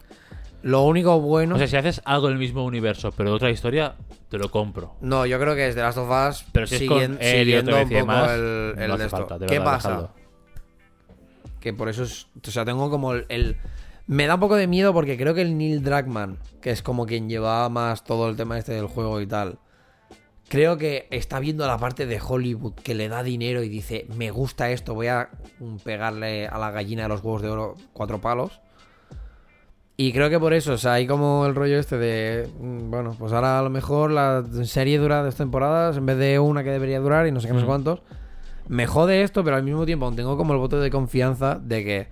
Lo 0.69 0.83
único 0.83 1.21
bueno. 1.21 1.55
O 1.55 1.59
sea, 1.59 1.67
si 1.67 1.77
haces 1.77 2.03
algo 2.05 2.29
del 2.29 2.37
mismo 2.39 2.65
universo, 2.65 3.11
pero 3.17 3.31
de 3.31 3.37
otra 3.37 3.51
historia, 3.51 3.95
te 4.29 4.37
lo 4.39 4.51
compro. 4.51 4.97
no, 5.01 5.25
yo 5.25 5.39
creo 5.41 5.55
que 5.55 5.69
es 5.69 5.75
de 5.75 5.83
Last 5.83 5.99
of 5.99 6.11
Us. 6.11 6.45
Pero 6.53 6.67
si 6.67 6.75
es 6.75 6.81
siguen- 6.83 7.17
con 7.17 7.23
y 7.23 7.31
siguiendo 7.31 7.77
un 7.77 7.83
poco 7.85 7.95
demás, 7.95 8.31
el, 8.33 8.75
el 8.79 8.89
no 8.89 8.97
de 8.99 9.05
esto. 9.05 9.17
falta, 9.17 9.39
de 9.39 9.47
¿Qué 9.47 9.59
verdad, 9.59 9.73
pasa? 9.73 9.89
dejadlo. 9.89 10.11
Que 11.61 11.73
por 11.73 11.89
eso 11.89 12.03
es. 12.05 12.27
O 12.47 12.51
sea, 12.51 12.65
tengo 12.65 12.91
como 12.91 13.15
el, 13.15 13.25
el- 13.29 13.57
Me 14.07 14.27
da 14.27 14.35
un 14.35 14.41
poco 14.41 14.57
de 14.57 14.67
miedo 14.67 14.93
porque 14.93 15.17
creo 15.17 15.35
que 15.35 15.43
el 15.43 15.57
Neil 15.59 15.83
Druckmann, 15.83 16.39
que 16.61 16.71
es 16.71 16.83
como 16.83 17.07
quien 17.07 17.29
llevaba 17.29 17.69
más 17.69 18.05
todo 18.05 18.29
el 18.29 18.37
tema 18.37 18.59
este 18.59 18.73
del 18.73 18.87
juego 18.87 19.21
y 19.21 19.27
tal. 19.27 19.59
Creo 20.49 20.79
que 20.79 21.09
está 21.11 21.41
viendo 21.41 21.67
la 21.67 21.77
parte 21.77 22.07
de 22.07 22.19
Hollywood 22.27 22.73
que 22.75 22.95
le 22.95 23.09
da 23.11 23.23
dinero 23.23 23.63
y 23.63 23.69
dice, 23.69 24.07
me 24.17 24.31
gusta 24.31 24.71
esto, 24.71 24.95
voy 24.95 25.09
a 25.09 25.29
pegarle 25.85 26.47
a 26.49 26.57
la 26.59 26.71
gallina 26.71 27.03
de 27.03 27.09
los 27.11 27.23
huevos 27.23 27.43
de 27.43 27.49
oro 27.51 27.75
cuatro 27.93 28.19
palos. 28.21 28.61
Y 30.01 30.13
creo 30.13 30.31
que 30.31 30.39
por 30.39 30.53
eso, 30.55 30.75
o 30.75 30.79
sea, 30.79 30.93
hay 30.93 31.09
como 31.09 31.45
el 31.45 31.57
rollo 31.57 31.77
este 31.77 31.99
de, 31.99 32.49
mm, 32.61 32.89
bueno, 32.89 33.17
pues 33.19 33.33
ahora 33.33 33.59
a 33.59 33.63
lo 33.63 33.69
mejor 33.69 34.13
la 34.13 34.45
serie 34.63 34.97
dura 34.97 35.25
dos 35.25 35.35
temporadas 35.35 35.97
en 35.97 36.07
vez 36.07 36.17
de 36.19 36.39
una 36.39 36.63
que 36.63 36.71
debería 36.71 37.01
durar 37.01 37.27
y 37.27 37.33
no 37.33 37.41
sé 37.41 37.49
qué, 37.49 37.55
no 37.55 37.59
sé 37.59 37.65
Mm. 37.65 37.69
cuántos. 37.69 38.03
Me 38.69 38.87
jode 38.87 39.23
esto, 39.23 39.43
pero 39.43 39.57
al 39.57 39.65
mismo 39.65 39.85
tiempo 39.87 40.05
aún 40.07 40.15
tengo 40.15 40.37
como 40.37 40.53
el 40.53 40.61
voto 40.61 40.79
de 40.79 40.89
confianza 40.91 41.59
de 41.61 41.85
que 41.85 42.09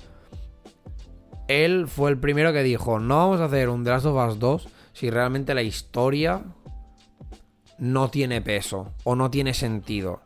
él 1.47 1.87
fue 1.87 2.11
el 2.11 2.19
primero 2.19 2.53
que 2.53 2.65
dijo, 2.65 2.99
no 2.99 3.19
vamos 3.19 3.41
a 3.41 3.45
hacer 3.45 3.69
un 3.69 3.85
The 3.85 3.91
Last 3.91 4.07
of 4.07 4.31
Us 4.33 4.39
2 4.41 4.69
si 4.93 5.09
realmente 5.09 5.55
la 5.55 5.63
historia 5.63 6.43
no 7.79 8.09
tiene 8.11 8.41
peso 8.41 8.95
o 9.05 9.15
no 9.15 9.31
tiene 9.31 9.55
sentido. 9.55 10.23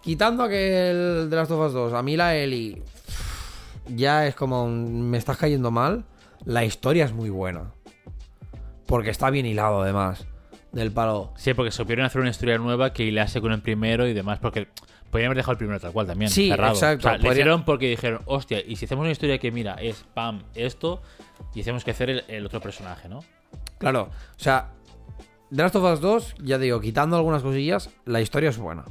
Quitando 0.00 0.48
que 0.48 0.90
el 0.90 1.26
The 1.28 1.36
Last 1.36 1.50
of 1.50 1.66
Us 1.66 1.72
2, 1.74 1.92
a 1.92 2.02
mí 2.02 2.16
la 2.16 2.34
Ellie 2.34 2.82
ya 3.94 4.26
es 4.26 4.34
como 4.34 4.64
un- 4.64 5.10
me 5.10 5.18
estás 5.18 5.36
cayendo 5.36 5.70
mal, 5.70 6.06
la 6.44 6.64
historia 6.64 7.04
es 7.04 7.12
muy 7.12 7.30
buena. 7.30 7.72
Porque 8.86 9.10
está 9.10 9.30
bien 9.30 9.46
hilado 9.46 9.82
además 9.82 10.26
del 10.72 10.92
palo. 10.92 11.32
Sí, 11.36 11.54
porque 11.54 11.70
se 11.70 11.78
supieron 11.78 12.04
hacer 12.04 12.20
una 12.20 12.30
historia 12.30 12.58
nueva 12.58 12.92
que 12.92 13.04
hilase 13.04 13.40
con 13.40 13.52
el 13.52 13.60
primero 13.62 14.06
y 14.06 14.12
demás, 14.12 14.38
porque 14.40 14.68
podrían 15.10 15.28
haber 15.28 15.38
dejado 15.38 15.52
el 15.52 15.58
primero 15.58 15.80
tal 15.80 15.92
cual 15.92 16.06
también. 16.06 16.30
Sí, 16.30 16.48
cerrado. 16.48 16.74
exacto, 16.74 17.08
O 17.08 17.10
sea, 17.10 17.18
le 17.18 17.28
hicieron 17.28 17.64
porque 17.64 17.88
dijeron, 17.88 18.22
hostia, 18.26 18.60
y 18.64 18.76
si 18.76 18.84
hacemos 18.84 19.02
una 19.02 19.12
historia 19.12 19.38
que, 19.38 19.50
mira, 19.50 19.74
es 19.74 20.04
pam, 20.14 20.42
esto, 20.54 21.02
y 21.54 21.60
hacemos 21.60 21.84
que 21.84 21.90
hacer 21.92 22.10
el, 22.10 22.24
el 22.28 22.46
otro 22.46 22.60
personaje, 22.60 23.08
¿no? 23.08 23.20
Claro, 23.78 24.10
o 24.36 24.38
sea, 24.38 24.70
The 25.50 25.56
Last 25.62 25.76
of 25.76 25.92
Us 25.92 26.00
2, 26.00 26.34
ya 26.44 26.58
digo, 26.58 26.80
quitando 26.80 27.16
algunas 27.16 27.42
cosillas, 27.42 27.90
la 28.04 28.20
historia 28.20 28.50
es 28.50 28.58
buena. 28.58 28.84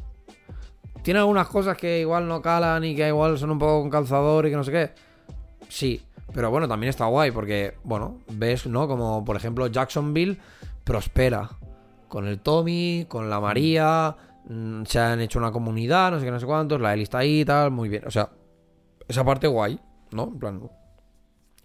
Tiene 1.04 1.20
algunas 1.20 1.48
cosas 1.48 1.78
que 1.78 2.02
igual 2.02 2.28
no 2.28 2.42
calan 2.42 2.84
y 2.84 2.96
que 2.96 3.08
igual 3.08 3.38
son 3.38 3.52
un 3.52 3.60
poco 3.60 3.82
con 3.82 3.90
calzador 3.90 4.46
y 4.46 4.50
que 4.50 4.58
no 4.58 4.64
sé 4.66 4.72
qué. 4.72 4.92
Sí, 5.70 6.02
pero 6.34 6.52
bueno, 6.52 6.68
también 6.68 6.90
está 6.90 7.06
guay 7.06 7.32
porque, 7.32 7.76
bueno, 7.84 8.20
ves, 8.30 8.68
¿no? 8.68 8.88
Como 8.88 9.24
por 9.26 9.36
ejemplo 9.36 9.68
Jacksonville 9.68 10.38
prospera. 10.84 11.50
Con 12.08 12.28
el 12.28 12.40
Tommy, 12.40 13.06
con 13.08 13.30
la 13.30 13.40
María, 13.40 14.16
mm, 14.46 14.84
se 14.86 15.00
han 15.00 15.22
hecho 15.22 15.38
una 15.38 15.52
comunidad, 15.52 16.12
no 16.12 16.20
sé 16.20 16.26
qué, 16.26 16.32
no 16.32 16.40
sé 16.40 16.46
cuántos, 16.46 16.82
la 16.82 16.94
Eli 16.94 17.04
está 17.04 17.20
ahí 17.20 17.42
y 17.42 17.46
tal, 17.46 17.72
muy 17.72 17.88
bien. 17.88 18.04
O 18.08 18.12
sea, 18.12 18.30
esa 19.08 19.24
parte 19.24 19.48
guay, 19.48 19.80
¿no? 20.12 20.24
En 20.24 20.40
plan, 20.40 20.70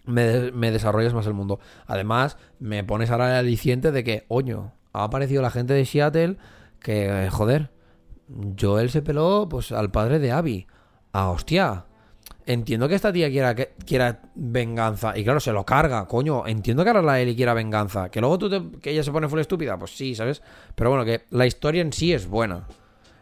me, 0.05 0.51
me 0.51 0.71
desarrollas 0.71 1.13
más 1.13 1.25
el 1.25 1.33
mundo. 1.33 1.59
Además, 1.87 2.37
me 2.59 2.83
pones 2.83 3.09
ahora 3.09 3.31
el 3.31 3.37
aliciente 3.37 3.91
de 3.91 4.03
que, 4.03 4.25
oño, 4.27 4.73
ha 4.93 5.03
aparecido 5.03 5.41
la 5.41 5.49
gente 5.49 5.73
de 5.73 5.85
Seattle 5.85 6.37
que, 6.79 7.25
eh, 7.25 7.29
joder, 7.31 7.71
Joel 8.59 8.89
se 8.89 9.01
peló 9.01 9.47
pues 9.49 9.71
al 9.71 9.91
padre 9.91 10.19
de 10.19 10.31
Abby. 10.31 10.67
Ah, 11.11 11.31
hostia. 11.31 11.85
Entiendo 12.47 12.87
que 12.87 12.95
esta 12.95 13.11
tía 13.11 13.29
quiera, 13.29 13.55
quiera 13.55 14.21
venganza. 14.35 15.17
Y 15.17 15.23
claro, 15.23 15.39
se 15.39 15.51
lo 15.51 15.65
carga, 15.65 16.07
coño. 16.07 16.45
Entiendo 16.45 16.83
que 16.83 16.89
ahora 16.89 17.01
la 17.01 17.19
Ellie 17.19 17.35
quiera 17.35 17.53
venganza. 17.55 18.09
Que 18.09 18.21
luego 18.21 18.37
tú 18.37 18.49
te- 18.49 18.79
que 18.79 18.91
ella 18.91 19.03
se 19.03 19.11
pone 19.11 19.27
full 19.27 19.39
estúpida, 19.39 19.77
pues 19.79 19.95
sí, 19.97 20.13
¿sabes? 20.13 20.43
Pero 20.75 20.91
bueno, 20.91 21.03
que 21.05 21.23
la 21.31 21.47
historia 21.47 21.81
en 21.81 21.91
sí 21.91 22.13
es 22.13 22.27
buena. 22.27 22.67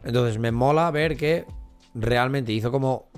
Entonces 0.04 0.38
me 0.40 0.52
mola 0.52 0.92
ver 0.92 1.16
que 1.16 1.46
realmente 1.96 2.52
hizo 2.52 2.70
como 2.72 3.10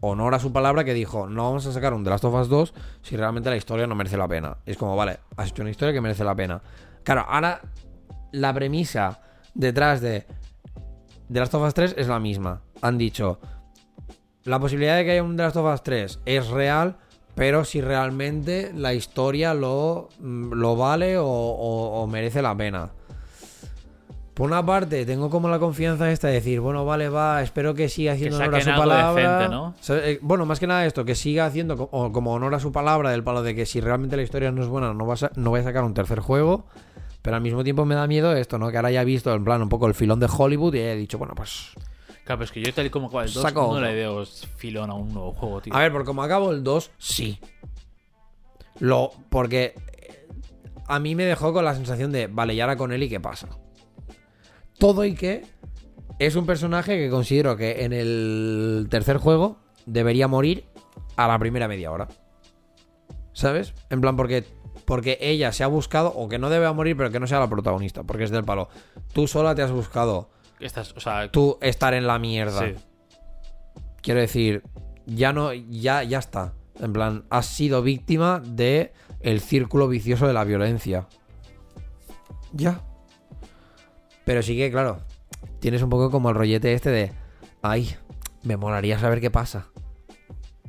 honor 0.00 0.34
a 0.36 0.38
su 0.38 0.52
palabra 0.52 0.84
que 0.84 0.94
dijo, 0.94 1.28
no 1.28 1.42
vamos 1.44 1.66
a 1.66 1.72
sacar 1.72 1.92
un 1.92 2.04
The 2.04 2.10
Last 2.10 2.24
of 2.24 2.34
Us 2.34 2.48
2 2.48 2.74
si 3.02 3.16
realmente 3.16 3.50
la 3.50 3.56
historia 3.56 3.88
no 3.88 3.96
merece 3.96 4.16
la 4.16 4.28
pena. 4.28 4.58
Es 4.64 4.76
como, 4.76 4.94
vale, 4.94 5.18
has 5.36 5.48
hecho 5.48 5.62
una 5.62 5.70
historia 5.72 5.92
que 5.92 6.00
merece 6.00 6.22
la 6.22 6.36
pena. 6.36 6.62
Claro, 7.02 7.24
ahora 7.28 7.60
la 8.30 8.54
premisa 8.54 9.20
detrás 9.54 10.00
de 10.00 10.24
The 11.32 11.40
Last 11.40 11.54
of 11.54 11.66
Us 11.66 11.74
3 11.74 11.94
es 11.98 12.06
la 12.06 12.20
misma. 12.20 12.62
Han 12.82 12.96
dicho, 12.96 13.40
la 14.48 14.58
posibilidad 14.58 14.96
de 14.96 15.04
que 15.04 15.12
haya 15.12 15.22
un 15.22 15.36
The 15.36 15.42
Last 15.44 15.56
of 15.56 15.72
Us 15.74 15.82
3 15.82 16.20
es 16.26 16.48
real, 16.48 16.96
pero 17.34 17.64
si 17.64 17.80
realmente 17.80 18.72
la 18.74 18.94
historia 18.94 19.54
lo, 19.54 20.08
mm, 20.20 20.52
lo 20.54 20.74
vale 20.76 21.18
o, 21.18 21.26
o- 21.26 22.02
o 22.02 22.06
merece 22.06 22.42
la 22.42 22.56
pena. 22.56 22.90
Por 24.34 24.46
una 24.46 24.64
parte, 24.64 25.04
tengo 25.04 25.30
como 25.30 25.48
la 25.48 25.58
confianza 25.58 26.10
esta 26.12 26.28
de 26.28 26.34
decir, 26.34 26.60
bueno, 26.60 26.84
vale, 26.84 27.08
va, 27.08 27.42
espero 27.42 27.74
que 27.74 27.88
siga 27.88 28.12
haciendo 28.12 28.36
honor 28.44 28.54
a 28.54 28.58
su 28.60 28.70
palabra. 28.78 29.12
eh, 29.90 30.18
Bueno, 30.22 30.46
más 30.46 30.60
que 30.60 30.68
nada 30.68 30.86
esto, 30.86 31.04
que 31.04 31.16
siga 31.16 31.44
haciendo 31.46 31.88
como 31.88 32.32
honor 32.34 32.54
a 32.54 32.60
su 32.60 32.70
palabra 32.70 33.10
del 33.10 33.24
palo 33.24 33.42
de 33.42 33.56
que 33.56 33.66
si 33.66 33.80
realmente 33.80 34.16
la 34.16 34.22
historia 34.22 34.52
no 34.52 34.62
es 34.62 34.68
buena, 34.68 34.94
no, 34.94 35.06
va 35.08 35.14
a 35.14 35.30
no 35.34 35.50
voy 35.50 35.58
a 35.60 35.64
sacar 35.64 35.82
un 35.82 35.92
tercer 35.92 36.20
juego. 36.20 36.66
Pero 37.20 37.34
al 37.34 37.42
mismo 37.42 37.64
tiempo 37.64 37.84
me 37.84 37.96
da 37.96 38.06
miedo 38.06 38.32
esto, 38.36 38.58
¿no? 38.58 38.70
Que 38.70 38.76
ahora 38.76 38.92
ya 38.92 39.02
he 39.02 39.04
visto 39.04 39.34
en 39.34 39.42
plan 39.44 39.60
un 39.60 39.68
poco 39.68 39.88
el 39.88 39.94
filón 39.94 40.20
de 40.20 40.28
Hollywood 40.34 40.72
y 40.74 40.78
he 40.78 40.94
dicho, 40.94 41.18
bueno, 41.18 41.34
pues 41.34 41.72
Claro, 42.28 42.40
pero 42.40 42.44
es 42.44 42.52
que 42.52 42.60
yo 42.60 42.74
tal 42.74 42.84
y 42.84 42.90
como 42.90 43.06
acaba 43.06 43.24
el 43.24 43.32
2 43.32 43.42
Saco 43.42 43.62
no 43.62 43.68
otro. 43.68 43.80
le 43.86 43.94
veo 43.94 44.22
filón 44.26 44.90
a 44.90 44.94
un 44.94 45.08
nuevo 45.14 45.32
juego, 45.32 45.62
tío. 45.62 45.74
A 45.74 45.78
ver, 45.78 45.90
por 45.92 46.04
como 46.04 46.22
acabo 46.22 46.50
el 46.52 46.62
2, 46.62 46.90
sí. 46.98 47.40
Lo. 48.80 49.10
Porque. 49.30 49.74
eh, 49.96 50.26
A 50.88 50.98
mí 50.98 51.14
me 51.14 51.24
dejó 51.24 51.54
con 51.54 51.64
la 51.64 51.74
sensación 51.74 52.12
de. 52.12 52.26
Vale, 52.26 52.52
y 52.52 52.60
ahora 52.60 52.76
con 52.76 52.92
él 52.92 53.02
y 53.02 53.08
qué 53.08 53.18
pasa. 53.18 53.48
Todo 54.78 55.06
y 55.06 55.14
que. 55.14 55.46
Es 56.18 56.36
un 56.36 56.44
personaje 56.44 56.98
que 56.98 57.08
considero 57.08 57.56
que 57.56 57.84
en 57.84 57.92
el 57.94 58.88
tercer 58.90 59.16
juego 59.16 59.56
debería 59.86 60.28
morir 60.28 60.64
a 61.16 61.28
la 61.28 61.38
primera 61.38 61.66
media 61.66 61.90
hora. 61.92 62.08
¿Sabes? 63.32 63.72
En 63.88 64.00
plan, 64.02 64.16
porque. 64.16 64.44
Porque 64.84 65.16
ella 65.20 65.52
se 65.52 65.64
ha 65.64 65.66
buscado, 65.66 66.12
o 66.14 66.28
que 66.28 66.38
no 66.38 66.50
debe 66.50 66.70
morir, 66.72 66.94
pero 66.96 67.10
que 67.10 67.20
no 67.20 67.26
sea 67.26 67.40
la 67.40 67.48
protagonista, 67.48 68.02
porque 68.04 68.24
es 68.24 68.30
del 68.30 68.44
palo. 68.44 68.68
Tú 69.14 69.26
sola 69.26 69.54
te 69.54 69.62
has 69.62 69.70
buscado 69.72 70.28
Estás, 70.60 70.92
o 70.96 71.00
sea, 71.00 71.30
tú 71.30 71.58
estar 71.60 71.94
en 71.94 72.06
la 72.06 72.18
mierda. 72.18 72.60
sí. 72.60 72.74
Quiero 74.00 74.20
decir, 74.20 74.62
ya 75.06 75.32
no, 75.32 75.52
ya, 75.52 76.02
ya 76.02 76.18
está. 76.18 76.54
En 76.80 76.92
plan, 76.92 77.24
has 77.30 77.46
sido 77.46 77.82
víctima 77.82 78.40
de 78.44 78.92
el 79.20 79.40
círculo 79.40 79.88
vicioso 79.88 80.26
de 80.26 80.32
la 80.32 80.44
violencia. 80.44 81.08
Ya. 82.52 82.80
Pero 84.24 84.42
sí 84.42 84.56
que, 84.56 84.70
claro, 84.70 84.98
tienes 85.60 85.82
un 85.82 85.90
poco 85.90 86.10
como 86.10 86.28
el 86.30 86.36
rollete 86.36 86.74
este 86.74 86.90
de, 86.90 87.12
ay, 87.62 87.96
me 88.42 88.56
molaría 88.56 88.98
saber 88.98 89.20
qué 89.20 89.30
pasa. 89.30 89.68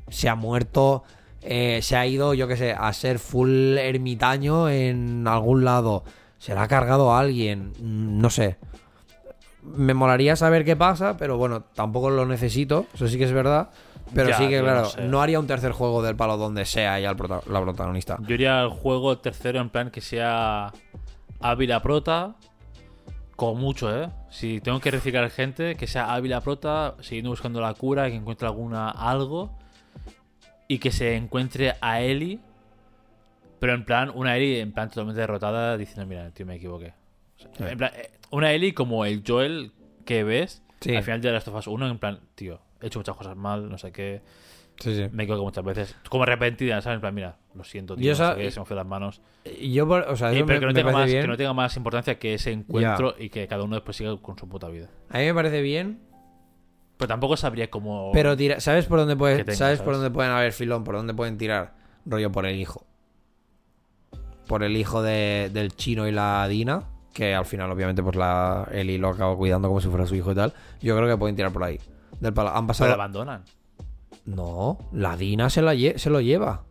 Se 0.10 0.28
ha 0.28 0.36
muerto, 0.36 1.04
eh, 1.42 1.80
se 1.82 1.96
ha 1.96 2.06
ido, 2.08 2.34
yo 2.34 2.48
qué 2.48 2.58
sé, 2.58 2.74
a 2.74 2.92
ser 2.94 3.20
full 3.20 3.78
ermitaño 3.78 4.70
en 4.70 5.28
algún 5.28 5.64
lado. 5.64 6.04
Se 6.40 6.56
la 6.56 6.64
ha 6.64 6.68
cargado 6.68 7.14
a 7.14 7.20
alguien, 7.20 7.74
mm, 7.80 8.20
no 8.20 8.30
sé. 8.30 8.58
Me 9.76 9.94
molaría 9.94 10.36
saber 10.36 10.66
qué 10.66 10.76
pasa, 10.76 11.16
pero 11.18 11.38
bueno, 11.38 11.62
tampoco 11.74 12.10
lo 12.10 12.26
necesito, 12.26 12.86
eso 12.94 13.08
sí 13.08 13.18
que 13.18 13.24
es 13.26 13.32
verdad. 13.32 13.70
Pero 14.14 14.30
Ya, 14.30 14.38
sí 14.38 14.50
que, 14.50 14.60
claro, 14.60 14.82
no 14.82 14.86
sé. 14.90 15.04
no 15.04 15.22
haría 15.22 15.40
un 15.40 15.46
tercer 15.46 15.72
juego 15.72 16.02
del 16.02 16.16
palo 16.16 16.36
donde 16.38 16.66
sea 16.66 17.00
ya 17.00 17.12
el 17.12 17.16
prota- 17.16 17.42
la 17.48 17.62
protagonista. 17.62 18.18
Yo 18.28 18.34
iría 18.34 18.60
al 18.62 18.70
juego 18.70 19.20
tercero 19.20 19.60
en 19.62 19.70
plan 19.70 19.92
que 19.92 20.02
sea 20.02 20.72
Ávila 21.40 21.82
Prota. 21.82 22.36
Con 23.36 23.58
mucho, 23.58 23.96
¿eh? 24.04 24.10
Si 24.30 24.60
tengo 24.60 24.80
que 24.82 24.92
reciclar 24.92 25.30
gente, 25.30 25.76
que 25.76 25.88
sea 25.88 26.14
Ávila 26.14 26.42
Prota, 26.42 26.96
siguiendo 27.00 27.30
buscando 27.30 27.62
la 27.62 27.74
cura, 27.74 28.10
que 28.10 28.16
encuentre 28.16 28.48
alguna 28.48 28.90
algo. 28.90 29.52
Y 30.68 30.80
que 30.80 30.92
se 30.92 31.16
encuentre 31.16 31.76
a 31.80 32.02
Ellie. 32.02 32.40
Pero 33.60 33.74
en 33.76 33.86
plan, 33.86 34.12
una 34.14 34.36
Ellie 34.36 34.60
en 34.60 34.72
plan 34.74 34.90
totalmente 34.90 35.22
derrotada, 35.22 35.78
diciendo, 35.78 36.06
mira, 36.06 36.32
tío, 36.32 36.46
me 36.46 36.56
equivoqué. 36.56 36.94
En 37.60 37.78
plan, 37.78 37.92
eh, 37.96 38.12
una 38.32 38.52
Ellie 38.54 38.74
como 38.74 39.06
el 39.06 39.24
Joel 39.26 39.72
que 40.06 40.24
ves 40.24 40.62
Sí. 40.82 40.96
al 40.96 41.04
final 41.04 41.22
de 41.22 41.32
Last 41.32 41.48
of 41.48 41.56
Us 41.56 41.68
1, 41.68 41.88
en 41.88 41.98
plan, 42.00 42.20
tío, 42.36 42.60
he 42.82 42.88
hecho 42.88 43.00
muchas 43.00 43.16
cosas 43.16 43.36
mal, 43.36 43.70
no 43.70 43.78
sé 43.78 43.92
qué. 43.92 44.22
Sí, 44.80 44.96
sí. 44.96 45.08
Me 45.12 45.24
equivoqué 45.24 45.44
muchas 45.44 45.64
veces. 45.66 45.96
Como 46.10 46.24
arrepentida, 46.24 46.80
¿sabes? 46.82 46.96
En 46.96 47.02
plan, 47.02 47.14
mira, 47.14 47.38
lo 47.54 47.66
siento, 47.66 47.96
tío. 47.98 48.14
Yo 48.14 48.18
no 48.24 48.32
sé 48.34 48.38
qué, 48.42 48.50
se 48.52 48.60
me 48.62 48.66
fue 48.66 48.78
las 48.78 48.86
manos. 48.86 49.22
Y 49.44 49.74
Yo, 49.74 49.86
o 49.86 50.16
sea, 50.16 50.32
Y- 50.34 50.36
pero 50.44 50.46
me, 50.46 50.60
que 50.62 50.66
no, 50.68 50.74
tenga 50.74 50.92
más, 50.94 51.06
bien. 51.08 51.22
que 51.22 51.28
no 51.28 51.36
tenga 51.36 51.52
más 51.54 51.76
importancia 51.76 52.18
que 52.18 52.34
ese 52.36 52.52
encuentro 52.54 53.14
y 53.20 53.30
que 53.30 53.46
cada 53.50 53.64
uno 53.64 53.76
después 53.76 53.98
siga 53.98 54.16
con 54.22 54.38
su 54.38 54.48
puta 54.48 54.70
vida. 54.70 54.88
A 55.10 55.18
mí 55.18 55.26
me 55.26 55.34
parece 55.34 55.62
bien, 55.62 56.00
Pero 56.96 57.10
tampoco 57.10 57.36
sabría 57.36 57.70
cómo. 57.70 58.12
pero 58.14 58.38
tira, 58.38 58.62
¿sabes 58.62 58.86
por 58.86 59.00
dónde 59.00 59.18
puede, 59.18 59.36
Que 59.38 59.44
tenga, 59.44 59.58
¿sabes 59.58 59.82
por 59.82 59.96
dónde 59.96 60.12
pueden 60.12 60.32
haber 60.32 60.54
filón? 60.54 60.86
¿Por 60.86 60.96
dónde 60.96 61.14
pueden 61.14 61.38
tirar? 61.38 61.76
Rollo 62.06 62.32
por 62.32 62.46
el 62.46 62.56
hijo. 62.58 62.86
Por 64.48 64.64
el 64.64 64.78
hijo 64.78 65.02
de- 65.04 65.50
del 65.54 65.76
chino 65.76 66.08
y 66.08 66.12
la 66.14 66.48
Dina, 66.48 66.84
que 67.20 67.36
al 67.36 67.46
final 67.46 67.70
obviamente 67.70 68.02
pues 68.02 68.16
la 68.16 68.66
Eli 68.72 68.98
lo 68.98 69.10
acaba 69.10 69.36
cuidando 69.36 69.68
como 69.68 69.82
si 69.82 69.90
fuera 69.90 70.08
su 70.08 70.16
hijo 70.16 70.32
y 70.32 70.36
tal. 70.36 70.54
Yo 70.80 70.96
creo 70.96 71.06
que 71.10 71.18
pueden 71.18 71.36
tirar 71.36 71.52
por 71.52 71.66
ahí. 71.66 71.78
Del 72.22 72.34
palo. 72.34 72.50
Han 72.50 72.56
Pero 72.56 72.68
pasado 72.68 72.88
la 72.90 72.94
abandonan. 72.96 73.44
No, 74.24 74.78
la 74.94 75.18
Dina 75.18 75.50
se, 75.50 75.62
la 75.62 75.74
lle- 75.76 75.98
se 75.98 76.10
lo 76.10 76.22
lleva. 76.22 76.64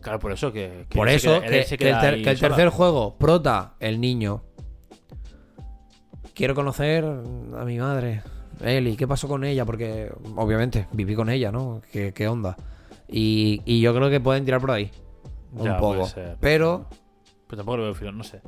Claro, 0.00 0.20
por 0.20 0.30
eso 0.30 0.52
que. 0.52 0.86
que 0.88 0.96
Por 0.96 1.08
eso, 1.08 1.40
queda- 1.40 1.48
que, 1.76 1.90
el, 1.90 2.00
ter- 2.00 2.22
que 2.22 2.34
tercer 2.36 2.68
juego, 2.68 3.16
prota, 3.18 3.74
el 3.80 4.00
niño. 4.00 4.42
Quiero 6.34 6.54
conocer 6.54 7.04
a 7.04 7.64
mi 7.64 7.78
madre, 7.78 8.22
Eli. 8.60 8.96
¿Qué 8.96 9.08
pasó 9.08 9.26
con 9.26 9.42
ella? 9.42 9.64
Porque, 9.64 10.12
obviamente, 10.36 10.86
viví 10.92 11.16
con 11.16 11.28
ella, 11.30 11.50
¿no? 11.50 11.80
¿Qué, 11.90 12.12
qué 12.14 12.28
onda? 12.28 12.56
Y, 13.08 13.62
y 13.64 13.80
yo 13.80 13.92
creo 13.94 14.08
que 14.10 14.20
pueden 14.20 14.44
tirar 14.44 14.60
por 14.60 14.70
ahí. 14.70 14.90
Un 15.52 15.64
Ya, 15.64 15.76
poco. 15.78 16.06
ser. 16.06 16.36
Pero 16.40 16.86
Pero 17.48 17.56
tampoco 17.56 17.78
lo 17.78 17.82
veo 17.84 17.94
filón, 17.94 18.18
no 18.18 18.24
sé. 18.24 18.40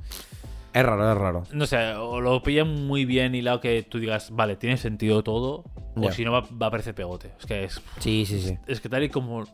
Es 0.72 0.84
raro, 0.84 1.12
es 1.12 1.18
raro. 1.18 1.42
No 1.52 1.66
sé, 1.66 1.94
o 1.94 2.20
lo 2.20 2.42
pillan 2.42 2.86
muy 2.86 3.04
bien 3.04 3.34
hilado 3.34 3.60
que 3.60 3.82
tú 3.82 3.98
digas, 3.98 4.30
vale, 4.30 4.56
tiene 4.56 4.76
sentido 4.76 5.22
todo. 5.22 5.64
O 5.96 6.12
si 6.12 6.24
no, 6.24 6.32
va, 6.32 6.42
va 6.60 6.66
a 6.66 6.70
parecer 6.70 6.94
pegote. 6.94 7.32
Es 7.38 7.46
que 7.46 7.64
es. 7.64 7.82
Sí, 7.98 8.24
sí, 8.26 8.40
sí. 8.40 8.58
Es 8.66 8.80
que 8.80 8.88
tal 8.88 9.02
y 9.02 9.08
como. 9.08 9.44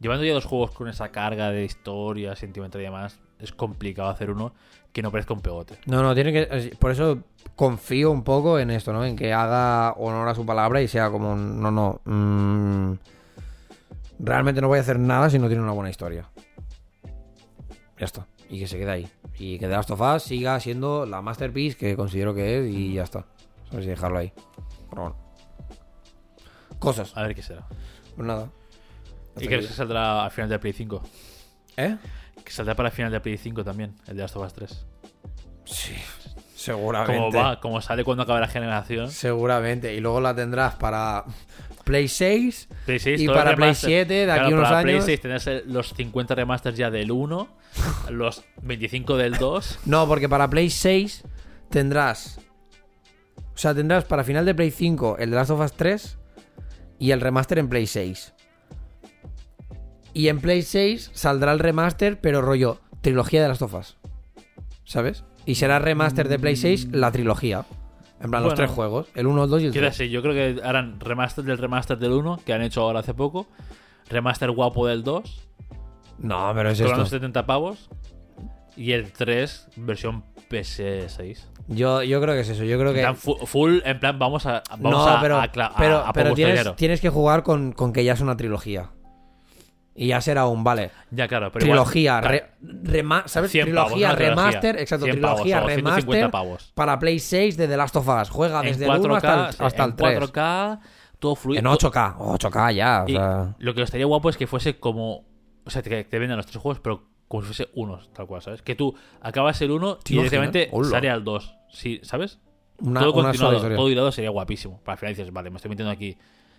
Llevando 0.00 0.24
ya 0.24 0.32
dos 0.32 0.44
juegos 0.44 0.72
con 0.72 0.88
esa 0.88 1.10
carga 1.10 1.50
de 1.50 1.64
historia, 1.64 2.34
sentimental 2.34 2.80
y 2.80 2.84
demás, 2.84 3.20
es 3.38 3.52
complicado 3.52 4.08
hacer 4.08 4.30
uno 4.30 4.52
que 4.92 5.02
no 5.02 5.10
parezca 5.10 5.34
un 5.34 5.40
pegote. 5.40 5.78
No, 5.86 6.02
no, 6.02 6.14
tiene 6.14 6.32
que. 6.32 6.76
Por 6.78 6.90
eso 6.90 7.18
confío 7.54 8.10
un 8.10 8.24
poco 8.24 8.58
en 8.58 8.70
esto, 8.70 8.92
¿no? 8.92 9.04
En 9.04 9.16
que 9.16 9.32
haga 9.32 9.92
honor 9.92 10.28
a 10.28 10.34
su 10.34 10.46
palabra 10.46 10.80
y 10.80 10.88
sea 10.88 11.10
como. 11.10 11.36
No, 11.36 11.70
no. 11.70 12.00
mm, 12.04 12.94
realmente 14.18 14.60
no 14.60 14.68
voy 14.68 14.78
a 14.78 14.82
hacer 14.82 14.98
nada 14.98 15.28
si 15.30 15.38
no 15.38 15.48
tiene 15.48 15.62
una 15.62 15.72
buena 15.72 15.90
historia. 15.90 16.28
Ya 17.98 18.06
está. 18.06 18.26
Y 18.48 18.58
que 18.60 18.66
se 18.66 18.78
quede 18.78 18.90
ahí. 18.90 19.08
Y 19.38 19.58
que 19.58 19.66
The 19.66 19.72
Last 19.72 19.90
of 19.90 20.00
Us 20.00 20.22
siga 20.22 20.58
siendo 20.60 21.06
la 21.06 21.22
masterpiece 21.22 21.76
que 21.76 21.96
considero 21.96 22.34
que 22.34 22.60
es 22.60 22.72
y 22.72 22.94
ya 22.94 23.02
está. 23.02 23.26
¿Sabes? 23.70 23.86
Y 23.86 23.88
dejarlo 23.88 24.18
ahí. 24.18 24.32
Pero 24.90 25.02
bueno. 25.02 25.16
Cosas. 26.78 27.16
A 27.16 27.22
ver 27.22 27.34
qué 27.34 27.42
será. 27.42 27.66
Pues 28.14 28.26
nada. 28.26 28.50
¿Y 29.38 29.46
crees 29.46 29.66
que 29.66 29.72
saldrá 29.72 30.24
al 30.24 30.30
final 30.30 30.48
de 30.50 30.58
Play 30.58 30.72
5? 30.72 31.02
¿Eh? 31.76 31.96
Que 32.44 32.52
saldrá 32.52 32.74
para 32.74 32.90
el 32.90 32.94
final 32.94 33.10
de 33.10 33.20
Play 33.20 33.36
5 33.36 33.64
también, 33.64 33.96
el 34.06 34.16
de 34.16 34.22
Last 34.22 34.36
of 34.36 34.46
Us 34.46 34.52
3. 34.52 34.86
Sí. 35.64 35.94
Seguramente. 36.56 37.14
Como 37.14 37.32
va, 37.32 37.60
como 37.60 37.80
sale 37.80 38.04
cuando 38.04 38.22
acabe 38.22 38.40
la 38.40 38.48
generación. 38.48 39.10
Seguramente. 39.10 39.92
Y 39.94 40.00
luego 40.00 40.20
la 40.20 40.34
tendrás 40.34 40.74
para. 40.76 41.24
Play 41.84 42.08
6 42.08 42.68
Play 42.86 42.98
6, 42.98 43.20
y 43.20 43.26
para 43.28 43.54
Play 43.54 43.68
remaster. 43.68 43.90
7 43.90 44.14
de 44.14 44.24
Claro, 44.24 44.42
aquí 44.44 44.52
unos 44.54 44.68
para 44.68 44.82
Play 44.82 44.94
años. 44.94 45.04
6 45.06 45.20
tendrás 45.20 45.46
el- 45.46 45.62
los 45.72 45.94
50 45.94 46.34
remasters 46.34 46.76
ya 46.76 46.90
del 46.90 47.10
1, 47.12 47.48
los 48.10 48.44
25 48.62 49.16
del 49.16 49.34
2. 49.38 49.80
No, 49.86 50.06
porque 50.08 50.28
para 50.28 50.48
Play 50.50 50.70
6 50.70 51.24
tendrás. 51.70 52.40
O 53.54 53.56
sea, 53.58 53.74
tendrás 53.74 54.04
para 54.04 54.24
final 54.24 54.44
de 54.44 54.54
Play 54.54 54.70
5 54.70 55.16
el 55.18 55.30
de 55.30 55.36
Last 55.36 55.50
of 55.50 55.60
Us 55.60 55.72
3 55.74 56.18
y 56.98 57.10
el 57.12 57.20
remaster 57.20 57.58
en 57.58 57.68
Play 57.68 57.86
6. 57.86 58.32
Y 60.12 60.28
en 60.28 60.40
Play 60.40 60.62
6 60.62 61.10
saldrá 61.12 61.52
el 61.52 61.58
remaster, 61.58 62.20
pero 62.20 62.40
rollo, 62.40 62.80
trilogía 63.00 63.42
de 63.42 63.48
Last 63.48 63.62
of 63.62 63.74
Us. 63.74 63.96
¿Sabes? 64.84 65.24
Y 65.46 65.56
será 65.56 65.78
remaster 65.78 66.28
de 66.28 66.38
Play 66.38 66.56
6 66.56 66.88
la 66.92 67.10
trilogía. 67.12 67.64
En 68.20 68.30
plan, 68.30 68.42
los 68.42 68.52
Bueno. 68.52 68.56
tres 68.56 68.70
juegos: 68.70 69.08
el 69.14 69.26
1, 69.26 69.44
el 69.44 69.50
2 69.50 69.62
y 69.62 69.66
el 69.66 69.72
Quiero 69.72 69.86
3. 69.88 69.98
decir, 69.98 70.10
yo 70.12 70.22
creo 70.22 70.32
que 70.34 70.62
harán 70.64 70.98
remaster 71.00 71.44
del 71.44 71.58
remaster 71.58 71.98
del 71.98 72.12
1, 72.12 72.40
que 72.44 72.52
han 72.52 72.62
hecho 72.62 72.82
ahora 72.82 73.00
hace 73.00 73.14
poco. 73.14 73.46
Remaster 74.08 74.50
guapo 74.50 74.86
del 74.86 75.02
2, 75.02 75.48
No, 76.18 76.52
pero 76.54 76.70
es 76.70 76.78
esto. 76.80 77.06
70 77.06 77.44
pavos. 77.46 77.88
Y 78.76 78.92
el 78.92 79.12
3, 79.12 79.68
versión 79.76 80.24
PS6. 80.50 81.48
Yo, 81.68 82.02
yo 82.02 82.20
creo 82.20 82.34
que 82.34 82.40
es 82.40 82.48
eso. 82.48 82.64
Yo 82.64 82.76
creo 82.78 82.90
En 82.90 82.94
que. 82.96 83.00
plan, 83.02 83.16
fu- 83.16 83.36
full, 83.46 83.78
en 83.84 83.98
plan, 84.00 84.18
vamos 84.18 84.46
a. 84.46 84.62
Vamos 84.78 85.06
no, 85.06 85.18
pero, 85.20 85.36
a 85.38 85.44
a- 85.44 85.50
pero, 85.76 85.98
a 85.98 86.12
pero 86.12 86.34
tienes, 86.34 86.76
tienes 86.76 87.00
que 87.00 87.08
jugar 87.08 87.42
con, 87.42 87.72
con 87.72 87.92
que 87.92 88.04
ya 88.04 88.12
es 88.12 88.20
una 88.20 88.36
trilogía. 88.36 88.90
Y 89.96 90.08
ya 90.08 90.20
será 90.20 90.46
un, 90.46 90.64
vale. 90.64 90.90
Ya, 91.12 91.28
claro, 91.28 91.52
pero 91.52 91.64
igual- 91.66 91.78
trilogía, 91.78 92.20
claro, 92.20 92.34
re- 92.34 92.50
rema- 92.82 93.28
¿sabes? 93.28 93.52
100 93.52 93.72
pavos, 93.74 93.92
trilogía, 93.92 94.12
remaster, 94.16 94.78
exacto, 94.80 95.04
100 95.04 95.20
pavos, 95.20 95.42
trilogía, 95.42 95.60
150 95.60 96.00
remaster 96.00 96.30
pavos. 96.30 96.72
para 96.74 96.98
Play 96.98 97.20
6 97.20 97.56
de 97.56 97.68
The 97.68 97.76
Last 97.76 97.94
of 97.96 98.08
Us. 98.08 98.28
Juega 98.30 98.60
en 98.60 98.66
desde 98.66 98.86
el 98.86 98.90
1 99.00 99.14
hasta 99.16 99.48
el, 99.50 99.56
hasta 99.66 99.84
en 99.84 99.90
el 99.90 99.96
3. 99.96 100.18
4K, 100.20 100.80
todo 101.20 101.34
fluido. 101.36 101.60
En 101.60 101.66
8K, 101.66 102.16
8K 102.18 102.72
ya, 102.74 103.04
o 103.04 103.08
sea, 103.08 103.54
lo 103.58 103.74
que 103.74 103.82
estaría 103.82 104.06
guapo 104.06 104.28
es 104.30 104.36
que 104.36 104.46
fuese 104.48 104.78
como. 104.80 105.24
O 105.64 105.70
sea, 105.70 105.80
que 105.82 106.02
te 106.04 106.18
vendan 106.18 106.36
los 106.36 106.46
tres 106.46 106.58
juegos, 106.60 106.80
pero 106.80 107.08
como 107.28 107.42
si 107.42 107.46
fuese 107.54 107.70
uno, 107.74 107.98
tal 108.12 108.26
cual, 108.26 108.42
¿sabes? 108.42 108.62
Que 108.62 108.74
tú 108.74 108.94
acabas 109.20 109.60
el 109.62 109.70
1 109.70 109.96
¿Te 109.98 110.12
y 110.12 110.16
directamente 110.16 110.70
sale 110.90 111.08
al 111.08 111.22
2. 111.24 111.56
Sí, 111.70 112.00
¿sabes? 112.02 112.38
una, 112.80 113.00
todo 113.00 113.12
una 113.12 113.28
continuado, 113.32 113.76
todo 113.76 113.88
hilado 113.88 114.10
sería 114.12 114.30
guapísimo. 114.30 114.80
Para 114.84 114.94
al 114.94 114.98
final 114.98 115.14
dices, 115.14 115.32
vale, 115.32 115.48
me 115.50 115.56
estoy 115.56 115.68
metiendo 115.70 115.92
aquí. 115.92 116.18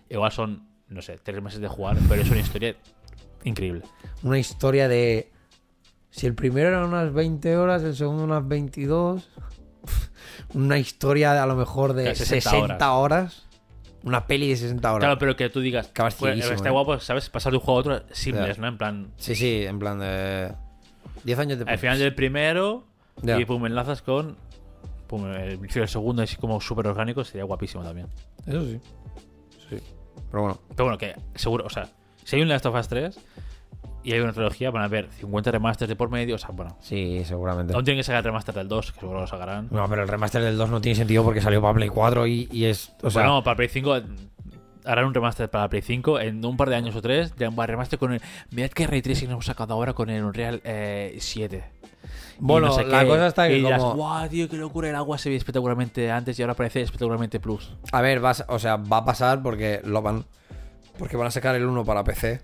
Igual 0.10 0.32
son, 0.32 0.68
no 0.88 1.02
sé, 1.02 1.20
tres 1.22 1.42
meses 1.42 1.60
de 1.60 1.68
jugar, 1.68 1.98
pero 2.08 2.22
es 2.22 2.30
una 2.32 2.40
historia 2.40 2.76
increíble. 3.46 3.84
Una 4.24 4.40
historia 4.40 4.88
de... 4.88 5.32
Si 6.10 6.26
el 6.28 6.36
primero 6.36 6.70
eran 6.70 6.84
unas 6.84 7.14
20 7.14 7.58
horas, 7.58 7.84
el 7.84 7.96
segundo 7.96 8.24
unas 8.24 8.48
22... 8.48 9.30
Una 10.54 10.78
historia 10.78 11.34
de, 11.34 11.40
a 11.40 11.46
lo 11.46 11.56
mejor 11.56 11.94
de 11.94 12.04
De 12.04 12.16
60 12.16 12.50
60, 12.50 12.94
horas. 12.94 13.46
Una 14.04 14.28
peli 14.28 14.50
de 14.50 14.56
60 14.56 14.94
horas. 14.94 15.06
Claro, 15.06 15.20
pero 15.20 15.36
que 15.36 15.50
tú 15.50 15.60
digas, 15.60 15.90
Acabas 15.90 16.16
pues, 16.16 16.44
está 16.50 16.70
¿eh? 16.70 16.72
guapo, 16.72 17.00
¿sabes? 17.00 17.30
Pasar 17.30 17.52
de 17.52 17.58
un 17.58 17.64
juego 17.64 17.78
a 17.78 17.82
otro 17.82 18.04
simples. 18.12 18.58
¿no? 18.58 18.68
En 18.68 18.78
plan, 18.78 19.12
Sí, 19.18 19.36
sí, 19.36 19.66
en 19.66 19.80
plan 19.80 20.00
de... 20.00 20.52
10 21.24 21.40
años 21.40 21.58
después. 21.58 21.74
al 21.74 21.80
final 21.80 22.00
del 22.00 22.14
primero 22.14 22.86
y 23.24 23.46
pum, 23.46 23.66
enlazas 23.66 24.02
con. 24.02 24.38
Pum, 25.08 25.26
el 25.28 25.54
inicio 25.54 25.82
del 25.82 25.90
segundo, 25.90 26.22
así 26.22 26.36
como 26.38 26.60
súper 26.62 26.88
orgánico, 26.88 27.24
sería 27.24 27.44
guapísimo 27.44 27.84
también. 27.84 28.08
Eso 28.46 28.66
sí. 28.66 28.80
Sí. 29.70 29.78
Pero 30.32 30.44
bueno, 30.44 30.60
Pero 30.70 30.84
bueno, 30.86 30.98
que 30.98 31.16
seguro, 31.36 31.66
o 31.66 31.70
sea, 31.70 31.88
si 32.26 32.36
hay 32.36 32.42
un 32.42 32.50
Last 32.50 32.66
of 32.66 32.76
Us 32.76 32.90
3 32.90 33.18
y 34.04 34.12
hay 34.12 34.20
una 34.20 34.34
trilogía, 34.34 34.70
van 34.70 34.82
a 34.84 34.86
haber 34.86 35.08
50 35.14 35.50
remasters 35.52 35.88
de 35.90 35.96
por 35.96 36.10
medio, 36.12 36.36
o 36.36 36.38
sea, 36.38 36.50
bueno. 36.52 36.78
sí, 36.82 37.24
seguramente. 37.26 37.74
Aún 37.74 37.84
tienen 37.86 38.00
que 38.00 38.04
sacar 38.04 38.20
el 38.20 38.26
remaster 38.26 38.54
del 38.54 38.68
2, 38.68 38.92
que 38.92 39.00
seguro 39.00 39.22
lo 39.22 39.28
sacarán. 39.28 39.68
No, 39.72 39.88
pero 39.90 40.04
el 40.04 40.08
remaster 40.08 40.44
del 40.44 40.58
2 40.58 40.70
no 40.70 40.82
tiene 40.82 40.96
sentido 40.96 41.24
porque 41.24 41.40
salió 41.42 41.62
para 41.62 41.74
Play 41.74 41.90
4 41.90 42.28
y, 42.28 42.48
y 42.52 42.66
es. 42.66 42.92
O 43.02 43.10
sea, 43.10 43.24
bueno, 43.24 43.44
para 43.44 43.56
Play 43.56 43.70
5 43.70 44.02
harán 44.86 45.06
un 45.06 45.14
remaster 45.16 45.50
para 45.50 45.68
Play 45.70 45.82
5 45.82 46.20
en 46.20 46.46
un 46.46 46.56
par 46.58 46.70
de 46.70 46.76
años 46.76 46.96
o 46.96 47.02
tres. 47.02 47.34
Ya 47.38 47.50
un 47.50 47.58
remaster 47.58 47.98
con 47.98 48.14
el. 48.14 48.22
Mirad 48.52 48.70
qué 48.70 48.86
Ray 48.86 49.02
Tracing 49.02 49.32
hemos 49.32 49.46
sacado 49.46 49.74
ahora 49.74 49.94
con 49.94 50.12
el 50.12 50.24
Unreal 50.24 50.62
eh, 50.64 51.18
7. 51.20 51.64
Y 51.74 52.38
Bueno, 52.40 52.68
no 52.68 52.74
sé 52.74 52.84
la 52.86 53.00
qué. 53.02 53.08
cosa 53.08 53.26
está 53.28 53.48
que 53.48 53.58
y 53.58 53.62
dirás, 53.64 53.82
como- 53.82 53.96
guau, 53.96 54.30
tío, 54.30 54.48
qué 54.48 54.58
locura, 54.58 54.90
el 54.90 54.96
agua 54.96 55.18
se 55.18 55.30
ve 55.30 55.36
espectacularmente 55.38 56.12
antes 56.12 56.38
y 56.38 56.44
ahora 56.44 56.54
parece 56.54 56.82
espectacularmente 56.82 57.40
plus. 57.40 57.74
a 57.92 58.02
ver, 58.02 58.20
vas, 58.20 58.46
o 58.50 58.60
sea, 58.60 58.76
va 58.76 58.98
a 58.98 59.06
pasar 59.06 59.42
porque 59.42 59.82
lo 59.84 60.04
van. 60.04 60.26
Porque 60.98 61.18
van 61.18 61.28
a 61.28 61.32
sacar 61.32 61.56
el 61.56 61.66
1 61.66 61.84
para 61.86 62.04
PC. 62.04 62.40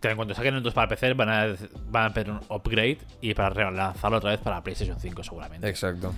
Que 0.00 0.10
en 0.10 0.16
cuanto 0.16 0.34
saquen 0.34 0.54
el 0.54 0.62
2 0.62 0.74
para 0.74 0.88
PC 0.88 1.14
van 1.14 1.28
a, 1.30 1.46
van 1.88 2.02
a 2.04 2.06
hacer 2.06 2.30
un 2.30 2.38
upgrade 2.50 2.98
y 3.22 3.32
para 3.32 3.48
relanzarlo 3.50 4.18
otra 4.18 4.30
vez 4.30 4.40
para 4.40 4.62
PlayStation 4.62 5.00
5 5.00 5.24
seguramente. 5.24 5.68
Exacto. 5.68 6.12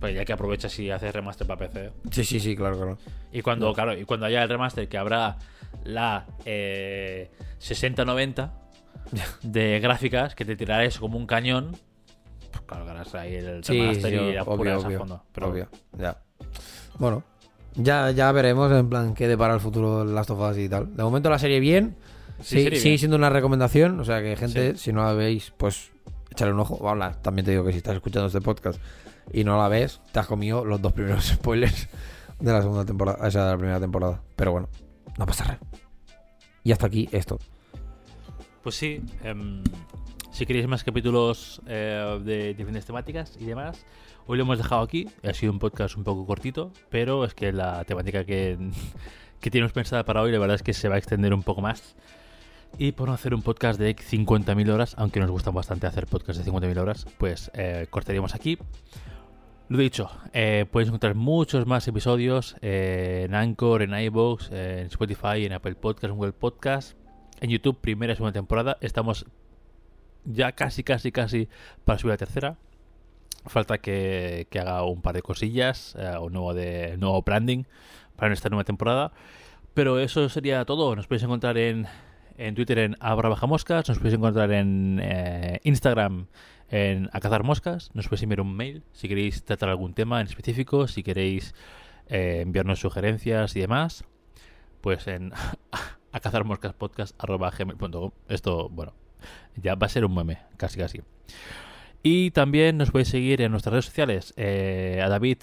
Pues 0.00 0.14
ya 0.14 0.24
que 0.24 0.32
aprovechas 0.32 0.76
y 0.78 0.90
haces 0.90 1.12
remaster 1.12 1.46
para 1.46 1.68
PC. 1.68 1.92
Sí, 2.10 2.24
sí, 2.24 2.40
sí, 2.40 2.56
claro, 2.56 2.76
claro. 2.76 2.98
Y 3.30 3.42
cuando, 3.42 3.72
claro, 3.74 3.96
y 3.96 4.04
cuando 4.04 4.26
haya 4.26 4.42
el 4.42 4.48
remaster 4.48 4.88
que 4.88 4.96
habrá 4.96 5.36
la 5.84 6.26
eh, 6.46 7.30
6090 7.58 8.52
de 9.42 9.78
gráficas 9.80 10.34
que 10.34 10.44
te 10.46 10.56
tirará 10.56 10.84
eso 10.84 11.00
como 11.00 11.18
un 11.18 11.26
cañón. 11.26 11.76
Pues 12.50 12.62
claro, 12.66 12.88
harás 12.88 13.14
ahí 13.14 13.34
el 13.34 13.62
Sí, 13.62 13.78
remaster 13.78 14.10
sí, 14.10 14.16
y 14.24 14.32
la 14.32 14.42
obvio, 14.44 14.76
a 14.76 14.90
fondo. 14.98 15.22
Pero 15.32 15.48
obvio, 15.50 15.68
ya. 15.98 16.18
Bueno, 16.98 17.22
ya, 17.78 18.10
ya 18.10 18.30
veremos 18.32 18.70
en 18.72 18.88
plan 18.88 19.14
qué 19.14 19.26
depara 19.28 19.54
el 19.54 19.60
futuro 19.60 20.04
de 20.04 20.12
Last 20.12 20.30
of 20.30 20.40
Us 20.50 20.58
y 20.58 20.68
tal. 20.68 20.94
De 20.96 21.02
momento 21.02 21.30
la 21.30 21.38
serie 21.38 21.60
bien. 21.60 21.96
Sí, 22.40 22.56
Sí, 22.58 22.62
serie 22.64 22.78
sigue 22.78 22.90
bien. 22.90 22.98
siendo 22.98 23.16
una 23.16 23.30
recomendación. 23.30 23.98
O 24.00 24.04
sea 24.04 24.20
que, 24.22 24.36
gente, 24.36 24.72
Sí. 24.72 24.78
si 24.84 24.92
no 24.92 25.02
la 25.04 25.12
veis, 25.12 25.52
pues 25.56 25.90
échale 26.30 26.52
un 26.52 26.60
ojo. 26.60 26.88
Habla. 26.88 27.12
También 27.22 27.44
te 27.44 27.50
digo 27.52 27.64
que 27.64 27.72
si 27.72 27.78
estás 27.78 27.94
escuchando 27.94 28.26
este 28.26 28.40
podcast 28.40 28.80
y 29.32 29.44
no 29.44 29.56
la 29.56 29.68
ves, 29.68 30.00
te 30.12 30.20
has 30.20 30.26
comido 30.26 30.64
los 30.64 30.80
dos 30.80 30.92
primeros 30.92 31.24
spoilers 31.34 31.88
de 32.38 32.52
la 32.52 32.60
segunda 32.62 32.84
temporada, 32.84 33.26
o 33.26 33.30
sea, 33.30 33.44
de 33.46 33.50
la 33.52 33.56
primera 33.58 33.80
temporada. 33.80 34.22
Pero 34.36 34.52
bueno, 34.52 34.68
no 35.18 35.26
pasa 35.26 35.44
nada. 35.44 35.58
Y 36.62 36.72
hasta 36.72 36.86
aquí 36.86 37.08
esto. 37.12 37.38
Pues 38.62 38.74
sí, 38.74 39.00
em, 39.24 39.62
si 40.30 40.44
queréis 40.46 40.68
más 40.68 40.84
capítulos 40.84 41.60
eh, 41.66 42.20
de 42.24 42.54
diferentes 42.54 42.84
temáticas 42.86 43.36
y 43.40 43.46
demás, 43.46 43.84
hoy 44.28 44.36
lo 44.36 44.44
hemos 44.44 44.58
dejado 44.58 44.82
aquí. 44.82 45.08
Ha 45.24 45.32
sido 45.32 45.52
un 45.52 45.58
podcast 45.58 45.96
un 45.96 46.04
poco 46.04 46.26
cortito, 46.26 46.70
pero 46.90 47.24
es 47.24 47.34
que 47.34 47.50
la 47.50 47.82
temática 47.84 48.24
que, 48.24 48.58
que 49.40 49.50
tenemos 49.50 49.72
pensada 49.72 50.04
para 50.04 50.22
hoy, 50.22 50.30
la 50.30 50.38
verdad 50.38 50.54
es 50.54 50.62
que 50.62 50.74
se 50.74 50.88
va 50.88 50.94
a 50.94 50.98
extender 50.98 51.34
un 51.34 51.42
poco 51.42 51.62
más. 51.62 51.96
Y 52.76 52.92
por 52.92 53.08
no 53.08 53.14
hacer 53.14 53.34
un 53.34 53.42
podcast 53.42 53.80
de 53.80 53.96
50.000 53.96 54.70
horas, 54.70 54.94
aunque 54.98 55.18
nos 55.18 55.30
gusta 55.30 55.50
bastante 55.50 55.86
hacer 55.86 56.06
podcasts 56.06 56.44
de 56.44 56.52
50.000 56.52 56.78
horas, 56.78 57.06
pues 57.16 57.50
eh, 57.54 57.86
cortaríamos 57.88 58.34
aquí. 58.34 58.58
Lo 59.70 59.78
dicho, 59.78 60.10
eh, 60.34 60.66
podéis 60.70 60.88
encontrar 60.88 61.14
muchos 61.14 61.66
más 61.66 61.88
episodios 61.88 62.56
eh, 62.60 63.24
en 63.24 63.34
Anchor, 63.34 63.80
en 63.80 63.98
iVoox, 63.98 64.50
en 64.52 64.86
Spotify, 64.86 65.46
en 65.46 65.54
Apple 65.54 65.74
Podcast, 65.74 66.10
en 66.10 66.16
Google 66.16 66.32
Podcast, 66.32 66.98
en 67.40 67.48
YouTube, 67.48 67.78
primera 67.80 68.12
y 68.12 68.16
segunda 68.16 68.32
temporada. 68.34 68.76
Estamos 68.82 69.24
ya 70.26 70.52
casi, 70.52 70.84
casi, 70.84 71.12
casi 71.12 71.48
para 71.86 71.98
subir 71.98 72.12
la 72.12 72.18
tercera. 72.18 72.58
Falta 73.48 73.78
que, 73.78 74.46
haga 74.52 74.84
un 74.84 75.02
par 75.02 75.14
de 75.14 75.22
cosillas, 75.22 75.96
eh, 75.98 76.16
un 76.18 76.32
nuevo, 76.32 76.54
de, 76.54 76.96
nuevo 76.98 77.22
branding 77.22 77.64
para 78.16 78.32
esta 78.32 78.48
nueva 78.48 78.64
temporada. 78.64 79.12
Pero 79.74 79.98
eso 79.98 80.28
sería 80.28 80.64
todo. 80.64 80.96
Nos 80.96 81.06
podéis 81.06 81.22
encontrar 81.22 81.56
en, 81.58 81.86
en 82.36 82.54
Twitter 82.54 82.78
en 82.78 82.96
Moscas, 83.46 83.88
nos 83.88 83.98
podéis 83.98 84.14
encontrar 84.14 84.52
en 84.52 85.00
eh, 85.02 85.60
Instagram 85.64 86.26
en 86.70 87.08
A 87.12 87.20
Cazar 87.20 87.42
Moscas, 87.42 87.90
nos 87.94 88.06
podéis 88.06 88.22
enviar 88.22 88.40
un 88.40 88.54
mail 88.54 88.82
si 88.92 89.08
queréis 89.08 89.44
tratar 89.44 89.70
algún 89.70 89.94
tema 89.94 90.20
en 90.20 90.26
específico, 90.26 90.86
si 90.86 91.02
queréis 91.02 91.54
eh, 92.08 92.40
enviarnos 92.42 92.80
sugerencias 92.80 93.56
y 93.56 93.60
demás, 93.60 94.04
pues 94.80 95.06
en 95.08 95.32
a 96.12 96.20
cazarmoscaspodcast.gmail.com 96.20 98.10
Esto, 98.28 98.68
bueno, 98.68 98.94
ya 99.56 99.74
va 99.74 99.86
a 99.86 99.90
ser 99.90 100.04
un 100.04 100.14
meme, 100.14 100.38
casi 100.56 100.78
casi. 100.78 101.02
Y 102.02 102.30
también 102.30 102.78
nos 102.78 102.90
podéis 102.90 103.08
seguir 103.08 103.40
en 103.42 103.50
nuestras 103.50 103.72
redes 103.72 103.86
sociales, 103.86 104.34
eh, 104.36 105.00
a 105.02 105.08
David, 105.08 105.38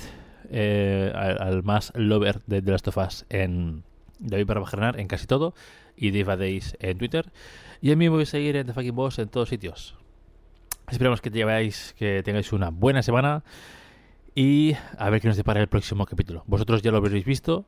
eh, 0.50 1.12
al, 1.14 1.42
al 1.42 1.64
más 1.64 1.92
lover 1.96 2.42
de 2.48 2.62
The 2.62 2.72
Last 2.72 2.88
of 2.88 2.98
Us 2.98 3.26
en 3.30 3.84
David 4.20 4.46
Barbajernar 4.46 5.00
en 5.00 5.08
casi 5.08 5.28
todo, 5.28 5.54
y 5.98 6.12
Dave 6.12 6.38
Days 6.38 6.76
en 6.80 6.98
Twitter. 6.98 7.32
Y 7.82 7.92
a 7.92 7.96
mí 7.96 8.06
me 8.06 8.12
podéis 8.12 8.30
seguir 8.30 8.56
en 8.56 8.68
The 8.68 8.74
Fucking 8.74 8.96
Boss 8.96 9.20
en 9.20 9.30
todos 9.30 9.50
sitios. 9.50 9.96
Esperamos 10.90 11.22
que 11.22 11.30
lleváis, 11.30 11.96
que 11.98 12.22
tengáis 12.24 12.54
una 12.54 12.70
buena 12.70 13.02
semana 13.02 13.44
y 14.36 14.74
a 14.98 15.10
ver 15.10 15.22
qué 15.22 15.28
nos 15.28 15.38
depara 15.38 15.62
el 15.62 15.68
próximo 15.68 16.06
capítulo. 16.06 16.44
Vosotros 16.48 16.82
ya 16.82 16.92
lo 16.92 16.98
habréis 16.98 17.26
visto, 17.26 17.66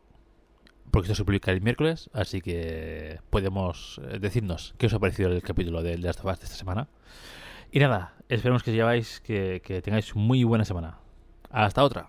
porque 0.92 1.08
esto 1.08 1.16
se 1.16 1.26
publica 1.26 1.52
el 1.52 1.62
miércoles, 1.62 2.10
así 2.14 2.42
que 2.42 3.20
podemos 3.30 4.00
eh, 4.10 4.20
decirnos 4.20 4.76
qué 4.78 4.86
os 4.86 4.94
ha 4.94 5.00
parecido 5.00 5.32
el 5.32 5.42
capítulo 5.42 5.82
de 5.82 5.96
The 5.96 5.98
Last 6.00 6.20
of 6.20 6.32
Us 6.32 6.40
de 6.40 6.46
esta 6.46 6.58
semana. 6.58 6.88
Y 7.72 7.80
nada, 7.80 8.14
esperemos 8.30 8.64
que 8.64 8.72
lleváis, 8.72 9.20
que, 9.20 9.62
que 9.64 9.82
tengáis 9.82 10.16
muy 10.16 10.44
buena 10.44 10.66
semana. 10.66 11.00
Hasta 11.50 11.84
otra. 11.84 12.08